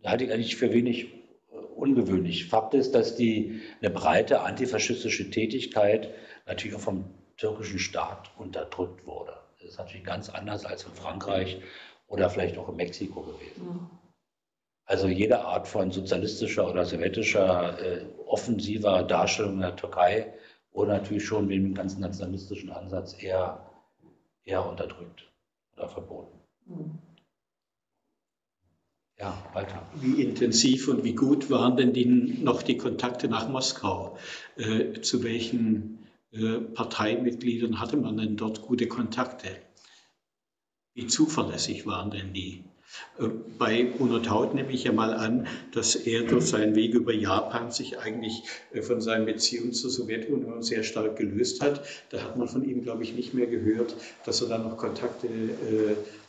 halte 0.04 0.24
ich 0.24 0.32
eigentlich 0.32 0.56
für 0.56 0.72
wenig 0.72 1.12
äh, 1.52 1.56
ungewöhnlich. 1.56 2.46
Fakt 2.46 2.74
ist, 2.74 2.94
dass 2.94 3.16
die 3.16 3.60
eine 3.80 3.90
breite 3.90 4.42
antifaschistische 4.42 5.30
Tätigkeit 5.30 6.10
natürlich 6.46 6.76
auch 6.76 6.80
vom 6.80 7.04
türkischen 7.40 7.78
Staat 7.78 8.30
unterdrückt 8.36 9.06
wurde. 9.06 9.32
Das 9.58 9.70
ist 9.70 9.78
natürlich 9.78 10.04
ganz 10.04 10.28
anders 10.28 10.64
als 10.66 10.84
in 10.84 10.92
Frankreich 10.92 11.60
oder 12.06 12.28
vielleicht 12.28 12.58
auch 12.58 12.68
in 12.68 12.76
Mexiko 12.76 13.22
gewesen. 13.22 13.66
Mhm. 13.66 13.90
Also 14.84 15.08
jede 15.08 15.40
Art 15.44 15.68
von 15.68 15.90
sozialistischer 15.90 16.68
oder 16.68 16.84
sowjetischer 16.84 17.78
äh, 17.80 18.04
offensiver 18.26 19.04
Darstellung 19.04 19.60
der 19.60 19.76
Türkei 19.76 20.34
wurde 20.72 20.90
natürlich 20.90 21.24
schon 21.24 21.46
mit 21.46 21.56
dem 21.56 21.74
ganzen 21.74 22.00
nationalistischen 22.00 22.70
Ansatz 22.70 23.20
eher, 23.22 23.70
eher 24.44 24.66
unterdrückt 24.66 25.30
oder 25.76 25.88
verboten. 25.88 26.38
Mhm. 26.66 26.98
Ja, 29.18 29.36
weiter. 29.52 29.86
Wie 29.94 30.22
intensiv 30.22 30.88
und 30.88 31.04
wie 31.04 31.14
gut 31.14 31.50
waren 31.50 31.76
denn 31.76 31.92
die, 31.92 32.06
noch 32.06 32.62
die 32.62 32.78
Kontakte 32.78 33.28
nach 33.28 33.48
Moskau? 33.48 34.16
Äh, 34.56 35.02
zu 35.02 35.22
welchen 35.22 35.99
Parteimitgliedern 36.32 37.80
hatte 37.80 37.96
man 37.96 38.16
denn 38.16 38.36
dort 38.36 38.62
gute 38.62 38.86
Kontakte? 38.86 39.48
Wie 40.94 41.06
zuverlässig 41.06 41.86
waren 41.86 42.10
denn 42.10 42.32
die? 42.32 42.64
Äh, 43.18 43.28
bei 43.58 43.84
Bruno 43.84 44.18
Taut 44.18 44.54
nehme 44.54 44.72
ich 44.72 44.84
ja 44.84 44.92
mal 44.92 45.14
an, 45.14 45.46
dass 45.72 45.94
er 45.94 46.24
durch 46.24 46.46
seinen 46.46 46.74
Weg 46.74 46.94
über 46.94 47.12
Japan 47.12 47.70
sich 47.70 47.98
eigentlich 47.98 48.42
äh, 48.72 48.82
von 48.82 49.00
seinen 49.00 49.26
Beziehungen 49.26 49.72
zur 49.72 49.90
Sowjetunion 49.90 50.62
sehr 50.62 50.82
stark 50.82 51.16
gelöst 51.16 51.62
hat. 51.62 51.82
Da 52.10 52.22
hat 52.22 52.36
man 52.36 52.48
von 52.48 52.64
ihm, 52.64 52.82
glaube 52.82 53.02
ich, 53.04 53.14
nicht 53.14 53.34
mehr 53.34 53.46
gehört, 53.46 53.94
dass 54.24 54.42
er 54.42 54.48
dann 54.48 54.64
noch 54.64 54.76
Kontakte 54.76 55.28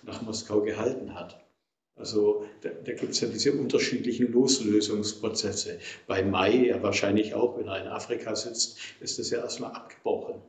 nach 0.04 0.22
Moskau 0.22 0.62
gehalten 0.62 1.16
hat. 1.16 1.41
Also 2.02 2.46
da, 2.62 2.70
da 2.70 2.94
gibt 2.94 3.12
es 3.12 3.22
ja 3.22 3.28
diese 3.28 3.54
unterschiedlichen 3.54 4.32
Loslösungsprozesse. 4.32 5.78
Bei 6.08 6.24
Mai 6.24 6.66
ja 6.66 6.82
wahrscheinlich 6.82 7.36
auch, 7.36 7.60
wenn 7.60 7.68
er 7.68 7.80
in 7.80 7.88
Afrika 7.88 8.36
sitzt, 8.36 8.80
ist 9.02 9.20
das 9.20 9.30
ja 9.30 9.38
erstmal 9.38 9.72
abgebrochen. 9.74 10.42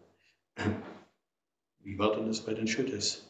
Wie 1.80 1.98
war 1.98 2.16
denn 2.16 2.26
das 2.26 2.40
bei 2.40 2.54
den 2.54 2.66
Schüttes? 2.66 3.28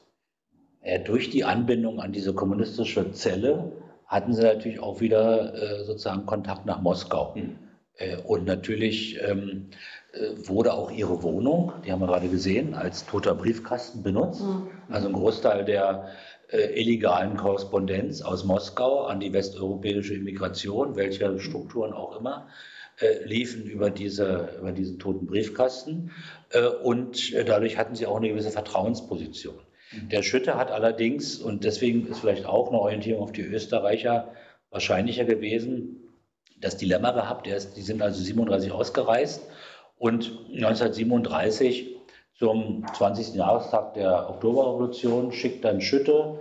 Ja, 0.85 0.99
durch 0.99 1.31
die 1.31 1.43
Anbindung 1.43 1.99
an 2.01 2.13
diese 2.13 2.33
kommunistische 2.33 3.11
Zelle 3.11 3.73
hatten 4.07 4.35
sie 4.35 4.43
natürlich 4.43 4.79
auch 4.79 5.01
wieder 5.01 5.55
äh, 5.55 5.85
sozusagen 5.85 6.25
Kontakt 6.25 6.65
nach 6.65 6.81
Moskau. 6.81 7.35
Mhm. 7.35 7.59
Äh, 7.97 8.19
und 8.19 8.45
natürlich 8.45 9.21
ähm, 9.21 9.71
äh, 10.13 10.47
wurde 10.47 10.75
auch 10.75 10.93
ihre 10.93 11.25
Wohnung, 11.25 11.73
die 11.85 11.91
haben 11.91 12.01
wir 12.01 12.07
gerade 12.07 12.29
gesehen, 12.29 12.75
als 12.75 13.05
toter 13.07 13.35
Briefkasten 13.35 14.05
benutzt. 14.05 14.43
Mhm. 14.43 14.69
Also 14.91 15.09
ein 15.09 15.15
Großteil 15.15 15.65
der 15.65 16.05
äh, 16.05 16.11
illegalen 16.59 17.37
Korrespondenz 17.37 18.23
aus 18.23 18.45
Moskau 18.45 19.05
an 19.05 19.21
die 19.21 19.33
westeuropäische 19.33 20.15
Immigration, 20.15 20.97
welche 20.97 21.39
Strukturen 21.41 21.93
auch 21.93 22.19
immer, 22.19 22.49
äh, 23.01 23.25
liefen 23.25 23.65
über, 23.65 23.91
diese, 23.91 24.51
über 24.59 24.73
diesen 24.73 24.99
toten 24.99 25.27
Briefkasten. 25.27 26.11
Äh, 26.51 26.67
und 26.67 27.33
dadurch 27.47 27.79
hatten 27.79 27.95
sie 27.95 28.07
auch 28.07 28.17
eine 28.17 28.29
gewisse 28.29 28.51
Vertrauensposition. 28.51 29.59
Der 30.11 30.23
Schütte 30.23 30.57
hat 30.57 30.71
allerdings, 30.71 31.37
und 31.37 31.65
deswegen 31.65 32.07
ist 32.07 32.21
vielleicht 32.21 32.47
auch 32.47 32.69
eine 32.69 32.79
Orientierung 32.79 33.23
auf 33.23 33.33
die 33.33 33.43
Österreicher 33.43 34.33
wahrscheinlicher 34.71 35.25
gewesen, 35.25 35.99
das 36.61 36.77
Dilemma 36.77 37.11
gehabt, 37.11 37.47
die 37.47 37.83
sind 37.83 38.01
also 38.01 38.23
37 38.23 38.73
ausgereist 38.73 39.43
und 39.99 40.33
1937 40.49 41.92
zum 42.43 42.85
20. 42.93 43.37
Jahrestag 43.37 43.95
der 43.95 44.29
Oktoberrevolution 44.29 45.31
schickt 45.31 45.65
dann 45.65 45.81
Schütte 45.81 46.41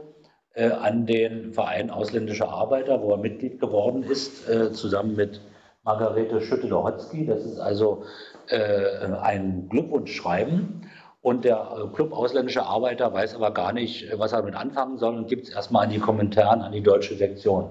äh, 0.56 0.72
an 0.72 1.06
den 1.06 1.54
Verein 1.54 1.92
ausländischer 1.92 2.50
Arbeiter, 2.50 3.04
wo 3.04 3.12
er 3.12 3.18
Mitglied 3.18 3.60
geworden 3.60 4.02
ist, 4.02 4.50
äh, 4.50 4.72
zusammen 4.72 5.16
mit 5.16 5.42
Margarete 5.84 6.42
Schütte-Dohotzky. 6.42 7.28
Das 7.28 7.46
ist 7.46 7.60
also 7.60 8.04
äh, 8.48 9.06
ein 9.22 9.68
Glückwunschschreiben. 9.70 10.90
Und 11.22 11.46
der 11.46 11.88
Club 11.94 12.14
ausländischer 12.14 12.66
Arbeiter 12.66 13.14
weiß 13.14 13.36
aber 13.36 13.52
gar 13.52 13.72
nicht, 13.72 14.08
was 14.18 14.32
er 14.32 14.40
damit 14.40 14.56
anfangen 14.56 14.98
soll 14.98 15.16
und 15.16 15.28
gibt 15.28 15.50
es 15.50 15.54
erstmal 15.54 15.86
an 15.86 15.92
die 15.92 16.00
Kommentaren 16.00 16.64
an 16.64 16.72
die 16.72 16.82
deutsche 16.82 17.14
Sektion. 17.14 17.70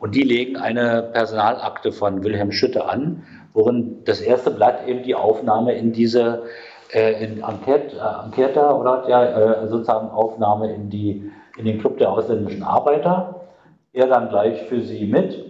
Und 0.00 0.14
die 0.14 0.22
legen 0.22 0.56
eine 0.56 1.02
Personalakte 1.02 1.92
von 1.92 2.24
Wilhelm 2.24 2.52
Schütte 2.52 2.88
an, 2.88 3.24
worin 3.52 4.02
das 4.06 4.22
erste 4.22 4.50
Blatt 4.50 4.88
eben 4.88 5.02
die 5.02 5.14
Aufnahme 5.14 5.74
in 5.74 5.92
diese 5.92 6.44
äh, 6.92 7.24
in 7.24 7.42
Enquete, 7.42 7.96
äh, 7.96 8.24
Enquete 8.24 8.60
oder 8.60 9.04
ja, 9.08 9.24
äh, 9.24 9.68
sozusagen 9.68 10.10
Aufnahme 10.10 10.72
in, 10.72 10.90
die, 10.90 11.30
in 11.56 11.64
den 11.64 11.80
Club 11.80 11.98
der 11.98 12.10
ausländischen 12.10 12.62
Arbeiter. 12.62 13.46
Er 13.92 14.06
dann 14.06 14.28
gleich 14.28 14.62
für 14.68 14.80
sie 14.80 15.06
mit. 15.06 15.44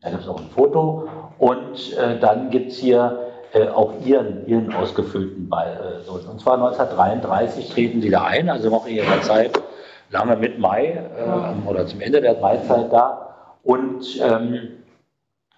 Da 0.00 0.10
gibt 0.10 0.22
es 0.22 0.28
auch 0.28 0.40
ein 0.40 0.50
Foto. 0.50 1.08
Und 1.38 1.96
äh, 1.96 2.18
dann 2.18 2.50
gibt 2.50 2.72
es 2.72 2.78
hier 2.78 3.18
äh, 3.52 3.68
auch 3.68 3.94
ihren, 4.04 4.46
ihren 4.46 4.72
ausgefüllten 4.74 5.48
Ball. 5.48 6.02
Äh, 6.06 6.10
und 6.10 6.40
zwar 6.40 6.54
1933 6.54 7.70
treten 7.70 8.00
sie 8.00 8.10
da 8.10 8.24
ein, 8.24 8.48
also 8.48 8.70
noch 8.70 8.86
in 8.86 8.96
ihrer 8.96 9.20
Zeit 9.22 9.60
lange 10.10 10.36
mit 10.36 10.58
Mai 10.58 11.02
oder 11.66 11.86
zum 11.86 12.00
Ende 12.00 12.20
der 12.20 12.40
Maizeit 12.40 12.92
da. 12.92 13.56
Und 13.62 14.20
ähm, 14.22 14.77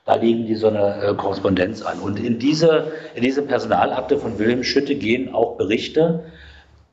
da 0.05 0.15
legen 0.15 0.47
die 0.47 0.55
so 0.55 0.69
eine 0.69 1.03
äh, 1.03 1.15
Korrespondenz 1.15 1.83
an. 1.83 2.01
Und 2.01 2.19
in 2.19 2.39
diese, 2.39 2.93
in 3.15 3.23
diese 3.23 3.43
Personalakte 3.43 4.19
von 4.19 4.39
Wilhelm 4.39 4.65
Schütte 4.65 4.95
gehen 4.95 5.35
auch 5.35 5.57
Berichte 5.57 6.25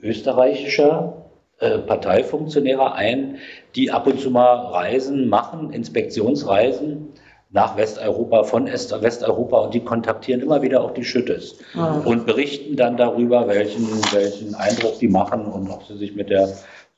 österreichischer 0.02 1.26
äh, 1.60 1.80
Parteifunktionäre 1.80 2.94
ein, 2.94 3.38
die 3.76 3.92
ab 3.92 4.08
und 4.08 4.20
zu 4.20 4.30
mal 4.30 4.68
Reisen 4.68 5.30
machen, 5.30 5.72
Inspektionsreisen 5.72 7.08
nach 7.50 7.78
Westeuropa, 7.78 8.44
von 8.44 8.68
Westeuropa 8.68 9.62
und 9.62 9.74
die 9.74 9.80
kontaktieren 9.80 10.42
immer 10.42 10.62
wieder 10.62 10.84
auch 10.84 10.92
die 10.92 11.06
Schüttes 11.06 11.58
ah. 11.76 12.02
und 12.04 12.26
berichten 12.26 12.76
dann 12.76 12.98
darüber, 12.98 13.48
welchen, 13.48 13.88
welchen 14.12 14.54
Eindruck 14.54 15.00
die 15.00 15.08
machen 15.08 15.46
und 15.46 15.70
ob 15.70 15.84
sie 15.86 15.98
sich 15.98 16.14
mit 16.14 16.30
der 16.30 16.50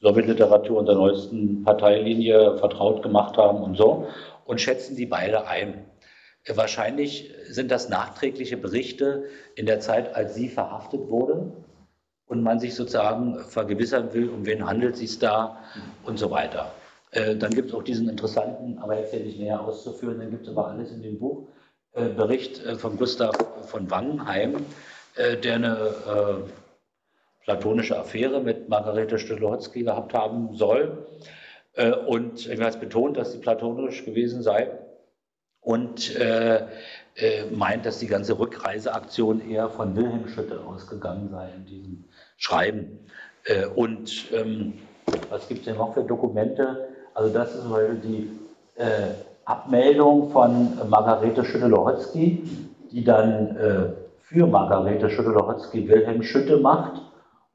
Sowjetliteratur 0.02 0.80
und 0.80 0.88
der 0.88 0.95
neuesten 0.95 1.64
Parteilinie 1.64 2.57
vertraut 2.57 3.03
gemacht 3.03 3.38
haben 3.38 3.61
und 3.61 3.77
so 3.77 4.07
und 4.45 4.60
schätzen 4.60 4.95
die 4.95 5.06
beide 5.06 5.48
ein. 5.48 5.86
Wahrscheinlich 6.48 7.32
sind 7.49 7.70
das 7.70 7.90
nachträgliche 7.90 8.57
Berichte 8.57 9.26
in 9.56 9.66
der 9.66 9.80
Zeit, 9.80 10.16
als 10.16 10.36
sie 10.36 10.49
verhaftet 10.49 11.10
wurde 11.10 11.52
und 12.28 12.44
man 12.44 12.60
sich 12.60 12.76
sozusagen 12.76 13.40
vergewissern 13.40 14.14
will, 14.14 14.30
um 14.30 14.45
wen 14.45 14.66
handelt 14.66 14.94
es 14.94 14.99
sich 14.99 15.20
da 15.20 15.57
und 16.06 16.18
so 16.18 16.32
weiter. 16.32 16.72
Äh, 17.11 17.36
dann 17.36 17.52
gibt 17.52 17.70
es 17.70 17.76
auch 17.76 17.84
diesen 17.84 18.07
interessanten, 18.07 18.78
aber 18.80 18.99
jetzt 18.99 19.14
ja 19.14 19.20
nicht 19.20 19.40
näher 19.40 19.61
auszuführen, 19.61 20.20
dann 20.20 20.30
gibt 20.30 20.44
es 20.44 20.49
aber 20.49 20.68
alles 20.68 20.91
in 20.91 21.02
dem 21.02 21.18
Buch, 21.18 21.48
äh, 21.94 22.10
Bericht 22.10 22.64
äh, 22.66 22.76
von 22.76 22.98
Gustav 22.98 23.36
von 23.68 23.90
Wangenheim, 23.90 24.66
der 25.44 25.56
eine 25.56 26.45
platonische 27.44 27.98
Affäre 27.98 28.40
mit 28.40 28.70
Margarete 28.70 29.20
Stolotzki 29.20 29.84
gehabt 29.84 30.14
haben 30.14 30.56
soll. 30.56 31.07
Und 32.07 32.48
habe 32.48 32.78
betont, 32.78 33.18
dass 33.18 33.34
sie 33.34 33.40
platonisch 33.40 34.06
gewesen 34.06 34.44
sei. 34.44 34.70
Und 35.61 36.15
äh, 36.15 36.65
äh, 37.15 37.45
meint, 37.52 37.86
dass 37.86 37.99
die 37.99 38.07
ganze 38.07 38.40
Rückreiseaktion 38.40 39.48
eher 39.49 39.69
von 39.69 39.95
Wilhelm 39.95 40.27
Schütte 40.27 40.61
ausgegangen 40.61 41.30
sei 41.30 41.49
in 41.56 41.65
diesem 41.65 42.03
Schreiben. 42.38 42.99
Äh, 43.44 43.65
und 43.65 44.31
ähm, 44.34 44.73
was 45.30 45.48
gibt 45.48 45.61
es 45.61 45.65
denn 45.65 45.77
noch 45.77 45.94
für 45.94 46.03
Dokumente? 46.03 46.90
Also 47.14 47.34
das 47.34 47.56
ist 47.56 47.65
die 48.03 48.30
äh, 48.76 48.86
Abmeldung 49.45 50.30
von 50.31 50.77
Margarete 50.90 51.44
Schütte-Lohotzky, 51.44 52.44
die 52.91 53.03
dann 53.03 53.57
äh, 53.57 53.94
für 54.22 54.45
Margarete 54.48 55.10
Schütte-Lohotzky 55.10 55.88
Wilhelm 55.90 56.23
Schütte 56.23 56.57
macht. 56.57 57.02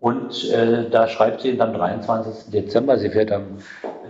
Und 0.01 0.51
äh, 0.53 0.91
da 0.91 1.09
schreibt 1.09 1.41
sie 1.41 1.59
am 1.59 1.73
23. 1.73 2.51
Dezember, 2.51 2.99
sie 2.99 3.09
fährt 3.09 3.33
an 3.33 3.59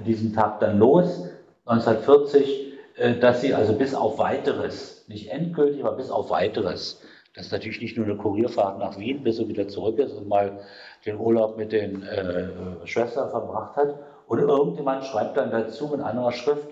diesem 0.04 0.34
Tag 0.34 0.58
dann 0.58 0.78
los, 0.78 1.28
1940, 1.66 2.42
äh, 2.42 2.73
dass 3.20 3.40
sie 3.40 3.54
also 3.54 3.72
bis 3.72 3.94
auf 3.94 4.18
weiteres, 4.18 5.04
nicht 5.08 5.30
endgültig, 5.30 5.84
aber 5.84 5.96
bis 5.96 6.10
auf 6.10 6.30
weiteres, 6.30 7.00
das 7.34 7.46
ist 7.46 7.52
natürlich 7.52 7.80
nicht 7.80 7.96
nur 7.96 8.06
eine 8.06 8.16
Kurierfahrt 8.16 8.78
nach 8.78 8.96
Wien, 8.96 9.24
bis 9.24 9.38
sie 9.38 9.48
wieder 9.48 9.66
zurück 9.66 9.98
ist 9.98 10.12
und 10.12 10.28
mal 10.28 10.60
den 11.04 11.18
Urlaub 11.18 11.56
mit 11.56 11.72
den 11.72 12.04
äh, 12.04 12.86
Schwestern 12.86 13.30
verbracht 13.30 13.76
hat. 13.76 13.98
Und 14.26 14.38
irgendjemand 14.38 15.04
schreibt 15.04 15.36
dann 15.36 15.50
dazu 15.50 15.92
in 15.92 16.00
anderer 16.00 16.32
Schrift, 16.32 16.68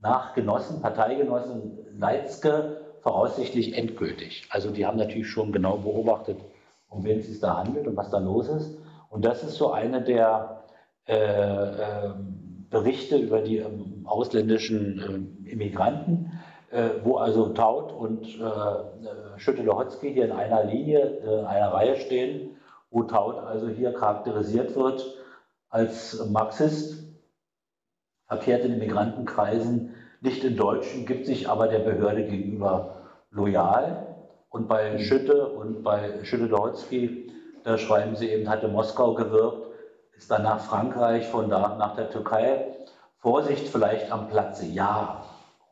nach 0.00 0.34
Genossen, 0.34 0.82
Parteigenossen 0.82 1.78
Leitzke 1.96 2.80
voraussichtlich 3.00 3.76
endgültig. 3.76 4.46
Also 4.50 4.70
die 4.70 4.84
haben 4.84 4.98
natürlich 4.98 5.28
schon 5.28 5.52
genau 5.52 5.78
beobachtet, 5.78 6.38
um 6.88 7.04
wen 7.04 7.20
es 7.20 7.28
sich 7.28 7.40
da 7.40 7.56
handelt 7.56 7.86
und 7.86 7.96
was 7.96 8.10
da 8.10 8.18
los 8.18 8.48
ist. 8.48 8.76
Und 9.10 9.24
das 9.24 9.42
ist 9.42 9.54
so 9.54 9.72
eine 9.72 10.02
der 10.02 10.62
äh, 11.06 11.14
äh, 11.14 12.12
Berichte 12.72 13.18
über 13.18 13.42
die 13.42 13.58
ähm, 13.58 14.04
ausländischen 14.04 15.36
äh, 15.46 15.50
Immigranten, 15.50 16.32
äh, 16.70 16.88
wo 17.04 17.18
also 17.18 17.50
Taut 17.50 17.92
und 17.92 18.26
äh, 18.40 18.42
äh, 18.42 19.38
Schütte-Lohotzky 19.38 20.12
hier 20.14 20.24
in 20.24 20.32
einer 20.32 20.64
Linie, 20.64 21.00
in 21.00 21.44
einer 21.44 21.68
Reihe 21.68 21.96
stehen, 21.96 22.56
wo 22.90 23.02
Taut 23.04 23.38
also 23.38 23.68
hier 23.68 23.92
charakterisiert 23.92 24.74
wird 24.74 25.04
als 25.68 26.26
Marxist, 26.30 27.04
verkehrt 28.26 28.64
in 28.64 28.74
Immigrantenkreisen, 28.74 29.94
nicht 30.22 30.42
in 30.42 30.56
Deutschen, 30.56 31.04
gibt 31.04 31.26
sich 31.26 31.48
aber 31.48 31.68
der 31.68 31.80
Behörde 31.80 32.24
gegenüber 32.24 33.02
loyal. 33.30 34.06
Und 34.48 34.68
bei 34.68 34.98
Schütte 34.98 35.48
und 35.48 35.82
bei 35.82 36.24
Schütte-Dohotzky, 36.24 37.32
da 37.64 37.76
schreiben 37.76 38.16
sie 38.16 38.28
eben, 38.28 38.48
hatte 38.48 38.68
Moskau 38.68 39.14
gewirkt, 39.14 39.71
ist 40.22 40.30
dann 40.30 40.44
nach 40.44 40.60
Frankreich, 40.60 41.26
von 41.26 41.50
da 41.50 41.76
nach 41.76 41.96
der 41.96 42.08
Türkei. 42.08 42.64
Vorsicht 43.18 43.68
vielleicht 43.68 44.12
am 44.12 44.28
Platze, 44.28 44.66
ja, 44.66 45.24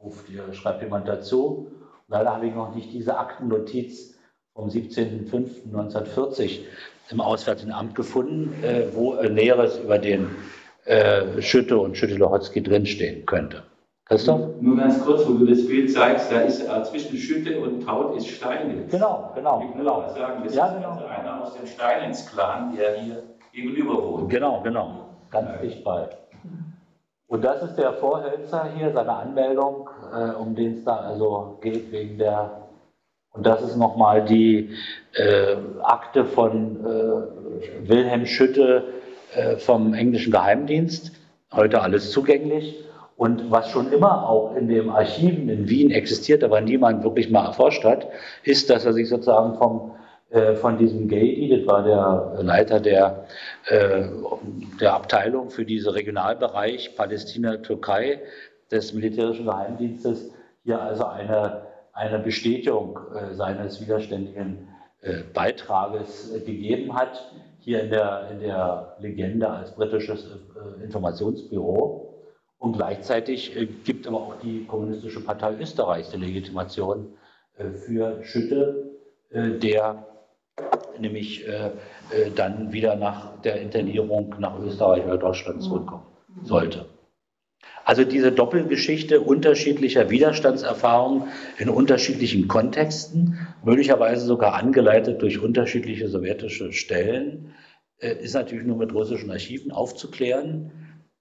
ruft 0.02 0.28
ihr, 0.28 0.52
schreibt 0.54 0.82
jemand 0.82 1.06
dazu. 1.06 1.70
leider 2.08 2.34
habe 2.34 2.48
ich 2.48 2.54
noch 2.54 2.74
nicht 2.74 2.92
diese 2.92 3.16
Aktennotiz 3.16 4.18
vom 4.52 4.68
17.05.1940 4.68 6.62
im 7.10 7.20
Auswärtigen 7.20 7.70
Amt 7.70 7.94
gefunden, 7.94 8.52
äh, 8.64 8.86
wo 8.92 9.14
äh, 9.14 9.28
Näheres 9.30 9.78
über 9.78 9.98
den 9.98 10.30
äh, 10.84 11.40
Schütte 11.40 11.78
und 11.78 11.96
Schütte-Lohotzky 11.96 12.60
drinstehen 12.60 13.26
könnte. 13.26 13.62
Christoph? 14.06 14.60
Nur 14.60 14.76
ganz 14.76 15.00
kurz, 15.04 15.28
wo 15.28 15.34
du 15.34 15.46
das 15.46 15.64
Bild 15.64 15.92
zeigst, 15.92 16.32
da 16.32 16.40
ist 16.40 16.62
äh, 16.62 16.82
zwischen 16.82 17.16
Schütte 17.16 17.60
und 17.60 17.84
Taut 17.84 18.16
ist 18.16 18.26
Steinitz. 18.26 18.90
Genau, 18.90 19.30
genau. 19.36 19.60
Ich 19.60 19.68
will 19.76 19.84
genau. 19.84 20.12
sagen, 20.12 20.42
das 20.44 20.54
ja, 20.56 20.66
ist 20.66 20.74
genau. 20.74 20.90
also 20.90 21.06
einer 21.06 21.40
aus 21.40 21.54
dem 21.54 21.66
Steinitz-Clan, 21.66 22.74
der 22.76 23.00
hier 23.00 23.22
gegenüber 23.52 24.02
wohnt. 24.02 24.30
Genau, 24.30 24.60
genau. 24.62 25.06
Ganz 25.30 25.60
dicht 25.60 25.84
bei. 25.84 26.08
Und 27.28 27.44
das 27.44 27.62
ist 27.62 27.76
der 27.76 27.92
Vorhölzer 27.94 28.70
hier, 28.76 28.92
seine 28.92 29.12
Anmeldung, 29.12 29.88
äh, 30.12 30.32
um 30.32 30.54
den 30.54 30.78
es 30.78 30.84
da 30.84 30.96
also 30.96 31.58
geht, 31.60 31.92
wegen 31.92 32.18
der. 32.18 32.68
Und 33.32 33.46
das 33.46 33.62
ist 33.62 33.76
nochmal 33.76 34.24
die 34.24 34.70
äh, 35.14 35.56
Akte 35.82 36.24
von 36.24 36.84
äh, 36.84 37.88
Wilhelm 37.88 38.26
Schütte 38.26 38.82
äh, 39.34 39.56
vom 39.58 39.94
englischen 39.94 40.32
Geheimdienst, 40.32 41.12
heute 41.52 41.80
alles 41.82 42.10
zugänglich. 42.10 42.84
Und 43.16 43.50
was 43.50 43.70
schon 43.70 43.92
immer 43.92 44.28
auch 44.28 44.56
in 44.56 44.66
den 44.66 44.90
Archiven 44.90 45.48
in 45.48 45.68
Wien 45.68 45.90
existiert, 45.90 46.42
aber 46.42 46.60
niemand 46.60 47.04
wirklich 47.04 47.30
mal 47.30 47.44
erforscht 47.44 47.84
hat, 47.84 48.08
ist, 48.42 48.70
dass 48.70 48.86
er 48.86 48.92
sich 48.92 49.08
sozusagen 49.08 49.56
vom, 49.58 49.92
von 50.60 50.78
diesem 50.78 51.08
Gady, 51.08 51.48
das 51.48 51.66
war 51.66 51.82
der 51.82 52.42
Leiter 52.42 52.78
der, 52.78 53.26
äh, 53.66 54.04
der 54.80 54.94
Abteilung 54.94 55.50
für 55.50 55.64
diesen 55.64 55.90
Regionalbereich 55.90 56.94
Palästina-Türkei 56.94 58.20
des 58.70 58.92
militärischen 58.92 59.46
Geheimdienstes, 59.46 60.30
hier 60.62 60.80
also 60.80 61.04
eine, 61.06 61.66
eine 61.92 62.18
Bestätigung 62.20 62.98
äh, 63.14 63.34
seines 63.34 63.80
widerständigen 63.80 64.68
äh, 65.02 65.22
Beitrages 65.34 66.32
äh, 66.32 66.40
gegeben 66.40 66.94
hat 66.94 67.32
hier 67.60 67.82
in 67.82 67.90
der, 67.90 68.30
in 68.30 68.40
der 68.40 68.96
Legende 69.00 69.48
als 69.48 69.74
britisches 69.74 70.24
äh, 70.24 70.84
Informationsbüro. 70.84 72.14
Und 72.58 72.76
gleichzeitig 72.76 73.56
äh, 73.56 73.66
gibt 73.66 74.06
aber 74.06 74.18
auch 74.18 74.34
die 74.42 74.64
Kommunistische 74.66 75.20
Partei 75.20 75.54
Österreichs 75.58 76.10
die 76.10 76.18
Legitimation 76.18 77.14
äh, 77.56 77.70
für 77.70 78.22
Schütte, 78.22 78.90
äh, 79.30 79.58
der 79.58 80.06
nämlich 80.98 81.46
äh, 81.46 81.66
äh, 82.10 82.30
dann 82.34 82.72
wieder 82.72 82.96
nach 82.96 83.40
der 83.42 83.60
Internierung 83.60 84.34
nach 84.38 84.58
Österreich 84.58 85.04
oder 85.04 85.18
Deutschland 85.18 85.62
zurückkommen 85.62 86.06
sollte. 86.42 86.86
Also 87.84 88.04
diese 88.04 88.30
Doppelgeschichte 88.30 89.20
unterschiedlicher 89.20 90.10
Widerstandserfahrungen 90.10 91.24
in 91.58 91.68
unterschiedlichen 91.68 92.46
Kontexten, 92.46 93.38
möglicherweise 93.64 94.24
sogar 94.26 94.54
angeleitet 94.54 95.22
durch 95.22 95.40
unterschiedliche 95.40 96.08
sowjetische 96.08 96.72
Stellen, 96.72 97.54
äh, 97.98 98.14
ist 98.14 98.34
natürlich 98.34 98.66
nur 98.66 98.76
mit 98.76 98.94
russischen 98.94 99.30
Archiven 99.30 99.72
aufzuklären, 99.72 100.72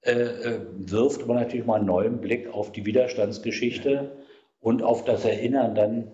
äh, 0.02 0.12
äh, 0.12 0.60
wirft 0.78 1.24
aber 1.24 1.36
natürlich 1.36 1.66
mal 1.66 1.78
einen 1.78 1.88
neuen 1.88 2.22
Blick 2.22 2.54
auf 2.54 2.72
die 2.72 2.86
Widerstandsgeschichte 2.86 4.12
und 4.60 4.84
auf 4.84 5.06
das 5.06 5.26
Erinnern 5.26 5.76
dann 5.76 6.12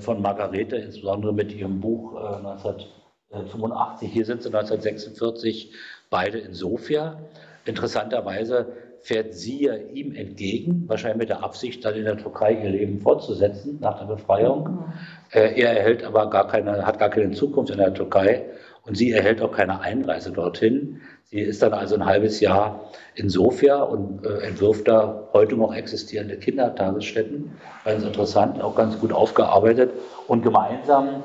von 0.00 0.20
Margarete, 0.20 0.76
insbesondere 0.76 1.32
mit 1.32 1.52
ihrem 1.52 1.80
Buch 1.80 2.14
1985. 2.16 4.12
Hier 4.12 4.24
sind 4.24 4.42
sie 4.42 4.48
1946 4.48 5.72
beide 6.10 6.38
in 6.38 6.52
Sofia. 6.52 7.18
Interessanterweise 7.64 8.72
fährt 9.02 9.34
sie 9.34 9.64
ja 9.64 9.74
ihm 9.74 10.14
entgegen, 10.14 10.84
wahrscheinlich 10.86 11.18
mit 11.18 11.28
der 11.30 11.42
Absicht, 11.42 11.84
dann 11.84 11.94
in 11.94 12.04
der 12.04 12.18
Türkei 12.18 12.52
ihr 12.52 12.70
Leben 12.70 13.00
fortzusetzen 13.00 13.78
nach 13.80 13.98
der 13.98 14.06
Befreiung. 14.06 14.64
Mhm. 14.64 14.84
Äh, 15.32 15.60
er 15.60 15.76
erhält 15.76 16.04
aber 16.04 16.28
gar 16.28 16.46
keine, 16.48 16.86
hat 16.86 16.98
gar 16.98 17.10
keine 17.10 17.30
Zukunft 17.30 17.70
in 17.70 17.78
der 17.78 17.94
Türkei 17.94 18.46
und 18.90 18.96
sie 18.96 19.12
erhält 19.12 19.40
auch 19.40 19.52
keine 19.52 19.82
Einreise 19.82 20.32
dorthin. 20.32 21.00
Sie 21.26 21.38
ist 21.38 21.62
dann 21.62 21.74
also 21.74 21.94
ein 21.94 22.06
halbes 22.06 22.40
Jahr 22.40 22.90
in 23.14 23.28
Sofia 23.28 23.80
und 23.84 24.26
äh, 24.26 24.40
entwirft 24.40 24.88
da 24.88 25.28
heute 25.32 25.54
noch 25.54 25.72
existierende 25.72 26.36
Kindertagesstätten. 26.36 27.52
Ganz 27.84 28.02
interessant, 28.02 28.60
auch 28.60 28.74
ganz 28.74 28.98
gut 28.98 29.12
aufgearbeitet. 29.12 29.92
Und 30.26 30.42
gemeinsam 30.42 31.22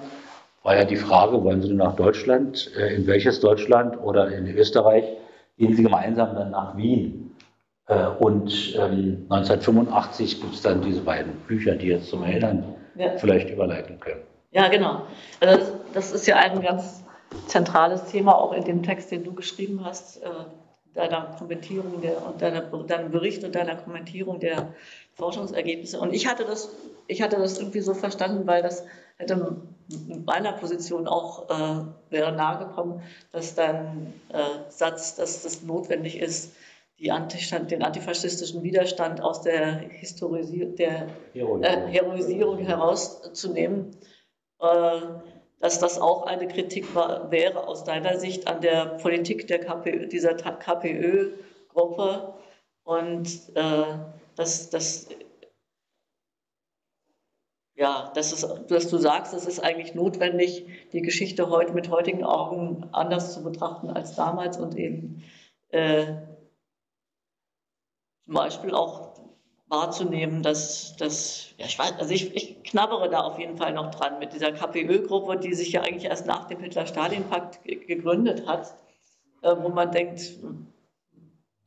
war 0.62 0.78
ja 0.78 0.86
die 0.86 0.96
Frage, 0.96 1.44
wollen 1.44 1.64
Sie 1.64 1.74
nach 1.74 1.96
Deutschland, 1.96 2.70
äh, 2.78 2.94
in 2.94 3.08
welches 3.08 3.40
Deutschland 3.40 4.00
oder 4.00 4.28
in 4.28 4.46
Österreich, 4.56 5.06
gehen 5.58 5.76
Sie 5.76 5.82
gemeinsam 5.82 6.36
dann 6.36 6.52
nach 6.52 6.78
Wien. 6.78 7.36
Äh, 7.88 8.10
und 8.20 8.76
ähm, 8.76 9.26
1985 9.30 10.40
gibt 10.40 10.54
es 10.54 10.62
dann 10.62 10.84
diese 10.84 11.02
beiden 11.02 11.32
Bücher, 11.48 11.74
die 11.74 11.88
jetzt 11.88 12.10
zum 12.10 12.22
Erinnern 12.22 12.76
ja. 12.94 13.18
vielleicht 13.18 13.50
überleiten 13.50 14.00
können. 14.00 14.22
Ja, 14.52 14.68
genau. 14.68 15.08
Also 15.40 15.58
das, 15.58 15.74
das, 15.96 16.12
ist 16.12 16.28
ja 16.28 16.36
ein 16.36 16.62
ganz 16.62 17.05
zentrales 17.48 18.06
Thema, 18.06 18.36
auch 18.36 18.54
in 18.54 18.64
dem 18.64 18.84
Text, 18.84 19.12
den 19.12 19.24
du 19.24 19.34
geschrieben 19.34 19.84
hast, 19.84 20.22
äh, 20.24 20.30
deiner 20.94 21.36
Kommentierung 21.38 22.02
der, 22.02 22.26
und 22.26 22.42
deiner, 22.42 22.62
deinem 22.62 23.12
Bericht 23.12 23.44
und 23.44 23.54
deiner 23.54 23.76
Kommentierung 23.76 24.40
der 24.40 24.74
Forschungsergebnisse. 25.16 26.00
Und 26.00 26.14
ich 26.14 26.28
hatte 26.28 26.46
das, 26.46 26.70
ich 27.08 27.22
hatte 27.22 27.38
das 27.38 27.60
irgendwie 27.60 27.82
so 27.82 27.94
verstanden, 27.94 28.48
weil 28.48 28.62
das 28.62 28.84
hätte 29.18 29.58
meiner 30.26 30.54
Position 30.54 31.08
auch 31.08 31.50
äh, 31.50 31.86
wäre 32.10 32.32
nahegekommen, 32.32 33.02
dass 33.32 33.56
dein 33.56 34.14
äh, 34.30 34.70
Satz, 34.70 35.16
dass 35.16 35.44
das 35.44 35.64
notwendig 35.64 36.20
ist, 36.20 36.54
Antistand, 37.10 37.72
den 37.72 37.84
antifaschistischen 37.84 38.64
Widerstand 38.64 39.22
aus 39.22 39.42
der, 39.42 39.80
Historisi 39.90 40.66
der 40.78 41.08
äh, 41.34 41.88
Heroisierung 41.88 42.60
herauszunehmen, 42.60 43.92
äh, 44.62 45.02
dass 45.60 45.80
das 45.80 46.00
auch 46.00 46.24
eine 46.24 46.48
Kritik 46.48 46.94
war, 46.96 47.32
wäre 47.32 47.68
aus 47.68 47.84
deiner 47.84 48.20
Sicht 48.20 48.48
an 48.48 48.62
der 48.62 48.98
Politik 49.02 49.48
der 49.48 49.60
KPÖ, 49.60 50.08
dieser 50.08 50.36
KPÖ-Gruppe 50.36 52.36
und 52.84 53.28
äh, 53.56 53.98
dass, 54.36 54.70
dass, 54.70 55.08
ja, 57.76 58.12
dass, 58.14 58.32
es, 58.32 58.48
dass 58.68 58.90
du 58.90 58.98
sagst, 58.98 59.34
es 59.34 59.46
ist 59.46 59.60
eigentlich 59.60 59.96
notwendig, 59.96 60.90
die 60.92 61.02
Geschichte 61.02 61.50
heute 61.50 61.74
mit 61.74 61.90
heutigen 61.90 62.24
Augen 62.24 62.90
anders 62.92 63.34
zu 63.34 63.44
betrachten 63.44 63.90
als 63.90 64.16
damals 64.16 64.58
und 64.58 64.78
eben 64.78 65.24
äh, 65.70 66.06
zum 68.26 68.34
Beispiel 68.34 68.74
auch 68.74 69.25
wahrzunehmen, 69.68 70.44
dass, 70.44 70.96
dass 70.98 71.48
ja, 71.58 71.66
ich, 71.66 71.78
weiß, 71.78 71.94
also 72.00 72.14
ich, 72.14 72.36
ich 72.36 72.64
knabbere 72.64 73.10
da 73.10 73.22
auf 73.22 73.40
jeden 73.40 73.58
Fall 73.58 73.74
noch 73.74 73.92
dran 73.92 74.20
mit 74.20 74.34
dieser 74.34 74.52
KPÖ-Gruppe, 74.52 75.38
die 75.38 75.54
sich 75.54 75.72
ja 75.72 75.82
eigentlich 75.82 76.06
erst 76.06 76.28
nach 76.28 76.46
dem 76.46 76.60
Hitler-Stalin-Pakt 76.60 77.64
gegründet 77.64 78.48
hat, 78.48 78.76
äh, 79.42 79.56
wo 79.58 79.70
man 79.70 79.92
denkt, 79.92 80.22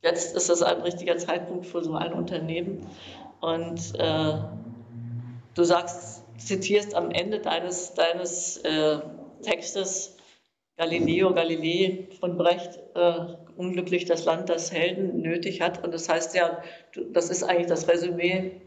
jetzt 0.01 0.35
ist 0.35 0.49
das 0.49 0.61
ein 0.61 0.81
richtiger 0.81 1.17
Zeitpunkt 1.17 1.65
für 1.65 1.83
so 1.83 1.93
ein 1.95 2.13
Unternehmen. 2.13 2.87
Und 3.41 3.95
äh, 3.99 4.37
du 5.55 5.63
sagst, 5.63 6.23
zitierst 6.37 6.95
am 6.95 7.11
Ende 7.11 7.39
deines, 7.39 7.93
deines 7.93 8.57
äh, 8.57 8.99
Textes 9.41 10.15
Galileo 10.77 11.33
Galilei 11.33 12.07
von 12.21 12.37
Brecht, 12.37 12.79
äh, 12.95 13.35
unglücklich 13.59 14.05
das 14.05 14.23
Land, 14.23 14.49
das 14.49 14.71
Helden 14.71 15.21
nötig 15.21 15.61
hat. 15.61 15.83
Und 15.83 15.93
das 15.93 16.07
heißt 16.07 16.33
ja, 16.33 16.63
das 17.11 17.29
ist 17.29 17.43
eigentlich 17.43 17.67
das 17.67 17.89
Resümee 17.89 18.61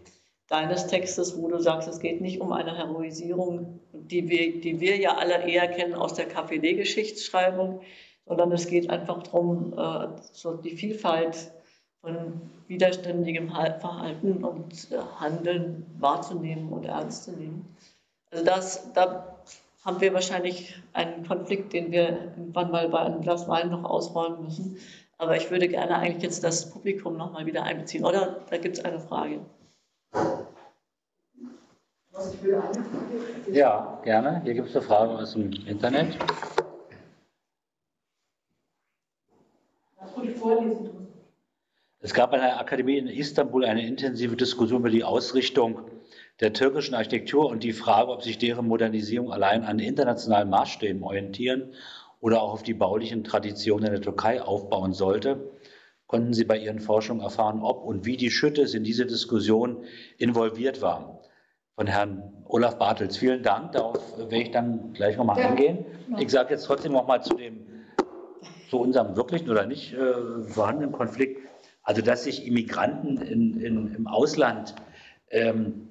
deines 0.49 0.87
Textes, 0.87 1.41
wo 1.41 1.49
du 1.49 1.59
sagst, 1.59 1.89
es 1.89 1.99
geht 1.99 2.21
nicht 2.21 2.43
um 2.43 2.53
eine 2.53 2.77
Heroisierung, 2.77 3.81
die 3.93 4.29
wir, 4.29 4.61
die 4.61 4.81
wir 4.81 4.99
ja 4.99 5.17
alle 5.17 5.49
eher 5.49 5.67
kennen 5.69 5.95
aus 5.95 6.13
der 6.13 6.27
KPD-Geschichtsschreibung, 6.27 7.81
sondern 8.27 8.53
es 8.53 8.67
geht 8.67 8.91
einfach 8.91 9.23
darum, 9.23 9.73
äh, 9.73 10.09
so 10.33 10.57
die 10.57 10.77
Vielfalt 10.77 11.53
von 12.03 12.43
widerständigem 12.69 13.49
Verhalten 13.49 14.45
und 14.45 14.91
äh, 14.91 14.99
Handeln 15.19 15.87
wahrzunehmen 15.99 16.71
und 16.71 16.85
ernst 16.85 17.25
zu 17.25 17.33
nehmen. 17.33 17.77
Also 18.31 18.45
das, 18.45 18.93
da 18.93 19.43
haben 19.85 20.01
wir 20.01 20.15
wahrscheinlich 20.15 20.81
einen 20.93 21.27
Konflikt, 21.27 21.73
den 21.73 21.91
wir 21.91 22.09
irgendwann 22.37 22.71
mal 22.71 22.89
bei 22.89 23.01
einem 23.01 23.21
Glas 23.21 23.49
Wein 23.49 23.71
noch 23.71 23.85
ausräumen 23.85 24.45
müssen. 24.45 24.79
Aber 25.19 25.37
ich 25.37 25.51
würde 25.51 25.69
gerne 25.69 25.97
eigentlich 25.97 26.23
jetzt 26.23 26.45
das 26.45 26.71
Publikum 26.71 27.17
noch 27.17 27.33
mal 27.33 27.47
wieder 27.47 27.65
einbeziehen. 27.65 28.05
Oder 28.05 28.41
da 28.49 28.59
gibt 28.59 28.79
es 28.79 28.85
eine 28.85 29.01
Frage. 29.01 29.41
Ja, 33.51 34.01
gerne. 34.05 34.43
Hier 34.45 34.55
gibt 34.55 34.69
es 34.69 34.77
eine 34.77 34.85
Frage 34.85 35.13
aus 35.15 35.33
dem 35.33 35.53
Internet. 35.67 36.17
Es 42.01 42.13
gab 42.15 42.33
an 42.33 42.41
der 42.41 42.61
Akademie 42.61 42.99
in 42.99 43.07
Istanbul 43.07 43.65
eine 43.65 43.87
intensive 43.87 44.37
Diskussion 44.37 44.81
über 44.81 44.91
die 44.91 45.05
Ausrichtung 45.05 45.83
der 46.43 46.53
türkischen 46.53 46.97
Architektur 46.97 47.47
und 47.47 47.63
die 47.63 47.73
Frage, 47.73 48.11
ob 48.11 48.23
sich 48.23 48.37
deren 48.37 48.67
Modernisierung 48.67 49.33
allein 49.33 49.63
an 49.63 49.79
internationalen 49.79 50.51
Maßstäben 50.51 51.03
orientieren 51.05 51.73
oder 52.21 52.43
auch 52.43 52.53
auf 52.53 52.63
die 52.65 52.75
baulichen 52.75 53.23
Traditionen 53.23 53.93
der 53.93 54.01
Türkei 54.01 54.43
aufbauen 54.43 54.93
sollte, 54.93 55.53
konnten 56.09 56.35
Sie 56.35 56.45
bei 56.45 56.59
Ihren 56.59 56.81
Forschungen 56.81 57.23
erfahren, 57.23 57.63
ob 57.63 57.85
und 57.85 58.05
wie 58.05 58.17
die 58.17 58.31
Schüttes 58.31 58.75
in 58.75 58.83
diese 58.83 59.07
Diskussion 59.07 59.85
involviert 60.19 60.83
war. 60.83 61.21
Von 61.77 61.87
Herrn 61.87 62.45
Olaf 62.45 62.77
Bartels. 62.77 63.17
Vielen 63.17 63.43
Dank. 63.45 63.73
Darauf 63.73 64.19
werde 64.19 64.43
ich 64.43 64.51
dann 64.51 64.93
gleich 64.93 65.17
nochmal 65.17 65.39
ja. 65.39 65.49
eingehen. 65.49 65.87
Ich 66.19 66.31
sage 66.31 66.51
jetzt 66.51 66.65
trotzdem 66.65 66.93
nochmal 66.93 67.23
zu 67.23 67.35
dem, 67.35 67.67
zu 68.69 68.81
unserem 68.81 69.17
wirklichen 69.17 69.49
oder 69.49 69.65
nicht 69.65 69.95
äh, 69.95 70.43
vorhandenen 70.43 70.93
Konflikt. 70.93 71.41
Also, 71.85 72.03
dass 72.03 72.25
sich 72.25 72.47
Immigranten 72.47 73.17
in, 73.23 73.61
in, 73.61 73.95
im 73.95 74.07
Ausland 74.07 74.75
ähm, 75.31 75.89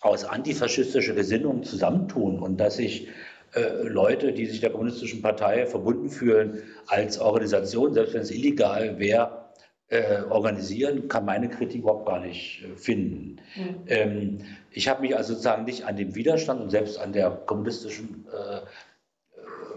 aus 0.00 0.24
antifaschistischer 0.24 1.14
Gesinnung 1.14 1.62
zusammentun 1.62 2.38
und 2.38 2.58
dass 2.58 2.76
sich 2.76 3.08
äh, 3.54 3.82
Leute, 3.82 4.32
die 4.32 4.46
sich 4.46 4.60
der 4.60 4.70
Kommunistischen 4.70 5.22
Partei 5.22 5.66
verbunden 5.66 6.10
fühlen, 6.10 6.62
als 6.86 7.18
Organisation, 7.18 7.94
selbst 7.94 8.14
wenn 8.14 8.22
es 8.22 8.30
illegal 8.30 8.98
wäre, 8.98 9.46
äh, 9.88 10.22
organisieren, 10.28 11.08
kann 11.08 11.24
meine 11.24 11.48
Kritik 11.48 11.82
überhaupt 11.82 12.06
gar 12.06 12.20
nicht 12.20 12.64
äh, 12.64 12.76
finden. 12.76 13.36
Mhm. 13.54 13.74
Ähm, 13.86 14.38
ich 14.70 14.88
habe 14.88 15.02
mich 15.02 15.16
also 15.16 15.32
sozusagen 15.32 15.64
nicht 15.64 15.84
an 15.84 15.96
dem 15.96 16.14
Widerstand 16.14 16.60
und 16.60 16.70
selbst 16.70 16.98
an 16.98 17.12
der 17.12 17.30
kommunistischen 17.30 18.26
äh, 18.32 18.60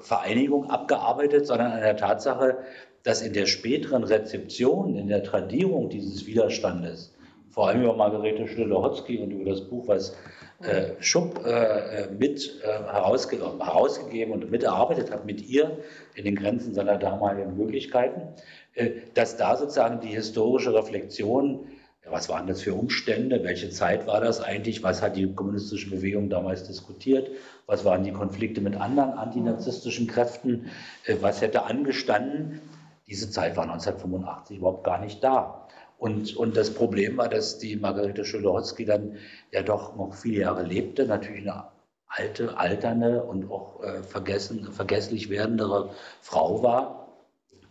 Vereinigung 0.01 0.69
abgearbeitet, 0.69 1.45
sondern 1.45 1.71
an 1.71 1.81
der 1.81 1.97
Tatsache, 1.97 2.57
dass 3.03 3.21
in 3.21 3.33
der 3.33 3.45
späteren 3.45 4.03
Rezeption, 4.03 4.95
in 4.95 5.07
der 5.07 5.23
Tradierung 5.23 5.89
dieses 5.89 6.25
Widerstandes 6.25 7.13
vor 7.51 7.67
allem 7.67 7.83
über 7.83 7.95
Margarete 7.95 8.47
Stülle-Hotzky 8.47 9.19
und 9.19 9.31
über 9.31 9.49
das 9.49 9.61
Buch, 9.61 9.87
was 9.87 10.15
äh, 10.61 11.01
Schupp 11.01 11.45
äh, 11.45 12.07
mit 12.17 12.61
äh, 12.63 12.67
herausge 12.67 13.37
herausgegeben 13.37 14.33
und 14.33 14.51
miterarbeitet 14.51 15.11
hat 15.11 15.25
mit 15.25 15.47
ihr 15.47 15.77
in 16.15 16.25
den 16.25 16.35
Grenzen 16.35 16.73
seiner 16.73 16.97
damaligen 16.97 17.55
Möglichkeiten, 17.55 18.33
äh, 18.73 18.91
dass 19.13 19.37
da 19.37 19.55
sozusagen 19.55 20.01
die 20.01 20.09
historische 20.09 20.73
Reflexion, 20.73 21.67
ja, 22.03 22.11
was 22.11 22.27
waren 22.27 22.47
das 22.47 22.61
für 22.61 22.73
Umstände, 22.73 23.43
welche 23.43 23.69
Zeit 23.69 24.05
war 24.05 24.19
das 24.19 24.41
eigentlich, 24.41 24.83
was 24.83 25.01
hat 25.01 25.15
die 25.15 25.33
kommunistische 25.33 25.89
Bewegung 25.89 26.29
damals 26.29 26.67
diskutiert, 26.67 27.29
was 27.65 27.85
waren 27.85 28.03
die 28.03 28.11
Konflikte 28.11 28.59
mit 28.59 28.75
anderen 28.75 29.11
antinazistischen 29.11 30.07
Kräften, 30.07 30.69
äh, 31.05 31.15
was 31.21 31.41
hätte 31.41 31.63
angestanden, 31.63 32.61
diese 33.07 33.31
Zeit 33.31 33.57
war 33.57 33.63
1985 33.63 34.57
überhaupt 34.57 34.83
gar 34.83 34.99
nicht 34.99 35.23
da. 35.23 35.67
Und, 35.99 36.35
und 36.37 36.55
das 36.55 36.73
Problem 36.73 37.17
war, 37.17 37.27
dass 37.27 37.59
die 37.59 37.75
Margarete 37.75 38.23
Schulowski 38.23 38.85
dann 38.85 39.17
ja 39.51 39.61
doch 39.61 39.97
noch 39.97 40.15
viele 40.15 40.39
Jahre 40.39 40.63
lebte, 40.63 41.05
natürlich 41.05 41.41
eine 41.41 41.65
alte, 42.07 42.57
alternde 42.57 43.23
und 43.23 43.51
auch 43.51 43.83
äh, 43.83 44.01
vergessen, 44.01 44.71
vergesslich 44.71 45.29
werdendere 45.29 45.89
Frau 46.21 46.63
war, 46.63 47.17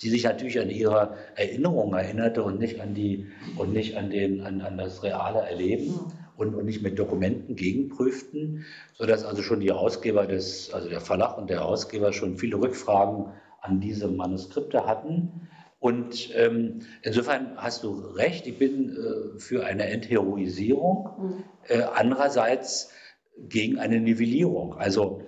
die 0.02 0.10
sich 0.10 0.24
natürlich 0.24 0.60
an 0.60 0.68
ihre 0.68 1.16
Erinnerungen 1.36 1.98
erinnerte 1.98 2.42
und 2.42 2.60
nicht 2.60 2.80
an, 2.80 2.94
die, 2.94 3.26
und 3.56 3.72
nicht 3.72 3.96
an, 3.96 4.10
den, 4.10 4.42
an, 4.42 4.60
an 4.60 4.76
das 4.76 5.02
reale 5.02 5.40
Erleben 5.40 5.98
und, 6.36 6.54
und 6.54 6.66
nicht 6.66 6.82
mit 6.82 6.98
Dokumenten 6.98 7.56
gegenprüften, 7.56 8.66
sodass 8.92 9.24
also 9.24 9.42
schon 9.42 9.60
die 9.60 9.72
Ausgeber 9.72 10.26
des, 10.26 10.72
also 10.72 10.90
der 10.90 11.00
Verlag 11.00 11.38
und 11.38 11.48
der 11.48 11.64
Ausgeber 11.64 12.12
schon 12.12 12.36
viele 12.36 12.60
Rückfragen 12.60 13.32
an 13.62 13.80
diese 13.80 14.06
Manuskripte 14.06 14.86
hatten. 14.86 15.48
Und 15.80 16.30
ähm, 16.34 16.80
insofern 17.02 17.52
hast 17.56 17.84
du 17.84 17.92
recht, 17.92 18.46
ich 18.46 18.58
bin 18.58 18.90
äh, 18.90 19.38
für 19.38 19.64
eine 19.64 19.88
Entheroisierung, 19.88 21.08
mhm. 21.18 21.44
äh, 21.68 21.82
andererseits 21.82 22.90
gegen 23.36 23.78
eine 23.78 24.00
Nivellierung. 24.00 24.74
Also 24.74 25.22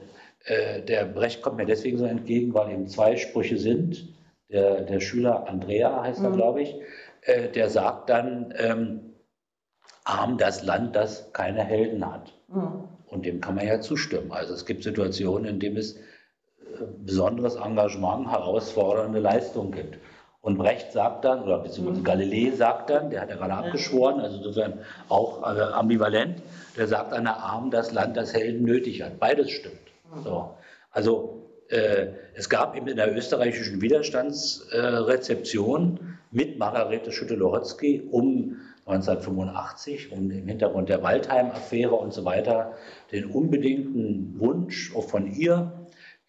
äh, 0.44 0.82
der 0.82 1.05
Brecht 1.05 1.43
kommt 1.43 1.56
mir 1.56 1.66
deswegen 1.66 1.98
so 1.98 2.05
entgegen, 2.05 2.52
weil 2.55 2.72
eben 2.72 2.89
zwei 2.89 3.16
Sprüche 3.16 3.59
sind. 3.59 4.09
Der, 4.48 4.81
der 4.81 4.98
Schüler 4.98 5.48
Andrea 5.48 6.02
heißt 6.02 6.22
er, 6.22 6.31
mhm. 6.31 6.36
glaube 6.36 6.62
ich, 6.62 6.74
äh, 7.22 7.48
der 7.48 7.70
sagt 7.70 8.10
dann, 8.10 8.52
ähm, 8.56 9.14
arm 10.05 10.39
das 10.39 10.64
Land, 10.64 10.97
das 10.97 11.32
keine 11.32 11.62
Helden 11.62 12.05
hat. 12.10 12.32
Mhm. 12.48 12.89
Und 13.06 13.27
dem 13.27 13.40
kann 13.40 13.55
man 13.55 13.66
ja 13.66 13.81
zustimmen. 13.81 14.32
Also 14.32 14.55
es 14.55 14.66
gibt 14.66 14.82
Situationen, 14.82 15.44
in 15.47 15.60
denen 15.60 15.77
es 15.77 15.97
äh, 15.97 16.01
besonderes 16.98 17.56
Engagement, 17.56 18.31
herausfordernde 18.31 19.20
Leistungen 19.20 19.72
gibt. 19.72 19.98
Und 20.43 20.57
Brecht 20.57 20.93
sagt 20.93 21.27
dann, 21.27 21.43
oder 21.43 21.59
beziehungsweise 21.59 22.01
mhm. 22.01 22.05
Galilei 22.05 22.51
sagt 22.57 22.89
dann, 22.89 23.11
der 23.11 23.21
hat 23.21 23.29
ja 23.29 23.37
gerade 23.37 23.53
abgeschworen, 23.53 24.21
also 24.21 24.39
insofern 24.39 24.79
auch 25.09 25.43
äh, 25.43 25.61
ambivalent, 25.61 26.41
der 26.77 26.87
sagt, 26.87 27.12
an 27.12 27.25
der 27.25 27.37
Arm 27.37 27.71
das 27.71 27.93
Land, 27.93 28.17
das 28.17 28.33
Helden 28.33 28.65
nötig 28.65 29.03
hat. 29.03 29.21
Beides 29.21 29.51
stimmt. 29.51 29.77
Mhm. 30.15 30.23
So. 30.23 30.55
Also 30.91 31.43
äh, 31.69 32.07
es 32.35 32.49
gab 32.49 32.75
eben 32.75 32.89
in 32.89 32.97
der 32.97 33.15
österreichischen 33.15 33.83
Widerstandsrezeption 33.83 35.99
äh, 35.99 36.01
mit 36.31 36.59
Margarete 36.59 37.12
Schütte-Lorotzky 37.12 38.09
um 38.11 38.57
1985, 38.87 40.11
um 40.11 40.31
im 40.31 40.47
Hintergrund 40.47 40.89
der 40.89 41.03
Waldheim-Affäre 41.03 41.95
und 41.95 42.15
so 42.15 42.25
weiter, 42.25 42.79
den 43.12 43.27
unbedingten 43.27 44.41
Wunsch 44.41 44.97
auch 44.97 45.07
von 45.09 45.31
ihr, 45.31 45.80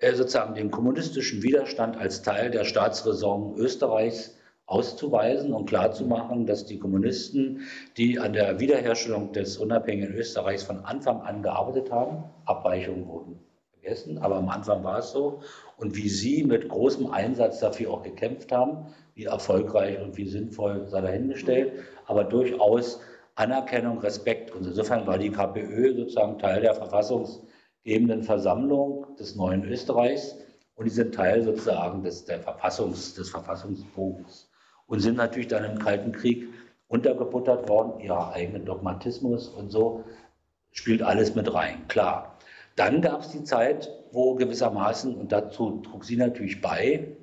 sozusagen 0.02 0.56
den 0.56 0.72
kommunistischen 0.72 1.44
Widerstand 1.44 1.98
als 1.98 2.22
Teil 2.22 2.49
der 2.52 2.64
Staatsräson 2.64 3.56
Österreichs 3.57 4.38
auszuweisen 4.65 5.53
und 5.53 5.68
klarzumachen, 5.68 6.45
dass 6.45 6.65
die 6.65 6.80
Kommunisten, 6.80 7.61
die 7.98 8.19
an 8.19 8.34
der 8.34 8.60
Wiederherstellung 8.60 9.34
des 9.34 9.57
unabhängigen 9.57 10.14
Österreichs 10.15 10.64
von 10.64 10.86
Anfang 10.86 11.22
an 11.22 11.44
gearbeitet 11.44 11.91
haben, 11.91 12.23
Abweichungen 12.45 13.07
wurden 13.07 13.40
vergessen, 13.82 14.18
aber 14.19 14.36
am 14.36 14.49
Anfang 14.49 14.84
war 14.84 14.99
es 14.99 15.11
so, 15.11 15.41
und 15.78 15.95
wie 15.95 16.10
sie 16.10 16.44
mit 16.44 16.69
großem 16.69 17.11
Einsatz 17.11 17.60
dafür 17.60 17.91
auch 17.91 18.03
gekämpft 18.03 18.52
haben, 18.52 18.94
wie 19.15 19.26
erfolgreich 19.26 19.99
und 19.99 20.18
wie 20.18 20.28
sinnvoll 20.28 20.88
sei 20.88 21.02
dahingestellt, 21.02 21.73
aber 22.06 22.23
durchaus 22.23 23.02
Anerkennung, 23.36 23.99
Respekt. 23.99 24.52
Und 24.52 24.65
insofern 24.65 25.07
war 25.07 25.18
die 25.18 25.32
KPÖ 25.32 25.95
sozusagen 25.95 26.38
Teil 26.38 26.61
der 26.61 26.76
Verfassungs- 26.76 27.40
gebenden 27.84 28.24
Versammlung 28.24 29.16
des 29.18 29.36
neuen 29.36 29.64
Österreichs 29.66 30.36
und 30.76 30.86
die 30.86 30.91
sind 30.91 31.16
Teil 31.16 31.44
sozusagen 31.44 32.03
des, 32.03 32.26
der 32.26 32.40
Verfassungs, 32.40 33.16
des 33.16 33.30
Verfassungsbogens 33.30 34.49
und 34.88 34.99
sind 34.99 35.18
natürlich 35.18 35.48
dann 35.48 35.64
im 35.64 35.80
Kalten 35.80 36.12
Krieg 36.12 36.48
untergebuttert 36.88 37.70
worden, 37.70 37.99
ihr 38.02 38.18
eigenen 38.18 38.66
Dogmatismus 38.66 39.48
und 39.48 39.72
so 39.72 40.03
spielt 40.72 41.02
alles 41.02 41.36
mit 41.36 41.53
rein, 41.53 41.88
klar. 41.88 42.38
Dann 42.76 43.02
gab 43.02 43.22
es 43.22 43.30
die 43.30 43.44
Zeit, 43.44 43.90
wo 44.12 44.36
gewissermaßen, 44.36 45.16
und 45.16 45.32
dazu 45.32 45.82
trug 45.82 46.06
sie 46.06 46.16
natürlich 46.16 46.62
bei, 46.62 47.16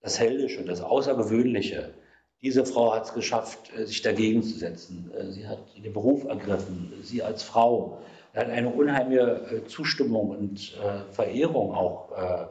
das 0.00 0.18
Heldische, 0.18 0.64
das 0.64 0.80
Außergewöhnliche, 0.80 1.94
Diese 2.42 2.66
Frau 2.66 2.92
hat 2.92 3.04
es 3.04 3.14
geschafft, 3.14 3.70
äh, 3.76 3.86
sich 3.86 4.02
dagegen 4.02 4.42
zu 4.42 4.58
setzen. 4.58 5.12
Äh, 5.14 5.30
sie 5.30 5.46
hat 5.46 5.60
den 5.76 5.92
Beruf 5.92 6.24
ergriffen. 6.24 6.92
Sie 7.02 7.22
als 7.22 7.44
Frau 7.44 8.02
hat 8.34 8.48
eine 8.48 8.70
unheimliche 8.70 9.64
Zustimmung 9.66 10.30
und 10.30 10.78
Verehrung 11.10 11.74
auch 11.74 12.48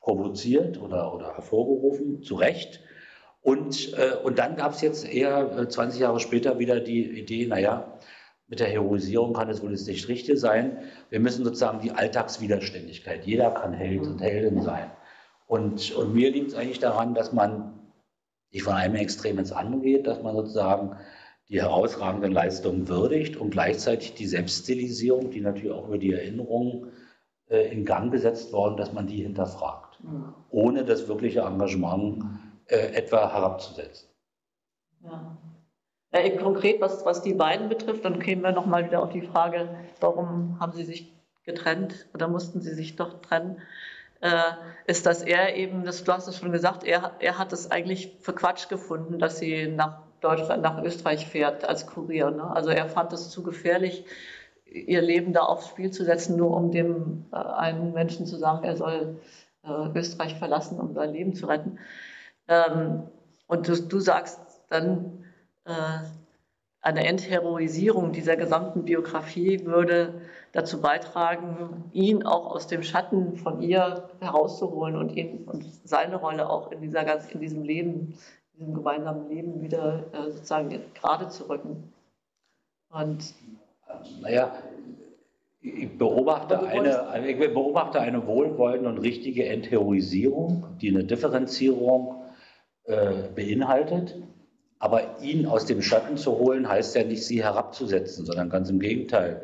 provoziert 0.00 0.80
oder, 0.80 1.14
oder 1.14 1.34
hervorgerufen, 1.34 2.22
zu 2.22 2.34
Recht. 2.34 2.80
Und, 3.40 3.94
und 4.24 4.38
dann 4.38 4.56
gab 4.56 4.72
es 4.72 4.80
jetzt 4.80 5.08
eher 5.08 5.68
20 5.68 6.00
Jahre 6.00 6.20
später 6.20 6.58
wieder 6.58 6.80
die 6.80 7.18
Idee, 7.20 7.46
naja, 7.46 7.98
mit 8.52 8.60
der 8.60 8.68
Heroisierung 8.68 9.32
kann 9.32 9.48
es 9.48 9.62
wohl 9.62 9.70
jetzt 9.70 9.88
nicht 9.88 10.08
richtig 10.08 10.38
sein. 10.38 10.78
Wir 11.08 11.20
müssen 11.20 11.42
sozusagen 11.42 11.80
die 11.80 11.92
Alltagswiderständigkeit, 11.92 13.24
jeder 13.24 13.50
kann 13.50 13.72
Held 13.72 14.02
und 14.02 14.20
Heldin 14.20 14.60
sein. 14.60 14.90
Und, 15.46 15.90
und 15.92 16.14
mir 16.14 16.30
liegt 16.30 16.48
es 16.48 16.54
eigentlich 16.54 16.78
daran, 16.78 17.14
dass 17.14 17.32
man 17.32 17.72
nicht 18.50 18.64
von 18.64 18.74
einem 18.74 18.96
Extrem 18.96 19.38
ins 19.38 19.52
andere 19.52 19.80
geht, 19.80 20.06
dass 20.06 20.22
man 20.22 20.36
sozusagen 20.36 20.96
die 21.52 21.60
herausragenden 21.60 22.32
Leistungen 22.32 22.88
würdigt 22.88 23.36
und 23.36 23.50
gleichzeitig 23.50 24.14
die 24.14 24.26
Selbststilisierung, 24.26 25.30
die 25.30 25.42
natürlich 25.42 25.70
auch 25.70 25.86
über 25.86 25.98
die 25.98 26.14
Erinnerungen 26.14 26.92
äh, 27.50 27.70
in 27.70 27.84
Gang 27.84 28.10
gesetzt 28.10 28.54
worden, 28.54 28.78
dass 28.78 28.94
man 28.94 29.06
die 29.06 29.22
hinterfragt, 29.22 30.00
ohne 30.48 30.82
das 30.82 31.08
wirkliche 31.08 31.40
Engagement 31.40 32.24
äh, 32.66 32.94
etwa 32.94 33.30
herabzusetzen. 33.30 34.08
Ja. 35.04 35.36
Ja, 36.14 36.20
eben 36.24 36.38
konkret, 36.38 36.80
was, 36.80 37.06
was 37.06 37.22
die 37.22 37.32
beiden 37.32 37.70
betrifft, 37.70 38.04
dann 38.04 38.18
kämen 38.18 38.42
wir 38.42 38.52
nochmal 38.52 38.84
wieder 38.84 39.02
auf 39.02 39.10
die 39.10 39.22
Frage, 39.22 39.68
warum 40.00 40.58
haben 40.60 40.72
sie 40.72 40.84
sich 40.84 41.10
getrennt 41.44 42.06
oder 42.14 42.28
mussten 42.28 42.60
sie 42.60 42.74
sich 42.74 42.96
doch 42.96 43.20
trennen, 43.22 43.60
äh, 44.20 44.52
ist, 44.86 45.06
dass 45.06 45.22
er 45.22 45.56
eben, 45.56 45.84
das, 45.84 46.04
du 46.04 46.12
hast 46.12 46.28
es 46.28 46.38
schon 46.38 46.52
gesagt, 46.52 46.84
er, 46.84 47.12
er 47.18 47.38
hat 47.38 47.52
es 47.52 47.70
eigentlich 47.70 48.16
für 48.20 48.34
Quatsch 48.34 48.68
gefunden, 48.68 49.18
dass 49.18 49.38
sie 49.38 49.68
nach 49.68 50.02
Deutschland, 50.22 50.62
nach 50.62 50.82
Österreich 50.82 51.26
fährt 51.26 51.64
als 51.64 51.86
Kurier. 51.86 52.30
Ne? 52.30 52.44
Also 52.44 52.70
er 52.70 52.88
fand 52.88 53.12
es 53.12 53.30
zu 53.30 53.42
gefährlich, 53.42 54.04
ihr 54.64 55.02
Leben 55.02 55.32
da 55.32 55.42
aufs 55.42 55.68
Spiel 55.68 55.90
zu 55.90 56.04
setzen, 56.04 56.36
nur 56.36 56.56
um 56.56 56.70
dem 56.70 57.26
äh, 57.32 57.36
einen 57.36 57.92
Menschen 57.92 58.26
zu 58.26 58.36
sagen, 58.36 58.64
er 58.64 58.76
soll 58.76 59.20
äh, 59.64 59.98
Österreich 59.98 60.36
verlassen, 60.36 60.80
um 60.80 60.94
sein 60.94 61.12
Leben 61.12 61.34
zu 61.34 61.46
retten. 61.46 61.78
Ähm, 62.48 63.04
und 63.46 63.68
du, 63.68 63.76
du 63.76 64.00
sagst 64.00 64.40
dann, 64.70 65.24
äh, 65.64 65.98
eine 66.82 67.06
Entheroisierung 67.06 68.12
dieser 68.12 68.36
gesamten 68.36 68.84
Biografie 68.84 69.64
würde 69.64 70.22
dazu 70.50 70.80
beitragen, 70.80 71.84
ihn 71.92 72.24
auch 72.24 72.46
aus 72.46 72.66
dem 72.66 72.82
Schatten 72.82 73.36
von 73.36 73.62
ihr 73.62 74.08
herauszuholen 74.20 74.96
und 74.96 75.10
ihn 75.16 75.44
und 75.44 75.64
seine 75.84 76.16
Rolle 76.16 76.50
auch 76.50 76.72
in 76.72 76.80
dieser 76.80 77.06
in 77.30 77.40
diesem 77.40 77.62
Leben, 77.62 78.18
diesem 78.54 78.74
gemeinsamen 78.74 79.28
Leben 79.28 79.62
wieder 79.62 80.04
äh, 80.12 80.30
sozusagen 80.30 80.70
gerade 80.94 81.28
zu 81.28 81.48
rücken. 81.48 81.92
Und 82.90 83.34
naja, 84.20 84.52
ich 85.60 85.96
beobachte, 85.96 86.60
eine, 86.60 87.28
ich 87.28 87.38
beobachte 87.38 88.00
eine 88.00 88.26
wohlwollende 88.26 88.88
und 88.88 88.98
richtige 88.98 89.46
Entheroisierung, 89.46 90.66
die 90.80 90.90
eine 90.90 91.04
Differenzierung 91.04 92.24
äh, 92.84 93.28
beinhaltet. 93.34 94.16
Aber 94.80 95.20
ihn 95.20 95.46
aus 95.46 95.66
dem 95.66 95.80
Schatten 95.80 96.16
zu 96.16 96.36
holen, 96.38 96.68
heißt 96.68 96.96
ja 96.96 97.04
nicht, 97.04 97.24
sie 97.24 97.44
herabzusetzen, 97.44 98.26
sondern 98.26 98.50
ganz 98.50 98.68
im 98.68 98.80
Gegenteil. 98.80 99.42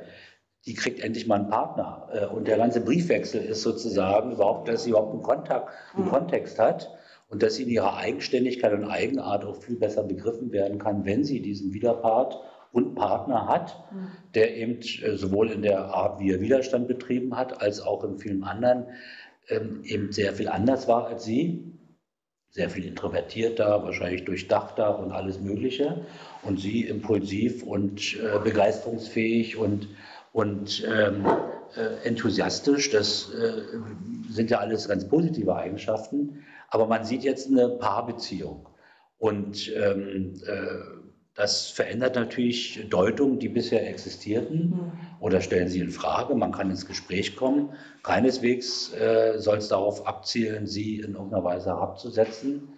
Die 0.67 0.75
kriegt 0.75 0.99
endlich 0.99 1.29
mal 1.29 1.37
einen 1.37 1.49
Partner. 1.49 2.09
Äh, 2.13 2.27
und 2.27 2.49
der 2.49 2.57
ganze 2.57 2.81
Briefwechsel 2.81 3.41
ist 3.43 3.63
sozusagen 3.63 4.33
überhaupt, 4.33 4.69
dass 4.69 4.83
sie 4.83 4.91
überhaupt 4.91 5.13
einen, 5.13 5.23
Kontakt, 5.23 5.73
einen 5.95 6.07
mhm. 6.07 6.11
Kontext 6.11 6.59
hat 6.59 6.98
und 7.29 7.43
dass 7.43 7.57
sie 7.57 7.65
in 7.65 7.69
ihrer 7.69 7.97
Eigenständigkeit 7.97 8.73
und 8.73 8.85
Eigenart 8.85 9.45
auch 9.45 9.57
viel 9.57 9.77
besser 9.77 10.03
begriffen 10.03 10.53
werden 10.53 10.79
kann, 10.79 11.05
wenn 11.05 11.25
sie 11.25 11.41
diesen 11.41 11.73
Widerpart 11.73 12.39
und 12.73 12.95
Partner 12.95 13.47
hat, 13.47 13.77
mhm. 13.93 14.09
der 14.35 14.57
eben 14.57 14.81
äh, 14.81 15.17
sowohl 15.17 15.51
in 15.51 15.63
der 15.63 15.87
Art, 15.87 16.21
wie 16.21 16.33
er 16.33 16.41
Widerstand 16.41 16.89
betrieben 16.89 17.37
hat, 17.37 17.61
als 17.63 17.81
auch 17.81 18.05
in 18.05 18.19
vielen 18.19 18.45
anderen 18.45 18.87
ähm, 19.49 19.81
eben 19.85 20.13
sehr 20.13 20.35
viel 20.35 20.49
anders 20.49 20.89
war 20.89 21.07
als 21.07 21.25
sie 21.25 21.79
sehr 22.51 22.71
viel 22.71 22.87
introvertierter, 22.87 23.85
wahrscheinlich 23.85 24.25
durchdachter 24.25 24.99
und 24.99 25.13
alles 25.13 25.41
Mögliche. 25.41 26.07
Und 26.43 26.59
sie 26.59 26.83
impulsiv 26.83 27.63
und 27.63 28.17
äh, 28.17 28.39
begeisterungsfähig 28.43 29.57
und, 29.57 29.89
und 30.33 30.85
ähm, 30.87 31.27
äh, 31.77 32.07
enthusiastisch. 32.07 32.91
Das 32.91 33.31
äh, 33.33 33.63
sind 34.31 34.51
ja 34.51 34.59
alles 34.59 34.89
ganz 34.89 35.07
positive 35.09 35.55
Eigenschaften. 35.55 36.45
Aber 36.69 36.87
man 36.87 37.05
sieht 37.05 37.25
jetzt 37.25 37.49
eine 37.49 37.69
Paarbeziehung. 37.69 38.69
Und 39.19 39.73
ähm, 39.75 40.35
äh, 40.47 40.99
das 41.39 41.71
verändert 41.71 42.17
natürlich 42.17 42.89
Deutungen, 42.91 43.39
die 43.39 43.49
bisher 43.49 43.89
existierten 43.89 44.71
mhm. 44.71 44.93
oder 45.21 45.41
stellen 45.41 45.69
sie 45.69 45.79
in 45.79 45.91
Frage. 45.91 46.35
Man 46.35 46.51
kann 46.51 46.69
ins 46.69 46.85
Gespräch 46.85 47.37
kommen. 47.37 47.71
Keineswegs 48.03 48.93
äh, 48.95 49.39
soll 49.39 49.59
es 49.59 49.69
darauf 49.69 50.05
abzielen, 50.07 50.67
sie 50.67 50.97
in 50.97 51.15
irgendeiner 51.15 51.45
Weise 51.45 51.71
herabzusetzen. 51.71 52.71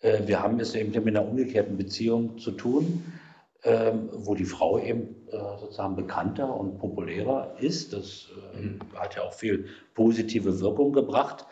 Äh, 0.00 0.26
wir 0.26 0.42
haben 0.42 0.58
es 0.60 0.74
eben 0.74 0.92
mit 0.92 1.14
einer 1.14 1.28
umgekehrten 1.28 1.76
Beziehung 1.76 2.38
zu 2.38 2.52
tun, 2.52 3.04
äh, 3.62 3.92
wo 4.12 4.34
die 4.34 4.46
Frau 4.46 4.78
eben 4.78 5.26
äh, 5.28 5.58
sozusagen 5.60 5.96
bekannter 5.96 6.54
und 6.54 6.78
populärer 6.78 7.56
ist. 7.58 7.92
Das 7.92 8.28
äh, 8.54 8.62
mhm. 8.62 8.78
hat 8.94 9.16
ja 9.16 9.24
auch 9.24 9.34
viel 9.34 9.66
positive 9.92 10.60
Wirkung 10.60 10.94
gebracht. 10.94 11.44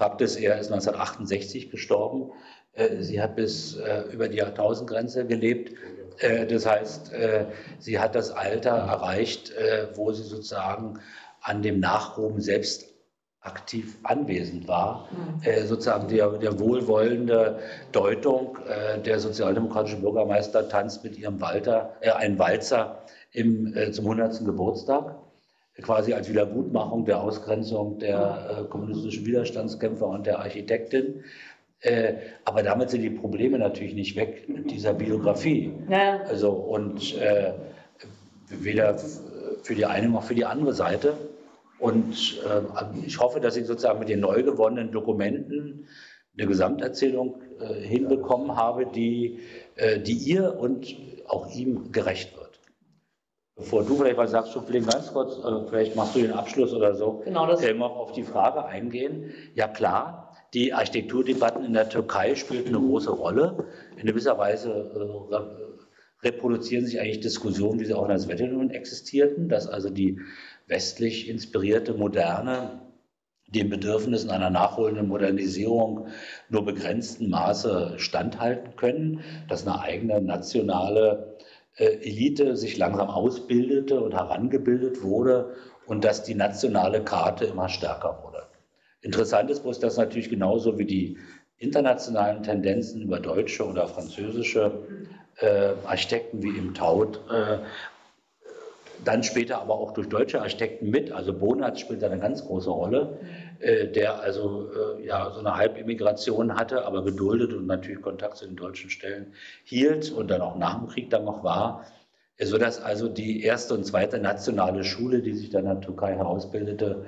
Fakt 0.00 0.20
ist, 0.20 0.36
er 0.36 0.58
ist 0.58 0.72
1968 0.72 1.70
gestorben. 1.70 2.32
Äh, 2.72 3.02
sie 3.02 3.20
hat 3.20 3.36
bis 3.36 3.78
über 4.12 4.28
die 4.28 4.38
Jahrtausendgrenze 4.38 5.26
gelebt. 5.26 5.74
Äh, 6.20 6.46
das 6.46 6.66
heißt, 6.66 7.12
äh, 7.12 7.46
sie 7.78 7.98
hat 7.98 8.14
das 8.14 8.30
Alter 8.30 8.70
erreicht, 8.70 9.52
äh, 9.52 9.88
wo 9.94 10.12
sie 10.12 10.22
sozusagen 10.22 11.00
an 11.40 11.62
dem 11.62 11.80
Nachruhm 11.80 12.40
selbst 12.40 12.86
aktiv 13.42 13.96
anwesend 14.02 14.68
war, 14.68 15.08
mhm. 15.10 15.66
sozusagen 15.66 16.08
der, 16.08 16.28
der, 16.32 16.60
wohlwollende 16.60 17.58
Deutung, 17.90 18.58
der 19.06 19.18
sozialdemokratische 19.18 19.96
Bürgermeister 19.96 20.68
tanzt 20.68 21.02
mit 21.04 21.16
ihrem 21.16 21.40
Walter, 21.40 21.96
äh, 22.02 22.10
einen 22.10 22.38
Walzer 22.38 23.06
im, 23.32 23.74
zum 23.92 24.04
100. 24.04 24.44
Geburtstag, 24.44 25.16
quasi 25.80 26.12
als 26.12 26.28
Wiedergutmachung 26.28 27.04
der 27.04 27.20
Ausgrenzung 27.22 27.98
der 27.98 28.66
kommunistischen 28.70 29.26
Widerstandskämpfer 29.26 30.06
und 30.06 30.26
der 30.26 30.38
Architektin. 30.38 31.24
Äh, 31.80 32.14
aber 32.44 32.62
damit 32.62 32.90
sind 32.90 33.02
die 33.02 33.10
Probleme 33.10 33.58
natürlich 33.58 33.94
nicht 33.94 34.16
weg 34.16 34.48
mit 34.48 34.70
dieser 34.70 34.92
Biografie. 34.92 35.72
Ja. 35.88 36.20
Also 36.28 36.50
und 36.50 37.16
äh, 37.18 37.52
weder 38.48 38.98
für 39.62 39.74
die 39.74 39.86
eine 39.86 40.08
noch 40.08 40.24
für 40.24 40.34
die 40.34 40.44
andere 40.44 40.74
Seite. 40.74 41.14
Und 41.78 42.42
äh, 42.46 43.06
ich 43.06 43.18
hoffe, 43.18 43.40
dass 43.40 43.56
ich 43.56 43.66
sozusagen 43.66 43.98
mit 43.98 44.10
den 44.10 44.20
neu 44.20 44.42
gewonnenen 44.42 44.92
Dokumenten 44.92 45.86
eine 46.36 46.46
Gesamterzählung 46.46 47.40
äh, 47.60 47.74
hinbekommen 47.80 48.56
habe, 48.56 48.86
die, 48.86 49.40
äh, 49.76 49.98
die 49.98 50.12
ihr 50.12 50.58
und 50.58 50.94
auch 51.26 51.50
ihm 51.50 51.92
gerecht 51.92 52.36
wird. 52.36 52.39
Bevor 53.60 53.84
du 53.84 53.96
vielleicht 53.96 54.16
was 54.16 54.30
sagst, 54.30 54.54
du 54.54 54.62
vielleicht 54.62 54.90
ganz 54.90 55.12
kurz, 55.12 55.36
äh, 55.44 55.68
vielleicht 55.68 55.94
machst 55.94 56.16
du 56.16 56.20
den 56.20 56.32
Abschluss 56.32 56.72
oder 56.72 56.94
so, 56.94 57.22
genau 57.24 57.46
das. 57.46 57.60
noch 57.74 57.96
auf 57.96 58.12
die 58.12 58.22
Frage 58.22 58.64
eingehen. 58.64 59.32
Ja 59.54 59.68
klar, 59.68 60.34
die 60.54 60.72
Architekturdebatten 60.72 61.64
in 61.64 61.74
der 61.74 61.88
Türkei 61.88 62.34
spielten 62.34 62.74
eine 62.74 62.84
große 62.84 63.10
Rolle. 63.10 63.66
In 63.96 64.06
gewisser 64.06 64.38
Weise 64.38 64.70
äh, 65.30 66.26
reproduzieren 66.26 66.86
sich 66.86 67.00
eigentlich 67.00 67.20
Diskussionen, 67.20 67.80
wie 67.80 67.84
sie 67.84 67.94
auch 67.94 68.02
in 68.02 68.08
der 68.08 68.18
Sowjetunion 68.18 68.70
existierten, 68.70 69.48
dass 69.48 69.66
also 69.66 69.90
die 69.90 70.18
westlich 70.66 71.28
inspirierte 71.28 71.92
Moderne 71.94 72.80
den 73.46 73.68
Bedürfnissen 73.68 74.30
einer 74.30 74.48
nachholenden 74.48 75.08
Modernisierung 75.08 76.06
nur 76.48 76.64
begrenzten 76.64 77.28
Maße 77.28 77.94
standhalten 77.98 78.76
können, 78.76 79.20
dass 79.48 79.66
eine 79.66 79.80
eigene 79.80 80.20
nationale 80.20 81.36
Elite 81.84 82.56
sich 82.56 82.76
langsam 82.76 83.08
ausbildete 83.08 84.00
und 84.00 84.12
herangebildet 84.14 85.02
wurde 85.02 85.54
und 85.86 86.04
dass 86.04 86.22
die 86.22 86.34
nationale 86.34 87.02
Karte 87.02 87.46
immer 87.46 87.68
stärker 87.68 88.20
wurde. 88.22 88.42
Interessant 89.02 89.50
ist 89.50 89.62
bloß, 89.62 89.80
dass 89.80 89.96
natürlich 89.96 90.28
genauso 90.28 90.78
wie 90.78 90.84
die 90.84 91.18
internationalen 91.56 92.42
Tendenzen 92.42 93.02
über 93.02 93.18
deutsche 93.18 93.66
oder 93.66 93.86
französische 93.86 94.86
äh, 95.36 95.72
Architekten 95.84 96.42
wie 96.42 96.56
im 96.56 96.74
Taut, 96.74 97.20
äh, 97.30 97.58
dann 99.04 99.22
später 99.22 99.60
aber 99.60 99.74
auch 99.74 99.92
durch 99.92 100.08
deutsche 100.08 100.40
Architekten 100.40 100.90
mit, 100.90 101.12
also 101.12 101.32
Bonatz 101.32 101.80
spielt 101.80 102.04
eine 102.04 102.18
ganz 102.18 102.44
große 102.44 102.70
Rolle, 102.70 103.18
äh, 103.22 103.49
der 103.60 104.20
also 104.20 104.70
äh, 104.72 105.06
ja, 105.06 105.30
so 105.30 105.40
eine 105.40 105.56
Halbimmigration 105.56 106.56
hatte, 106.56 106.84
aber 106.86 107.04
geduldet 107.04 107.52
und 107.52 107.66
natürlich 107.66 108.00
Kontakt 108.00 108.38
zu 108.38 108.46
den 108.46 108.56
deutschen 108.56 108.90
Stellen 108.90 109.34
hielt 109.64 110.10
und 110.10 110.30
dann 110.30 110.40
auch 110.40 110.56
nach 110.56 110.78
dem 110.78 110.88
Krieg 110.88 111.10
dann 111.10 111.24
noch 111.24 111.44
war, 111.44 111.84
sodass 112.40 112.80
also 112.80 113.08
die 113.08 113.42
erste 113.42 113.74
und 113.74 113.84
zweite 113.84 114.18
nationale 114.18 114.82
Schule, 114.84 115.20
die 115.20 115.34
sich 115.34 115.50
dann 115.50 115.66
in 115.66 115.72
der 115.72 115.80
Türkei 115.80 116.14
herausbildete, 116.14 117.04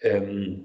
ähm, 0.00 0.64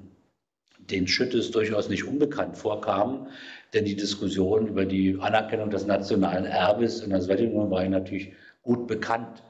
den 0.78 1.08
Schüttes 1.08 1.52
durchaus 1.52 1.90
nicht 1.90 2.06
unbekannt 2.06 2.58
vorkamen, 2.58 3.28
denn 3.74 3.86
die 3.86 3.96
Diskussion 3.96 4.68
über 4.68 4.86
die 4.86 5.18
Anerkennung 5.20 5.70
des 5.70 5.86
nationalen 5.86 6.46
Erbes 6.46 7.02
in 7.02 7.10
der 7.12 7.22
Sowjetunion 7.22 7.72
war 7.72 7.82
ihnen 7.82 7.94
natürlich 7.94 8.34
gut 8.62 8.88
bekannt. 8.88 9.44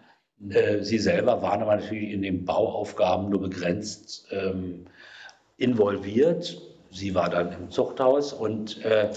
Äh, 0.49 0.83
sie 0.83 0.99
selber 0.99 1.41
waren 1.41 1.61
aber 1.61 1.75
natürlich 1.75 2.11
in 2.11 2.21
den 2.21 2.45
Bauaufgaben 2.45 3.29
nur 3.29 3.41
begrenzt 3.41 4.27
ähm, 4.31 4.85
involviert. 5.61 6.61
Sie 6.91 7.15
war 7.15 7.29
dann 7.29 7.53
im 7.53 7.69
Zuchthaus 7.69 8.33
und 8.33 8.83
äh, 8.83 9.11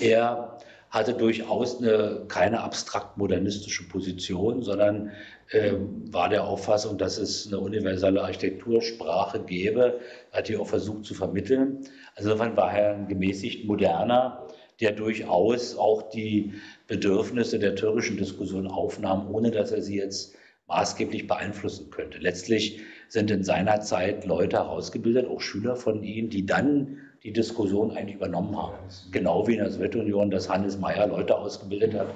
er 0.00 0.58
hatte 0.90 1.12
durchaus 1.12 1.82
eine, 1.82 2.24
keine 2.28 2.60
abstrakt 2.60 3.18
modernistische 3.18 3.86
Position, 3.88 4.62
sondern 4.62 5.10
äh, 5.50 5.72
war 6.10 6.30
der 6.30 6.44
Auffassung, 6.44 6.96
dass 6.96 7.18
es 7.18 7.46
eine 7.46 7.58
universelle 7.58 8.22
Architektursprache 8.22 9.40
gäbe, 9.40 10.00
hat 10.32 10.48
die 10.48 10.56
auch 10.56 10.66
versucht 10.66 11.04
zu 11.04 11.14
vermitteln. 11.14 11.84
Also 12.14 12.30
insofern 12.30 12.56
war 12.56 12.72
er 12.72 12.94
ein 12.94 13.08
gemäßigt 13.08 13.66
moderner, 13.66 14.46
der 14.80 14.92
durchaus 14.92 15.76
auch 15.76 16.08
die 16.10 16.54
Bedürfnisse 16.86 17.58
der 17.58 17.74
türkischen 17.74 18.16
Diskussion 18.16 18.66
aufnahm, 18.66 19.28
ohne 19.30 19.50
dass 19.50 19.72
er 19.72 19.82
sie 19.82 19.96
jetzt 19.96 20.34
maßgeblich 20.68 21.26
beeinflussen 21.26 21.90
könnte. 21.90 22.18
Letztlich 22.18 22.80
sind 23.08 23.30
in 23.30 23.42
seiner 23.42 23.80
Zeit 23.80 24.24
Leute 24.24 24.56
herausgebildet, 24.56 25.26
auch 25.26 25.40
Schüler 25.40 25.76
von 25.76 26.02
ihm, 26.02 26.30
die 26.30 26.46
dann 26.46 26.98
die 27.22 27.32
Diskussion 27.32 27.90
eigentlich 27.90 28.16
übernommen 28.16 28.56
haben. 28.56 28.76
Genau 29.10 29.46
wie 29.46 29.54
in 29.54 29.58
der 29.58 29.70
Sowjetunion, 29.70 30.30
dass 30.30 30.48
Hannes 30.48 30.78
Meyer 30.78 31.08
Leute 31.08 31.36
ausgebildet 31.36 31.94
hat, 31.94 32.08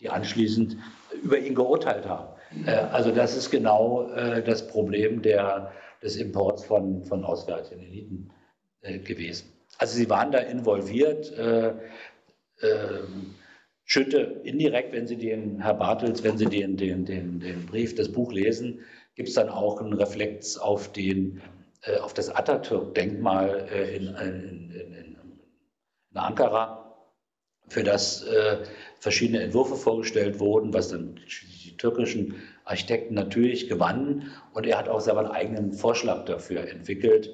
die 0.00 0.10
anschließend 0.10 0.76
über 1.22 1.38
ihn 1.38 1.54
geurteilt 1.54 2.06
haben. 2.06 2.28
Äh, 2.66 2.72
also 2.72 3.10
das 3.10 3.36
ist 3.36 3.50
genau 3.50 4.10
äh, 4.12 4.42
das 4.42 4.66
Problem 4.66 5.22
der, 5.22 5.72
des 6.02 6.16
Imports 6.16 6.64
von, 6.64 7.04
von 7.04 7.24
auswärtigen 7.24 7.80
Eliten 7.82 8.30
äh, 8.82 8.98
gewesen. 8.98 9.48
Also 9.78 9.96
sie 9.96 10.10
waren 10.10 10.30
da 10.32 10.38
involviert. 10.38 11.32
Schütte 13.84 14.42
indirekt, 14.44 14.92
wenn 14.92 15.06
Sie 15.06 15.16
den, 15.16 15.62
Herr 15.62 15.74
Bartels, 15.74 16.22
wenn 16.22 16.36
Sie 16.36 16.44
den, 16.44 16.76
den, 16.76 17.06
den, 17.06 17.40
den 17.40 17.64
Brief, 17.64 17.94
das 17.94 18.12
Buch 18.12 18.30
lesen, 18.32 18.80
gibt 19.20 19.28
es 19.28 19.34
dann 19.34 19.50
auch 19.50 19.82
einen 19.82 19.92
Reflex 19.92 20.56
auf 20.56 20.92
den 20.94 21.42
äh, 21.82 21.98
auf 21.98 22.14
das 22.14 22.30
Atatürk-Denkmal 22.30 23.68
äh, 23.70 23.94
in, 23.94 24.06
in, 24.14 24.70
in, 24.70 24.94
in, 24.94 26.16
Ankara, 26.16 26.96
für 27.68 27.84
das 27.84 28.22
äh, 28.22 28.64
verschiedene 28.98 29.42
Entwürfe 29.42 29.76
vorgestellt 29.76 30.40
wurden, 30.40 30.72
was 30.72 30.88
dann 30.88 31.20
die 31.62 31.76
türkischen 31.76 32.36
Architekten 32.64 33.12
natürlich 33.12 33.68
gewannen. 33.68 34.32
Und 34.54 34.66
er 34.66 34.78
hat 34.78 34.88
auch 34.88 35.00
selber 35.00 35.20
einen 35.20 35.32
eigenen 35.32 35.72
Vorschlag 35.74 36.24
dafür 36.24 36.66
entwickelt, 36.66 37.28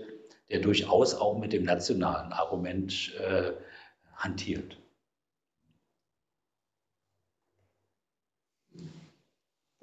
der 0.50 0.58
durchaus 0.58 1.14
auch 1.14 1.38
mit 1.38 1.52
dem 1.52 1.62
nationalen 1.62 2.32
Argument 2.32 3.14
äh, 3.20 3.52
hantiert. 4.16 4.76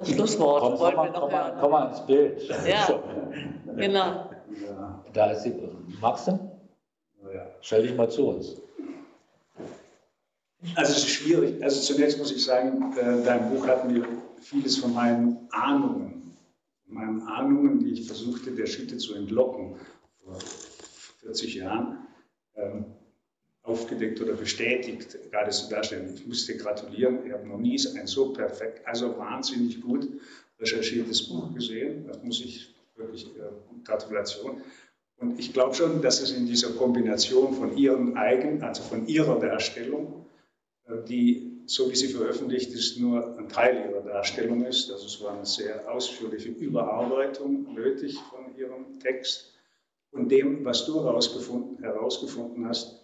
Das 0.04 0.16
Schlusswort 0.16 0.62
komm, 0.62 0.80
wollen 0.80 0.96
komm, 0.96 1.06
wir 1.06 1.12
noch 1.12 1.22
komm, 1.22 1.32
hören. 1.32 1.58
Komm 1.60 1.72
mal 1.72 1.90
ins 1.90 2.06
Bild. 2.06 2.42
Ja, 2.68 3.04
genau. 3.76 4.30
Da 5.14 5.32
ist 5.32 5.44
sie. 5.44 5.54
Magst 6.02 6.28
du? 6.28 6.40
Ja. 7.34 7.48
Stell 7.62 7.84
dich 7.84 7.96
mal 7.96 8.10
zu 8.10 8.28
uns. 8.28 8.62
Also 10.76 10.92
es 10.92 10.98
ist 11.00 11.10
schwierig. 11.10 11.64
Also 11.64 11.94
zunächst 11.94 12.18
muss 12.18 12.32
ich 12.32 12.44
sagen, 12.44 12.94
äh, 12.98 13.24
dein 13.24 13.50
Buch 13.50 13.68
hat 13.68 13.90
mir 13.90 14.06
vieles 14.42 14.78
von 14.78 14.94
meinen 14.94 15.48
Ahnungen, 15.52 16.36
von 16.86 16.96
meinen 16.96 17.22
Ahnungen, 17.28 17.80
die 17.80 17.92
ich 17.92 18.08
versuchte, 18.08 18.52
der 18.52 18.66
Schütte 18.66 18.98
zu 18.98 19.16
entlocken 19.16 19.76
vor 20.24 20.38
40 21.22 21.56
Jahren, 21.56 22.08
ähm, 22.56 22.86
aufgedeckt 23.64 24.22
oder 24.22 24.34
bestätigt, 24.34 25.18
gerade 25.32 25.52
zu 25.52 25.70
darstellen. 25.70 26.14
Ich 26.16 26.28
musste 26.28 26.58
gratulieren. 26.58 27.26
Ich 27.26 27.32
habe 27.32 27.48
noch 27.48 27.58
nie 27.58 27.80
ein 27.98 28.08
so 28.08 28.34
perfekt, 28.34 28.86
also 28.86 29.18
wahnsinnig 29.18 29.82
gut 29.82 30.08
recherchiertes 30.60 31.28
Buch 31.30 31.54
gesehen. 31.54 32.06
Das 32.08 32.22
muss 32.24 32.42
ich 32.42 32.74
wirklich, 32.96 33.26
äh, 33.38 33.84
Gratulation. 33.86 34.62
Und 35.18 35.40
ich 35.40 35.54
glaube 35.54 35.74
schon, 35.76 36.02
dass 36.02 36.22
es 36.22 36.32
in 36.32 36.46
dieser 36.46 36.72
Kombination 36.72 37.54
von 37.54 37.78
ihren 37.78 38.18
eigenen, 38.18 38.62
also 38.64 38.84
von 38.84 39.08
ihrer 39.08 39.40
Darstellung, 39.40 40.26
äh, 40.88 41.04
die, 41.08 41.62
so 41.66 41.90
wie 41.90 41.96
sie 41.96 42.10
veröffentlicht 42.10 42.74
ist, 42.74 43.00
nur 43.00 43.38
ein 43.38 43.48
Teil 43.48 43.90
ihrer 43.90 44.02
Darstellung 44.02 44.66
ist. 44.66 44.92
Also 44.92 45.06
es 45.06 45.22
war 45.22 45.36
eine 45.36 45.46
sehr 45.46 45.90
ausführliche 45.90 46.50
Überarbeitung 46.50 47.74
nötig 47.74 48.18
von 48.30 48.56
ihrem 48.58 49.00
Text. 49.00 49.54
Und 50.12 50.30
dem, 50.30 50.64
was 50.66 50.86
du 50.86 51.04
herausgefunden 51.04 52.68
hast, 52.68 53.03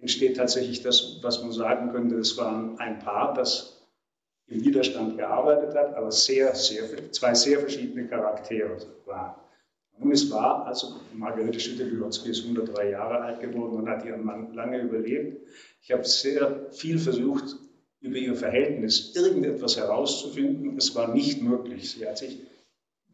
entsteht 0.00 0.36
tatsächlich 0.36 0.82
das, 0.82 1.18
was 1.22 1.42
man 1.42 1.52
sagen 1.52 1.92
könnte, 1.92 2.16
es 2.16 2.36
war 2.38 2.74
ein 2.78 2.98
Paar, 2.98 3.34
das 3.34 3.80
im 4.46 4.64
Widerstand 4.64 5.16
gearbeitet 5.16 5.74
hat, 5.74 5.94
aber 5.94 6.10
sehr, 6.10 6.54
sehr, 6.54 6.84
zwei 7.12 7.34
sehr 7.34 7.60
verschiedene 7.60 8.08
Charaktere 8.08 8.76
waren. 9.06 9.34
Und 9.98 10.12
es 10.12 10.30
war, 10.30 10.66
also 10.66 10.94
Margarete 11.12 11.60
Schütte-Wilotzki 11.60 12.30
ist 12.30 12.42
103 12.44 12.90
Jahre 12.90 13.20
alt 13.20 13.40
geworden 13.40 13.76
und 13.76 13.88
hat 13.88 14.04
ihren 14.04 14.24
Mann 14.24 14.54
lange 14.54 14.80
überlebt. 14.80 15.46
Ich 15.82 15.92
habe 15.92 16.04
sehr 16.04 16.68
viel 16.72 16.98
versucht, 16.98 17.56
über 18.00 18.16
ihr 18.16 18.34
Verhältnis 18.34 19.14
irgendetwas 19.14 19.76
herauszufinden. 19.76 20.76
Es 20.78 20.94
war 20.94 21.14
nicht 21.14 21.42
möglich. 21.42 21.90
Sie 21.90 22.06
hat 22.08 22.16
sich 22.16 22.38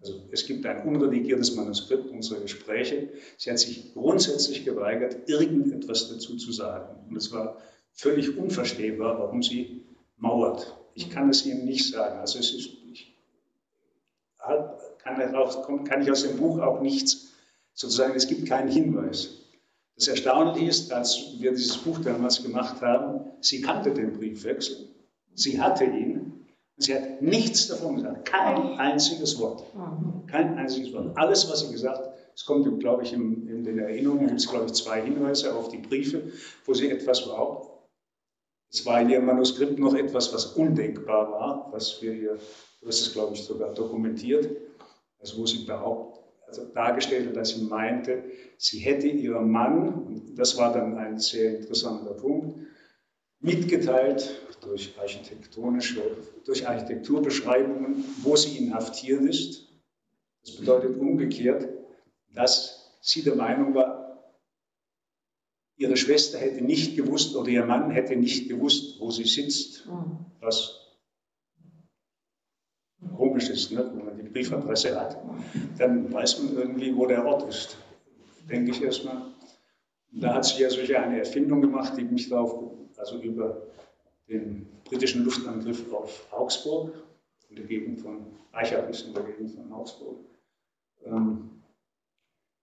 also 0.01 0.21
es 0.31 0.47
gibt 0.47 0.65
ein 0.67 0.87
unredigiertes 0.87 1.55
Manuskript 1.57 2.11
unserer 2.11 2.41
Gespräche. 2.41 3.09
Sie 3.39 3.51
hat 3.51 3.59
sich 3.59 3.93
grundsätzlich 3.95 4.65
geweigert, 4.65 5.29
irgendetwas 5.29 6.11
dazu 6.11 6.37
zu 6.37 6.53
sagen. 6.53 7.09
Und 7.09 7.17
es 7.17 7.33
war 7.33 7.59
völlig 7.93 8.37
unverstehbar, 8.37 9.19
warum 9.19 9.43
sie 9.43 9.83
mauert. 10.19 10.77
Ich 10.95 11.11
kann 11.11 11.29
es 11.31 11.45
Ihnen 11.45 11.65
nicht 11.65 11.91
sagen. 11.91 12.19
Also 12.21 12.39
es 12.39 12.53
ist, 12.55 12.71
ich 12.93 13.17
kann, 14.39 15.19
darauf, 15.19 15.67
kann 15.85 16.03
ich 16.03 16.11
aus 16.11 16.23
dem 16.23 16.37
Buch 16.37 16.59
auch 16.61 16.81
nichts 16.81 17.33
sozusagen, 17.75 18.15
es 18.15 18.27
gibt 18.27 18.49
keinen 18.49 18.71
Hinweis. 18.71 19.43
Das 19.97 20.09
Erstaunliche 20.09 20.67
ist, 20.67 20.93
als 20.93 21.35
wir 21.39 21.53
dieses 21.53 21.79
Buch 21.79 21.99
damals 22.01 22.43
gemacht 22.43 22.81
haben, 22.83 23.31
sie 23.41 23.63
kannte 23.63 23.93
den 23.93 24.13
Briefwechsel, 24.13 24.89
sie 25.35 25.61
hatte 25.61 25.85
ihn 25.85 26.16
Sie 26.79 26.95
hat 26.95 27.23
nichts 27.23 27.69
davon 27.69 27.97
gesagt, 27.97 28.29
kein 28.29 28.79
einziges 28.79 29.39
Wort. 29.39 29.65
Kein 30.27 30.59
einziges 30.59 30.93
Wort. 30.93 31.17
Alles, 31.17 31.51
was 31.51 31.61
sie 31.61 31.73
gesagt 31.73 31.99
hat, 31.99 32.15
es 32.35 32.45
kommt, 32.45 32.81
glaube 32.81 33.03
ich, 33.03 33.15
in, 33.15 33.49
in 33.49 33.65
den 33.65 33.79
Erinnerungen, 33.79 34.27
gibt 34.27 34.41
es, 34.41 34.49
glaube 34.49 34.67
ich, 34.67 34.75
zwei 34.75 35.01
Hinweise 35.01 35.55
auf 35.55 35.69
die 35.69 35.79
Briefe, 35.79 36.31
wo 36.67 36.75
sie 36.75 36.91
etwas 36.91 37.23
überhaupt, 37.23 37.77
es 38.71 38.85
war 38.85 39.01
in 39.01 39.09
ihrem 39.09 39.25
Manuskript 39.25 39.79
noch 39.79 39.95
etwas, 39.95 40.35
was 40.35 40.47
undenkbar 40.47 41.31
war, 41.31 41.69
was 41.73 42.03
wir 42.03 42.13
hier, 42.13 42.39
du 42.83 42.89
hast 42.89 43.01
es, 43.01 43.13
glaube 43.13 43.35
ich, 43.35 43.43
sogar 43.43 43.73
dokumentiert, 43.73 44.51
also 45.19 45.39
wo 45.39 45.47
sie 45.47 45.65
behauptet, 45.65 46.25
also 46.47 46.65
dargestellt 46.75 47.29
hat, 47.29 47.37
dass 47.37 47.51
sie 47.51 47.65
meinte, 47.65 48.25
sie 48.59 48.81
hätte 48.81 49.07
ihrem 49.07 49.51
Mann, 49.51 49.95
und 50.05 50.35
das 50.37 50.59
war 50.59 50.73
dann 50.73 50.99
ein 50.99 51.19
sehr 51.19 51.59
interessanter 51.59 52.15
Punkt, 52.15 52.59
mitgeteilt 53.41 54.46
durch 54.61 54.99
architektonische, 54.99 56.03
durch 56.45 56.67
Architekturbeschreibungen, 56.67 58.05
wo 58.23 58.37
sie 58.37 58.59
inhaftiert 58.59 59.23
ist. 59.23 59.69
Das 60.45 60.57
bedeutet 60.57 60.97
umgekehrt, 60.97 61.69
dass 62.35 62.97
sie 63.01 63.23
der 63.23 63.37
Meinung 63.37 63.75
war, 63.75 64.33
ihre 65.77 65.97
Schwester 65.97 66.39
hätte 66.39 66.63
nicht 66.63 66.97
gewusst 66.97 67.37
oder 67.37 67.49
ihr 67.49 67.65
Mann 67.65 67.91
hätte 67.91 68.17
nicht 68.17 68.49
gewusst, 68.49 68.99
wo 69.01 69.11
sie 69.11 69.25
sitzt. 69.25 69.89
Was 70.41 70.87
komisch 73.17 73.51
ist, 73.51 73.73
ne? 73.73 73.91
wenn 73.95 74.05
man 74.05 74.17
die 74.17 74.29
Briefadresse 74.29 74.99
hat, 74.99 75.17
dann 75.79 76.13
weiß 76.13 76.43
man 76.43 76.57
irgendwie, 76.57 76.97
wo 76.97 77.07
der 77.07 77.25
Ort 77.25 77.49
ist. 77.49 77.77
Denke 78.49 78.71
ich 78.71 78.83
erstmal. 78.83 79.23
Da 80.13 80.35
hat 80.35 80.45
sie 80.45 80.63
ja 80.63 80.71
solche 80.71 80.99
eine 80.99 81.19
Erfindung 81.19 81.61
gemacht, 81.61 81.95
die 81.97 82.05
mich 82.05 82.29
darauf, 82.29 82.73
also 82.97 83.21
über 83.21 83.67
den 84.29 84.67
britischen 84.85 85.25
Luftangriff 85.25 85.93
auf 85.93 86.33
Augsburg, 86.33 86.95
in 87.49 87.57
der 87.57 87.65
Gegend 87.67 88.01
von 88.01 88.27
Eichach 88.53 88.89
in 88.89 89.15
der 89.15 89.23
Gegend 89.23 89.53
von 89.53 89.73
Augsburg, 89.73 90.19
ähm, 91.05 91.63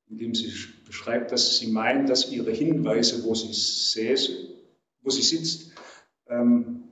in 0.10 0.18
dem 0.18 0.36
sie 0.36 0.52
beschreibt, 0.86 1.32
dass 1.32 1.58
sie 1.58 1.68
meint, 1.68 2.10
dass 2.10 2.32
ihre 2.32 2.52
Hinweise, 2.52 3.24
wo 3.24 3.34
sie, 3.34 3.54
säße, 3.54 4.50
wo 5.02 5.10
sie 5.10 5.22
sitzt, 5.22 5.72
ähm, 6.28 6.84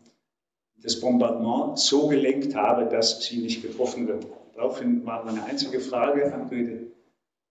das 0.78 1.00
Bombardement 1.00 1.78
so 1.78 2.08
gelenkt 2.08 2.56
habe, 2.56 2.90
dass 2.90 3.24
sie 3.24 3.38
nicht 3.38 3.62
getroffen 3.62 4.08
wird. 4.08 4.26
Daraufhin 4.56 5.06
war 5.06 5.24
meine 5.24 5.44
einzige 5.44 5.80
Frage 5.80 6.34
an 6.34 6.50
Goethe, 6.50 6.92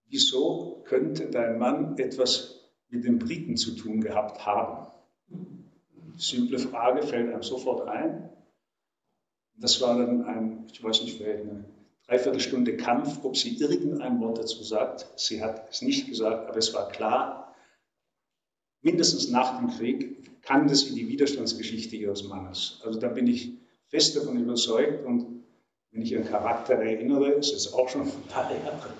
wieso 0.06 0.82
könnte 0.84 1.26
dein 1.30 1.58
Mann 1.58 1.96
etwas 1.98 2.72
mit 2.88 3.04
den 3.04 3.18
Briten 3.18 3.56
zu 3.56 3.76
tun 3.76 4.00
gehabt 4.00 4.44
haben? 4.44 4.90
Simple 6.20 6.58
Frage 6.58 7.02
fällt 7.02 7.32
einem 7.32 7.42
sofort 7.42 7.88
ein. 7.88 8.30
Das 9.56 9.80
war 9.80 9.98
dann 9.98 10.24
ein, 10.24 10.66
ich 10.72 10.82
weiß 10.82 11.02
nicht, 11.02 11.18
vielleicht 11.18 11.42
eine 11.42 11.64
Dreiviertelstunde 12.06 12.76
Kampf, 12.76 13.24
ob 13.24 13.36
sie 13.36 13.56
irgendein 13.56 14.20
Wort 14.20 14.38
dazu 14.38 14.62
sagt. 14.62 15.06
Sie 15.16 15.42
hat 15.42 15.70
es 15.70 15.82
nicht 15.82 16.08
gesagt, 16.08 16.48
aber 16.48 16.58
es 16.58 16.74
war 16.74 16.88
klar, 16.88 17.54
mindestens 18.82 19.30
nach 19.30 19.58
dem 19.58 19.70
Krieg, 19.70 20.42
kannte 20.42 20.74
sie 20.74 20.94
die 20.94 21.08
Widerstandsgeschichte 21.08 21.96
ihres 21.96 22.24
Mannes. 22.24 22.80
Also 22.84 22.98
da 22.98 23.08
bin 23.08 23.26
ich 23.26 23.52
fest 23.88 24.16
davon 24.16 24.38
überzeugt 24.38 25.04
und 25.04 25.44
wenn 25.90 26.02
ich 26.02 26.12
ihren 26.12 26.24
Charakter 26.24 26.74
erinnere, 26.74 27.32
ist 27.32 27.52
es 27.52 27.72
auch 27.72 27.88
schon 27.88 28.02
ein 28.02 28.22
paar 28.28 28.50
Jahre, 28.50 28.94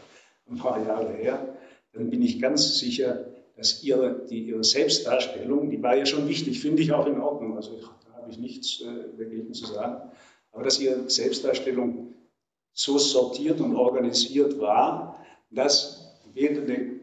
ein 0.49 0.57
paar 0.59 0.85
Jahre 0.85 1.13
her, 1.15 1.57
dann 1.93 2.11
bin 2.11 2.23
ich 2.23 2.41
ganz 2.41 2.79
sicher, 2.79 3.30
dass 3.61 3.83
ihre, 3.83 4.25
die, 4.31 4.45
ihre 4.45 4.65
Selbstdarstellung, 4.65 5.69
die 5.69 5.83
war 5.83 5.95
ja 5.95 6.07
schon 6.07 6.27
wichtig, 6.27 6.61
finde 6.61 6.81
ich 6.81 6.93
auch 6.93 7.07
in 7.07 7.21
Ordnung, 7.21 7.57
also 7.57 7.79
da 7.79 8.17
habe 8.17 8.31
ich 8.31 8.39
nichts 8.39 8.81
äh, 8.81 9.19
dagegen 9.19 9.53
zu 9.53 9.67
sagen, 9.67 10.11
aber 10.51 10.63
dass 10.63 10.81
ihre 10.81 11.11
Selbstdarstellung 11.11 12.15
so 12.73 12.97
sortiert 12.97 13.61
und 13.61 13.77
organisiert 13.77 14.59
war, 14.59 15.23
dass 15.51 16.17
weder 16.33 16.63
eine 16.63 17.01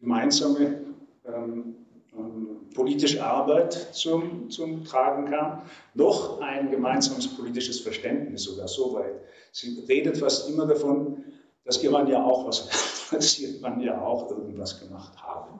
gemeinsame 0.00 0.80
ähm, 1.26 1.76
ähm, 2.16 2.70
politische 2.74 3.22
Arbeit 3.22 3.74
zum, 3.92 4.48
zum 4.48 4.84
Tragen 4.84 5.26
kam, 5.26 5.64
noch 5.92 6.40
ein 6.40 6.70
gemeinsames 6.70 7.28
politisches 7.28 7.80
Verständnis 7.80 8.44
sogar 8.44 8.68
so 8.68 8.94
weit. 8.94 9.20
Sie 9.52 9.84
redet 9.86 10.16
fast 10.16 10.48
immer 10.48 10.64
davon, 10.64 11.24
dass 11.66 11.82
ihr 11.82 11.90
Mann 11.90 12.08
ja 12.08 12.24
auch 12.24 12.46
was, 12.46 12.97
dass 13.10 13.38
ihr 13.38 13.60
Mann 13.60 13.80
ja 13.80 14.00
auch 14.00 14.30
irgendwas 14.30 14.80
gemacht 14.80 15.16
habe. 15.22 15.52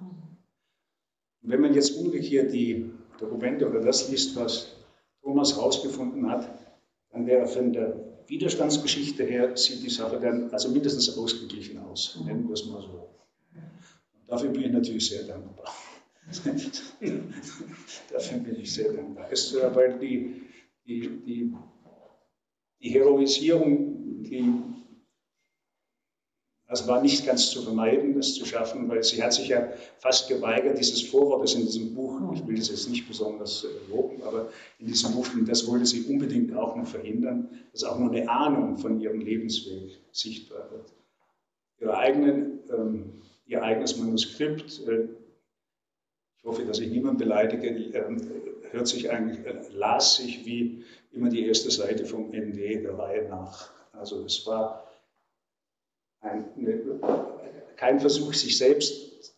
Und 1.43 1.51
wenn 1.51 1.61
man 1.61 1.75
jetzt 1.75 1.97
umgekehrt 1.97 2.53
die 2.53 2.91
Dokumente 3.19 3.69
oder 3.69 3.81
das 3.81 4.09
liest, 4.11 4.37
was 4.37 4.77
Thomas 5.23 5.57
herausgefunden 5.57 6.31
hat, 6.31 6.49
dann 7.11 7.27
wäre 7.27 7.47
von 7.47 7.73
der 7.73 8.09
Widerstandsgeschichte 8.27 9.25
her, 9.25 9.57
sieht 9.57 9.83
die 9.83 9.91
Sache 9.91 10.21
dann 10.21 10.51
also 10.51 10.69
mindestens 10.71 11.17
ausgeglichen 11.17 11.79
aus, 11.79 12.21
nennen 12.25 12.47
wir 12.47 12.55
es 12.55 12.67
mal 12.67 12.83
so. 12.83 13.09
Und 13.55 14.29
dafür 14.29 14.51
bin 14.51 14.63
ich 14.65 14.73
natürlich 14.73 15.09
sehr 15.09 15.25
dankbar. 15.25 15.73
Dafür 18.11 18.39
bin 18.41 18.61
ich 18.61 18.75
sehr 18.75 18.93
dankbar. 18.93 19.29
Es, 19.31 19.55
weil 19.55 19.99
die, 19.99 20.43
die, 20.87 21.09
die, 21.25 21.55
die 22.83 22.91
Heroisierung, 22.91 24.23
die, 24.23 24.53
das 26.69 26.87
war 26.87 27.01
nicht 27.01 27.25
ganz 27.25 27.51
zu 27.51 27.63
vermeiden, 27.63 28.15
das 28.15 28.35
zu 28.35 28.45
schaffen, 28.45 28.89
weil 28.91 29.03
sie 29.03 29.23
hat 29.23 29.33
sich 29.33 29.49
ja 29.49 29.69
fast 29.99 30.29
geweigert, 30.29 30.79
dieses 30.79 31.01
Vorwort, 31.01 31.43
das 31.43 31.55
in 31.55 31.65
diesem 31.65 31.95
Buch, 31.95 32.21
ich 32.35 32.47
will 32.47 32.57
das 32.57 32.69
jetzt 32.69 32.91
nicht 32.91 33.09
besonders 33.09 33.67
loben, 33.89 34.23
aber 34.23 34.51
in 34.79 34.87
diesem 34.87 35.13
Buch, 35.13 35.27
das 35.47 35.67
wollte 35.67 35.87
sie 35.87 36.03
unbedingt 36.03 36.55
auch 36.55 36.77
noch 36.77 36.87
verhindern, 36.87 37.49
dass 37.73 37.85
auch 37.85 37.99
nur 37.99 38.11
eine 38.11 38.29
Ahnung 38.29 38.77
von 38.77 39.01
ihrem 39.01 39.21
Lebensweg 39.21 39.99
sichtbar 40.13 40.71
wird. 40.71 40.93
Ihre 41.81 41.97
eigenen, 41.97 42.59
ähm, 42.71 43.13
ihr 43.47 43.63
eigenes 43.63 43.97
Manuskript, 43.97 44.87
äh, 44.87 45.09
ich 46.37 46.45
hoffe, 46.45 46.67
dass 46.67 46.81
ich 46.81 46.91
niemanden 46.91 47.19
beleidige, 47.19 47.69
ähm, 47.69 48.31
hört 48.71 48.89
sich 48.89 49.11
eigentlich, 49.11 49.39
äh, 49.47 49.55
las 49.73 50.17
sich 50.17 50.45
wie 50.45 50.85
immer 51.13 51.31
die 51.31 51.47
erste 51.47 51.71
Seite 51.71 52.05
vom 52.05 52.31
ND 52.31 52.83
der 52.83 52.99
Reihe 52.99 53.27
nach. 53.29 53.71
Also 53.93 54.23
es 54.25 54.47
war 54.47 54.88
ein, 56.21 56.45
eine, 56.57 57.41
kein 57.77 58.01
Versuch, 58.01 58.35
sich 58.35 58.59
selbst 58.59 59.35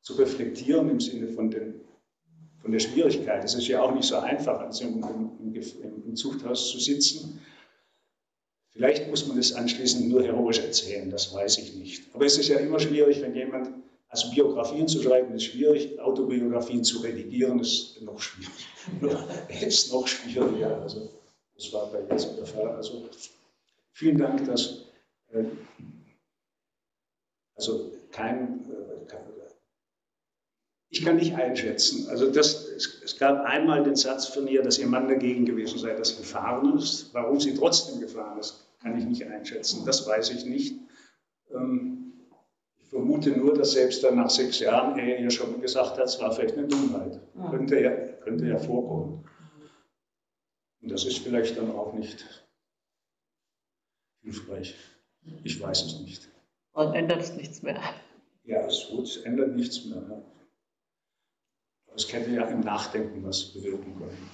zu 0.00 0.14
reflektieren 0.14 0.90
im 0.90 1.00
Sinne 1.00 1.28
von, 1.28 1.50
den, 1.50 1.80
von 2.60 2.72
der 2.72 2.80
Schwierigkeit. 2.80 3.44
Es 3.44 3.54
ist 3.54 3.68
ja 3.68 3.82
auch 3.82 3.94
nicht 3.94 4.06
so 4.06 4.16
einfach, 4.16 4.60
also 4.60 4.84
im, 4.84 5.02
im, 5.40 6.04
im 6.06 6.16
Zuchthaus 6.16 6.70
zu 6.70 6.78
sitzen. 6.78 7.40
Vielleicht 8.70 9.08
muss 9.08 9.26
man 9.26 9.38
es 9.38 9.54
anschließend 9.54 10.08
nur 10.08 10.22
heroisch 10.22 10.58
erzählen, 10.58 11.10
das 11.10 11.34
weiß 11.34 11.58
ich 11.58 11.76
nicht. 11.76 12.14
Aber 12.14 12.26
es 12.26 12.36
ist 12.36 12.48
ja 12.48 12.58
immer 12.58 12.78
schwierig, 12.78 13.22
wenn 13.22 13.34
jemand 13.34 13.70
also 14.08 14.30
Biografien 14.30 14.86
zu 14.86 15.02
schreiben 15.02 15.34
ist 15.34 15.44
schwierig, 15.44 15.98
Autobiografien 16.00 16.84
zu 16.84 17.00
redigieren 17.00 17.58
ist 17.58 18.00
noch 18.02 18.20
schwieriger. 18.20 19.26
ist 19.66 19.92
noch 19.92 20.06
schwieriger. 20.06 20.80
Also 20.80 21.10
das 21.54 21.72
war 21.72 21.90
bei 21.90 22.02
Jesu 22.12 22.34
der 22.36 22.46
Fall. 22.46 22.68
Also 22.76 23.08
vielen 23.92 24.18
Dank, 24.18 24.46
dass 24.46 24.84
äh, 25.32 25.44
also 27.56 27.92
kein, 28.12 28.64
äh, 28.70 29.06
kein, 29.06 29.20
ich 30.88 31.04
kann 31.04 31.16
nicht 31.16 31.34
einschätzen. 31.34 32.08
Also 32.08 32.30
das, 32.30 32.68
es, 32.68 33.02
es, 33.02 33.18
gab 33.18 33.44
einmal 33.44 33.82
den 33.82 33.96
Satz 33.96 34.26
von 34.26 34.46
ihr, 34.46 34.62
dass 34.62 34.78
ihr 34.78 34.86
Mann 34.86 35.08
dagegen 35.08 35.44
gewesen 35.44 35.78
sei, 35.78 35.94
dass 35.94 36.10
sie 36.10 36.16
gefahren 36.18 36.76
ist. 36.78 37.12
Warum 37.12 37.40
sie 37.40 37.54
trotzdem 37.54 38.00
gefahren 38.00 38.38
ist, 38.38 38.66
kann 38.80 38.96
ich 38.96 39.04
nicht 39.04 39.24
einschätzen. 39.24 39.84
Das 39.84 40.06
weiß 40.06 40.30
ich 40.30 40.44
nicht. 40.46 40.80
Ähm, 41.52 42.12
vermute 42.88 43.30
nur, 43.30 43.54
dass 43.54 43.72
selbst 43.72 44.04
dann 44.04 44.16
nach 44.16 44.30
sechs 44.30 44.60
Jahren 44.60 44.98
er 44.98 45.20
ja 45.20 45.30
schon 45.30 45.60
gesagt 45.60 45.98
hat, 45.98 46.04
es 46.06 46.20
war 46.20 46.32
vielleicht 46.32 46.56
eine 46.56 46.68
Dummheit. 46.68 47.20
Ja. 47.34 47.50
Könnte, 47.50 47.80
ja, 47.80 47.90
könnte 48.22 48.46
ja 48.46 48.58
vorkommen. 48.58 49.24
Und 50.80 50.92
das 50.92 51.04
ist 51.04 51.18
vielleicht 51.18 51.58
dann 51.58 51.72
auch 51.72 51.94
nicht 51.94 52.24
hilfreich. 54.22 54.76
Ich 55.42 55.60
weiß 55.60 55.82
es 55.84 56.00
nicht. 56.00 56.28
Und 56.76 56.94
ändert 56.94 57.22
es 57.22 57.34
nichts 57.34 57.62
mehr. 57.62 57.80
Ja, 58.44 58.66
es, 58.66 58.90
es 59.02 59.16
ändert 59.24 59.56
nichts 59.56 59.86
mehr. 59.86 60.02
Ne? 60.02 60.22
Aber 61.86 61.96
es 61.96 62.12
hätte 62.12 62.30
ja 62.30 62.44
im 62.44 62.60
Nachdenken 62.60 63.24
was 63.24 63.54
bewirken 63.54 63.96
können. 63.96 64.30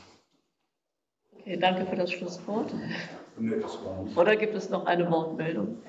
Okay, 1.38 1.56
danke 1.56 1.86
für 1.86 1.94
das 1.94 2.10
Schlusswort. 2.10 2.74
Nee, 3.38 3.60
das 3.60 3.78
Oder 4.16 4.34
gibt 4.34 4.56
es 4.56 4.70
noch 4.70 4.86
eine 4.86 5.08
Wortmeldung? 5.08 5.82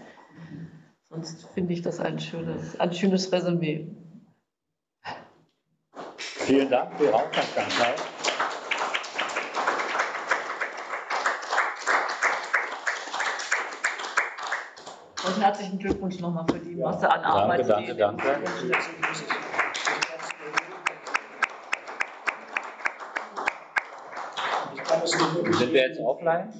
Sonst 1.09 1.47
finde 1.55 1.73
ich 1.73 1.81
das 1.81 1.99
ein 1.99 2.19
schönes, 2.19 2.79
ein 2.79 2.93
schönes 2.93 3.31
Resümee. 3.31 3.87
Vielen 6.17 6.69
Dank 6.69 6.95
für 6.97 7.05
Ihre 7.05 7.15
Aufmerksamkeit. 7.15 8.12
Und 15.25 15.41
herzlichen 15.41 15.79
Glückwunsch 15.79 16.19
nochmal 16.19 16.45
für 16.51 16.59
die 16.59 16.75
Masse 16.75 17.09
an 17.09 17.21
Arbeit. 17.23 17.69
Danke, 17.69 17.95
danke, 17.95 18.23
danke. 18.23 18.51
Sind 25.57 25.73
wir 25.73 25.81
jetzt 25.87 25.99
offline? 26.01 26.53